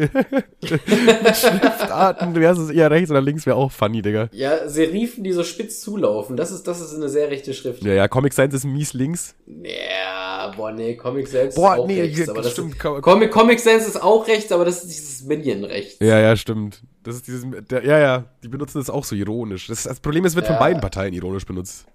Schriftarten, 1.34 2.34
wäre 2.34 2.54
es 2.54 2.70
eher 2.70 2.90
rechts 2.90 3.10
oder 3.10 3.20
links, 3.20 3.46
wäre 3.46 3.56
auch 3.56 3.70
funny, 3.72 4.02
Digga. 4.02 4.28
Ja, 4.32 4.68
Serifen, 4.68 5.24
die 5.24 5.32
so 5.32 5.44
spitz 5.44 5.80
zulaufen, 5.80 6.36
das 6.36 6.50
ist, 6.50 6.66
das 6.66 6.80
ist 6.80 6.94
eine 6.94 7.08
sehr 7.08 7.30
rechte 7.30 7.54
Schrift. 7.54 7.82
Ja, 7.82 7.92
ja, 7.92 8.08
Comic 8.08 8.32
Science 8.32 8.54
ist 8.54 8.64
mies 8.64 8.92
links. 8.94 9.34
Ja, 9.46 10.52
boah, 10.56 10.72
nee, 10.72 10.94
Comic 10.96 11.28
Sans 11.28 11.54
Boah, 11.54 11.74
ist 11.74 11.80
auch 11.80 11.86
nee, 11.86 12.00
rechts. 12.00 12.28
Aber 12.28 12.42
das 12.42 12.52
stimmt, 12.52 12.72
ist, 12.74 12.80
Com- 12.80 13.00
Comic, 13.02 13.30
Comic 13.30 13.60
Sans 13.60 13.86
ist 13.86 14.02
auch 14.02 14.26
rechts, 14.26 14.52
aber 14.52 14.64
das 14.64 14.82
ist 14.84 14.88
dieses 14.88 15.25
Minion 15.26 15.64
rechts. 15.64 15.96
Ja, 16.00 16.18
ja, 16.18 16.36
stimmt. 16.36 16.82
Das 17.02 17.16
ist 17.16 17.26
dieses, 17.26 17.44
der, 17.70 17.84
ja, 17.84 17.98
ja, 17.98 18.24
die 18.42 18.48
benutzen 18.48 18.78
das 18.78 18.90
auch 18.90 19.04
so 19.04 19.14
ironisch. 19.14 19.66
Das, 19.68 19.84
das 19.84 20.00
Problem 20.00 20.24
ist, 20.24 20.32
es 20.32 20.36
wird 20.36 20.46
von 20.46 20.54
Ja. 20.54 20.60
beiden 20.60 20.80
Parteien 20.80 21.12
ironisch 21.14 21.44
benutzt. 21.46 21.86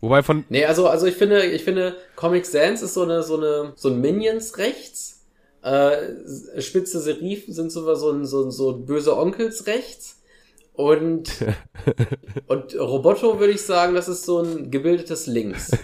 Wobei 0.00 0.22
von, 0.22 0.44
Nee, 0.48 0.64
also, 0.64 0.88
also 0.88 1.06
ich 1.06 1.14
finde, 1.14 1.44
ich 1.46 1.62
finde, 1.64 1.96
Comic 2.16 2.44
Sans 2.46 2.82
ist 2.82 2.94
so 2.94 3.02
eine, 3.02 3.22
so 3.22 3.36
eine, 3.36 3.72
so 3.76 3.88
ein 3.88 4.00
Minions 4.00 4.58
rechts. 4.58 5.20
Äh, 5.62 6.60
spitze 6.60 6.98
Serifen 7.00 7.54
sind 7.54 7.70
so, 7.70 7.94
so 7.94 8.10
ein, 8.10 8.24
so, 8.26 8.44
ein- 8.46 8.50
so 8.50 8.76
böse 8.78 9.16
Onkels 9.16 9.66
rechts. 9.68 10.20
Und, 10.72 11.30
und 12.48 12.74
Roboto 12.78 13.38
würde 13.38 13.52
ich 13.52 13.62
sagen, 13.62 13.94
das 13.94 14.08
ist 14.08 14.24
so 14.24 14.40
ein 14.40 14.70
gebildetes 14.70 15.26
Links. 15.26 15.70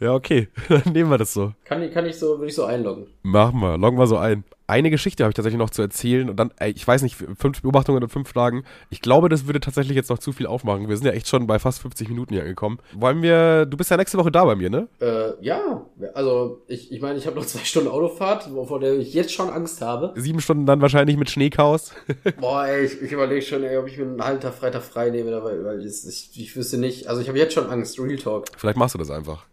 ja, 0.00 0.14
okay, 0.14 0.48
dann 0.68 0.92
nehmen 0.92 1.10
wir 1.10 1.18
das 1.18 1.32
so. 1.32 1.52
Kann, 1.64 1.82
ich- 1.82 1.92
kann 1.92 2.06
ich 2.06 2.16
so, 2.18 2.38
würde 2.38 2.46
ich 2.48 2.54
so 2.54 2.64
einloggen. 2.64 3.06
Machen 3.22 3.60
wir, 3.60 3.78
loggen 3.78 3.98
wir 3.98 4.06
so 4.06 4.16
ein. 4.16 4.44
Eine 4.66 4.90
Geschichte 4.90 5.24
habe 5.24 5.30
ich 5.32 5.34
tatsächlich 5.34 5.58
noch 5.58 5.70
zu 5.70 5.82
erzählen 5.82 6.30
und 6.30 6.36
dann, 6.36 6.52
ich 6.64 6.86
weiß 6.86 7.02
nicht, 7.02 7.16
fünf 7.16 7.60
Beobachtungen 7.60 8.04
und 8.04 8.08
fünf 8.08 8.28
Fragen. 8.28 8.62
Ich 8.88 9.00
glaube, 9.02 9.28
das 9.28 9.46
würde 9.48 9.58
tatsächlich 9.58 9.96
jetzt 9.96 10.10
noch 10.10 10.20
zu 10.20 10.30
viel 10.30 10.46
aufmachen. 10.46 10.88
Wir 10.88 10.96
sind 10.96 11.06
ja 11.06 11.12
echt 11.12 11.26
schon 11.26 11.48
bei 11.48 11.58
fast 11.58 11.80
50 11.82 12.08
Minuten 12.08 12.34
hier 12.34 12.42
angekommen. 12.44 12.78
Wollen 12.94 13.20
wir, 13.20 13.66
du 13.66 13.76
bist 13.76 13.90
ja 13.90 13.96
nächste 13.96 14.16
Woche 14.16 14.30
da 14.30 14.44
bei 14.44 14.54
mir, 14.54 14.70
ne? 14.70 14.86
Äh, 15.00 15.32
ja, 15.44 15.84
also 16.14 16.62
ich, 16.68 16.92
ich 16.92 17.00
meine, 17.00 17.18
ich 17.18 17.26
habe 17.26 17.34
noch 17.34 17.46
zwei 17.46 17.64
Stunden 17.64 17.88
Autofahrt, 17.88 18.44
vor 18.44 18.78
der 18.78 18.96
ich 18.96 19.12
jetzt 19.12 19.32
schon 19.32 19.50
Angst 19.50 19.80
habe. 19.82 20.12
Sieben 20.14 20.40
Stunden 20.40 20.66
dann 20.66 20.80
wahrscheinlich 20.80 21.16
mit 21.16 21.30
Schneechaos. 21.30 21.90
Boah, 22.40 22.64
ey, 22.66 22.84
ich, 22.84 23.02
ich 23.02 23.10
überlege 23.10 23.42
schon, 23.42 23.64
ey, 23.64 23.76
ob 23.76 23.88
ich 23.88 23.98
mir 23.98 24.04
einen 24.04 24.22
halben 24.24 24.40
Tag 24.40 24.54
Freitag 24.54 24.82
frei 24.82 25.10
nehme, 25.10 25.32
dabei, 25.32 25.64
weil 25.64 25.84
ich, 25.84 26.06
ich, 26.06 26.30
ich 26.40 26.54
wüsste 26.54 26.78
nicht. 26.78 27.08
Also 27.08 27.20
ich 27.22 27.26
habe 27.26 27.38
jetzt 27.38 27.54
schon 27.54 27.68
Angst, 27.68 27.98
Real 27.98 28.18
Talk. 28.18 28.44
Vielleicht 28.56 28.78
machst 28.78 28.94
du 28.94 28.98
das 28.98 29.10
einfach. 29.10 29.46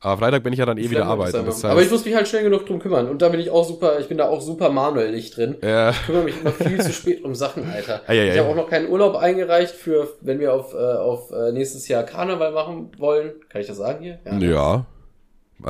Aber 0.00 0.18
Freitag 0.18 0.44
bin 0.44 0.52
ich 0.52 0.60
ja 0.60 0.66
dann 0.66 0.78
eh 0.78 0.88
wieder 0.90 1.04
mach 1.04 1.26
ich's 1.26 1.34
arbeiten. 1.34 1.46
Das 1.46 1.54
heißt, 1.56 1.64
Aber 1.64 1.82
ich 1.82 1.90
muss 1.90 2.04
mich 2.04 2.14
halt 2.14 2.28
schnell 2.28 2.44
genug 2.44 2.66
drum 2.66 2.78
kümmern. 2.78 3.08
Und 3.08 3.20
da 3.20 3.28
bin 3.30 3.40
ich 3.40 3.50
auch 3.50 3.64
super, 3.64 3.98
ich 3.98 4.08
bin 4.08 4.18
da 4.18 4.28
auch 4.28 4.40
super 4.40 4.70
manuell 4.70 5.10
nicht 5.10 5.36
drin. 5.36 5.56
ja, 5.62 5.90
Ich 5.90 6.06
kümmere 6.06 6.24
mich 6.24 6.40
immer 6.40 6.52
viel 6.52 6.80
zu 6.80 6.92
spät 6.92 7.24
um 7.24 7.34
Sachen, 7.34 7.68
Alter. 7.68 8.02
Ei, 8.06 8.12
ei, 8.20 8.28
ich 8.28 8.32
ei. 8.34 8.38
habe 8.38 8.48
auch 8.50 8.54
noch 8.56 8.68
keinen 8.70 8.88
Urlaub 8.88 9.16
eingereicht 9.16 9.74
für, 9.74 10.08
wenn 10.20 10.38
wir 10.38 10.54
auf, 10.54 10.72
äh, 10.74 10.76
auf 10.76 11.32
äh, 11.32 11.50
nächstes 11.52 11.88
Jahr 11.88 12.04
Karneval 12.04 12.52
machen 12.52 12.92
wollen. 12.98 13.32
Kann 13.48 13.60
ich 13.60 13.66
das 13.66 13.76
sagen 13.78 14.02
hier? 14.02 14.18
ne? 14.24 14.50
ja, 14.50 14.86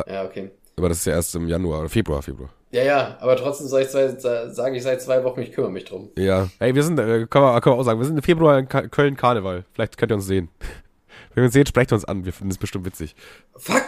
Ja, 0.06 0.24
okay. 0.24 0.50
aber 0.76 0.90
das 0.90 0.98
ist 0.98 1.06
ja 1.06 1.14
erst 1.14 1.34
im 1.34 1.48
Januar 1.48 1.80
oder 1.80 1.88
Februar, 1.88 2.20
Februar. 2.22 2.50
Ja, 2.70 2.82
ja, 2.82 3.16
aber 3.20 3.34
trotzdem 3.36 3.66
soll 3.66 3.80
ich 3.80 3.88
zwei, 3.88 4.08
sage 4.08 4.76
ich 4.76 4.82
seit 4.82 5.00
zwei 5.00 5.24
Wochen, 5.24 5.40
ich 5.40 5.52
kümmere 5.52 5.70
mich 5.70 5.86
drum. 5.86 6.10
Ja. 6.18 6.48
Hey, 6.58 6.74
wir 6.74 6.82
sind, 6.82 6.98
äh, 6.98 7.26
können, 7.26 7.46
wir, 7.46 7.60
können 7.62 7.76
wir 7.76 7.80
auch 7.80 7.84
sagen, 7.84 7.98
wir 7.98 8.04
sind 8.04 8.18
im 8.18 8.22
Februar 8.22 8.58
in 8.58 8.68
Köln 8.68 9.16
Karneval. 9.16 9.64
Vielleicht 9.72 9.96
könnt 9.96 10.12
ihr 10.12 10.16
uns 10.16 10.26
sehen. 10.26 10.50
Wenn 11.34 11.44
ihr 11.44 11.46
uns 11.46 11.54
seht, 11.54 11.68
sprecht 11.68 11.92
uns 11.94 12.04
an. 12.04 12.26
Wir 12.26 12.32
finden 12.34 12.50
es 12.50 12.58
bestimmt 12.58 12.84
witzig. 12.84 13.16
Fuck! 13.56 13.86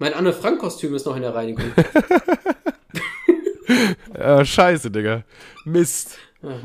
Mein 0.00 0.14
Anne 0.14 0.32
Frank-Kostüm 0.32 0.94
ist 0.94 1.04
noch 1.04 1.14
in 1.14 1.20
der 1.20 1.34
Reinigung. 1.34 1.66
Äh, 4.14 4.44
scheiße, 4.46 4.90
Digga. 4.90 5.24
Mist. 5.66 6.16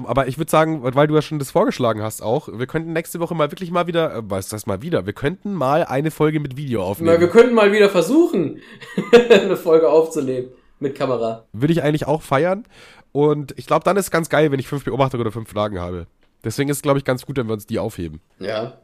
Aber 0.05 0.29
ich 0.29 0.37
würde 0.37 0.49
sagen, 0.49 0.81
weil 0.81 1.07
du 1.07 1.15
ja 1.15 1.21
schon 1.21 1.37
das 1.37 1.51
vorgeschlagen 1.51 2.01
hast 2.01 2.21
auch, 2.21 2.47
wir 2.47 2.65
könnten 2.65 2.93
nächste 2.93 3.19
Woche 3.19 3.35
mal 3.35 3.51
wirklich 3.51 3.71
mal 3.71 3.87
wieder, 3.87 4.15
äh, 4.15 4.21
was 4.23 4.47
das 4.47 4.67
mal 4.67 4.81
wieder? 4.81 5.05
Wir 5.05 5.11
könnten 5.11 5.53
mal 5.53 5.83
eine 5.83 6.11
Folge 6.11 6.39
mit 6.39 6.55
Video 6.55 6.79
Na, 6.79 6.85
wir 6.85 6.89
aufnehmen. 6.91 7.29
könnten 7.29 7.53
mal 7.55 7.73
wieder 7.73 7.89
versuchen, 7.89 8.61
eine 9.29 9.57
Folge 9.57 9.89
aufzunehmen. 9.89 10.47
Mit 10.79 10.95
Kamera. 10.95 11.45
Würde 11.51 11.73
ich 11.73 11.83
eigentlich 11.83 12.07
auch 12.07 12.21
feiern. 12.21 12.63
Und 13.11 13.53
ich 13.57 13.65
glaube, 13.65 13.83
dann 13.83 13.97
ist 13.97 14.05
es 14.05 14.11
ganz 14.11 14.29
geil, 14.29 14.51
wenn 14.51 14.59
ich 14.59 14.67
fünf 14.69 14.85
Beobachtungen 14.85 15.21
oder 15.21 15.31
fünf 15.31 15.49
Fragen 15.49 15.79
habe. 15.79 16.07
Deswegen 16.45 16.69
ist 16.69 16.77
es, 16.77 16.83
glaube 16.83 16.99
ich, 16.99 17.05
ganz 17.05 17.25
gut, 17.25 17.37
wenn 17.37 17.47
wir 17.47 17.53
uns 17.53 17.65
die 17.65 17.79
aufheben. 17.79 18.21
Ja. 18.39 18.77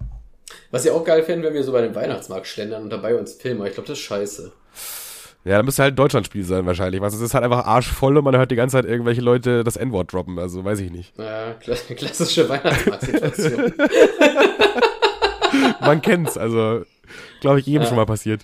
Was 0.72 0.86
ich 0.86 0.92
auch 0.92 1.04
geil 1.04 1.24
fände, 1.24 1.48
wenn 1.48 1.54
wir 1.54 1.64
so 1.64 1.72
bei 1.72 1.82
dem 1.82 1.96
Weihnachtsmarkt 1.96 2.48
schlendern 2.48 2.84
und 2.84 2.90
dabei 2.90 3.16
uns 3.16 3.34
filmen. 3.34 3.60
Aber 3.62 3.68
ich 3.68 3.74
glaube, 3.76 3.88
das 3.88 3.98
ist 3.98 4.04
scheiße. 4.06 4.52
Ja, 5.44 5.58
dann 5.58 5.66
müsste 5.66 5.82
halt 5.82 5.94
ein 5.94 5.96
Deutschlandspiel 5.96 6.44
sein 6.44 6.66
wahrscheinlich. 6.68 7.02
Was 7.02 7.16
es 7.16 7.22
ist 7.22 7.34
halt 7.34 7.44
einfach 7.44 7.66
arschvoll 7.66 8.16
und 8.18 8.24
man 8.24 8.38
hört 8.38 8.52
die 8.52 8.56
ganze 8.56 8.78
Zeit 8.78 8.86
irgendwelche 8.86 9.22
Leute 9.22 9.64
das 9.64 9.76
N-Wort 9.76 10.14
droppen. 10.14 10.38
Also 10.38 10.64
weiß 10.64 10.80
ich 10.82 10.92
nicht. 10.92 11.18
Ja, 11.18 11.54
kla 11.54 11.76
klassische 11.96 12.48
Weihnachtsmarktsituation. 12.48 13.74
Man 15.82 16.02
kennt's, 16.02 16.38
also 16.38 16.84
glaube 17.42 17.60
ich 17.60 17.66
jedem 17.66 17.82
Ja. 17.84 17.88
schon 17.88 17.98
mal 17.98 18.06
passiert. 18.06 18.42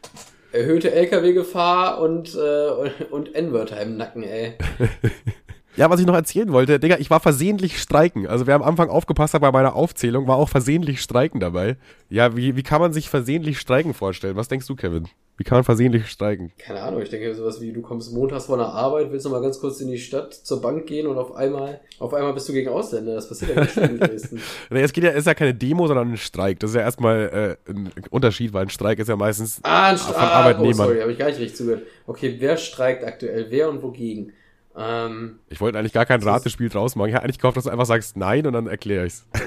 Erhöhte 0.51 0.91
LKW-Gefahr 0.91 1.99
und, 2.01 2.33
äh, 2.35 2.69
und, 2.71 3.11
und 3.11 3.35
N-Wörter 3.35 3.79
im 3.81 3.95
Nacken, 3.97 4.23
ey. 4.23 4.55
Ja, 5.78 5.89
was 5.91 5.99
ich 5.99 6.05
noch 6.07 6.15
erzählen 6.15 6.51
wollte, 6.51 6.80
Digga, 6.80 6.97
ich 6.99 7.09
war 7.11 7.19
versehentlich 7.19 7.80
streiken. 7.80 8.25
Also 8.28 8.47
wer 8.47 8.55
am 8.55 8.63
Anfang 8.63 8.89
aufgepasst 8.89 9.34
hat 9.36 9.41
bei 9.41 9.51
meiner 9.51 9.75
Aufzählung, 9.75 10.28
war 10.28 10.38
auch 10.38 10.49
versehentlich 10.49 11.01
streiken 11.01 11.39
dabei. 11.39 11.78
Ja, 12.09 12.36
wie, 12.36 12.55
wie 12.55 12.63
kann 12.63 12.82
man 12.82 12.93
sich 12.93 13.09
versehentlich 13.09 13.59
streiken 13.59 13.93
vorstellen? 13.93 14.36
Was 14.36 14.47
denkst 14.47 14.65
du, 14.67 14.75
Kevin? 14.75 15.07
Wie 15.39 15.43
kann 15.43 15.57
man 15.57 15.63
versehentlich 15.63 16.07
streiken? 16.07 16.51
Keine 16.57 16.82
Ahnung, 16.82 17.03
ich 17.03 17.09
denke 17.09 17.32
sowas 17.36 17.61
wie, 17.61 17.71
du 17.71 17.82
kommst 17.84 18.11
montags 18.11 18.47
von 18.47 18.57
der 18.57 18.69
Arbeit, 18.69 19.11
willst 19.11 19.23
noch 19.28 19.32
mal 19.34 19.41
ganz 19.41 19.59
kurz 19.59 19.80
in 19.82 19.88
die 19.88 19.99
Stadt 19.99 20.34
zur 20.34 20.61
Bank 20.63 20.88
gehen 20.88 21.05
und 21.05 21.19
auf 21.19 21.36
einmal, 21.36 21.80
auf 21.99 22.11
einmal 22.15 22.34
bist 22.34 22.49
du 22.49 22.53
gegen 22.53 22.69
Ausländer. 22.69 23.13
Das 23.13 23.30
passiert 23.30 23.55
ja 23.55 23.61
nicht 23.61 23.78
in 23.78 23.99
Dresden. 23.99 24.41
Nee, 24.71 24.82
es 24.82 24.91
geht 24.93 25.03
ja, 25.03 25.11
ist 25.11 25.28
ja 25.28 25.36
keine 25.36 25.53
Demo, 25.53 25.86
sondern 25.86 26.11
ein 26.11 26.17
Streik. 26.17 26.59
Das 26.59 26.71
ist 26.71 26.75
ja 26.75 26.82
erstmal 26.82 27.57
äh, 27.67 27.71
ein 27.71 27.91
Unterschied, 28.09 28.51
weil 28.53 28.63
ein 28.63 28.69
Streik 28.71 28.97
ist 28.97 29.09
ja 29.09 29.15
meistens 29.15 29.59
Ah, 29.61 29.89
ein 29.91 29.97
von 29.99 30.15
ah, 30.15 30.17
Oh, 30.17 30.21
Arbeitnehmern. 30.39 30.73
sorry, 30.73 31.01
habe 31.01 31.11
ich 31.11 31.19
gar 31.19 31.28
nicht 31.28 31.39
richtig 31.39 31.55
zugehört. 31.55 31.84
Okay, 32.07 32.38
wer 32.39 32.57
streikt 32.57 33.03
aktuell? 33.05 33.45
Wer 33.51 33.69
und 33.69 33.84
wogegen? 33.84 34.34
Ähm, 34.78 35.39
Ich 35.49 35.59
wollte 35.59 35.80
eigentlich 35.80 35.93
gar 35.93 36.05
kein 36.05 36.21
Ratespiel 36.21 36.69
draus 36.69 36.95
machen. 36.95 37.09
Ich 37.09 37.15
hatte 37.15 37.23
eigentlich 37.25 37.39
gehofft, 37.39 37.57
dass 37.57 37.63
du 37.65 37.69
einfach 37.71 37.86
sagst 37.86 38.15
nein 38.17 38.45
und 38.45 38.53
dann 38.53 38.67
erkläre 38.67 39.05
ich's. 39.07 39.25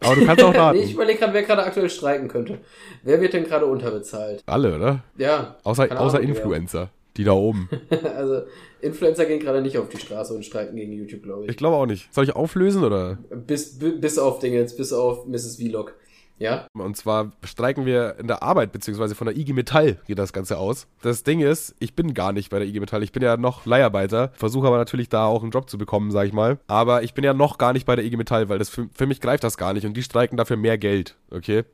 Aber 0.00 0.16
du 0.16 0.26
kannst 0.26 0.42
auch 0.42 0.54
raten. 0.54 0.78
ich 0.78 0.94
überlege 0.94 1.18
gerade, 1.20 1.32
wer 1.32 1.42
gerade 1.42 1.62
aktuell 1.62 1.88
streiken 1.90 2.28
könnte. 2.28 2.58
Wer 3.04 3.20
wird 3.20 3.34
denn 3.34 3.44
gerade 3.44 3.66
unterbezahlt? 3.66 4.42
Alle, 4.46 4.74
oder? 4.76 5.04
Ja. 5.16 5.56
Außer, 5.62 5.86
keine 5.88 6.00
außer 6.00 6.18
Ahnung, 6.18 6.30
Influencer. 6.30 6.90
Die 7.16 7.24
da 7.24 7.32
oben. 7.32 7.68
Also, 8.16 8.42
Influencer 8.80 9.26
gehen 9.26 9.38
gerade 9.38 9.60
nicht 9.62 9.78
auf 9.78 9.88
die 9.90 9.98
Straße 9.98 10.34
und 10.34 10.44
streiken 10.44 10.74
gegen 10.76 10.92
YouTube, 10.92 11.22
glaube 11.22 11.44
ich. 11.44 11.50
Ich 11.50 11.56
glaube 11.56 11.76
auch 11.76 11.86
nicht. 11.86 12.12
Soll 12.12 12.24
ich 12.24 12.34
auflösen 12.34 12.82
oder? 12.82 13.18
Bis, 13.30 13.78
bi- 13.78 13.92
bis 13.92 14.18
auf 14.18 14.38
Dingens, 14.40 14.74
bis 14.74 14.92
auf 14.92 15.26
Mrs. 15.26 15.56
Vlog. 15.56 15.94
Ja? 16.38 16.66
Und 16.74 16.96
zwar 16.96 17.32
streiken 17.44 17.86
wir 17.86 18.16
in 18.18 18.26
der 18.26 18.42
Arbeit, 18.42 18.72
beziehungsweise 18.72 19.14
von 19.14 19.26
der 19.26 19.36
IG 19.36 19.52
Metall 19.52 19.98
geht 20.06 20.18
das 20.18 20.32
Ganze 20.32 20.58
aus. 20.58 20.88
Das 21.02 21.22
Ding 21.22 21.40
ist, 21.40 21.74
ich 21.78 21.94
bin 21.94 22.14
gar 22.14 22.32
nicht 22.32 22.50
bei 22.50 22.58
der 22.58 22.66
IG 22.66 22.80
Metall. 22.80 23.02
Ich 23.02 23.12
bin 23.12 23.22
ja 23.22 23.36
noch 23.36 23.64
Leiharbeiter, 23.64 24.32
versuche 24.34 24.66
aber 24.66 24.78
natürlich 24.78 25.08
da 25.08 25.26
auch 25.26 25.42
einen 25.42 25.52
Job 25.52 25.70
zu 25.70 25.78
bekommen, 25.78 26.10
sag 26.10 26.26
ich 26.26 26.32
mal. 26.32 26.58
Aber 26.66 27.02
ich 27.02 27.14
bin 27.14 27.22
ja 27.24 27.32
noch 27.34 27.58
gar 27.58 27.72
nicht 27.72 27.86
bei 27.86 27.94
der 27.96 28.04
IG 28.04 28.16
Metall, 28.16 28.48
weil 28.48 28.58
das 28.58 28.70
für, 28.70 28.88
für 28.92 29.06
mich 29.06 29.20
greift 29.20 29.44
das 29.44 29.56
gar 29.56 29.72
nicht 29.72 29.86
und 29.86 29.96
die 29.96 30.02
streiken 30.02 30.36
dafür 30.36 30.56
mehr 30.56 30.78
Geld, 30.78 31.16
okay? 31.30 31.64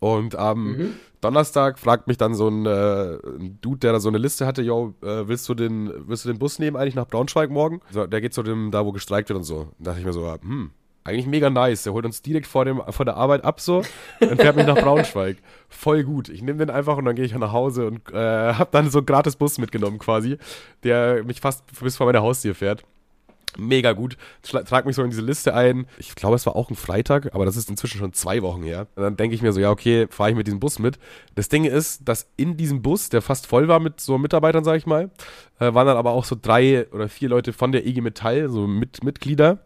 Und 0.00 0.34
am 0.34 0.64
Mhm. 0.72 0.94
Donnerstag 1.20 1.78
fragt 1.78 2.06
mich 2.06 2.16
dann 2.18 2.34
so 2.34 2.48
ein, 2.48 2.66
äh, 2.66 3.14
ein 3.16 3.58
Dude, 3.60 3.80
der 3.80 3.92
da 3.92 4.00
so 4.00 4.08
eine 4.08 4.18
Liste 4.18 4.46
hatte, 4.46 4.62
yo, 4.62 4.94
äh, 5.02 5.26
willst 5.28 5.48
du 5.48 5.54
den, 5.54 5.90
willst 6.06 6.24
du 6.24 6.28
den 6.30 6.38
Bus 6.38 6.58
nehmen 6.58 6.76
eigentlich 6.76 6.94
nach 6.94 7.06
Braunschweig 7.06 7.50
morgen? 7.50 7.80
So, 7.90 8.06
der 8.06 8.20
geht 8.20 8.34
zu 8.34 8.42
dem, 8.42 8.70
da 8.70 8.84
wo 8.84 8.92
gestreikt 8.92 9.28
wird 9.30 9.38
und 9.38 9.44
so. 9.44 9.68
Da 9.78 9.90
dachte 9.90 10.00
ich 10.00 10.06
mir 10.06 10.12
so, 10.12 10.30
hm, 10.30 10.70
eigentlich 11.04 11.26
mega 11.26 11.50
nice. 11.50 11.82
Der 11.82 11.92
holt 11.92 12.06
uns 12.06 12.22
direkt 12.22 12.46
vor, 12.46 12.64
dem, 12.64 12.80
vor 12.88 13.04
der 13.04 13.16
Arbeit 13.16 13.44
ab 13.44 13.60
so 13.60 13.82
und 14.20 14.40
fährt 14.40 14.56
mich 14.56 14.66
nach 14.66 14.80
Braunschweig. 14.80 15.36
Voll 15.68 16.02
gut. 16.02 16.30
Ich 16.30 16.42
nehme 16.42 16.58
den 16.58 16.70
einfach 16.70 16.96
und 16.96 17.04
dann 17.04 17.14
gehe 17.14 17.24
ich 17.24 17.34
nach 17.34 17.52
Hause 17.52 17.86
und 17.86 18.10
äh, 18.10 18.54
hab 18.54 18.70
dann 18.72 18.90
so 18.90 18.98
einen 18.98 19.06
gratis 19.06 19.36
Bus 19.36 19.58
mitgenommen 19.58 19.98
quasi, 19.98 20.38
der 20.82 21.22
mich 21.24 21.40
fast 21.40 21.64
bis 21.80 21.96
vor 21.96 22.06
meine 22.06 22.22
Haustür 22.22 22.54
fährt. 22.54 22.84
Mega 23.56 23.92
gut. 23.92 24.16
Trag 24.42 24.84
mich 24.84 24.96
so 24.96 25.02
in 25.02 25.10
diese 25.10 25.22
Liste 25.22 25.54
ein. 25.54 25.86
Ich 25.98 26.14
glaube, 26.16 26.34
es 26.34 26.46
war 26.46 26.56
auch 26.56 26.70
ein 26.70 26.74
Freitag, 26.74 27.34
aber 27.34 27.44
das 27.44 27.56
ist 27.56 27.70
inzwischen 27.70 27.98
schon 27.98 28.12
zwei 28.12 28.42
Wochen 28.42 28.62
her. 28.62 28.88
Und 28.96 29.02
dann 29.02 29.16
denke 29.16 29.34
ich 29.36 29.42
mir 29.42 29.52
so, 29.52 29.60
ja, 29.60 29.70
okay, 29.70 30.06
fahre 30.10 30.30
ich 30.30 30.36
mit 30.36 30.46
diesem 30.46 30.58
Bus 30.58 30.78
mit. 30.78 30.98
Das 31.36 31.48
Ding 31.48 31.64
ist, 31.64 32.08
dass 32.08 32.28
in 32.36 32.56
diesem 32.56 32.82
Bus, 32.82 33.10
der 33.10 33.22
fast 33.22 33.46
voll 33.46 33.68
war 33.68 33.78
mit 33.78 34.00
so 34.00 34.18
Mitarbeitern, 34.18 34.64
sage 34.64 34.78
ich 34.78 34.86
mal, 34.86 35.10
äh, 35.60 35.72
waren 35.72 35.86
dann 35.86 35.96
aber 35.96 36.12
auch 36.12 36.24
so 36.24 36.36
drei 36.40 36.88
oder 36.90 37.08
vier 37.08 37.28
Leute 37.28 37.52
von 37.52 37.70
der 37.70 37.86
IG 37.86 38.00
Metall, 38.00 38.48
so 38.48 38.66
mit, 38.66 39.04
Mitglieder. 39.04 39.60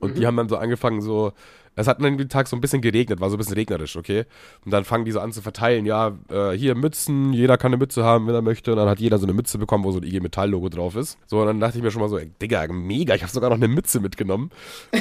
Und 0.00 0.18
die 0.18 0.26
haben 0.26 0.36
dann 0.36 0.48
so 0.48 0.56
angefangen, 0.56 1.00
so, 1.02 1.32
es 1.76 1.86
hat 1.86 2.02
an 2.02 2.16
dem 2.16 2.28
Tag 2.28 2.48
so 2.48 2.56
ein 2.56 2.60
bisschen 2.60 2.82
geregnet, 2.82 3.20
war 3.20 3.30
so 3.30 3.36
ein 3.36 3.38
bisschen 3.38 3.54
regnerisch, 3.54 3.96
okay? 3.96 4.24
Und 4.64 4.72
dann 4.72 4.84
fangen 4.84 5.04
die 5.04 5.12
so 5.12 5.20
an 5.20 5.32
zu 5.32 5.40
verteilen, 5.40 5.86
ja, 5.86 6.18
äh, 6.30 6.50
hier 6.50 6.74
Mützen, 6.74 7.32
jeder 7.32 7.56
kann 7.56 7.70
eine 7.70 7.78
Mütze 7.78 8.04
haben, 8.04 8.26
wenn 8.26 8.34
er 8.34 8.42
möchte. 8.42 8.72
Und 8.72 8.78
dann 8.78 8.88
hat 8.88 9.00
jeder 9.00 9.18
so 9.18 9.24
eine 9.24 9.32
Mütze 9.32 9.56
bekommen, 9.56 9.84
wo 9.84 9.92
so 9.92 9.98
ein 9.98 10.02
IG 10.02 10.20
Metall-Logo 10.20 10.68
drauf 10.68 10.96
ist. 10.96 11.16
So, 11.26 11.40
und 11.40 11.46
dann 11.46 11.60
dachte 11.60 11.78
ich 11.78 11.84
mir 11.84 11.90
schon 11.90 12.02
mal 12.02 12.08
so, 12.08 12.18
ey, 12.18 12.30
Digga, 12.42 12.66
mega, 12.68 13.14
ich 13.14 13.22
habe 13.22 13.32
sogar 13.32 13.50
noch 13.50 13.56
eine 13.56 13.68
Mütze 13.68 14.00
mitgenommen. 14.00 14.50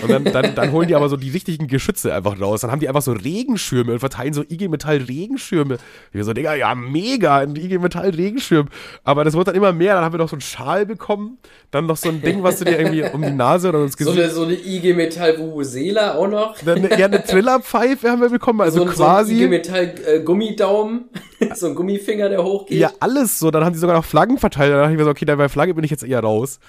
Und 0.01 0.09
dann, 0.09 0.23
dann, 0.25 0.55
dann 0.55 0.71
holen 0.71 0.87
die 0.87 0.95
aber 0.95 1.09
so 1.09 1.17
die 1.17 1.29
richtigen 1.29 1.67
Geschütze 1.67 2.13
einfach 2.13 2.39
raus. 2.39 2.61
Dann 2.61 2.71
haben 2.71 2.79
die 2.79 2.87
einfach 2.87 3.01
so 3.01 3.11
Regenschirme 3.11 3.93
und 3.93 3.99
verteilen 3.99 4.33
so 4.33 4.43
IG 4.43 4.67
Metall-Regenschirme. 4.67 5.77
Ich 6.13 6.23
so, 6.23 6.33
Digga, 6.33 6.53
ja, 6.53 6.75
mega, 6.75 7.39
ein 7.39 7.55
IG 7.55 7.79
Metall-Regenschirm. 7.79 8.67
Aber 9.03 9.23
das 9.23 9.33
wurde 9.33 9.45
dann 9.45 9.55
immer 9.55 9.73
mehr. 9.73 9.95
Dann 9.95 10.03
haben 10.03 10.13
wir 10.13 10.19
noch 10.19 10.29
so 10.29 10.35
einen 10.35 10.41
Schal 10.41 10.85
bekommen. 10.85 11.39
Dann 11.71 11.87
noch 11.87 11.97
so 11.97 12.09
ein 12.09 12.21
Ding, 12.21 12.43
was 12.43 12.59
du 12.59 12.65
dir 12.65 12.79
irgendwie 12.79 13.03
um 13.03 13.21
die 13.21 13.31
Nase 13.31 13.69
oder 13.69 13.83
ins 13.83 13.93
So 13.93 14.05
Gesicht 14.05 14.19
eine, 14.19 14.29
so 14.31 14.43
eine 14.43 14.53
IG 14.53 14.93
Metall 14.93 15.37
Vuvuzela 15.39 16.15
auch 16.15 16.27
noch. 16.27 16.58
Dann, 16.65 16.83
ja, 16.97 17.05
eine 17.05 17.23
Trillerpfeife 17.23 18.09
haben 18.09 18.21
wir 18.21 18.29
bekommen, 18.29 18.61
also 18.61 18.79
so, 18.79 18.85
quasi. 18.85 19.35
So 19.35 19.39
ein 19.39 19.45
IG 19.45 19.49
Metall 19.49 19.93
äh, 20.05 20.19
so 21.55 21.67
ein 21.67 21.75
Gummifinger, 21.75 22.29
der 22.29 22.43
hochgeht. 22.43 22.77
ja, 22.77 22.91
alles 22.99 23.39
so. 23.39 23.51
Dann 23.51 23.63
haben 23.63 23.73
die 23.73 23.79
sogar 23.79 23.95
noch 23.95 24.05
Flaggen 24.05 24.37
verteilt. 24.37 24.71
Dann 24.71 24.79
dachte 24.79 24.91
ich 24.93 24.97
mir 24.97 25.03
so, 25.03 25.09
okay, 25.11 25.25
dann 25.25 25.37
bei 25.37 25.49
Flagge 25.49 25.73
bin 25.73 25.83
ich 25.83 25.91
jetzt 25.91 26.03
eher 26.03 26.21
raus. 26.21 26.59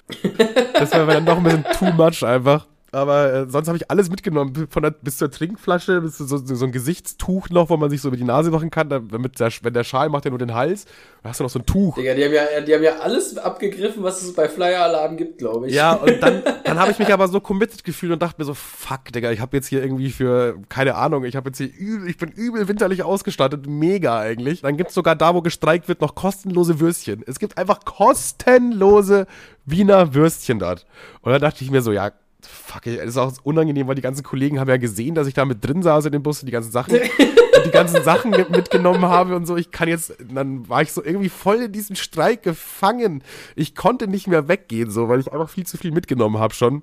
Das 0.74 0.92
war 0.92 1.06
dann 1.06 1.24
noch 1.24 1.38
ein 1.38 1.42
bisschen 1.42 1.64
too 1.78 1.92
much 1.92 2.24
einfach. 2.24 2.66
Aber 2.92 3.32
äh, 3.32 3.46
sonst 3.48 3.68
habe 3.68 3.76
ich 3.76 3.90
alles 3.90 4.10
mitgenommen, 4.10 4.66
von 4.68 4.82
der, 4.82 4.90
bis 4.90 5.18
zur 5.18 5.30
Trinkflasche, 5.30 6.00
bis 6.00 6.16
zu 6.16 6.24
so, 6.24 6.38
so 6.38 6.64
ein 6.64 6.72
Gesichtstuch 6.72 7.48
noch, 7.50 7.70
wo 7.70 7.76
man 7.76 7.90
sich 7.90 8.00
so 8.00 8.08
über 8.08 8.16
die 8.16 8.24
Nase 8.24 8.50
machen 8.50 8.70
kann. 8.70 8.88
Damit 8.88 9.38
der, 9.38 9.50
wenn 9.62 9.72
der 9.72 9.84
Schal 9.84 10.08
macht 10.08 10.24
ja 10.24 10.30
nur 10.30 10.38
den 10.38 10.54
Hals, 10.54 10.86
dann 11.22 11.30
hast 11.30 11.40
du 11.40 11.44
noch 11.44 11.50
so 11.50 11.60
ein 11.60 11.66
Tuch. 11.66 11.94
Digga, 11.94 12.14
die 12.14 12.24
haben 12.24 12.32
ja, 12.32 12.60
die 12.60 12.74
haben 12.74 12.82
ja 12.82 12.98
alles 12.98 13.38
abgegriffen, 13.38 14.02
was 14.02 14.22
es 14.22 14.34
bei 14.34 14.48
Flyer-Alarm 14.48 15.16
gibt, 15.16 15.38
glaube 15.38 15.68
ich. 15.68 15.74
Ja, 15.74 15.94
und 15.94 16.20
dann, 16.20 16.42
dann 16.64 16.78
habe 16.78 16.90
ich 16.90 16.98
mich 16.98 17.12
aber 17.12 17.28
so 17.28 17.40
committed 17.40 17.84
gefühlt 17.84 18.12
und 18.12 18.20
dachte 18.22 18.36
mir 18.38 18.44
so, 18.44 18.54
fuck, 18.54 19.12
Digga, 19.12 19.30
ich 19.30 19.40
habe 19.40 19.56
jetzt 19.56 19.68
hier 19.68 19.82
irgendwie 19.82 20.10
für, 20.10 20.58
keine 20.68 20.96
Ahnung, 20.96 21.24
ich 21.24 21.36
habe 21.36 21.50
jetzt 21.50 21.58
hier 21.58 21.70
übel, 21.72 22.08
ich 22.08 22.18
bin 22.18 22.30
übel 22.30 22.66
winterlich 22.66 23.04
ausgestattet, 23.04 23.66
mega 23.68 24.18
eigentlich. 24.18 24.62
Dann 24.62 24.76
gibt's 24.76 24.94
sogar 24.94 25.14
da, 25.14 25.34
wo 25.34 25.42
gestreikt 25.42 25.88
wird, 25.88 26.00
noch 26.00 26.16
kostenlose 26.16 26.80
Würstchen. 26.80 27.22
Es 27.26 27.38
gibt 27.38 27.56
einfach 27.56 27.84
kostenlose 27.84 29.26
Wiener 29.64 30.14
Würstchen 30.14 30.58
dort. 30.58 30.86
Und 31.22 31.32
dann 31.32 31.40
dachte 31.40 31.62
ich 31.62 31.70
mir 31.70 31.82
so, 31.82 31.92
ja, 31.92 32.10
fuck, 32.46 32.86
ey, 32.86 32.96
das 32.96 33.06
ist 33.06 33.16
auch 33.18 33.32
unangenehm, 33.42 33.86
weil 33.88 33.94
die 33.94 34.02
ganzen 34.02 34.22
Kollegen 34.22 34.58
haben 34.60 34.68
ja 34.68 34.76
gesehen, 34.76 35.14
dass 35.14 35.26
ich 35.26 35.34
da 35.34 35.44
mit 35.44 35.64
drin 35.66 35.82
saß 35.82 36.06
in 36.06 36.12
dem 36.12 36.22
Bus 36.22 36.40
und 36.40 36.46
die 36.46 36.52
ganzen 36.52 36.72
Sachen, 36.72 36.94
und 37.56 37.66
die 37.66 37.70
ganzen 37.70 38.02
Sachen 38.02 38.30
mit- 38.30 38.50
mitgenommen 38.50 39.02
habe 39.04 39.34
und 39.36 39.46
so. 39.46 39.56
Ich 39.56 39.70
kann 39.70 39.88
jetzt, 39.88 40.14
dann 40.32 40.68
war 40.68 40.82
ich 40.82 40.92
so 40.92 41.04
irgendwie 41.04 41.28
voll 41.28 41.56
in 41.62 41.72
diesem 41.72 41.96
Streik 41.96 42.42
gefangen. 42.42 43.22
Ich 43.56 43.74
konnte 43.74 44.06
nicht 44.08 44.26
mehr 44.26 44.48
weggehen, 44.48 44.90
so, 44.90 45.08
weil 45.08 45.20
ich 45.20 45.32
einfach 45.32 45.48
viel 45.50 45.66
zu 45.66 45.76
viel 45.76 45.92
mitgenommen 45.92 46.38
habe 46.38 46.54
schon. 46.54 46.82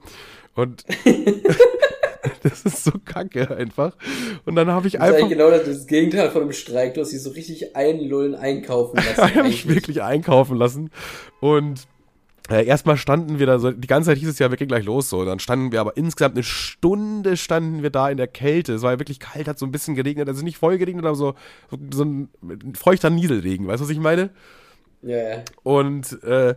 Und 0.56 0.84
das 2.44 2.64
ist 2.64 2.84
so 2.84 2.92
kacke 3.06 3.56
einfach. 3.56 3.94
Und 4.46 4.56
dann 4.56 4.70
habe 4.70 4.88
ich 4.88 4.94
Das 4.94 5.02
ist 5.02 5.08
einfach. 5.08 5.20
eigentlich 5.26 5.38
genau 5.38 5.50
das, 5.52 5.66
das 5.66 5.88
Gegenteil 5.88 6.30
von 6.32 6.42
einem 6.44 6.52
Streik. 6.54 6.94
Du 6.94 7.02
hast 7.02 7.10
sie 7.10 7.18
so 7.20 7.30
richtig 7.32 7.76
einlullen, 7.76 8.36
einkaufen 8.36 8.98
lassen. 8.98 9.22
Ich 9.28 9.36
habe 9.36 9.44
mich 9.48 9.68
wirklich 9.68 10.02
einkaufen 10.02 10.58
lassen. 10.58 10.90
Und 11.40 11.88
äh, 12.50 12.66
erstmal 12.66 12.98
standen 12.98 13.40
wir 13.40 13.46
da 13.46 13.60
so, 13.60 13.72
die 13.72 13.88
ganze 13.88 14.10
Zeit 14.10 14.18
hieß 14.18 14.30
es 14.30 14.40
ja, 14.40 14.50
wir 14.50 14.58
gehen 14.58 14.68
gleich 14.68 14.86
los. 14.86 15.10
So. 15.10 15.26
Dann 15.26 15.40
standen 15.40 15.72
wir 15.72 15.82
aber 15.82 15.98
insgesamt 15.98 16.36
eine 16.36 16.44
Stunde 16.44 17.36
standen 17.38 17.84
wir 17.84 17.90
da 17.90 18.10
in 18.10 18.18
der 18.18 18.28
Kälte. 18.28 18.74
Es 18.74 18.82
war 18.82 18.92
ja 18.94 19.00
wirklich 19.00 19.20
kalt, 19.20 19.48
hat 19.48 19.60
so 19.60 19.66
ein 19.66 19.72
bisschen 19.72 19.96
geregnet. 19.96 20.28
Also 20.28 20.44
nicht 20.44 20.58
voll 20.58 20.78
geregnet, 20.78 21.06
aber 21.06 21.16
so, 21.16 21.36
so, 21.70 21.78
so 21.92 22.06
ein 22.06 22.30
feuchter 22.76 23.10
Nieselregen. 23.10 23.68
Weißt 23.68 23.82
du, 23.82 23.86
was 23.86 23.92
ich 23.92 24.00
meine? 24.00 24.30
Ja, 25.02 25.18
ja. 25.18 25.44
Und 25.64 26.24
äh, 26.24 26.56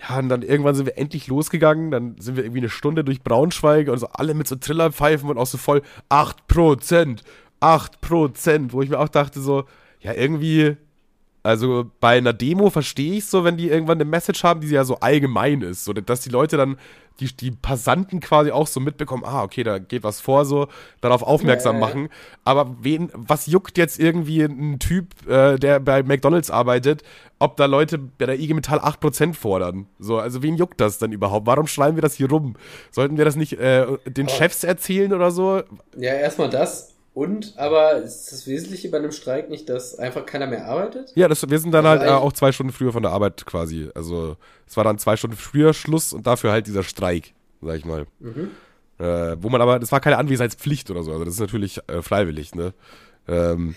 ja, 0.00 0.18
und 0.18 0.28
dann 0.28 0.42
irgendwann 0.42 0.74
sind 0.74 0.86
wir 0.86 0.98
endlich 0.98 1.26
losgegangen. 1.26 1.90
Dann 1.90 2.16
sind 2.18 2.36
wir 2.36 2.44
irgendwie 2.44 2.60
eine 2.60 2.70
Stunde 2.70 3.04
durch 3.04 3.22
Braunschweig 3.22 3.88
und 3.88 3.98
so 3.98 4.08
alle 4.08 4.34
mit 4.34 4.48
so 4.48 4.56
Trillerpfeifen 4.56 5.28
und 5.28 5.38
auch 5.38 5.46
so 5.46 5.58
voll 5.58 5.82
8%, 6.08 7.20
8%, 7.60 8.72
wo 8.72 8.82
ich 8.82 8.90
mir 8.90 8.98
auch 8.98 9.08
dachte 9.08 9.40
so, 9.40 9.64
ja, 10.00 10.12
irgendwie, 10.12 10.76
also 11.42 11.90
bei 12.00 12.18
einer 12.18 12.32
Demo 12.32 12.70
verstehe 12.70 13.14
ich 13.14 13.26
so, 13.26 13.42
wenn 13.42 13.56
die 13.56 13.68
irgendwann 13.68 13.96
eine 13.96 14.04
Message 14.04 14.44
haben, 14.44 14.60
die 14.60 14.68
ja 14.68 14.84
so 14.84 15.00
allgemein 15.00 15.62
ist, 15.62 15.84
so 15.84 15.92
dass 15.92 16.20
die 16.20 16.30
Leute 16.30 16.56
dann, 16.56 16.76
die, 17.18 17.34
die 17.34 17.50
Passanten 17.50 18.20
quasi 18.20 18.52
auch 18.52 18.66
so 18.66 18.78
mitbekommen, 18.78 19.24
ah, 19.26 19.42
okay, 19.42 19.64
da 19.64 19.78
geht 19.78 20.04
was 20.04 20.20
vor, 20.20 20.44
so 20.44 20.68
darauf 21.00 21.22
aufmerksam 21.22 21.76
ja. 21.76 21.80
machen. 21.80 22.08
Aber 22.44 22.76
wen, 22.80 23.10
was 23.12 23.46
juckt 23.46 23.76
jetzt 23.76 23.98
irgendwie 23.98 24.42
ein 24.42 24.78
Typ, 24.78 25.28
äh, 25.28 25.56
der 25.56 25.80
bei 25.80 26.02
McDonalds 26.04 26.50
arbeitet, 26.50 27.02
ob 27.38 27.56
da 27.56 27.66
Leute 27.66 27.98
bei 27.98 28.26
der 28.26 28.38
IG 28.38 28.54
Metall 28.54 28.78
8% 28.78 29.34
fordern? 29.34 29.88
So, 29.98 30.18
also 30.18 30.42
wen 30.42 30.56
juckt 30.56 30.80
das 30.80 30.98
denn 30.98 31.12
überhaupt? 31.12 31.46
Warum 31.46 31.66
schreiben 31.66 31.96
wir 31.96 32.02
das 32.02 32.14
hier 32.14 32.30
rum? 32.30 32.54
Sollten 32.92 33.18
wir 33.18 33.24
das 33.24 33.34
nicht 33.36 33.54
äh, 33.54 33.86
den 34.06 34.28
Chefs 34.28 34.62
erzählen 34.62 35.12
oder 35.12 35.32
so? 35.32 35.62
Ja, 35.96 36.14
erstmal 36.14 36.50
das. 36.50 36.91
Und, 37.14 37.54
aber 37.58 37.96
ist 37.96 38.32
das 38.32 38.46
Wesentliche 38.46 38.88
bei 38.88 38.96
einem 38.96 39.12
Streik 39.12 39.50
nicht, 39.50 39.68
dass 39.68 39.98
einfach 39.98 40.24
keiner 40.24 40.46
mehr 40.46 40.66
arbeitet? 40.66 41.12
Ja, 41.14 41.28
das, 41.28 41.48
wir 41.48 41.58
sind 41.58 41.72
dann 41.72 41.84
Also 41.84 42.00
halt 42.00 42.10
äh, 42.10 42.14
auch 42.14 42.32
zwei 42.32 42.52
Stunden 42.52 42.72
früher 42.72 42.92
von 42.92 43.02
der 43.02 43.12
Arbeit 43.12 43.44
quasi. 43.44 43.90
Also 43.94 44.36
es 44.66 44.76
war 44.78 44.84
dann 44.84 44.98
zwei 44.98 45.16
Stunden 45.16 45.36
früher 45.36 45.74
Schluss 45.74 46.14
und 46.14 46.26
dafür 46.26 46.52
halt 46.52 46.66
dieser 46.66 46.82
Streik, 46.82 47.34
sag 47.60 47.76
ich 47.76 47.84
mal. 47.84 48.06
Äh, 48.98 49.36
wo 49.40 49.50
man 49.50 49.60
aber, 49.60 49.78
das 49.78 49.92
war 49.92 50.00
keine 50.00 50.16
Anwesenheitspflicht 50.16 50.90
oder 50.90 51.02
so, 51.02 51.12
also 51.12 51.24
das 51.24 51.34
ist 51.34 51.40
natürlich 51.40 51.80
äh, 51.88 52.02
freiwillig, 52.02 52.54
ne? 52.54 52.72
Ähm, 53.28 53.74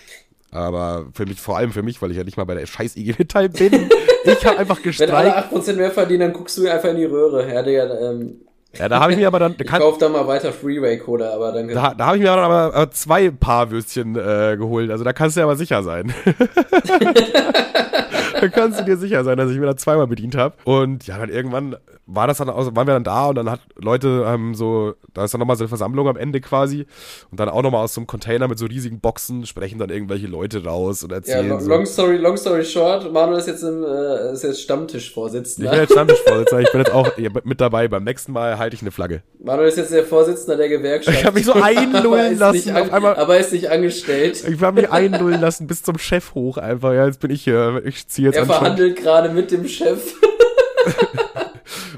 aber 0.50 1.06
für 1.12 1.26
mich, 1.26 1.40
vor 1.40 1.58
allem 1.58 1.72
für 1.72 1.82
mich, 1.82 2.00
weil 2.00 2.10
ich 2.12 2.16
ja 2.16 2.24
nicht 2.24 2.36
mal 2.36 2.44
bei 2.44 2.54
der 2.54 2.66
scheiß 2.66 2.96
IG 2.96 3.16
Metall 3.18 3.48
bin, 3.48 3.90
ich 4.24 4.46
habe 4.46 4.58
einfach 4.58 4.78
Wenn 4.78 5.10
alle 5.10 5.30
gestreikt. 5.30 5.52
8% 5.52 5.72
mehr 5.74 5.90
verdienen, 5.90 6.20
dann 6.20 6.32
guckst 6.32 6.56
du 6.56 6.70
einfach 6.70 6.90
in 6.90 6.96
die 6.96 7.04
Röhre. 7.04 7.52
Ja, 7.52 7.62
Digga, 7.62 8.10
ähm, 8.10 8.45
Ja, 8.78 8.88
da 8.88 9.00
habe 9.00 9.12
ich 9.12 9.18
mir 9.18 9.26
aber 9.26 9.38
dann, 9.38 9.54
ich 9.58 9.66
kann, 9.66 9.80
kauf 9.80 9.98
da 9.98 10.08
mal 10.08 10.26
weiter 10.26 10.52
Freeway-Cola, 10.52 11.34
aber 11.34 11.52
danke. 11.52 11.74
da, 11.74 11.94
da 11.94 12.06
habe 12.06 12.16
ich 12.16 12.22
mir 12.22 12.28
dann 12.28 12.38
aber, 12.38 12.74
aber 12.74 12.90
zwei 12.90 13.30
Paar 13.30 13.70
Würstchen 13.70 14.16
äh, 14.16 14.56
geholt, 14.58 14.90
also 14.90 15.04
da 15.04 15.12
kannst 15.12 15.36
du 15.36 15.40
ja 15.40 15.46
aber 15.46 15.56
sicher 15.56 15.82
sein. 15.82 16.12
da 18.40 18.48
kannst 18.48 18.80
du 18.80 18.84
dir 18.84 18.96
sicher 18.96 19.24
sein, 19.24 19.36
dass 19.36 19.50
ich 19.50 19.58
mir 19.58 19.66
da 19.66 19.76
zweimal 19.76 20.06
bedient 20.06 20.36
habe. 20.36 20.54
Und 20.64 21.06
ja, 21.06 21.18
dann 21.18 21.30
irgendwann 21.30 21.76
war 22.06 22.26
das 22.28 22.38
dann 22.38 22.48
aus, 22.48 22.66
waren 22.74 22.86
wir 22.86 22.94
dann 22.94 23.04
da 23.04 23.26
und 23.26 23.34
dann 23.34 23.50
hat 23.50 23.60
Leute 23.76 24.24
ähm, 24.28 24.54
so, 24.54 24.94
da 25.12 25.24
ist 25.24 25.34
dann 25.34 25.40
nochmal 25.40 25.56
so 25.56 25.64
eine 25.64 25.68
Versammlung 25.68 26.06
am 26.08 26.16
Ende 26.16 26.40
quasi 26.40 26.86
und 27.32 27.40
dann 27.40 27.48
auch 27.48 27.62
nochmal 27.62 27.82
aus 27.82 27.94
so 27.94 28.00
einem 28.00 28.06
Container 28.06 28.46
mit 28.46 28.58
so 28.58 28.66
riesigen 28.66 29.00
Boxen 29.00 29.44
sprechen 29.44 29.78
dann 29.80 29.90
irgendwelche 29.90 30.28
Leute 30.28 30.64
raus 30.64 31.02
und 31.02 31.10
ja, 31.10 31.16
erzählen 31.16 31.48
long, 31.48 31.60
so. 31.60 31.68
long 31.68 31.86
story, 31.86 32.16
long 32.16 32.36
story 32.36 32.64
short, 32.64 33.12
Manuel 33.12 33.38
ist 33.40 33.48
jetzt 33.48 33.62
im, 33.64 33.82
äh, 33.82 34.32
ist 34.32 34.44
jetzt 34.44 34.58
Ich 34.58 34.62
Stammtischvorsitzender. 34.62 35.70
bin 35.70 35.80
jetzt 35.80 35.92
Stammtischvorsitzender, 35.92 36.62
ich 36.62 36.70
bin 36.72 36.80
jetzt 36.80 36.92
auch 36.92 37.18
ja, 37.18 37.30
mit 37.42 37.60
dabei. 37.60 37.88
Beim 37.88 38.04
nächsten 38.04 38.32
Mal 38.32 38.56
halte 38.58 38.76
ich 38.76 38.82
eine 38.82 38.90
Flagge. 38.92 39.22
Manuel 39.42 39.68
ist 39.68 39.76
jetzt 39.78 39.92
der 39.92 40.04
Vorsitzender 40.04 40.56
der 40.56 40.68
Gewerkschaft. 40.68 41.18
Ich 41.18 41.24
hab 41.24 41.34
mich 41.34 41.44
so 41.44 41.52
einlullen 41.60 42.38
lassen, 42.38 42.56
nicht 42.56 42.72
auf 42.72 42.92
einmal- 42.92 43.16
aber 43.16 43.38
ist 43.38 43.52
nicht 43.52 43.70
angestellt. 43.70 44.44
Ich 44.48 44.62
habe 44.62 44.80
mich 44.80 44.90
einlullen 44.90 45.40
lassen 45.40 45.66
bis 45.66 45.82
zum 45.82 45.98
Chef 45.98 46.34
hoch 46.34 46.56
einfach. 46.58 46.92
Ja, 46.92 47.06
jetzt 47.06 47.20
bin 47.20 47.30
ich 47.30 47.42
hier. 47.42 47.82
Ich 47.84 48.06
ziehe 48.08 48.28
jetzt 48.28 48.36
Er 48.36 48.46
verhandelt 48.46 48.96
gerade 48.96 49.30
mit 49.30 49.50
dem 49.50 49.66
Chef. 49.66 50.14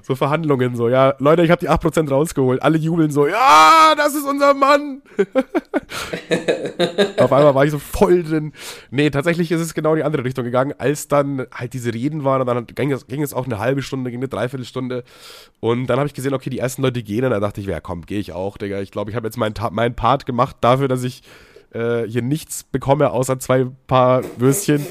so 0.03 0.15
Verhandlungen 0.15 0.77
so. 0.77 0.89
Ja, 0.89 1.15
Leute, 1.19 1.43
ich 1.43 1.51
habe 1.51 1.61
die 1.61 1.71
8% 1.71 2.11
rausgeholt. 2.11 2.63
Alle 2.63 2.79
jubeln 2.79 3.11
so. 3.11 3.27
Ja, 3.27 3.95
das 3.97 4.15
ist 4.15 4.27
unser 4.27 4.55
Mann. 4.55 5.03
Auf 7.19 7.33
einmal 7.33 7.55
war 7.55 7.65
ich 7.65 7.71
so 7.71 7.79
voll 7.79 8.23
drin. 8.23 8.53
Nee, 8.91 9.11
tatsächlich 9.11 9.51
ist 9.53 9.61
es 9.61 9.75
genau 9.75 9.93
in 9.93 9.97
die 9.97 10.05
andere 10.05 10.25
Richtung 10.25 10.45
gegangen, 10.45 10.75
als 10.79 11.09
dann 11.09 11.47
halt 11.53 11.73
diese 11.73 11.93
Reden 11.93 12.25
waren 12.25 12.41
und 12.41 12.47
dann 12.47 12.67
ging 12.67 12.93
es, 12.93 13.07
ging 13.07 13.23
es 13.23 13.35
auch 13.35 13.47
eine 13.47 13.59
halbe 13.59 13.83
Stunde, 13.83 14.11
ging 14.11 14.21
eine 14.21 14.29
Dreiviertelstunde. 14.29 15.05
Und 15.61 15.87
dann 15.87 15.99
habe 15.99 16.07
ich 16.07 16.15
gesehen, 16.15 16.35
okay, 16.35 16.51
die 16.51 16.59
ersten 16.59 16.83
Leute 16.83 17.03
gehen 17.03 17.25
und 17.25 17.31
da 17.31 17.41
dachte 17.41 17.61
ich, 17.61 17.67
ja 17.67 17.81
komm, 17.81 18.03
gehe 18.03 18.21
ich 18.21 18.33
auch, 18.33 18.57
Digga. 18.57 18.81
Ich 18.81 18.91
glaube, 18.91 19.11
ich 19.11 19.17
habe 19.17 19.27
jetzt 19.27 19.37
meinen 19.37 19.55
meinen 19.73 19.95
Part 19.95 20.27
gemacht 20.27 20.57
dafür, 20.61 20.89
dass 20.89 21.03
ich 21.03 21.23
äh, 21.73 22.05
hier 22.05 22.23
nichts 22.23 22.65
bekomme, 22.65 23.11
außer 23.11 23.39
zwei 23.39 23.67
Paar 23.87 24.23
Würstchen 24.37 24.87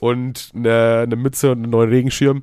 und 0.00 0.50
eine, 0.54 1.02
eine 1.04 1.16
Mütze 1.16 1.52
und 1.52 1.62
einen 1.62 1.70
neuen 1.70 1.90
Regenschirm. 1.90 2.42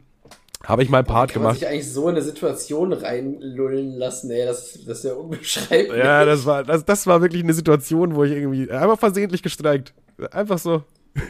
Habe 0.65 0.81
ich 0.81 0.89
meinen 0.89 1.05
Part 1.05 1.31
Kann 1.31 1.41
gemacht. 1.41 1.59
sich 1.59 1.67
eigentlich 1.67 1.91
so 1.91 2.07
in 2.07 2.15
eine 2.15 2.23
Situation 2.23 2.93
reinlullen 2.93 3.97
lassen, 3.97 4.31
ey, 4.31 4.45
das, 4.45 4.79
das 4.85 4.99
ist 4.99 5.03
ja 5.03 5.13
unbeschreiblich. 5.13 5.97
Ja, 5.97 6.23
das 6.23 6.45
war, 6.45 6.63
das, 6.63 6.85
das 6.85 7.05
war 7.05 7.21
wirklich 7.21 7.43
eine 7.43 7.53
Situation, 7.53 8.15
wo 8.15 8.23
ich 8.23 8.31
irgendwie 8.31 8.71
einfach 8.71 8.97
versehentlich 8.97 9.43
gestreikt. 9.43 9.93
Einfach 10.31 10.57
so. 10.57 10.83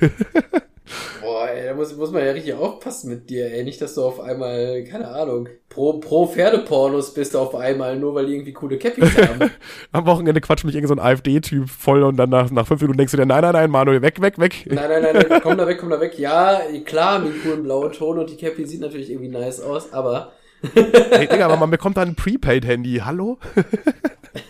Boah, 1.22 1.50
ey, 1.50 1.66
da 1.68 1.74
muss, 1.74 1.96
muss 1.96 2.12
man 2.12 2.26
ja 2.26 2.32
richtig 2.32 2.54
aufpassen 2.54 3.10
mit 3.10 3.30
dir, 3.30 3.52
ey. 3.52 3.64
Nicht, 3.64 3.82
dass 3.82 3.96
du 3.96 4.04
auf 4.04 4.20
einmal, 4.20 4.84
keine 4.84 5.08
Ahnung, 5.08 5.48
pro, 5.70 5.94
pro 6.00 6.28
Pferdepornos 6.28 7.14
bist 7.14 7.34
du 7.34 7.40
auf 7.40 7.56
einmal, 7.56 7.98
nur 7.98 8.16
weil 8.16 8.26
die 8.26 8.34
irgendwie 8.34 8.54
coole 8.54 8.78
Cappies 8.78 9.18
haben. 9.28 9.52
Am 9.92 10.06
Wochenende 10.06 10.42
quatscht 10.42 10.66
mich 10.66 10.76
irgendein 10.76 10.98
so 10.98 11.02
ein 11.02 11.12
AfD-Typ 11.12 11.70
voll 11.70 12.04
und 12.04 12.18
dann 12.18 12.30
nach, 12.30 12.52
nach 12.52 12.68
fünf 12.68 12.82
Minuten 12.82 12.98
denkst 12.98 13.12
du 13.12 13.18
dir, 13.18 13.26
nein, 13.26 13.42
nein, 13.42 13.54
nein, 13.54 13.72
Manuel, 13.72 14.02
weg, 14.02 14.22
weg, 14.22 14.40
weg. 14.40 14.66
Nein, 14.66 14.90
nein, 14.90 15.02
nein, 15.02 15.26
nein, 15.30 15.42
komm 15.42 15.58
da 15.58 15.68
weg, 15.68 15.78
komm 15.80 15.90
da 15.90 16.00
weg. 16.02 16.20
Ja, 16.20 16.62
klar, 16.86 17.20
mit 17.20 17.34
dem 17.34 17.42
coolen 17.44 17.64
blauen 17.64 17.92
Ton 17.92 18.20
und 18.20 18.30
die 18.30 18.38
Cappy 18.38 18.66
sieht 18.66 18.82
natürlich 18.82 19.10
irgendwie 19.10 19.30
nice 19.30 19.62
aus, 19.62 19.94
aber 19.94 20.34
Hey, 20.74 21.28
Digga, 21.28 21.46
aber 21.46 21.58
man 21.58 21.70
bekommt 21.72 21.98
da 21.98 22.02
ein 22.02 22.16
Prepaid-Handy. 22.16 23.02
Hallo? 23.04 23.38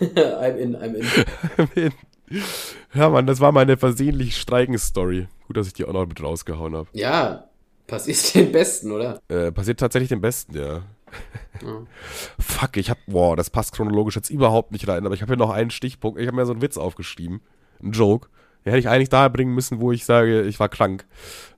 I'm 0.00 0.56
in, 0.56 0.76
I'm 0.76 0.94
in. 1.74 1.92
Ja, 2.94 3.08
Mann, 3.08 3.26
das 3.26 3.40
war 3.40 3.52
meine 3.52 3.76
versehentlich 3.76 4.36
Streiken-Story. 4.36 5.28
Gut, 5.46 5.56
dass 5.56 5.66
ich 5.66 5.72
die 5.72 5.84
auch 5.84 5.92
noch 5.92 6.06
mit 6.06 6.22
rausgehauen 6.22 6.74
habe. 6.74 6.88
Ja, 6.92 7.48
passiert 7.86 8.34
den 8.34 8.52
Besten, 8.52 8.92
oder? 8.92 9.20
Äh, 9.28 9.52
passiert 9.52 9.80
tatsächlich 9.80 10.08
dem 10.08 10.20
Besten, 10.20 10.56
ja. 10.56 10.82
Ja. 11.62 11.82
Fuck, 12.38 12.76
ich 12.76 12.90
hab, 12.90 12.98
boah, 13.06 13.36
das 13.36 13.50
passt 13.50 13.74
chronologisch 13.74 14.16
jetzt 14.16 14.30
überhaupt 14.30 14.72
nicht 14.72 14.88
rein, 14.88 15.04
aber 15.06 15.14
ich 15.14 15.22
habe 15.22 15.32
hier 15.32 15.38
noch 15.38 15.50
einen 15.50 15.70
Stichpunkt. 15.70 16.18
Ich 16.18 16.26
habe 16.26 16.36
mir 16.36 16.46
so 16.46 16.52
einen 16.52 16.62
Witz 16.62 16.76
aufgeschrieben. 16.76 17.40
Einen 17.80 17.92
Joke. 17.92 18.28
Den 18.64 18.70
hätte 18.70 18.80
ich 18.80 18.88
eigentlich 18.88 19.10
da 19.10 19.28
bringen 19.28 19.54
müssen, 19.54 19.80
wo 19.80 19.92
ich 19.92 20.04
sage, 20.04 20.42
ich 20.42 20.58
war 20.58 20.68
krank. 20.68 21.04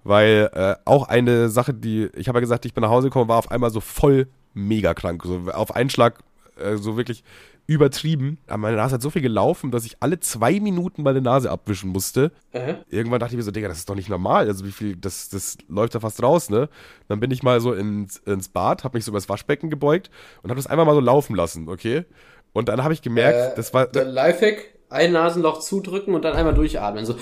Weil 0.02 0.50
äh, 0.52 0.74
auch 0.84 1.08
eine 1.08 1.48
Sache, 1.48 1.72
die, 1.72 2.10
ich 2.16 2.28
habe 2.28 2.38
ja 2.38 2.40
gesagt, 2.40 2.64
ich 2.66 2.74
bin 2.74 2.82
nach 2.82 2.90
Hause 2.90 3.08
gekommen, 3.08 3.28
war 3.28 3.38
auf 3.38 3.50
einmal 3.50 3.70
so 3.70 3.80
voll 3.80 4.26
mega 4.54 4.92
krank. 4.92 5.22
So 5.24 5.50
auf 5.52 5.74
einen 5.74 5.88
Schlag 5.88 6.18
äh, 6.58 6.76
so 6.76 6.96
wirklich 6.96 7.22
übertrieben. 7.66 8.38
Aber 8.46 8.58
meine 8.58 8.76
Nase 8.76 8.94
hat 8.94 9.02
so 9.02 9.10
viel 9.10 9.22
gelaufen, 9.22 9.70
dass 9.70 9.84
ich 9.84 9.96
alle 10.00 10.20
zwei 10.20 10.60
Minuten 10.60 11.02
meine 11.02 11.20
Nase 11.20 11.50
abwischen 11.50 11.90
musste. 11.90 12.32
Äh? 12.52 12.74
Irgendwann 12.88 13.20
dachte 13.20 13.34
ich 13.34 13.36
mir 13.36 13.42
so, 13.42 13.50
Digga, 13.50 13.68
das 13.68 13.78
ist 13.78 13.88
doch 13.88 13.94
nicht 13.94 14.08
normal. 14.08 14.46
Also 14.46 14.64
wie 14.64 14.72
viel, 14.72 14.96
das, 14.96 15.28
das 15.28 15.58
läuft 15.68 15.94
da 15.94 16.00
fast 16.00 16.22
raus, 16.22 16.48
ne? 16.48 16.68
Dann 17.08 17.20
bin 17.20 17.30
ich 17.30 17.42
mal 17.42 17.60
so 17.60 17.72
ins, 17.72 18.18
ins 18.18 18.48
Bad, 18.48 18.84
habe 18.84 18.96
mich 18.96 19.04
so 19.04 19.10
übers 19.10 19.28
Waschbecken 19.28 19.70
gebeugt 19.70 20.10
und 20.42 20.50
habe 20.50 20.58
das 20.58 20.68
einfach 20.68 20.86
mal 20.86 20.94
so 20.94 21.00
laufen 21.00 21.34
lassen, 21.34 21.68
okay? 21.68 22.04
Und 22.52 22.68
dann 22.68 22.82
habe 22.82 22.94
ich 22.94 23.02
gemerkt, 23.02 23.52
äh, 23.52 23.56
das 23.56 23.74
war. 23.74 23.86
Der 23.86 24.04
Lifehack, 24.04 24.75
ein 24.88 25.12
Nasenloch 25.12 25.60
zudrücken 25.60 26.14
und 26.14 26.22
dann 26.22 26.34
einmal 26.34 26.54
durchatmen. 26.54 27.04
So. 27.04 27.16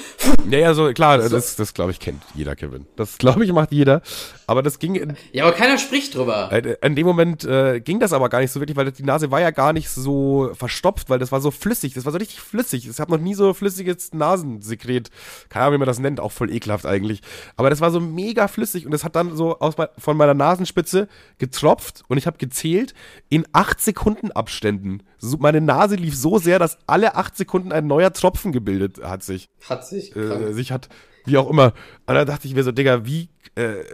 Ja, 0.51 0.59
ja, 0.59 0.75
so 0.75 0.93
klar, 0.93 1.23
so. 1.23 1.29
das, 1.31 1.57
das 1.57 1.73
glaube 1.73 1.93
ich 1.93 1.99
kennt 1.99 2.23
jeder, 2.35 2.55
Kevin. 2.55 2.87
Das 2.97 3.17
glaube 3.17 3.45
ich 3.45 3.53
macht 3.53 3.73
jeder. 3.73 4.03
Aber 4.47 4.63
das 4.63 4.79
ging. 4.79 4.95
In, 4.95 5.17
ja, 5.33 5.45
aber 5.45 5.55
keiner 5.55 5.79
spricht 5.79 6.15
drüber. 6.15 6.53
Äh, 6.53 6.77
in 6.83 6.95
dem 6.95 7.07
Moment 7.07 7.45
äh, 7.45 7.81
ging 7.81 8.01
das 8.01 8.13
aber 8.13 8.29
gar 8.29 8.41
nicht 8.41 8.51
so 8.51 8.61
wirklich, 8.61 8.77
weil 8.77 8.93
die 8.93 9.03
Nase 9.03 9.31
war 9.31 9.41
ja 9.41 9.51
gar 9.51 9.73
nicht 9.73 9.89
so 9.89 10.51
verstopft, 10.53 11.09
weil 11.09 11.19
das 11.19 11.33
war 11.33 11.41
so 11.41 11.51
flüssig. 11.51 11.95
Das 11.95 12.05
war 12.05 12.13
so 12.13 12.19
richtig 12.19 12.41
flüssig. 12.41 12.87
Ich 12.87 13.01
habe 13.01 13.11
noch 13.11 13.21
nie 13.21 13.35
so 13.35 13.55
flüssiges 13.55 14.13
Nasensekret. 14.13 15.11
Keine 15.49 15.65
Ahnung, 15.65 15.77
wie 15.77 15.79
man 15.79 15.89
das 15.89 15.99
nennt. 15.99 16.21
Auch 16.21 16.33
voll 16.33 16.53
ekelhaft 16.53 16.85
eigentlich. 16.85 17.23
Aber 17.57 17.71
das 17.71 17.81
war 17.81 17.91
so 17.91 18.01
mega 18.01 18.49
flüssig 18.49 18.85
und 18.85 18.93
es 18.93 19.05
hat 19.05 19.17
dann 19.17 19.35
so 19.35 19.59
aus, 19.59 19.75
von 19.99 20.17
meiner 20.17 20.35
Nasenspitze 20.35 21.09
getropft 21.39 22.03
und 22.09 22.19
ich 22.19 22.27
habe 22.27 22.37
gezählt 22.37 22.93
in 23.31 23.47
acht 23.53 23.81
Sekunden 23.81 24.33
Abständen. 24.33 25.03
So, 25.19 25.39
meine 25.39 25.63
Nase 25.63 25.97
lief 25.97 26.15
so 26.15 26.39
sehr, 26.39 26.59
dass 26.59 26.77
alle 26.87 27.15
acht 27.15 27.37
Sekunden 27.37 27.54
ein 27.55 27.87
neuer 27.87 28.13
Tropfen 28.13 28.53
gebildet 28.53 29.03
hat 29.03 29.23
sich. 29.23 29.49
Hat 29.69 29.87
sich. 29.87 30.15
Äh, 30.17 30.53
sich 30.53 30.73
hat, 30.73 30.89
wie 31.25 31.39
auch 31.39 31.49
immer. 31.49 31.73
Und 32.07 32.15
da 32.15 32.25
dachte 32.25 32.47
ich 32.47 32.55
mir 32.55 32.63
so, 32.63 32.73
Digga, 32.73 33.05
wie. 33.07 33.29
Äh, 33.55 33.85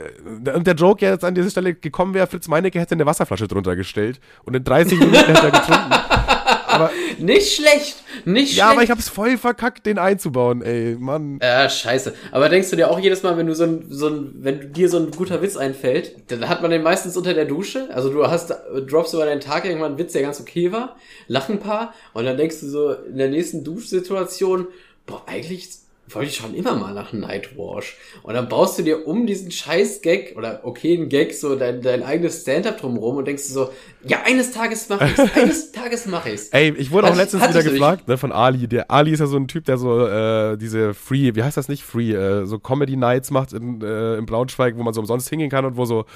und 0.55 0.67
der 0.67 0.75
Joke 0.75 1.05
jetzt 1.05 1.25
an 1.25 1.35
dieser 1.35 1.51
Stelle 1.51 1.75
gekommen 1.75 2.15
wäre, 2.15 2.27
Fritz 2.27 2.49
Meinecke 2.49 2.81
hätte 2.81 2.95
eine 2.95 3.07
Wasserflasche 3.07 3.49
drunter 3.49 3.77
gestellt 3.77 4.21
und 4.45 4.57
in 4.57 4.65
30 4.65 4.99
Minuten 4.99 5.17
hätte 5.17 5.47
er 5.47 5.51
getrunken. 5.51 5.95
aber, 6.71 6.91
nicht 7.19 7.55
schlecht, 7.55 8.03
nicht 8.25 8.57
ja, 8.57 8.65
schlecht. 8.65 8.73
aber 8.73 8.83
ich 8.83 8.91
hab's 8.91 9.09
voll 9.09 9.37
verkackt, 9.37 9.87
den 9.87 9.99
einzubauen, 9.99 10.63
ey, 10.63 10.97
Mann. 10.99 11.39
Ja, 11.43 11.69
scheiße. 11.69 12.15
Aber 12.33 12.49
denkst 12.49 12.71
du 12.71 12.77
dir 12.77 12.91
auch 12.91 12.99
jedes 12.99 13.23
Mal, 13.23 13.37
wenn 13.37 13.47
du 13.47 13.55
so 13.55 13.65
ein, 13.65 13.87
so 13.89 14.09
ein, 14.09 14.33
wenn 14.37 14.73
dir 14.73 14.89
so 14.89 14.99
ein 14.99 15.11
guter 15.11 15.43
Witz 15.43 15.57
einfällt, 15.57 16.31
dann 16.31 16.49
hat 16.49 16.63
man 16.63 16.71
den 16.71 16.83
meistens 16.83 17.17
unter 17.17 17.35
der 17.35 17.45
Dusche. 17.45 17.89
Also 17.93 18.11
du 18.11 18.27
hast, 18.27 18.55
droppst 18.89 19.15
über 19.15 19.25
deinen 19.25 19.41
Tag 19.41 19.65
irgendwann 19.65 19.93
einen 19.93 19.99
Witz, 19.99 20.13
der 20.13 20.23
ganz 20.23 20.41
okay 20.41 20.73
war, 20.73 20.97
lach 21.29 21.49
ein 21.49 21.61
paar 21.61 21.95
und 22.13 22.25
dann 22.25 22.37
denkst 22.37 22.61
du 22.61 22.67
so 22.69 22.93
in 22.93 23.19
der 23.19 23.29
nächsten 23.29 23.65
Duschsituation, 23.65 24.67
boah, 25.07 25.23
eigentlich 25.27 25.69
wollte 26.15 26.29
ich 26.31 26.37
schon 26.37 26.55
immer 26.55 26.75
mal 26.75 26.95
nach 26.95 27.13
Nightwash. 27.13 27.97
Und 28.23 28.35
dann 28.35 28.49
baust 28.49 28.79
du 28.79 28.83
dir 28.83 29.07
um 29.07 29.27
diesen 29.27 29.51
scheiß 29.51 30.03
Gag 30.03 30.35
oder 30.37 30.61
okayen 30.65 31.09
Gag 31.09 31.35
so 31.35 31.57
dein, 31.57 31.83
dein 31.83 32.03
eigenes 32.03 32.43
Stand-up 32.43 32.79
drumherum 32.79 33.17
und 33.17 33.27
denkst 33.27 33.47
du 33.49 33.53
so, 33.53 33.71
ja, 34.03 34.23
eines 34.25 34.53
Tages 34.53 34.89
mach 34.89 35.01
ich's, 35.01 35.19
eines 35.35 35.73
Tages 35.73 36.07
mach 36.07 36.27
ich's. 36.27 36.49
Ey, 36.49 36.75
ich 36.77 36.91
wurde 36.91 37.07
hat, 37.07 37.15
auch 37.15 37.19
letztens 37.19 37.49
wieder 37.49 37.63
gefragt, 37.63 38.09
ne, 38.09 38.17
von 38.17 38.33
Ali. 38.33 38.67
Der 38.67 38.91
Ali 38.91 39.13
ist 39.13 39.21
ja 39.21 39.27
so 39.27 39.37
ein 39.37 39.49
Typ, 39.49 39.65
der 39.67 39.77
so 39.77 40.07
äh, 40.07 40.57
diese 40.57 40.95
Free, 40.95 41.35
wie 41.35 41.43
heißt 41.43 41.57
das 41.57 41.69
nicht? 41.69 41.83
Free, 41.83 42.13
äh, 42.13 42.47
so 42.47 42.59
Comedy 42.59 42.97
Nights 42.97 43.31
macht 43.31 43.53
in, 43.53 43.83
äh, 43.83 44.17
in 44.17 44.27
Braunschweig, 44.27 44.77
wo 44.77 44.83
man 44.83 44.95
so 44.95 45.01
umsonst 45.01 45.29
hingehen 45.29 45.51
kann 45.51 45.65
und 45.65 45.77
wo 45.77 45.85
so 45.85 46.07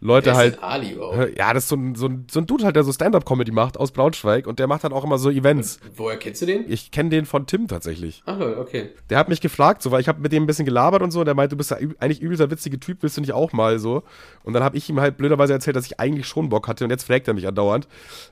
Leute 0.00 0.26
Wer 0.26 0.36
halt. 0.36 0.62
Ali, 0.62 0.96
wow. 0.98 1.28
Ja, 1.36 1.52
das 1.54 1.64
ist 1.64 1.68
so 1.70 1.76
ein, 1.76 1.94
so, 1.94 2.06
ein, 2.06 2.26
so 2.30 2.40
ein 2.40 2.46
Dude 2.46 2.64
halt, 2.64 2.76
der 2.76 2.84
so 2.84 2.92
Stand-up-Comedy 2.92 3.52
macht 3.52 3.78
aus 3.78 3.90
Braunschweig 3.92 4.46
und 4.46 4.58
der 4.58 4.66
macht 4.66 4.84
dann 4.84 4.92
auch 4.92 5.04
immer 5.04 5.18
so 5.18 5.30
Events. 5.30 5.80
Und 5.82 5.98
woher 5.98 6.16
kennst 6.18 6.42
du 6.42 6.46
den? 6.46 6.64
Ich 6.68 6.90
kenne 6.90 7.10
den 7.10 7.26
von 7.26 7.46
Tim 7.46 7.68
tatsächlich. 7.68 8.22
Ach, 8.26 8.38
okay. 8.38 8.90
Der 9.10 9.18
hat 9.18 9.28
mich 9.28 9.40
gefragt, 9.44 9.82
so, 9.82 9.92
weil 9.92 10.00
ich 10.00 10.08
habe 10.08 10.20
mit 10.20 10.32
dem 10.32 10.42
ein 10.42 10.46
bisschen 10.46 10.64
gelabert 10.64 11.02
und 11.02 11.12
so, 11.12 11.20
und 11.20 11.26
der 11.26 11.34
meinte, 11.36 11.54
du 11.54 11.56
bist 11.56 11.70
ja 11.70 11.76
eigentlich 11.76 12.20
übelster 12.20 12.50
witzige 12.50 12.80
Typ, 12.80 12.98
willst 13.02 13.16
du 13.16 13.20
nicht 13.20 13.32
auch 13.32 13.52
mal 13.52 13.78
so? 13.78 14.02
Und 14.42 14.54
dann 14.54 14.64
habe 14.64 14.76
ich 14.76 14.88
ihm 14.88 15.00
halt 15.00 15.16
blöderweise 15.16 15.52
erzählt, 15.52 15.76
dass 15.76 15.86
ich 15.86 16.00
eigentlich 16.00 16.26
schon 16.26 16.48
Bock 16.48 16.66
hatte 16.66 16.84
und 16.84 16.90
jetzt 16.90 17.04
fragt 17.04 17.28
er 17.28 17.34
mich 17.34 17.46
andauernd. 17.46 17.86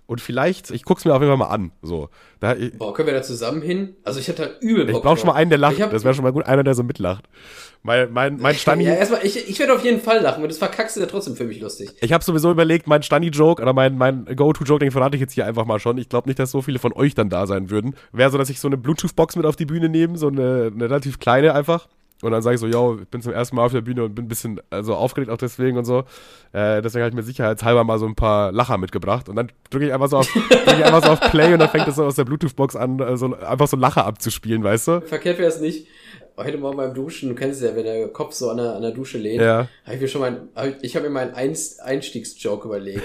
Und 0.07 0.21
vielleicht, 0.21 0.71
ich 0.73 0.83
guck's 0.83 1.05
mir 1.05 1.15
auf 1.15 1.21
jeden 1.21 1.31
Fall 1.31 1.39
mal 1.39 1.55
an, 1.55 1.71
so. 1.83 2.09
Da, 2.41 2.57
ich, 2.57 2.77
Boah, 2.77 2.93
können 2.93 3.07
wir 3.07 3.15
da 3.15 3.23
zusammen 3.23 3.63
hin? 3.63 3.95
Also 4.03 4.19
ich 4.19 4.27
hätte 4.27 4.43
halt 4.43 4.57
übel 4.63 4.87
Bock. 4.87 4.97
Ich 4.97 5.03
brauche 5.03 5.17
schon 5.19 5.29
mal 5.29 5.35
einen, 5.35 5.51
der 5.51 5.61
lacht. 5.61 5.79
Das 5.79 6.03
wäre 6.03 6.13
schon 6.13 6.25
mal 6.25 6.33
gut, 6.33 6.45
einer, 6.45 6.65
der 6.65 6.75
so 6.75 6.83
mitlacht. 6.83 7.29
Mein, 7.85 8.13
mein, 8.13 8.37
mein 8.39 8.55
Stani. 8.57 8.85
Ja, 8.85 8.95
erstmal, 8.95 9.25
ich, 9.25 9.49
ich 9.49 9.59
werde 9.59 9.75
auf 9.75 9.85
jeden 9.85 10.01
Fall 10.01 10.21
lachen 10.21 10.43
und 10.43 10.49
das 10.49 10.59
verkackst 10.59 10.97
du 10.97 11.01
ja 11.01 11.07
trotzdem 11.07 11.37
für 11.37 11.45
mich 11.45 11.61
lustig. 11.61 11.91
Ich 12.01 12.13
habe 12.13 12.23
sowieso 12.23 12.51
überlegt, 12.51 12.87
mein 12.87 13.03
Stani-Joke 13.03 13.63
oder 13.63 13.73
mein, 13.73 13.97
mein 13.97 14.25
Go-To-Joke, 14.25 14.81
den 14.81 14.91
verrate 14.91 15.17
ich 15.17 15.21
jetzt 15.21 15.33
hier 15.35 15.47
einfach 15.47 15.67
mal 15.67 15.79
schon. 15.79 15.99
Ich 15.99 16.09
glaube 16.09 16.29
nicht, 16.29 16.39
dass 16.39 16.51
so 16.51 16.63
viele 16.63 16.79
von 16.79 16.93
euch 16.93 17.15
dann 17.15 17.29
da 17.29 17.47
sein 17.47 17.71
würden. 17.71 17.95
Wäre 18.13 18.31
so, 18.31 18.39
dass 18.39 18.51
ich 18.51 18.61
so 18.61 18.69
eine 18.69 18.77
Bluetooth-Box 18.77 19.37
mit 19.37 19.47
auf 19.47 19.57
die 19.57 19.67
Bühne 19.67 19.89
nehme, 19.89 20.17
so 20.19 20.29
eine, 20.29 20.73
eine 20.75 20.91
relativ 21.03 21.19
kleine 21.19 21.55
einfach. 21.55 21.89
Und 22.23 22.31
dann 22.31 22.41
sage 22.41 22.55
ich 22.55 22.61
so, 22.61 22.69
yo, 22.69 22.99
ich 23.03 23.09
bin 23.09 23.21
zum 23.21 23.33
ersten 23.33 23.57
Mal 23.57 23.65
auf 23.65 23.73
der 23.73 23.81
Bühne 23.81 24.05
und 24.05 24.15
bin 24.15 24.27
ein 24.27 24.29
bisschen 24.29 24.61
also 24.71 24.95
aufgeregt 24.95 25.29
auch 25.29 25.39
deswegen 25.39 25.77
und 25.77 25.85
so. 25.85 26.05
Äh, 26.53 26.81
deswegen 26.81 27.03
habe 27.03 27.09
ich 27.09 27.17
mir 27.17 27.25
sicherheitshalber 27.25 27.83
mal 27.83 27.99
so 27.99 28.07
ein 28.07 28.15
paar 28.15 28.53
Lacher 28.53 28.79
mitgebracht. 28.79 29.29
Und 29.29 29.35
dann 29.35 29.51
drücke 29.71 29.87
ich 29.87 29.93
einfach 29.93 30.07
so 30.07 30.19
auf, 30.19 30.29
ich 30.51 30.85
einfach 30.85 31.05
so 31.05 31.11
auf 31.11 31.21
Play 31.33 31.53
und 31.53 31.59
dann 31.59 31.69
fängt 31.69 31.89
das 31.89 31.97
so 31.97 32.05
aus 32.05 32.15
der 32.15 32.25
Bluetooth-Box 32.25 32.77
an, 32.77 33.01
äh, 33.01 33.17
so, 33.17 33.35
einfach 33.35 33.67
so 33.67 33.77
Lacher 33.77 34.07
abzuspielen, 34.07 34.63
weißt 34.63 34.87
du? 34.89 35.01
Verkehrt 35.01 35.39
wäre 35.39 35.49
es 35.49 35.61
nicht. 35.61 35.89
Heute 36.37 36.57
Morgen 36.57 36.79
beim 36.79 36.95
Duschen, 36.95 37.29
du 37.29 37.35
kennst 37.35 37.61
es 37.61 37.69
ja, 37.69 37.77
wenn 37.77 37.85
der 37.85 38.09
Kopf 38.09 38.33
so 38.33 38.49
an 38.49 38.57
der, 38.57 38.75
an 38.75 38.83
der 38.83 38.93
Dusche 38.93 39.19
lehnt, 39.19 39.43
ja. 39.43 39.69
habe 39.85 39.95
ich 39.95 40.01
mir 40.01 40.09
schon 40.09 40.21
mal, 40.23 40.49
ich 40.81 40.97
habe 40.97 41.09
mir 41.09 41.13
meinen 41.13 41.35
Einstiegsjoke 41.35 42.69
überlegt. 42.69 43.03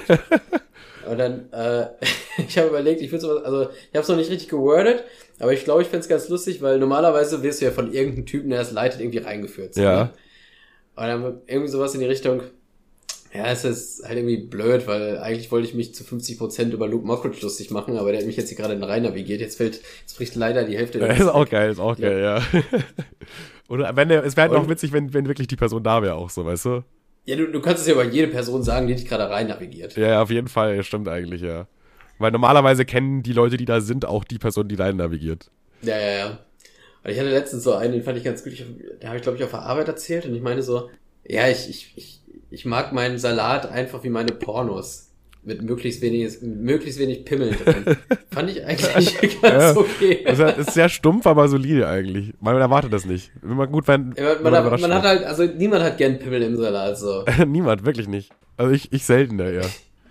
und 1.10 1.18
dann, 1.18 1.52
äh, 1.52 1.88
ich 2.38 2.58
habe 2.58 2.70
überlegt, 2.70 3.02
ich 3.02 3.12
würde 3.12 3.22
sowas, 3.22 3.44
also 3.44 3.64
ich 3.64 3.96
habe 3.96 4.00
es 4.00 4.08
noch 4.08 4.16
nicht 4.16 4.32
richtig 4.32 4.48
gewordet, 4.48 5.04
aber 5.40 5.52
ich 5.52 5.66
glaube, 5.66 5.82
ich 5.82 5.90
fände 5.90 6.04
es 6.04 6.10
ganz 6.10 6.30
lustig, 6.30 6.62
weil 6.62 6.80
normalerweise 6.80 7.44
wirst 7.44 7.62
du 7.62 7.66
ja 7.66 7.72
von 7.72 7.92
irgendeinem 7.92 8.26
Typen, 8.26 8.50
der 8.50 8.62
es 8.62 8.72
leitet, 8.72 9.02
irgendwie 9.02 9.20
reingeführt. 9.20 9.74
So, 9.74 9.82
ja. 9.82 10.04
Ne? 10.06 10.10
Und 10.96 11.04
dann 11.04 11.42
irgendwie 11.48 11.70
sowas 11.70 11.94
in 11.94 12.00
die 12.00 12.08
Richtung, 12.08 12.42
ja, 13.34 13.48
es 13.48 13.64
ist 13.64 14.04
halt 14.04 14.18
irgendwie 14.18 14.38
blöd, 14.38 14.88
weil 14.88 15.18
eigentlich 15.20 15.52
wollte 15.52 15.68
ich 15.68 15.74
mich 15.74 15.94
zu 15.94 16.04
50% 16.04 16.72
über 16.72 16.88
Luke 16.88 17.06
Mockridge 17.06 17.40
lustig 17.42 17.72
machen, 17.72 17.98
aber 17.98 18.12
der 18.12 18.22
hat 18.22 18.28
mich 18.28 18.38
jetzt 18.38 18.50
hier 18.50 18.58
gerade 18.58 18.74
in 18.74 18.84
rein 18.84 19.04
navigiert. 19.04 19.42
Jetzt 19.42 19.58
fällt, 19.58 19.82
jetzt 20.02 20.18
bricht 20.18 20.36
leider 20.36 20.64
die 20.64 20.78
Hälfte 20.78 21.00
der 21.00 21.10
ja, 21.10 21.14
Ist 21.14 21.28
auch 21.28 21.48
geil, 21.48 21.72
ist 21.72 21.80
auch 21.80 21.98
geil, 21.98 22.22
ja. 22.22 22.42
Oder 23.70 23.96
wenn 23.96 24.10
der, 24.10 24.24
es 24.24 24.38
wäre 24.38 24.50
halt 24.50 24.60
noch 24.60 24.70
witzig, 24.70 24.94
wenn, 24.94 25.14
wenn 25.14 25.28
wirklich 25.28 25.48
die 25.48 25.58
Person 25.58 25.84
da 25.84 26.02
wäre, 26.02 26.16
auch 26.16 26.30
so, 26.30 26.46
weißt 26.46 26.66
du? 26.66 26.84
Ja, 27.26 27.36
du, 27.36 27.52
du 27.52 27.60
kannst 27.60 27.82
es 27.82 27.88
ja 27.88 27.94
über 27.94 28.06
jede 28.06 28.30
Person 28.30 28.64
sagen, 28.64 28.88
die 28.88 28.96
dich 28.96 29.06
gerade 29.06 29.30
rein 29.30 29.48
navigiert. 29.48 29.98
Ja, 29.98 30.22
auf 30.22 30.30
jeden 30.32 30.48
Fall, 30.48 30.82
stimmt 30.84 31.10
eigentlich, 31.10 31.42
ja. 31.42 31.68
Weil 32.20 32.32
normalerweise 32.32 32.86
kennen 32.86 33.22
die 33.24 33.34
Leute, 33.34 33.58
die 33.58 33.66
da 33.66 33.82
sind, 33.82 34.06
auch 34.06 34.24
die 34.24 34.40
Person, 34.40 34.70
die 34.70 34.76
rein 34.76 34.96
navigiert. 34.96 35.52
Ja, 35.82 36.00
ja, 36.00 36.18
ja. 36.18 36.40
Und 37.04 37.12
ich 37.12 37.20
hatte 37.20 37.30
letztens 37.30 37.64
so 37.64 37.74
einen, 37.74 37.94
den 37.94 38.04
fand 38.04 38.18
ich 38.18 38.24
ganz 38.24 38.44
gut. 38.44 38.54
Ich, 38.54 38.60
den 38.64 39.08
habe 39.08 39.18
ich, 39.18 39.24
glaube 39.24 39.38
ich, 39.38 39.44
auf 39.44 39.52
der 39.52 39.62
Arbeit 39.62 39.88
erzählt 39.88 40.26
und 40.26 40.34
ich 40.34 40.42
meine 40.42 40.64
so, 40.64 40.90
ja, 41.26 41.48
ich, 41.48 41.70
ich, 41.70 41.94
ich, 41.96 42.22
ich 42.50 42.66
mag 42.66 42.94
meinen 42.94 43.18
Salat 43.18 43.70
einfach 43.70 44.04
wie 44.04 44.10
meine 44.10 44.32
Pornos. 44.32 45.04
Mit 45.44 45.62
möglichst 45.62 46.02
wenig, 46.02 46.42
möglichst 46.42 47.00
wenig 47.00 47.24
Pimmeln 47.24 47.56
drin. 47.64 47.96
Fand 48.32 48.50
ich 48.50 48.66
eigentlich 48.66 49.42
ganz 49.42 49.42
ja, 49.42 49.78
okay. 49.78 50.26
Das 50.26 50.58
ist 50.58 50.74
sehr 50.74 50.90
stumpf, 50.90 51.26
aber 51.26 51.48
solide 51.48 51.88
eigentlich. 51.88 52.34
Man 52.42 52.58
erwartet 52.58 52.92
das 52.92 53.06
nicht. 53.06 53.32
Immer 53.42 53.66
gut, 53.68 53.88
wenn. 53.88 54.14
Ja, 54.18 54.34
man, 54.42 54.52
man, 54.52 54.66
hat, 54.66 54.82
man 54.82 54.94
hat 54.94 55.04
halt, 55.04 55.24
also 55.24 55.46
niemand 55.46 55.84
hat 55.84 55.98
gern 55.98 56.20
Pimmel 56.20 56.42
im 56.42 56.58
Salat, 56.58 56.98
so. 56.98 57.24
niemand, 57.48 57.86
wirklich 57.86 58.10
nicht. 58.10 58.32
Also 58.58 58.74
ich, 58.74 58.92
ich 58.92 59.06
selten, 59.06 59.40
ja. 59.40 59.62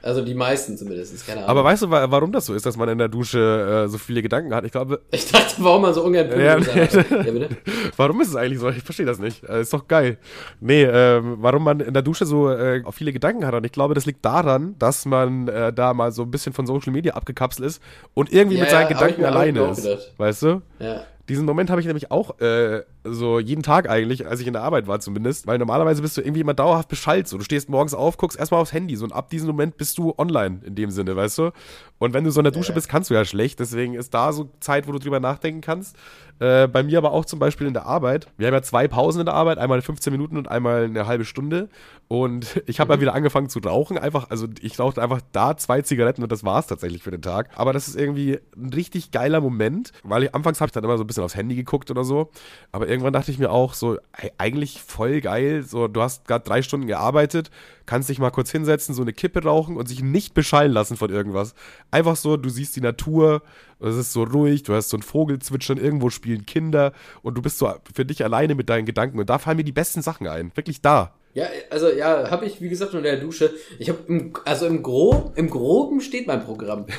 Also 0.06 0.22
die 0.22 0.34
meisten 0.34 0.78
zumindest, 0.78 1.26
keine 1.26 1.40
Ahnung. 1.40 1.50
Aber 1.50 1.64
weißt 1.64 1.82
du, 1.82 1.90
warum 1.90 2.30
das 2.30 2.46
so 2.46 2.54
ist, 2.54 2.64
dass 2.64 2.76
man 2.76 2.88
in 2.88 2.98
der 2.98 3.08
Dusche 3.08 3.84
äh, 3.86 3.88
so 3.88 3.98
viele 3.98 4.22
Gedanken 4.22 4.54
hat? 4.54 4.64
Ich 4.64 4.70
glaube. 4.70 5.00
Ich 5.10 5.32
dachte, 5.32 5.56
warum 5.58 5.82
man 5.82 5.94
so 5.94 6.04
ungern 6.04 6.28
ja, 6.38 6.58
ja? 6.58 6.88
Warum 7.96 8.20
ist 8.20 8.28
es 8.28 8.36
eigentlich 8.36 8.60
so? 8.60 8.68
Ich 8.68 8.82
verstehe 8.82 9.06
das 9.06 9.18
nicht. 9.18 9.42
Äh, 9.44 9.62
ist 9.62 9.72
doch 9.72 9.88
geil. 9.88 10.18
Nee, 10.60 10.84
ähm, 10.84 11.38
warum 11.40 11.64
man 11.64 11.80
in 11.80 11.92
der 11.92 12.02
Dusche 12.02 12.26
so 12.26 12.50
äh, 12.50 12.82
viele 12.92 13.12
Gedanken 13.12 13.44
hat. 13.44 13.54
Und 13.54 13.64
ich 13.64 13.72
glaube, 13.72 13.94
das 13.94 14.06
liegt 14.06 14.24
daran, 14.24 14.76
dass 14.78 15.06
man 15.06 15.48
äh, 15.48 15.72
da 15.72 15.94
mal 15.94 16.12
so 16.12 16.22
ein 16.22 16.30
bisschen 16.30 16.52
von 16.52 16.66
Social 16.66 16.92
Media 16.92 17.14
abgekapselt 17.14 17.66
ist 17.66 17.82
und 18.14 18.32
irgendwie 18.32 18.58
ja, 18.58 18.62
mit 18.62 18.70
seinen 18.70 18.88
Gedanken 18.88 19.24
alleine 19.24 19.70
ist. 19.70 19.88
Weißt 20.18 20.42
du? 20.42 20.62
Ja. 20.78 21.02
Diesen 21.28 21.44
Moment 21.44 21.70
habe 21.70 21.80
ich 21.80 21.86
nämlich 21.86 22.10
auch 22.10 22.38
äh, 22.40 22.82
so 23.04 23.40
jeden 23.40 23.62
Tag 23.62 23.88
eigentlich, 23.88 24.26
als 24.26 24.40
ich 24.40 24.46
in 24.46 24.52
der 24.52 24.62
Arbeit 24.62 24.86
war 24.86 25.00
zumindest, 25.00 25.46
weil 25.46 25.58
normalerweise 25.58 26.02
bist 26.02 26.16
du 26.16 26.20
irgendwie 26.20 26.40
immer 26.40 26.54
dauerhaft 26.54 26.88
beschallt. 26.88 27.26
So, 27.26 27.38
du 27.38 27.44
stehst 27.44 27.68
morgens 27.68 27.94
auf, 27.94 28.16
guckst 28.16 28.38
erstmal 28.38 28.60
aufs 28.60 28.72
Handy, 28.72 28.94
so 28.96 29.04
und 29.04 29.12
ab 29.12 29.30
diesem 29.30 29.48
Moment 29.48 29.76
bist 29.76 29.98
du 29.98 30.14
online 30.18 30.60
in 30.64 30.74
dem 30.74 30.90
Sinne, 30.90 31.16
weißt 31.16 31.38
du? 31.38 31.50
Und 31.98 32.14
wenn 32.14 32.24
du 32.24 32.30
so 32.30 32.40
in 32.40 32.44
der 32.44 32.52
Dusche 32.52 32.70
ja. 32.70 32.74
bist, 32.74 32.88
kannst 32.88 33.10
du 33.10 33.14
ja 33.14 33.24
schlecht. 33.24 33.58
Deswegen 33.58 33.94
ist 33.94 34.14
da 34.14 34.32
so 34.32 34.50
Zeit, 34.60 34.86
wo 34.86 34.92
du 34.92 34.98
drüber 34.98 35.18
nachdenken 35.18 35.62
kannst. 35.62 35.96
Äh, 36.38 36.68
bei 36.68 36.82
mir 36.82 36.98
aber 36.98 37.12
auch 37.12 37.24
zum 37.24 37.38
Beispiel 37.38 37.66
in 37.66 37.72
der 37.72 37.86
Arbeit. 37.86 38.28
Wir 38.36 38.46
haben 38.46 38.54
ja 38.54 38.62
zwei 38.62 38.86
Pausen 38.86 39.20
in 39.20 39.26
der 39.26 39.34
Arbeit, 39.34 39.58
einmal 39.58 39.82
15 39.82 40.12
Minuten 40.12 40.36
und 40.36 40.48
einmal 40.48 40.84
eine 40.84 41.06
halbe 41.06 41.24
Stunde. 41.24 41.68
Und 42.06 42.62
ich 42.66 42.78
habe 42.78 42.92
mhm. 42.92 42.96
ja 42.96 43.00
wieder 43.00 43.14
angefangen 43.14 43.48
zu 43.48 43.58
rauchen. 43.58 43.98
Einfach, 43.98 44.30
also 44.30 44.46
ich 44.60 44.78
rauchte 44.78 45.02
einfach 45.02 45.20
da 45.32 45.56
zwei 45.56 45.82
Zigaretten 45.82 46.22
und 46.22 46.30
das 46.30 46.44
war 46.44 46.60
es 46.60 46.68
tatsächlich 46.68 47.02
für 47.02 47.10
den 47.10 47.22
Tag. 47.22 47.50
Aber 47.56 47.72
das 47.72 47.88
ist 47.88 47.96
irgendwie 47.96 48.38
ein 48.56 48.72
richtig 48.72 49.10
geiler 49.10 49.40
Moment, 49.40 49.92
weil 50.04 50.22
ich 50.22 50.34
anfangs 50.34 50.60
habe 50.60 50.68
ich 50.68 50.72
dann 50.72 50.84
immer 50.84 50.98
so 50.98 51.04
ein 51.04 51.06
bisschen 51.06 51.16
bisschen 51.16 51.24
aufs 51.24 51.34
Handy 51.34 51.56
geguckt 51.56 51.90
oder 51.90 52.04
so. 52.04 52.30
Aber 52.72 52.88
irgendwann 52.88 53.12
dachte 53.12 53.30
ich 53.30 53.38
mir 53.38 53.50
auch 53.50 53.74
so, 53.74 53.98
ey, 54.12 54.32
eigentlich 54.38 54.82
voll 54.82 55.20
geil. 55.20 55.62
So, 55.62 55.88
du 55.88 56.02
hast 56.02 56.26
gerade 56.26 56.44
drei 56.44 56.62
Stunden 56.62 56.86
gearbeitet, 56.86 57.50
kannst 57.86 58.08
dich 58.08 58.18
mal 58.18 58.30
kurz 58.30 58.50
hinsetzen, 58.50 58.94
so 58.94 59.02
eine 59.02 59.12
Kippe 59.12 59.42
rauchen 59.42 59.76
und 59.76 59.88
sich 59.88 60.02
nicht 60.02 60.34
beschallen 60.34 60.72
lassen 60.72 60.96
von 60.96 61.10
irgendwas. 61.10 61.54
Einfach 61.90 62.16
so, 62.16 62.36
du 62.36 62.48
siehst 62.48 62.76
die 62.76 62.80
Natur, 62.80 63.42
es 63.80 63.96
ist 63.96 64.12
so 64.12 64.22
ruhig, 64.22 64.62
du 64.62 64.74
hast 64.74 64.88
so 64.88 64.96
ein 64.96 65.02
Vogelzwitschern, 65.02 65.78
irgendwo 65.78 66.10
spielen 66.10 66.46
Kinder 66.46 66.92
und 67.22 67.36
du 67.36 67.42
bist 67.42 67.58
so 67.58 67.72
für 67.92 68.04
dich 68.04 68.24
alleine 68.24 68.54
mit 68.54 68.68
deinen 68.68 68.86
Gedanken. 68.86 69.18
Und 69.18 69.28
da 69.28 69.38
fallen 69.38 69.58
mir 69.58 69.64
die 69.64 69.72
besten 69.72 70.02
Sachen 70.02 70.26
ein. 70.26 70.52
Wirklich 70.54 70.80
da. 70.80 71.12
Ja, 71.36 71.48
also 71.68 71.90
ja, 71.90 72.30
habe 72.30 72.46
ich 72.46 72.62
wie 72.62 72.70
gesagt 72.70 72.94
unter 72.94 73.02
der 73.02 73.18
Dusche. 73.18 73.52
Ich 73.78 73.90
habe 73.90 74.30
also 74.46 74.64
im 74.64 74.82
Grob, 74.82 75.34
im 75.36 75.50
Groben 75.50 76.00
steht 76.00 76.26
mein 76.26 76.42
Programm. 76.42 76.86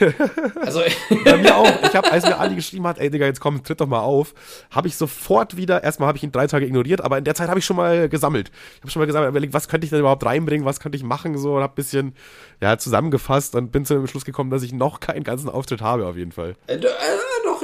Also 0.61 0.81
bei 1.23 1.37
mir 1.37 1.55
auch. 1.55 1.71
Ich 1.83 1.95
habe, 1.95 2.11
als 2.11 2.25
mir 2.25 2.37
Ali 2.37 2.55
geschrieben 2.55 2.85
hat, 2.85 2.99
ey 2.99 3.09
Digga, 3.09 3.25
jetzt 3.25 3.39
komm, 3.39 3.63
tritt 3.63 3.79
doch 3.79 3.87
mal 3.87 4.01
auf, 4.01 4.33
habe 4.69 4.87
ich 4.87 4.95
sofort 4.95 5.55
wieder. 5.55 5.83
Erstmal 5.83 6.07
habe 6.07 6.17
ich 6.17 6.23
ihn 6.23 6.31
drei 6.31 6.45
Tage 6.45 6.65
ignoriert, 6.65 7.01
aber 7.01 7.17
in 7.17 7.23
der 7.23 7.35
Zeit 7.35 7.47
habe 7.47 7.59
ich 7.59 7.65
schon 7.65 7.77
mal 7.77 8.09
gesammelt. 8.09 8.51
Ich 8.75 8.81
habe 8.81 8.91
schon 8.91 8.99
mal 8.99 9.05
gesammelt, 9.05 9.29
überlegt, 9.29 9.53
was 9.53 9.69
könnte 9.69 9.85
ich 9.85 9.91
denn 9.91 9.99
überhaupt 9.99 10.25
reinbringen, 10.25 10.65
was 10.65 10.79
könnte 10.79 10.97
ich 10.97 11.03
machen 11.03 11.37
so 11.37 11.55
und 11.55 11.63
habe 11.63 11.73
ein 11.73 11.75
bisschen 11.75 12.13
ja 12.61 12.77
zusammengefasst 12.77 13.55
und 13.55 13.71
bin 13.71 13.85
zu 13.85 13.95
dem 13.95 14.05
Schluss 14.07 14.25
gekommen, 14.25 14.51
dass 14.51 14.61
ich 14.61 14.73
noch 14.73 14.99
keinen 14.99 15.23
ganzen 15.23 15.49
Auftritt 15.49 15.81
habe 15.81 16.05
auf 16.05 16.17
jeden 16.17 16.31
Fall. 16.31 16.55
Äh, 16.67 16.75
äh, 16.75 16.79
doch 16.79 16.89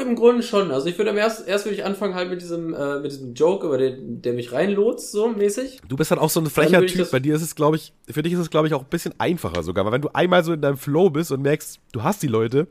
im 0.03 0.15
Grunde 0.15 0.43
schon. 0.43 0.71
Also 0.71 0.87
ich 0.87 0.97
würde 0.97 1.11
erst 1.11 1.47
erst 1.47 1.65
würde 1.65 1.75
ich 1.75 1.85
anfangen 1.85 2.15
halt 2.15 2.29
mit 2.29 2.41
diesem 2.41 2.73
äh, 2.73 2.99
mit 2.99 3.11
diesem 3.11 3.33
Joke 3.33 3.65
über 3.65 3.77
den 3.77 4.21
der 4.21 4.33
mich 4.33 4.51
reinlotst 4.51 5.11
so 5.11 5.27
mäßig. 5.27 5.81
Du 5.87 5.95
bist 5.95 6.11
dann 6.11 6.19
auch 6.19 6.29
so 6.29 6.39
ein 6.39 6.47
frecher 6.47 6.85
Typ. 6.85 7.11
Bei 7.11 7.19
dir 7.19 7.35
ist 7.35 7.41
es, 7.41 7.55
glaube 7.55 7.77
ich, 7.77 7.93
für 8.09 8.23
dich 8.23 8.33
ist 8.33 8.39
es, 8.39 8.49
glaube 8.49 8.67
ich, 8.67 8.73
auch 8.73 8.81
ein 8.81 8.89
bisschen 8.89 9.13
einfacher 9.19 9.63
sogar. 9.63 9.85
Weil 9.85 9.93
wenn 9.93 10.01
du 10.01 10.09
einmal 10.13 10.43
so 10.43 10.53
in 10.53 10.61
deinem 10.61 10.77
Flow 10.77 11.09
bist 11.09 11.31
und 11.31 11.41
merkst, 11.41 11.79
du 11.91 12.03
hast 12.03 12.21
die 12.23 12.27
Leute, 12.27 12.67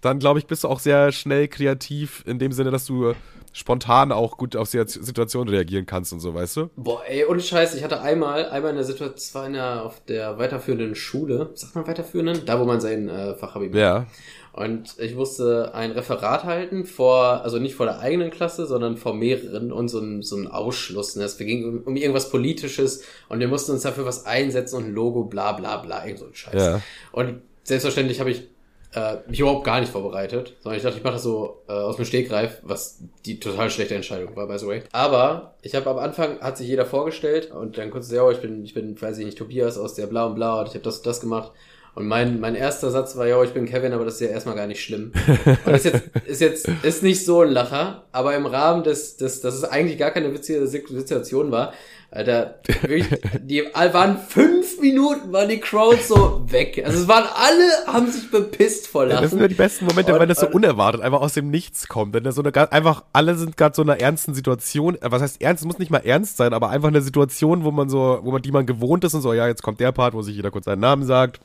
dann, 0.00 0.18
glaube 0.18 0.38
ich, 0.38 0.46
bist 0.46 0.64
du 0.64 0.68
auch 0.68 0.80
sehr 0.80 1.12
schnell 1.12 1.48
kreativ 1.48 2.22
in 2.26 2.38
dem 2.38 2.52
Sinne, 2.52 2.70
dass 2.70 2.86
du 2.86 3.14
spontan 3.52 4.12
auch 4.12 4.36
gut 4.36 4.56
auf 4.56 4.70
die 4.70 4.82
Situation 4.86 5.48
reagieren 5.48 5.86
kannst 5.86 6.12
und 6.12 6.20
so, 6.20 6.34
weißt 6.34 6.56
du? 6.56 6.70
Boah, 6.76 7.02
ey, 7.06 7.24
ohne 7.24 7.40
Scheiß, 7.40 7.74
ich 7.74 7.82
hatte 7.82 8.00
einmal, 8.00 8.48
einmal 8.50 8.70
in 8.70 8.76
der 8.76 8.84
Situation, 8.84 9.14
das 9.14 9.34
war 9.34 9.46
in 9.46 9.54
der, 9.54 9.84
auf 9.84 10.00
der 10.04 10.38
weiterführenden 10.38 10.94
Schule, 10.94 11.50
sagt 11.54 11.74
man 11.74 11.86
weiterführenden? 11.86 12.44
Da, 12.46 12.60
wo 12.60 12.64
man 12.64 12.80
sein 12.80 13.08
äh, 13.08 13.34
Fachabi 13.34 13.68
macht. 13.68 13.78
Ja. 13.78 14.06
Und 14.52 14.94
ich 14.98 15.14
musste 15.14 15.72
ein 15.74 15.92
Referat 15.92 16.44
halten 16.44 16.84
vor, 16.84 17.42
also 17.42 17.58
nicht 17.58 17.74
vor 17.74 17.86
der 17.86 18.00
eigenen 18.00 18.30
Klasse, 18.30 18.66
sondern 18.66 18.96
vor 18.96 19.14
mehreren 19.14 19.72
und 19.72 19.88
so 19.88 20.00
ein, 20.00 20.22
so 20.22 20.36
ein 20.36 20.48
Ausschluss. 20.48 21.16
Ne? 21.16 21.24
Es 21.24 21.38
ging 21.38 21.64
um, 21.64 21.82
um 21.84 21.96
irgendwas 21.96 22.30
Politisches 22.30 23.04
und 23.28 23.40
wir 23.40 23.48
mussten 23.48 23.72
uns 23.72 23.82
dafür 23.82 24.04
was 24.04 24.26
einsetzen 24.26 24.76
und 24.76 24.84
ein 24.86 24.94
Logo, 24.94 25.24
bla 25.24 25.52
bla 25.52 25.76
bla, 25.76 26.04
irgend 26.04 26.18
so 26.18 26.26
ein 26.26 26.34
Scheiß. 26.34 26.62
Ja. 26.62 26.82
Und 27.12 27.42
selbstverständlich 27.62 28.20
habe 28.20 28.30
ich 28.30 28.48
äh, 28.94 29.18
mich 29.28 29.40
überhaupt 29.40 29.64
gar 29.64 29.80
nicht 29.80 29.92
vorbereitet, 29.92 30.54
sondern 30.60 30.78
ich 30.78 30.82
dachte, 30.82 30.96
ich 30.96 31.04
mache 31.04 31.14
das 31.14 31.22
so 31.22 31.62
äh, 31.68 31.72
aus 31.72 31.96
dem 31.96 32.04
Stegreif, 32.06 32.58
was 32.62 33.00
die 33.26 33.38
total 33.38 33.70
schlechte 33.70 33.94
Entscheidung 33.94 34.34
war, 34.34 34.48
by 34.48 34.58
the 34.58 34.66
way. 34.66 34.82
Aber 34.92 35.54
ich 35.62 35.74
habe 35.74 35.90
am 35.90 35.98
Anfang, 35.98 36.40
hat 36.40 36.56
sich 36.56 36.68
jeder 36.68 36.86
vorgestellt 36.86 37.50
und 37.50 37.76
dann 37.76 37.90
kurz, 37.90 38.10
ja, 38.10 38.22
oh, 38.22 38.30
ich 38.30 38.40
bin, 38.40 38.64
ich 38.64 38.74
bin, 38.74 39.00
weiß 39.00 39.18
ich 39.18 39.26
nicht, 39.26 39.38
Tobias 39.38 39.76
aus 39.76 39.94
der 39.94 40.06
Blau 40.06 40.26
und 40.28 40.36
Blau 40.36 40.60
und 40.60 40.68
ich 40.68 40.74
habe 40.74 40.84
das 40.84 40.98
und 40.98 41.06
das 41.06 41.20
gemacht. 41.20 41.52
Und 41.94 42.06
mein, 42.06 42.40
mein 42.40 42.54
erster 42.54 42.90
Satz 42.90 43.16
war, 43.16 43.26
ja, 43.26 43.42
ich 43.42 43.52
bin 43.52 43.66
Kevin, 43.66 43.92
aber 43.92 44.04
das 44.04 44.14
ist 44.14 44.20
ja 44.20 44.28
erstmal 44.28 44.54
gar 44.54 44.66
nicht 44.66 44.82
schlimm. 44.82 45.12
Und 45.46 45.66
das 45.66 45.84
ist 45.84 45.92
jetzt, 45.92 46.26
ist 46.26 46.40
jetzt, 46.40 46.68
ist 46.82 47.02
nicht 47.02 47.24
so 47.24 47.42
ein 47.42 47.50
Lacher, 47.50 48.04
aber 48.12 48.36
im 48.36 48.46
Rahmen 48.46 48.84
des, 48.84 49.16
des, 49.16 49.40
dass 49.40 49.54
es 49.54 49.64
eigentlich 49.64 49.98
gar 49.98 50.10
keine 50.10 50.32
witzige 50.32 50.66
Situation 50.66 51.50
war, 51.50 51.72
Alter, 52.10 52.60
wirklich, 52.66 53.04
die 53.42 53.62
waren 53.74 54.16
fünf 54.16 54.80
Minuten, 54.80 55.30
waren 55.30 55.48
die 55.48 55.60
Crowd 55.60 55.98
so 56.00 56.42
weg. 56.46 56.82
Also 56.82 57.00
es 57.02 57.08
waren 57.08 57.26
alle, 57.34 57.92
haben 57.92 58.10
sich 58.10 58.30
bepisst 58.30 58.86
vor 58.86 59.04
Lachen. 59.04 59.22
Das 59.22 59.30
sind 59.32 59.40
ja 59.42 59.48
die 59.48 59.54
besten 59.54 59.84
Momente, 59.84 60.14
und, 60.14 60.20
wenn 60.20 60.28
das 60.28 60.40
so 60.40 60.48
unerwartet 60.48 61.02
einfach 61.02 61.20
aus 61.20 61.34
dem 61.34 61.50
Nichts 61.50 61.86
kommt. 61.86 62.14
Wenn 62.14 62.24
das 62.24 62.36
so 62.36 62.42
eine, 62.42 62.72
einfach, 62.72 63.04
alle 63.12 63.34
sind 63.34 63.58
gerade 63.58 63.76
so 63.76 63.82
in 63.82 63.90
einer 63.90 64.00
ernsten 64.00 64.32
Situation, 64.32 64.94
äh, 64.94 65.10
was 65.10 65.20
heißt 65.20 65.42
ernst, 65.42 65.62
es 65.62 65.66
muss 65.66 65.78
nicht 65.78 65.90
mal 65.90 65.98
ernst 65.98 66.38
sein, 66.38 66.54
aber 66.54 66.70
einfach 66.70 66.88
eine 66.88 67.02
Situation, 67.02 67.64
wo 67.64 67.72
man 67.72 67.90
so, 67.90 68.20
wo 68.22 68.30
man, 68.30 68.40
die 68.40 68.52
man 68.52 68.64
gewohnt 68.64 69.04
ist 69.04 69.12
und 69.12 69.20
so, 69.20 69.34
ja, 69.34 69.46
jetzt 69.46 69.62
kommt 69.62 69.78
der 69.78 69.92
Part, 69.92 70.14
wo 70.14 70.22
sich 70.22 70.34
jeder 70.34 70.50
kurz 70.50 70.64
seinen 70.64 70.80
Namen 70.80 71.04
sagt, 71.04 71.40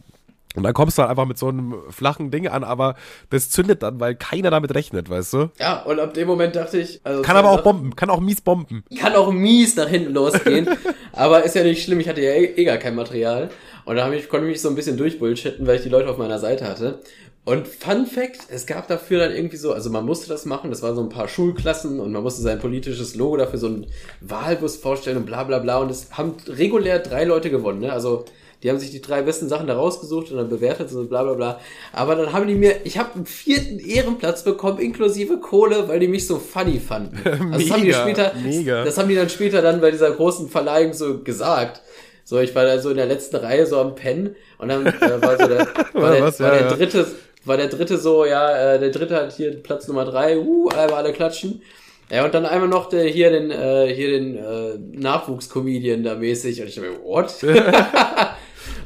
und 0.55 0.63
dann 0.63 0.73
kommst 0.73 0.97
du 0.97 1.01
halt 1.01 1.09
einfach 1.09 1.25
mit 1.25 1.37
so 1.37 1.47
einem 1.47 1.75
flachen 1.89 2.29
Ding 2.29 2.47
an, 2.47 2.63
aber 2.63 2.95
das 3.29 3.49
zündet 3.49 3.81
dann, 3.81 3.99
weil 3.99 4.15
keiner 4.15 4.51
damit 4.51 4.73
rechnet, 4.75 5.09
weißt 5.09 5.33
du? 5.33 5.49
Ja, 5.59 5.81
und 5.81 5.99
ab 5.99 6.13
dem 6.13 6.27
Moment 6.27 6.55
dachte 6.55 6.79
ich. 6.79 7.01
Also 7.03 7.23
kann 7.23 7.35
aber 7.35 7.49
auch 7.49 7.61
bomben, 7.61 7.95
kann 7.95 8.09
auch 8.09 8.19
mies 8.19 8.41
bomben. 8.41 8.83
Kann 8.99 9.15
auch 9.15 9.31
mies 9.31 9.75
nach 9.75 9.87
hinten 9.87 10.13
losgehen. 10.13 10.69
aber 11.11 11.43
ist 11.43 11.55
ja 11.55 11.63
nicht 11.63 11.83
schlimm, 11.83 11.99
ich 11.99 12.07
hatte 12.07 12.21
ja 12.21 12.31
eh, 12.31 12.45
eh 12.45 12.63
gar 12.65 12.77
kein 12.77 12.95
Material. 12.95 13.49
Und 13.85 13.95
da 13.95 14.11
ich, 14.11 14.29
konnte 14.29 14.45
ich 14.45 14.53
mich 14.53 14.61
so 14.61 14.69
ein 14.69 14.75
bisschen 14.75 14.97
durchbullshitten, 14.97 15.65
weil 15.65 15.77
ich 15.77 15.83
die 15.83 15.89
Leute 15.89 16.09
auf 16.09 16.17
meiner 16.17 16.39
Seite 16.39 16.67
hatte. 16.67 16.99
Und 17.45 17.67
Fun 17.67 18.05
Fact, 18.05 18.41
es 18.49 18.65
gab 18.65 18.87
dafür 18.87 19.19
dann 19.19 19.35
irgendwie 19.35 19.57
so, 19.57 19.73
also 19.73 19.89
man 19.89 20.05
musste 20.05 20.29
das 20.29 20.45
machen, 20.45 20.69
das 20.69 20.81
waren 20.81 20.95
so 20.95 21.01
ein 21.01 21.09
paar 21.09 21.27
Schulklassen 21.27 21.99
und 21.99 22.13
man 22.13 22.23
musste 22.23 22.41
sein 22.41 22.59
politisches 22.59 23.15
Logo 23.15 23.35
dafür 23.35 23.59
so 23.59 23.67
ein 23.67 23.87
Wahlbus 24.21 24.77
vorstellen 24.77 25.17
und 25.17 25.25
bla 25.25 25.43
bla 25.43 25.59
bla. 25.59 25.79
Und 25.79 25.91
es 25.91 26.07
haben 26.11 26.35
regulär 26.47 26.99
drei 26.99 27.25
Leute 27.25 27.49
gewonnen, 27.49 27.79
ne? 27.79 27.91
Also 27.91 28.23
die 28.63 28.69
haben 28.69 28.79
sich 28.79 28.91
die 28.91 29.01
drei 29.01 29.21
besten 29.21 29.49
Sachen 29.49 29.67
da 29.67 29.75
rausgesucht 29.75 30.31
und 30.31 30.37
dann 30.37 30.47
bewertet 30.47 30.91
und 30.93 31.09
bla 31.09 31.23
bla 31.23 31.33
bla. 31.33 31.59
Aber 31.91 32.15
dann 32.15 32.31
haben 32.31 32.47
die 32.47 32.55
mir, 32.55 32.77
ich 32.85 32.97
habe 32.97 33.13
einen 33.15 33.25
vierten 33.25 33.77
Ehrenplatz 33.77 34.43
bekommen, 34.43 34.79
inklusive 34.79 35.39
Kohle, 35.39 35.89
weil 35.89 35.99
die 35.99 36.07
mich 36.07 36.25
so 36.25 36.39
funny 36.39 36.79
fanden. 36.79 37.19
Also 37.53 37.57
mega, 37.57 37.67
das 37.67 37.71
haben 37.71 37.83
die 37.83 37.93
später, 37.93 38.31
mega. 38.41 38.83
das 38.85 38.97
haben 38.97 39.09
die 39.09 39.15
dann 39.15 39.29
später 39.29 39.61
dann 39.61 39.81
bei 39.81 39.91
dieser 39.91 40.11
großen 40.11 40.49
Verleihung 40.49 40.93
so 40.93 41.19
gesagt. 41.19 41.81
So, 42.23 42.39
ich 42.39 42.55
war 42.55 42.63
da 42.63 42.79
so 42.79 42.89
in 42.89 42.97
der 42.97 43.05
letzten 43.05 43.35
Reihe 43.35 43.65
so 43.65 43.79
am 43.79 43.95
Pennen 43.95 44.35
und 44.59 44.69
dann 44.69 44.85
äh, 44.85 45.21
war 45.21 45.37
so 45.37 45.47
der, 45.47 45.67
war 45.93 46.11
der, 46.13 46.21
Was, 46.21 46.39
war 46.39 46.51
der 46.51 46.61
ja. 46.61 46.73
dritte, 46.73 47.05
war 47.43 47.57
der 47.57 47.67
dritte 47.67 47.97
so, 47.97 48.25
ja, 48.25 48.75
äh, 48.75 48.79
der 48.79 48.91
dritte 48.91 49.15
hat 49.15 49.33
hier 49.33 49.51
Platz 49.61 49.87
Nummer 49.87 50.05
drei, 50.05 50.39
uh, 50.39 50.69
einmal 50.69 51.03
alle 51.03 51.11
klatschen. 51.11 51.61
Ja, 52.09 52.23
und 52.25 52.33
dann 52.33 52.45
einmal 52.45 52.69
noch 52.69 52.89
der, 52.89 53.05
hier 53.05 53.31
den, 53.31 53.51
äh, 53.51 53.93
hier 53.93 54.11
den 54.11 54.37
äh, 54.37 54.77
Nachwuchscomedian 54.99 56.03
da 56.03 56.15
mäßig. 56.15 56.61
Und 56.61 56.67
ich 56.67 56.75
dachte 56.75 56.89
mir, 56.89 57.03
what? 57.03 57.33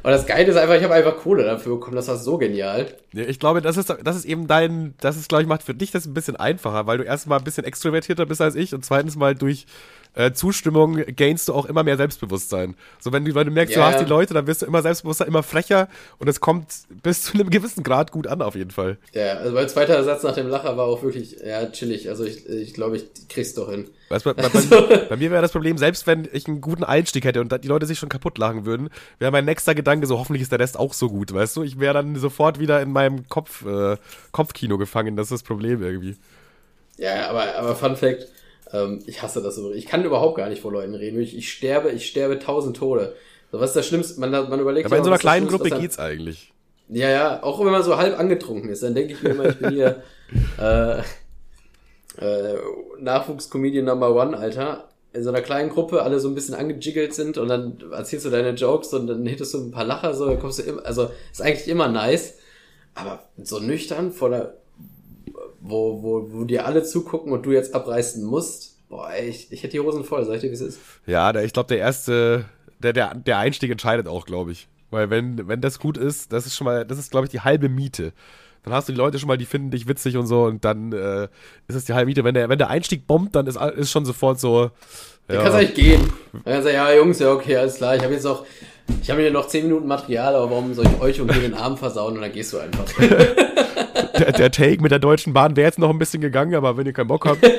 Und 0.08 0.14
das 0.14 0.26
Geile 0.26 0.50
ist 0.50 0.56
einfach, 0.56 0.76
ich 0.76 0.84
habe 0.86 0.94
einfach 0.94 1.18
Kohle 1.18 1.44
dafür 1.44 1.76
bekommen. 1.76 1.98
Das 1.98 2.08
war 2.08 2.16
so 2.16 2.38
genial. 2.38 2.88
Ja, 3.12 3.26
ich 3.26 3.42
glaube, 3.42 3.62
das 3.62 3.76
ist, 3.76 3.94
das 4.06 4.16
ist 4.16 4.24
eben 4.24 4.48
dein, 4.48 4.94
das 5.02 5.18
ist, 5.18 5.28
glaube 5.28 5.42
ich, 5.42 5.50
macht 5.50 5.64
für 5.64 5.74
dich 5.74 5.92
das 5.92 6.06
ein 6.06 6.14
bisschen 6.14 6.38
einfacher, 6.38 6.88
weil 6.88 6.98
du 6.98 7.04
erstmal 7.04 7.40
ein 7.40 7.44
bisschen 7.44 7.66
extrovertierter 7.66 8.26
bist 8.26 8.40
als 8.40 8.56
ich 8.56 8.74
und 8.74 8.86
zweitens 8.86 9.18
mal 9.18 9.36
durch 9.36 9.66
äh, 10.14 10.32
Zustimmung 10.32 10.96
gainst 11.18 11.50
du 11.50 11.54
auch 11.54 11.66
immer 11.66 11.84
mehr 11.84 11.98
Selbstbewusstsein. 11.98 12.76
So, 13.00 13.12
wenn 13.12 13.26
du, 13.26 13.36
wenn 13.36 13.48
du 13.48 13.52
merkst, 13.52 13.76
ja, 13.76 13.82
du 13.82 13.96
hast 13.96 14.02
die 14.02 14.10
Leute, 14.10 14.34
dann 14.34 14.48
wirst 14.48 14.62
du 14.62 14.66
immer 14.66 14.82
selbstbewusster, 14.82 15.28
immer 15.28 15.44
frecher 15.44 15.90
und 16.20 16.30
es 16.30 16.40
kommt 16.40 16.68
bis 17.04 17.24
zu 17.24 17.34
einem 17.34 17.50
gewissen 17.50 17.84
Grad 17.84 18.14
gut 18.14 18.28
an, 18.28 18.42
auf 18.42 18.56
jeden 18.56 18.72
Fall. 18.72 19.00
Ja, 19.12 19.34
also 19.34 19.54
mein 19.54 19.68
zweiter 19.68 20.02
Satz 20.06 20.24
nach 20.24 20.36
dem 20.36 20.48
Lacher 20.48 20.78
war 20.78 20.86
auch 20.86 21.04
wirklich, 21.04 21.36
ja, 21.46 21.66
chillig. 21.66 22.08
Also 22.08 22.24
ich, 22.24 22.48
ich 22.48 22.74
glaube, 22.74 22.96
ich 22.96 23.28
krieg's 23.28 23.56
doch 23.56 23.70
hin. 23.70 23.90
Weißt, 24.10 24.24
bei, 24.24 24.34
bei, 24.34 24.44
also. 24.44 24.88
bei, 25.10 25.18
mir 25.18 25.32
wäre 25.32 25.42
das 25.42 25.52
Problem, 25.52 25.78
selbst 25.78 26.08
wenn 26.08 26.28
ich 26.32 26.48
einen 26.48 26.62
guten 26.62 26.84
Einstieg 26.84 27.26
hätte 27.26 27.42
und 27.42 27.64
die 27.64 27.68
Leute 27.68 27.86
sich 27.86 28.00
schon 28.00 28.10
kaputt 28.10 28.38
lachen 28.38 28.66
würden, 28.66 28.90
wäre 29.20 29.32
mein 29.32 29.46
nächster 29.46 29.76
Gedanke 29.76 30.08
so, 30.08 30.18
hoffentlich 30.18 30.44
ist 30.44 30.52
der 30.52 30.60
Rest 30.60 30.80
auch 30.80 30.94
so 30.94 31.10
gut, 31.10 31.34
weißt 31.34 31.58
du? 31.58 31.64
Ich 31.64 31.80
wäre 31.80 31.94
dann 31.94 32.16
sofort 32.16 32.60
wieder 32.60 32.82
in 32.82 32.92
meinem 32.92 33.28
Kopf, 33.28 33.66
äh, 33.66 33.98
Kopfkino 34.32 34.78
gefangen, 34.78 35.18
das 35.18 35.26
ist 35.28 35.32
das 35.32 35.44
Problem 35.44 35.84
irgendwie. 35.84 36.16
Ja, 36.98 37.30
aber, 37.30 37.56
aber 37.56 37.76
Fun 37.76 37.96
Fact, 37.96 38.28
ähm, 38.74 39.04
ich 39.06 39.22
hasse 39.22 39.42
das 39.42 39.56
so. 39.56 39.72
Ich 39.72 39.86
kann 39.86 40.04
überhaupt 40.04 40.38
gar 40.38 40.50
nicht 40.50 40.62
vor 40.62 40.72
Leuten 40.72 40.96
reden. 40.96 41.20
Ich, 41.22 41.38
ich 41.38 41.52
sterbe, 41.52 41.92
ich 41.92 42.08
sterbe 42.08 42.40
tausend 42.40 42.78
Tode. 42.78 43.16
So, 43.52 43.60
was 43.60 43.72
ist 43.72 43.76
das 43.76 43.88
Schlimmste? 43.88 44.20
Man, 44.20 44.32
man 44.32 44.60
überlegt 44.60 44.86
Aber 44.86 44.96
ja, 44.96 45.00
in 45.00 45.06
so 45.06 45.10
einer 45.10 45.20
kleinen 45.20 45.48
Gruppe 45.48 45.70
dann, 45.70 45.80
geht's 45.80 46.00
eigentlich. 46.00 46.52
Ja, 46.90 47.10
ja, 47.10 47.44
auch 47.44 47.60
wenn 47.60 47.72
man 47.72 47.84
so 47.84 47.98
halb 47.98 48.18
angetrunken 48.18 48.70
ist, 48.70 48.84
dann 48.84 48.96
denke 48.96 49.14
ich 49.14 49.22
mir 49.22 49.30
immer, 49.30 49.46
ich 49.50 49.58
bin 49.58 49.72
hier 49.72 50.04
äh, 50.58 51.02
äh, 52.20 52.56
Nachwuchscomedian 53.00 53.86
Number 53.86 54.14
One, 54.16 54.38
Alter. 54.38 54.90
In 55.14 55.24
so 55.24 55.30
einer 55.30 55.42
kleinen 55.42 55.70
Gruppe, 55.70 56.04
alle 56.04 56.20
so 56.20 56.28
ein 56.28 56.36
bisschen 56.36 56.54
angejiggelt 56.54 57.14
sind 57.14 57.38
und 57.38 57.48
dann 57.48 57.78
erzählst 57.92 58.26
du 58.26 58.30
deine 58.30 58.52
Jokes 58.52 58.94
und 58.94 59.08
dann 59.08 59.26
hittest 59.26 59.54
du 59.54 59.60
ein 59.60 59.72
paar 59.72 59.86
Lacher, 59.86 60.14
so, 60.14 60.28
dann 60.28 60.40
kommst 60.40 60.60
du 60.60 60.64
immer, 60.64 60.86
also 60.86 61.10
ist 61.32 61.42
eigentlich 61.42 61.68
immer 61.68 61.88
nice. 61.88 62.38
Aber 62.94 63.24
so 63.42 63.60
nüchtern 63.60 64.12
vor 64.12 64.30
der 64.30 64.58
wo, 65.70 66.02
wo, 66.02 66.28
wo 66.32 66.44
dir 66.44 66.66
alle 66.66 66.84
zugucken 66.84 67.32
und 67.32 67.46
du 67.46 67.52
jetzt 67.52 67.74
abreißen 67.74 68.24
musst, 68.24 68.78
boah, 68.90 69.10
ich, 69.16 69.52
ich 69.52 69.64
hätte 69.64 69.74
die 69.74 69.80
Hosen 69.80 70.04
voll, 70.04 70.26
sag 70.26 70.36
ich 70.36 70.42
dir, 70.42 70.50
wie 70.50 70.56
es 70.56 70.62
ist. 70.62 70.80
Ja, 71.06 71.34
ich 71.36 71.54
glaube, 71.54 71.68
der 71.68 71.80
erste, 71.80 72.46
der, 72.80 72.94
der, 72.94 73.16
der 73.16 73.38
Einstieg 73.38 73.72
entscheidet 73.72 74.08
auch, 74.08 74.26
glaube 74.26 74.52
ich. 74.52 74.68
Weil 74.90 75.10
wenn, 75.10 75.48
wenn 75.48 75.62
das 75.62 75.80
gut 75.80 75.98
ist, 75.98 76.32
das 76.32 76.46
ist 76.46 76.56
schon 76.56 76.66
mal, 76.66 76.86
das 76.86 76.98
ist, 76.98 77.12
glaube 77.12 77.26
ich, 77.26 77.32
die 77.32 77.42
halbe 77.42 77.68
Miete. 77.68 78.14
Dann 78.64 78.74
hast 78.74 78.88
du 78.88 78.94
die 78.94 78.98
Leute 78.98 79.20
schon 79.20 79.28
mal, 79.28 79.38
die 79.38 79.46
finden 79.46 79.72
dich 79.72 79.88
witzig 79.88 80.18
und 80.18 80.28
so 80.28 80.44
und 80.46 80.66
dann 80.66 80.92
äh, 80.92 81.28
ist 81.68 81.76
es 81.76 81.86
die 81.86 81.94
halbe 81.94 82.08
Miete. 82.08 82.24
Wenn 82.24 82.34
der, 82.34 82.50
wenn 82.50 82.58
der 82.58 82.70
Einstieg 82.70 83.08
bombt, 83.08 83.36
dann 83.36 83.48
ist, 83.48 83.58
ist 83.58 83.92
schon 83.92 84.06
sofort 84.06 84.40
so. 84.40 84.72
Dann 85.28 85.38
ja. 85.38 85.44
kannst 85.44 85.54
du 85.54 85.60
eigentlich 85.60 85.74
gehen. 85.74 86.14
Dann 86.34 86.44
kannst 86.44 86.60
du 86.68 86.72
sagen, 86.72 86.76
ja, 86.76 86.94
Jungs, 86.94 87.20
ja, 87.20 87.32
okay, 87.32 87.58
alles 87.58 87.76
klar. 87.76 87.96
Ich 87.96 88.04
habe 88.04 88.14
jetzt 88.14 88.26
auch, 88.26 88.46
ich 89.02 89.10
habe 89.10 89.22
hier 89.22 89.32
noch 89.32 89.48
10 89.48 89.66
Minuten 89.66 89.88
Material, 89.88 90.36
aber 90.36 90.50
warum 90.52 90.74
soll 90.74 90.86
ich 90.86 91.02
euch 91.02 91.22
und 91.22 91.34
dir 91.34 91.42
den 91.42 91.54
Arm 91.54 91.78
versauen 91.78 92.16
und 92.16 92.22
dann 92.22 92.32
gehst 92.32 92.54
du 92.54 92.60
einfach. 92.60 92.86
der, 93.00 94.32
der 94.32 94.52
Take 94.52 94.82
mit 94.82 94.92
der 94.92 95.00
Deutschen 95.00 95.34
Bahn 95.34 95.56
wäre 95.56 95.68
jetzt 95.68 95.80
noch 95.80 95.90
ein 95.90 96.00
bisschen 96.00 96.22
gegangen, 96.22 96.56
aber 96.56 96.78
wenn 96.78 96.86
ihr 96.86 96.94
keinen 96.94 97.08
Bock 97.08 97.26
habt. 97.26 97.40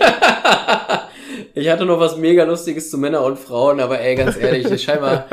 Ich 1.54 1.68
hatte 1.68 1.84
noch 1.84 1.98
was 1.98 2.16
mega 2.16 2.44
Lustiges 2.44 2.88
zu 2.88 2.98
Männern 2.98 3.24
und 3.24 3.36
Frauen, 3.36 3.80
aber 3.80 4.00
ey, 4.00 4.14
ganz 4.14 4.36
ehrlich, 4.36 4.80
scheinbar, 4.82 5.26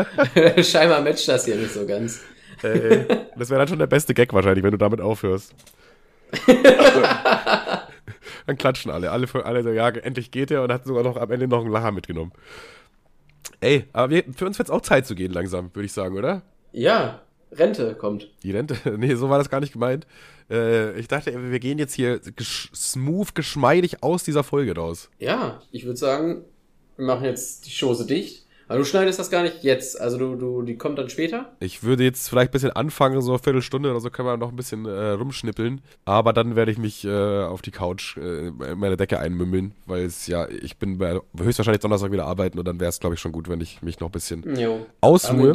scheinbar 0.57 1.01
matcht 1.01 1.28
das 1.28 1.45
hier 1.45 1.55
nicht 1.55 1.72
so 1.72 1.86
ganz. 1.86 2.20
Ey, 2.66 3.05
das 3.38 3.49
wäre 3.49 3.59
dann 3.59 3.68
schon 3.68 3.80
der 3.80 3.88
beste 3.88 4.13
Gag 4.13 4.34
wahrscheinlich, 4.34 4.63
wenn 4.63 4.72
du 4.72 4.78
damit 4.78 5.01
aufhörst. 5.01 5.53
dann 8.45 8.57
klatschen 8.57 8.91
alle. 8.91 9.11
Alle, 9.11 9.28
alle 9.43 9.63
so, 9.63 9.70
ja, 9.70 9.89
endlich 9.89 10.32
geht 10.32 10.51
er 10.51 10.63
und 10.63 10.72
hat 10.72 10.86
sogar 10.86 11.03
noch 11.03 11.18
am 11.18 11.32
Ende 11.32 11.47
noch 11.47 11.61
einen 11.61 11.72
Lacher 11.72 11.91
mitgenommen. 11.91 12.32
Ey, 13.61 13.86
aber 13.93 14.09
wir, 14.09 14.24
für 14.36 14.45
uns 14.45 14.57
wird 14.57 14.68
es 14.68 14.74
auch 14.74 14.82
Zeit 14.82 15.05
zu 15.05 15.16
gehen 15.16 15.32
langsam, 15.32 15.70
würde 15.74 15.86
ich 15.86 15.93
sagen, 15.93 16.18
oder? 16.18 16.41
Ja, 16.72 17.22
Rente 17.51 17.95
kommt. 17.95 18.30
Die 18.43 18.51
Rente? 18.51 18.76
Nee, 18.97 19.16
so 19.16 19.30
war 19.30 19.38
das 19.38 19.49
gar 19.49 19.59
nicht 19.59 19.74
gemeint. 19.74 20.05
Äh, 20.49 20.99
ich 20.99 21.07
dachte, 21.07 21.51
wir 21.51 21.59
gehen 21.59 21.80
jetzt 21.80 21.93
hier 21.93 22.20
gesch 22.20 22.70
smooth, 22.74 23.34
geschmeidig 23.34 24.03
aus 24.03 24.24
dieser 24.24 24.43
Folge 24.43 24.76
raus. 24.76 25.09
Ja, 25.20 25.61
ich 25.72 25.86
würde 25.86 25.97
sagen, 25.97 26.43
wir 26.97 27.05
machen 27.05 27.26
jetzt 27.26 27.66
die 27.66 27.72
Chose 27.72 28.05
dicht. 28.05 28.45
Aber 28.68 28.80
du 28.80 28.86
schneidest 28.86 29.20
das 29.20 29.30
gar 29.30 29.43
nicht 29.43 29.63
jetzt. 29.63 29.99
Also 29.99 30.18
du, 30.18 30.36
du, 30.36 30.61
die 30.63 30.78
kommt 30.78 30.97
dann 30.97 31.09
später? 31.09 31.51
Ich 31.59 31.84
würde 31.84 32.03
jetzt 32.03 32.30
vielleicht 32.30 32.49
ein 32.49 32.53
bisschen 32.53 32.72
anfangen, 32.72 33.22
so 33.22 33.32
eine 33.32 33.39
Viertelstunde 33.39 33.91
oder 33.91 33.99
so 33.99 34.09
können 34.09 34.28
wir 34.28 34.38
noch 34.38 34.49
ein 34.49 34.55
bisschen 34.55 34.86
äh, 34.86 35.09
rumschnippeln. 35.11 35.82
Aber 36.05 36.34
dann 36.34 36.55
werde 36.55 36.72
ich 36.72 36.78
mich 36.78 37.05
äh, 37.05 37.43
auf 37.43 37.61
die 37.61 37.72
Couch 37.72 38.18
äh, 38.18 38.47
in 38.47 38.78
meine 38.78 38.97
Decke 38.97 39.20
einmümmeln, 39.20 39.74
weil 39.86 40.03
es 40.03 40.28
ja, 40.28 40.47
ich 40.49 40.78
bin 40.78 40.97
bei, 40.97 41.20
höchstwahrscheinlich 41.38 41.82
Donnerstag 41.82 42.11
wieder 42.11 42.26
arbeiten 42.26 42.57
und 42.57 42.68
dann 42.68 42.80
wäre 42.80 42.89
es, 42.89 42.99
glaube 42.99 43.16
ich, 43.16 43.22
schon 43.22 43.32
gut, 43.32 43.49
wenn 43.49 43.61
ich 43.61 43.82
mich 43.82 43.99
noch 43.99 44.09
ein 44.09 44.11
bisschen 44.11 44.57
Jo. 44.57 44.86
ausruhe. 45.01 45.53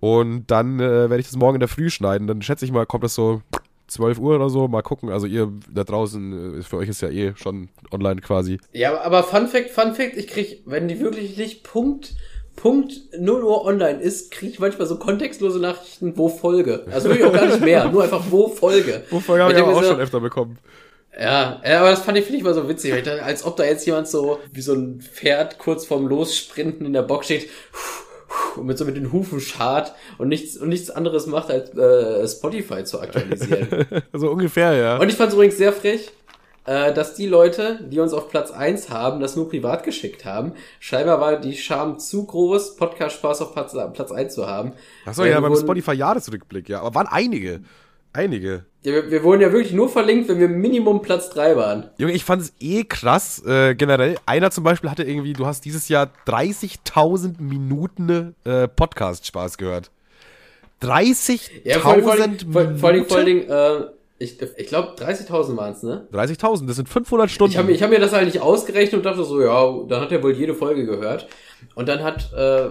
Und 0.00 0.50
dann 0.50 0.80
äh, 0.80 1.08
werde 1.08 1.20
ich 1.20 1.26
das 1.26 1.36
morgen 1.36 1.56
in 1.56 1.60
der 1.60 1.68
Früh 1.68 1.90
schneiden. 1.90 2.26
Dann 2.26 2.42
schätze 2.42 2.64
ich 2.64 2.72
mal, 2.72 2.86
kommt 2.86 3.04
das 3.04 3.14
so 3.14 3.42
12 3.88 4.18
Uhr 4.18 4.36
oder 4.36 4.50
so. 4.50 4.68
Mal 4.68 4.82
gucken. 4.82 5.10
Also 5.10 5.26
ihr 5.26 5.52
da 5.72 5.84
draußen, 5.84 6.60
äh, 6.60 6.62
für 6.62 6.76
euch 6.78 6.88
ist 6.88 7.02
ja 7.02 7.08
eh 7.08 7.32
schon 7.36 7.68
online 7.90 8.20
quasi. 8.20 8.58
Ja, 8.72 9.00
aber 9.00 9.22
Fun 9.22 9.48
Fact, 9.48 9.70
Fun 9.70 9.94
Fact, 9.94 10.16
ich 10.16 10.28
krieg, 10.28 10.62
wenn 10.66 10.88
die 10.88 11.00
wirklich 11.00 11.36
nicht 11.36 11.64
Punkt, 11.64 12.14
Punkt 12.60 12.92
0 13.18 13.42
Uhr 13.42 13.64
online 13.64 14.00
ist, 14.00 14.30
kriege 14.30 14.52
ich 14.52 14.58
manchmal 14.58 14.86
so 14.86 14.96
kontextlose 14.96 15.58
Nachrichten, 15.58 16.12
wo 16.16 16.28
Folge. 16.28 16.84
Also 16.90 17.08
wirklich 17.08 17.26
auch 17.26 17.32
gar 17.32 17.46
nicht 17.46 17.60
mehr, 17.62 17.88
nur 17.88 18.02
einfach 18.02 18.24
wo 18.28 18.48
Folge. 18.48 19.02
Wovon 19.08 19.40
habe 19.40 19.52
ich 19.54 19.58
aber 19.58 19.72
auch 19.74 19.82
so- 19.82 19.88
schon 19.88 20.00
öfter 20.00 20.20
bekommen. 20.20 20.58
Ja, 21.18 21.60
aber 21.64 21.90
das 21.90 22.02
fand 22.02 22.18
ich, 22.18 22.24
finde 22.24 22.38
ich 22.38 22.44
mal 22.44 22.54
so 22.54 22.68
witzig, 22.68 22.92
dachte, 23.02 23.22
als 23.22 23.44
ob 23.44 23.56
da 23.56 23.64
jetzt 23.64 23.84
jemand 23.86 24.08
so 24.08 24.38
wie 24.52 24.60
so 24.60 24.74
ein 24.74 25.00
Pferd 25.00 25.58
kurz 25.58 25.84
vorm 25.86 26.06
Lossprinten 26.06 26.86
in 26.86 26.92
der 26.92 27.02
Box 27.02 27.26
steht 27.26 27.48
und 28.56 28.66
mit 28.66 28.78
so 28.78 28.84
mit 28.84 28.96
den 28.96 29.10
Hufen 29.10 29.40
schart 29.40 29.94
und 30.18 30.28
nichts 30.28 30.56
und 30.56 30.68
nichts 30.68 30.90
anderes 30.90 31.26
macht, 31.26 31.50
als 31.50 31.70
äh, 31.76 32.28
Spotify 32.28 32.84
zu 32.84 33.00
aktualisieren. 33.00 33.86
so 34.12 34.30
ungefähr, 34.30 34.74
ja. 34.74 34.98
und 34.98 35.08
ich 35.08 35.16
fand 35.16 35.30
es 35.30 35.34
übrigens 35.34 35.56
sehr 35.56 35.72
frech, 35.72 36.10
äh, 36.70 36.94
dass 36.94 37.14
die 37.14 37.26
Leute, 37.26 37.80
die 37.90 37.98
uns 37.98 38.12
auf 38.12 38.28
Platz 38.28 38.52
1 38.52 38.90
haben, 38.90 39.18
das 39.18 39.34
nur 39.34 39.48
privat 39.48 39.82
geschickt 39.82 40.24
haben. 40.24 40.52
Scheinbar 40.78 41.20
war 41.20 41.40
die 41.40 41.56
Scham 41.56 41.98
zu 41.98 42.24
groß, 42.24 42.76
Podcast-Spaß 42.76 43.42
auf 43.42 43.52
Platz, 43.52 43.72
Platz 43.92 44.12
1 44.12 44.32
zu 44.32 44.46
haben. 44.46 44.74
Achso, 45.04 45.24
ja, 45.24 45.40
beim 45.40 45.56
Spotify-Jahresrückblick, 45.56 46.68
ja. 46.68 46.80
Aber 46.82 46.94
waren 46.94 47.08
einige. 47.08 47.62
Einige. 48.12 48.66
Ja, 48.82 48.92
wir, 48.92 49.10
wir 49.10 49.24
wurden 49.24 49.40
ja 49.40 49.52
wirklich 49.52 49.72
nur 49.72 49.88
verlinkt, 49.88 50.28
wenn 50.28 50.38
wir 50.38 50.48
Minimum 50.48 51.02
Platz 51.02 51.30
3 51.30 51.56
waren. 51.56 51.90
Junge, 51.98 52.12
ich 52.12 52.24
fand 52.24 52.42
es 52.42 52.52
eh 52.60 52.84
krass, 52.84 53.44
äh, 53.44 53.74
generell. 53.74 54.16
Einer 54.26 54.52
zum 54.52 54.62
Beispiel 54.62 54.90
hatte 54.90 55.02
irgendwie, 55.02 55.32
du 55.32 55.46
hast 55.46 55.64
dieses 55.64 55.88
Jahr 55.88 56.12
30.000 56.28 57.40
Minuten 57.40 58.36
äh, 58.44 58.68
Podcast-Spaß 58.68 59.58
gehört. 59.58 59.90
30.000 60.82 61.50
Ja, 61.64 61.80
vor 61.80 61.92
allem, 61.92 62.02
vor 62.04 62.12
allem, 62.12 62.30
Minuten? 62.30 62.52
vor, 62.52 62.74
vor 62.76 62.88
allem, 62.90 63.06
vor 63.06 63.16
allem 63.18 63.38
äh, 63.48 63.99
ich, 64.20 64.36
ich 64.58 64.66
glaube 64.66 65.02
30.000 65.02 65.56
waren 65.56 65.72
es, 65.72 65.82
ne? 65.82 66.06
30.000, 66.12 66.66
das 66.66 66.76
sind 66.76 66.90
500 66.90 67.30
Stunden. 67.30 67.52
Ich 67.52 67.58
habe 67.58 67.74
hab 67.74 67.90
mir 67.90 67.98
das 67.98 68.12
eigentlich 68.12 68.42
ausgerechnet 68.42 68.98
und 68.98 69.06
dachte 69.06 69.24
so, 69.24 69.40
ja, 69.40 69.86
dann 69.88 70.02
hat 70.02 70.12
er 70.12 70.22
wohl 70.22 70.32
jede 70.32 70.54
Folge 70.54 70.84
gehört. 70.84 71.26
Und 71.74 71.88
dann 71.88 72.04
hat 72.04 72.30
äh, 72.34 72.68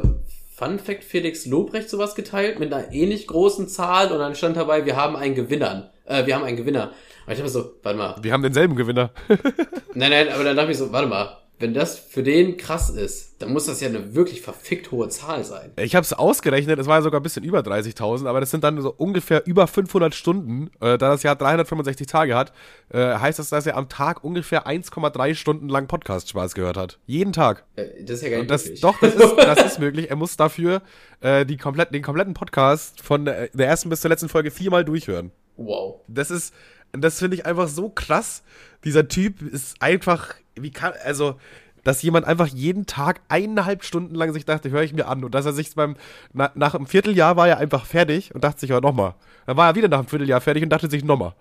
Fun 0.55 0.77
Fact 0.77 1.03
Felix 1.03 1.47
Lobrecht 1.47 1.89
sowas 1.89 2.13
geteilt 2.13 2.59
mit 2.59 2.71
einer 2.71 2.93
ähnlich 2.93 3.25
großen 3.25 3.67
Zahl 3.67 4.11
und 4.11 4.19
dann 4.19 4.35
stand 4.35 4.57
dabei, 4.57 4.85
wir 4.85 4.95
haben 4.95 5.15
einen 5.15 5.33
Gewinner. 5.33 5.89
Äh, 6.05 6.27
wir 6.27 6.35
haben 6.35 6.43
einen 6.43 6.55
Gewinner. 6.55 6.91
Und 7.25 7.33
ich 7.33 7.39
dachte 7.39 7.51
so, 7.51 7.71
warte 7.81 7.97
mal. 7.97 8.15
Wir 8.21 8.31
haben 8.31 8.43
denselben 8.43 8.75
Gewinner. 8.75 9.09
Nein, 9.95 10.11
nein, 10.11 10.29
aber 10.29 10.43
dann 10.43 10.55
dachte 10.55 10.71
ich 10.71 10.77
so, 10.77 10.91
warte 10.91 11.07
mal. 11.07 11.38
Wenn 11.59 11.73
das 11.73 11.99
für 11.99 12.23
den 12.23 12.55
krass 12.55 12.89
ist, 12.89 13.41
dann 13.41 13.51
muss 13.51 13.65
das 13.65 13.81
ja 13.81 13.89
eine 13.89 14.15
wirklich 14.15 14.41
verfickt 14.41 14.91
hohe 14.91 15.09
Zahl 15.09 15.43
sein. 15.43 15.71
Ich 15.75 15.93
habe 15.93 16.05
es 16.05 16.13
ausgerechnet, 16.13 16.79
es 16.79 16.87
war 16.87 16.97
ja 16.97 17.01
sogar 17.01 17.19
ein 17.19 17.23
bisschen 17.23 17.43
über 17.43 17.59
30.000, 17.59 18.27
aber 18.27 18.39
das 18.39 18.49
sind 18.51 18.63
dann 18.63 18.81
so 18.81 18.93
ungefähr 18.95 19.45
über 19.45 19.67
500 19.67 20.15
Stunden. 20.15 20.67
Äh, 20.79 20.97
da 20.97 21.09
das 21.09 21.23
Jahr 21.23 21.35
365 21.35 22.07
Tage 22.07 22.35
hat, 22.35 22.53
äh, 22.93 22.97
heißt 23.15 23.39
das, 23.39 23.49
dass 23.49 23.65
er 23.65 23.75
am 23.75 23.89
Tag 23.89 24.23
ungefähr 24.23 24.67
1,3 24.67 25.35
Stunden 25.35 25.67
lang 25.67 25.87
Podcast-Spaß 25.87 26.53
gehört 26.55 26.77
hat. 26.77 26.97
Jeden 27.05 27.33
Tag. 27.33 27.65
Äh, 27.75 28.03
Das 28.03 28.17
ist 28.17 28.23
ja 28.23 28.29
gar 28.29 28.37
nicht 28.39 28.51
das, 28.51 28.63
möglich. 28.63 28.81
doch, 28.81 28.99
das 28.99 29.15
ist, 29.15 29.35
das 29.37 29.63
ist 29.65 29.79
möglich. 29.79 30.09
Er 30.09 30.15
muss 30.15 30.37
dafür 30.37 30.81
äh, 31.19 31.45
die 31.45 31.57
komplett, 31.57 31.93
den 31.93 32.01
kompletten 32.03 32.33
Podcast 32.33 33.01
von 33.01 33.25
der 33.25 33.53
ersten 33.53 33.89
bis 33.89 34.01
zur 34.01 34.09
letzten 34.09 34.29
Folge 34.29 34.49
viermal 34.51 34.85
durchhören. 34.85 35.31
Wow. 35.57 35.99
Das 36.07 36.31
ist, 36.31 36.53
das 36.93 37.19
finde 37.19 37.35
ich 37.35 37.45
einfach 37.45 37.67
so 37.67 37.89
krass. 37.89 38.43
Dieser 38.85 39.07
Typ 39.09 39.41
ist 39.41 39.81
einfach, 39.81 40.35
wie 40.61 40.71
kann, 40.71 40.93
also, 41.03 41.35
dass 41.83 42.01
jemand 42.01 42.25
einfach 42.27 42.47
jeden 42.47 42.85
Tag 42.85 43.21
eineinhalb 43.29 43.83
Stunden 43.83 44.13
lang 44.15 44.33
sich 44.33 44.45
dachte, 44.45 44.69
höre 44.69 44.83
ich 44.83 44.93
mir 44.93 45.07
an. 45.07 45.23
Und 45.23 45.33
dass 45.33 45.45
er 45.45 45.53
sich 45.53 45.73
beim, 45.75 45.95
na, 46.33 46.51
nach 46.55 46.75
einem 46.75 46.87
Vierteljahr 46.87 47.35
war 47.37 47.47
er 47.47 47.57
einfach 47.57 47.85
fertig 47.85 48.33
und 48.35 48.43
dachte 48.43 48.59
sich, 48.59 48.69
ja, 48.69 48.81
nochmal. 48.81 49.15
Dann 49.45 49.57
war 49.57 49.69
er 49.71 49.75
wieder 49.75 49.87
nach 49.87 49.99
einem 49.99 50.07
Vierteljahr 50.07 50.41
fertig 50.41 50.63
und 50.63 50.69
dachte 50.69 50.89
sich, 50.89 51.03
nochmal. 51.03 51.33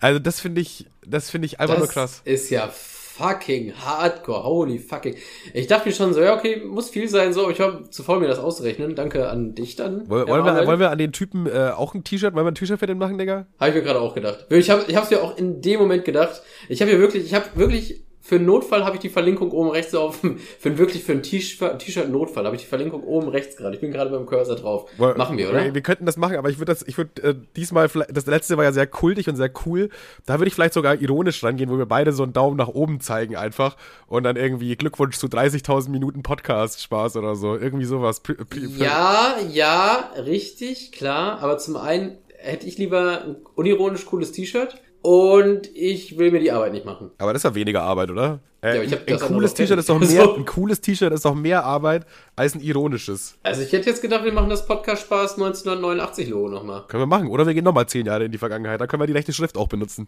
Also, 0.00 0.18
das 0.18 0.40
finde 0.40 0.60
ich, 0.60 0.86
das 1.06 1.30
finde 1.30 1.46
ich 1.46 1.60
einfach 1.60 1.74
das 1.76 1.84
nur 1.84 1.92
krass. 1.92 2.22
ist 2.24 2.50
ja 2.50 2.68
fucking 2.68 3.74
hardcore. 3.74 4.42
Holy 4.44 4.78
fucking. 4.78 5.16
Ich 5.52 5.66
dachte 5.66 5.88
mir 5.88 5.94
schon 5.94 6.14
so, 6.14 6.22
ja, 6.22 6.34
okay, 6.36 6.62
muss 6.64 6.88
viel 6.88 7.08
sein, 7.08 7.32
so, 7.34 7.42
aber 7.42 7.50
ich 7.52 7.58
war 7.58 7.90
zu 7.90 8.02
faul, 8.02 8.20
mir 8.20 8.26
das 8.28 8.38
auszurechnen. 8.38 8.94
Danke 8.94 9.28
an 9.28 9.54
dich 9.54 9.76
dann. 9.76 10.08
Woll- 10.08 10.26
Wollen 10.28 10.44
wir, 10.44 10.66
wollen 10.66 10.80
wir 10.80 10.90
an 10.90 10.98
den 10.98 11.12
Typen 11.12 11.46
äh, 11.46 11.70
auch 11.76 11.94
ein 11.94 12.04
T-Shirt, 12.04 12.34
wollen 12.34 12.46
wir 12.46 12.52
ein 12.52 12.54
T-Shirt 12.54 12.78
für 12.78 12.86
den 12.86 12.98
machen, 12.98 13.18
Digga? 13.18 13.46
Habe 13.60 13.70
ich 13.70 13.76
mir 13.76 13.82
gerade 13.82 14.00
auch 14.00 14.14
gedacht. 14.14 14.46
Ich 14.48 14.70
habe 14.70 14.84
ich 14.88 14.96
hab's 14.96 15.10
mir 15.10 15.22
auch 15.22 15.36
in 15.36 15.60
dem 15.60 15.80
Moment 15.80 16.04
gedacht. 16.06 16.40
Ich 16.68 16.80
habe 16.80 16.90
ja 16.90 16.98
wirklich, 16.98 17.24
ich 17.26 17.34
habe 17.34 17.44
wirklich, 17.54 18.02
für 18.24 18.36
einen 18.36 18.46
Notfall 18.46 18.84
habe 18.84 18.94
ich 18.96 19.00
die 19.02 19.08
Verlinkung 19.08 19.50
oben 19.50 19.70
rechts 19.70 19.94
auf, 19.94 20.16
für 20.60 20.68
einen- 20.68 20.78
wirklich 20.78 21.02
für 21.02 21.12
ein 21.12 21.22
T-Shirt 21.22 22.08
Notfall 22.08 22.44
habe 22.46 22.54
ich 22.54 22.62
die 22.62 22.68
Verlinkung 22.68 23.02
oben 23.02 23.28
rechts 23.28 23.56
gerade. 23.56 23.74
Ich 23.74 23.80
bin 23.80 23.90
gerade 23.90 24.10
beim 24.10 24.26
Cursor 24.26 24.54
drauf. 24.56 24.88
Woll- 24.96 25.16
Machen 25.16 25.36
wir, 25.36 25.50
oder? 25.50 25.74
Wir 25.74 25.80
könnten 25.82 26.06
das 26.06 26.16
machen, 26.16 26.36
aber 26.36 26.48
ich 26.48 26.58
würde 26.58 26.72
das, 26.72 26.82
ich 26.86 26.96
würde 26.96 27.22
äh, 27.22 27.34
diesmal, 27.56 27.88
vielleicht- 27.88 28.16
das 28.16 28.26
letzte 28.26 28.56
war 28.56 28.64
ja 28.64 28.72
sehr 28.72 28.86
kultig 28.86 29.28
und 29.28 29.34
sehr 29.36 29.50
cool. 29.66 29.88
Da 30.24 30.38
würde 30.38 30.46
ich 30.48 30.54
vielleicht 30.54 30.74
sogar 30.74 31.00
ironisch 31.00 31.42
rangehen, 31.42 31.68
wo 31.68 31.76
wir 31.78 31.86
beide 31.86 32.12
so 32.12 32.22
einen 32.22 32.32
Daumen 32.32 32.56
nach 32.56 32.68
oben 32.68 33.00
zeigen 33.00 33.34
einfach 33.36 33.76
und 34.06 34.22
dann 34.22 34.36
irgendwie 34.36 34.76
Glückwunsch 34.76 35.18
zu 35.18 35.26
30.000 35.26 35.90
Minuten 35.90 36.22
Podcast-Spaß 36.22 37.16
oder 37.16 37.34
so. 37.34 37.56
Irgendwie 37.56 37.86
sowas. 37.86 38.22
Pri- 38.24 38.36
Ja, 38.78 39.34
ja, 39.50 40.10
richtig, 40.24 40.92
klar. 40.92 41.40
Aber 41.42 41.58
zum 41.58 41.76
einen 41.76 42.18
hätte 42.38 42.66
ich 42.66 42.78
lieber 42.78 43.22
ein 43.24 43.36
unironisch 43.56 44.06
cooles 44.06 44.32
T-Shirt 44.32 44.80
und 45.02 45.68
ich 45.74 46.16
will 46.18 46.30
mir 46.30 46.40
die 46.40 46.50
Arbeit 46.52 46.72
nicht 46.72 46.86
machen. 46.86 47.10
Aber 47.18 47.32
das 47.32 47.40
ist 47.40 47.50
ja 47.50 47.54
weniger 47.54 47.82
Arbeit, 47.82 48.10
oder? 48.10 48.40
Äh, 48.62 48.84
Ja, 48.86 48.96
ein 49.06 49.18
cooles 49.18 49.52
T-Shirt 49.54 49.78
ist 49.78 49.88
doch 49.88 49.98
mehr, 49.98 50.08
So. 50.24 50.34
ein 50.36 50.44
cooles 50.44 50.80
T-Shirt 50.80 51.12
ist 51.12 51.24
doch 51.24 51.34
mehr 51.34 51.64
Arbeit 51.64 52.06
als 52.36 52.54
ein 52.54 52.60
ironisches. 52.60 53.36
Also 53.42 53.62
ich 53.62 53.72
hätte 53.72 53.90
jetzt 53.90 54.00
gedacht, 54.00 54.24
wir 54.24 54.32
machen 54.32 54.48
das 54.50 54.64
Podcast 54.66 55.02
Spaß 55.02 55.34
1989 55.34 56.28
Logo 56.28 56.48
nochmal. 56.48 56.84
Können 56.88 57.02
wir 57.02 57.06
machen. 57.06 57.28
Oder 57.28 57.46
wir 57.46 57.54
gehen 57.54 57.64
nochmal 57.64 57.86
zehn 57.88 58.06
Jahre 58.06 58.24
in 58.24 58.32
die 58.32 58.38
Vergangenheit. 58.38 58.80
Da 58.80 58.86
können 58.86 59.02
wir 59.02 59.06
die 59.08 59.12
rechte 59.12 59.32
Schrift 59.32 59.56
auch 59.56 59.68
benutzen. 59.68 60.06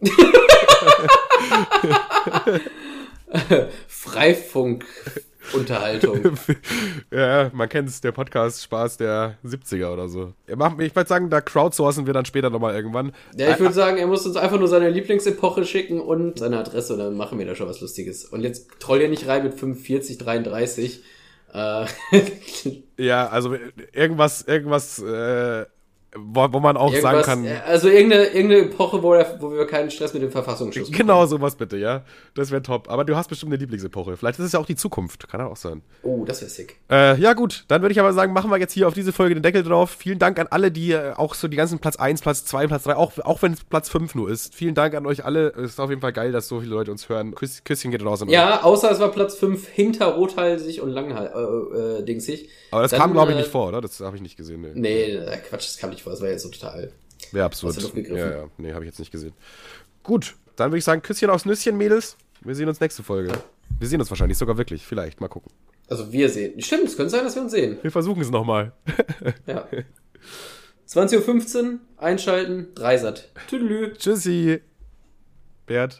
Freifunk-Unterhaltung. 5.42 6.38
ja, 7.12 7.50
man 7.52 7.68
kennt 7.68 7.88
es, 7.88 8.00
der 8.00 8.12
Podcast 8.12 8.62
Spaß 8.62 8.96
der 8.96 9.36
70er 9.44 9.92
oder 9.92 10.08
so. 10.08 10.32
Ja, 10.48 10.74
Ich 10.78 10.94
würde 10.94 11.08
sagen, 11.08 11.30
da 11.30 11.40
crowdsourcen 11.40 12.06
wir 12.06 12.12
dann 12.12 12.24
später 12.24 12.50
nochmal 12.50 12.74
irgendwann. 12.74 13.12
Ja, 13.36 13.50
ich 13.50 13.60
würde 13.60 13.74
sagen, 13.74 13.98
er 13.98 14.06
muss 14.06 14.26
uns 14.26 14.36
einfach 14.36 14.58
nur 14.58 14.68
seine 14.68 14.90
Lieblingsepoche 14.90 15.64
schicken 15.64 16.00
und 16.00 16.38
seine 16.38 16.58
Adresse 16.58 16.94
und 16.94 17.00
dann 17.00 17.16
machen 17.16 17.38
wir 17.38 17.46
da 17.46 17.54
schon 17.54 17.68
was 17.68 17.80
Lustiges. 17.80 18.24
Und 18.24 18.42
jetzt 18.42 18.68
troll 18.80 19.00
hier 19.00 19.08
nicht 19.08 19.26
rein 19.26 19.44
mit 19.44 19.54
45, 19.54 20.18
33. 20.18 21.02
Äh, 21.52 21.86
Ja, 22.98 23.28
also 23.28 23.56
irgendwas, 23.92 24.42
irgendwas, 24.42 24.98
äh, 25.00 25.66
wo, 26.14 26.46
wo 26.52 26.60
man 26.60 26.76
auch 26.76 26.92
sagen 26.92 27.04
irgendwas, 27.04 27.26
kann. 27.26 27.44
äh, 27.46 27.60
also 27.66 27.88
irgendeine, 27.88 28.26
irgendeine 28.26 28.66
Epoche, 28.66 29.02
wo, 29.02 29.14
der, 29.14 29.38
wo 29.40 29.50
wir 29.52 29.66
keinen 29.66 29.90
Stress 29.90 30.12
mit 30.12 30.22
dem 30.22 30.30
Verfassungsschutz 30.30 30.90
Genau 30.90 31.24
sowas 31.24 31.56
bitte, 31.56 31.78
ja. 31.78 32.04
Das 32.34 32.50
wäre 32.50 32.62
top. 32.62 32.90
Aber 32.90 33.04
du 33.04 33.16
hast 33.16 33.28
bestimmt 33.28 33.52
eine 33.52 33.58
Lieblingsepoche. 33.60 34.16
Vielleicht 34.18 34.38
ist 34.38 34.44
es 34.46 34.52
ja 34.52 34.60
auch 34.60 34.66
die 34.66 34.76
Zukunft. 34.76 35.26
Kann 35.28 35.40
ja 35.40 35.46
auch 35.46 35.56
sein. 35.56 35.82
Oh, 36.02 36.24
das 36.26 36.42
wäre 36.42 36.50
sick. 36.50 36.76
Äh, 36.90 37.18
ja, 37.18 37.32
gut. 37.32 37.64
Dann 37.68 37.80
würde 37.80 37.92
ich 37.92 38.00
aber 38.00 38.12
sagen, 38.12 38.34
machen 38.34 38.50
wir 38.50 38.58
jetzt 38.58 38.74
hier 38.74 38.88
auf 38.88 38.94
diese 38.94 39.12
Folge 39.12 39.34
den 39.34 39.42
Deckel 39.42 39.62
drauf. 39.62 39.90
Vielen 39.98 40.18
Dank 40.18 40.38
an 40.38 40.48
alle, 40.50 40.70
die 40.70 40.92
äh, 40.92 41.12
auch 41.14 41.34
so 41.34 41.48
die 41.48 41.56
ganzen 41.56 41.78
Platz 41.78 41.96
1, 41.96 42.20
Platz 42.20 42.44
2, 42.44 42.66
Platz 42.66 42.82
3, 42.84 42.96
auch, 42.96 43.18
auch 43.20 43.40
wenn 43.40 43.54
es 43.54 43.64
Platz 43.64 43.88
5 43.88 44.14
nur 44.14 44.30
ist. 44.30 44.54
Vielen 44.54 44.74
Dank 44.74 44.94
an 44.94 45.06
euch 45.06 45.24
alle. 45.24 45.48
Es 45.56 45.72
ist 45.72 45.80
auf 45.80 45.88
jeden 45.88 46.02
Fall 46.02 46.12
geil, 46.12 46.30
dass 46.30 46.46
so 46.46 46.60
viele 46.60 46.74
Leute 46.74 46.90
uns 46.90 47.08
hören. 47.08 47.34
Küss, 47.34 47.64
Küsschen 47.64 47.90
geht 47.90 48.04
raus 48.04 48.20
an 48.20 48.28
euch. 48.28 48.34
Ja, 48.34 48.62
außer 48.62 48.90
es 48.90 49.00
war 49.00 49.10
Platz 49.10 49.36
5 49.36 49.66
hinter 49.66 50.06
rothalsig 50.08 50.82
und 50.82 50.90
langhal, 50.90 51.32
äh, 51.34 52.00
äh, 52.00 52.04
dingsig. 52.04 52.50
Aber 52.70 52.82
das 52.82 52.90
Dann, 52.90 53.00
kam, 53.00 53.12
glaube 53.12 53.30
ich, 53.30 53.38
äh, 53.38 53.40
nicht 53.40 53.50
vor, 53.50 53.68
oder? 53.68 53.80
Das 53.80 53.98
habe 54.00 54.16
ich 54.16 54.22
nicht 54.22 54.36
gesehen. 54.36 54.60
Nee. 54.60 54.72
Nee, 54.74 55.04
äh, 55.16 55.38
Quatsch, 55.38 55.66
das 55.68 55.78
kam 55.78 55.90
nicht 55.90 56.01
vor, 56.02 56.12
das 56.12 56.20
war 56.20 56.28
jetzt 56.28 56.42
so 56.42 56.48
total. 56.48 56.92
Wäre 57.30 57.44
absurd. 57.46 57.76
Ja, 57.94 58.30
ja. 58.30 58.48
Nee, 58.58 58.72
habe 58.72 58.84
ich 58.84 58.90
jetzt 58.90 58.98
nicht 58.98 59.12
gesehen. 59.12 59.32
Gut, 60.02 60.34
dann 60.56 60.70
würde 60.70 60.78
ich 60.78 60.84
sagen, 60.84 61.02
Küsschen 61.02 61.30
aufs 61.30 61.44
Nüsschen, 61.44 61.76
Mädels. 61.76 62.16
Wir 62.40 62.54
sehen 62.54 62.68
uns 62.68 62.80
nächste 62.80 63.02
Folge. 63.02 63.32
Wir 63.78 63.88
sehen 63.88 64.00
uns 64.00 64.10
wahrscheinlich 64.10 64.38
sogar 64.38 64.58
wirklich. 64.58 64.84
Vielleicht. 64.84 65.20
Mal 65.20 65.28
gucken. 65.28 65.52
Also 65.88 66.12
wir 66.12 66.28
sehen. 66.28 66.60
Stimmt, 66.60 66.84
es 66.84 66.96
könnte 66.96 67.10
sein, 67.10 67.24
dass 67.24 67.34
wir 67.34 67.42
uns 67.42 67.52
sehen. 67.52 67.78
Wir 67.82 67.90
versuchen 67.90 68.22
es 68.22 68.30
nochmal. 68.30 68.72
Ja. 69.46 69.66
20.15 70.88 71.62
Uhr, 71.64 71.78
einschalten, 71.96 72.68
Dreisat. 72.74 73.30
Tüdelü. 73.48 73.94
Tschüssi. 73.94 74.60
Bert. 75.66 75.90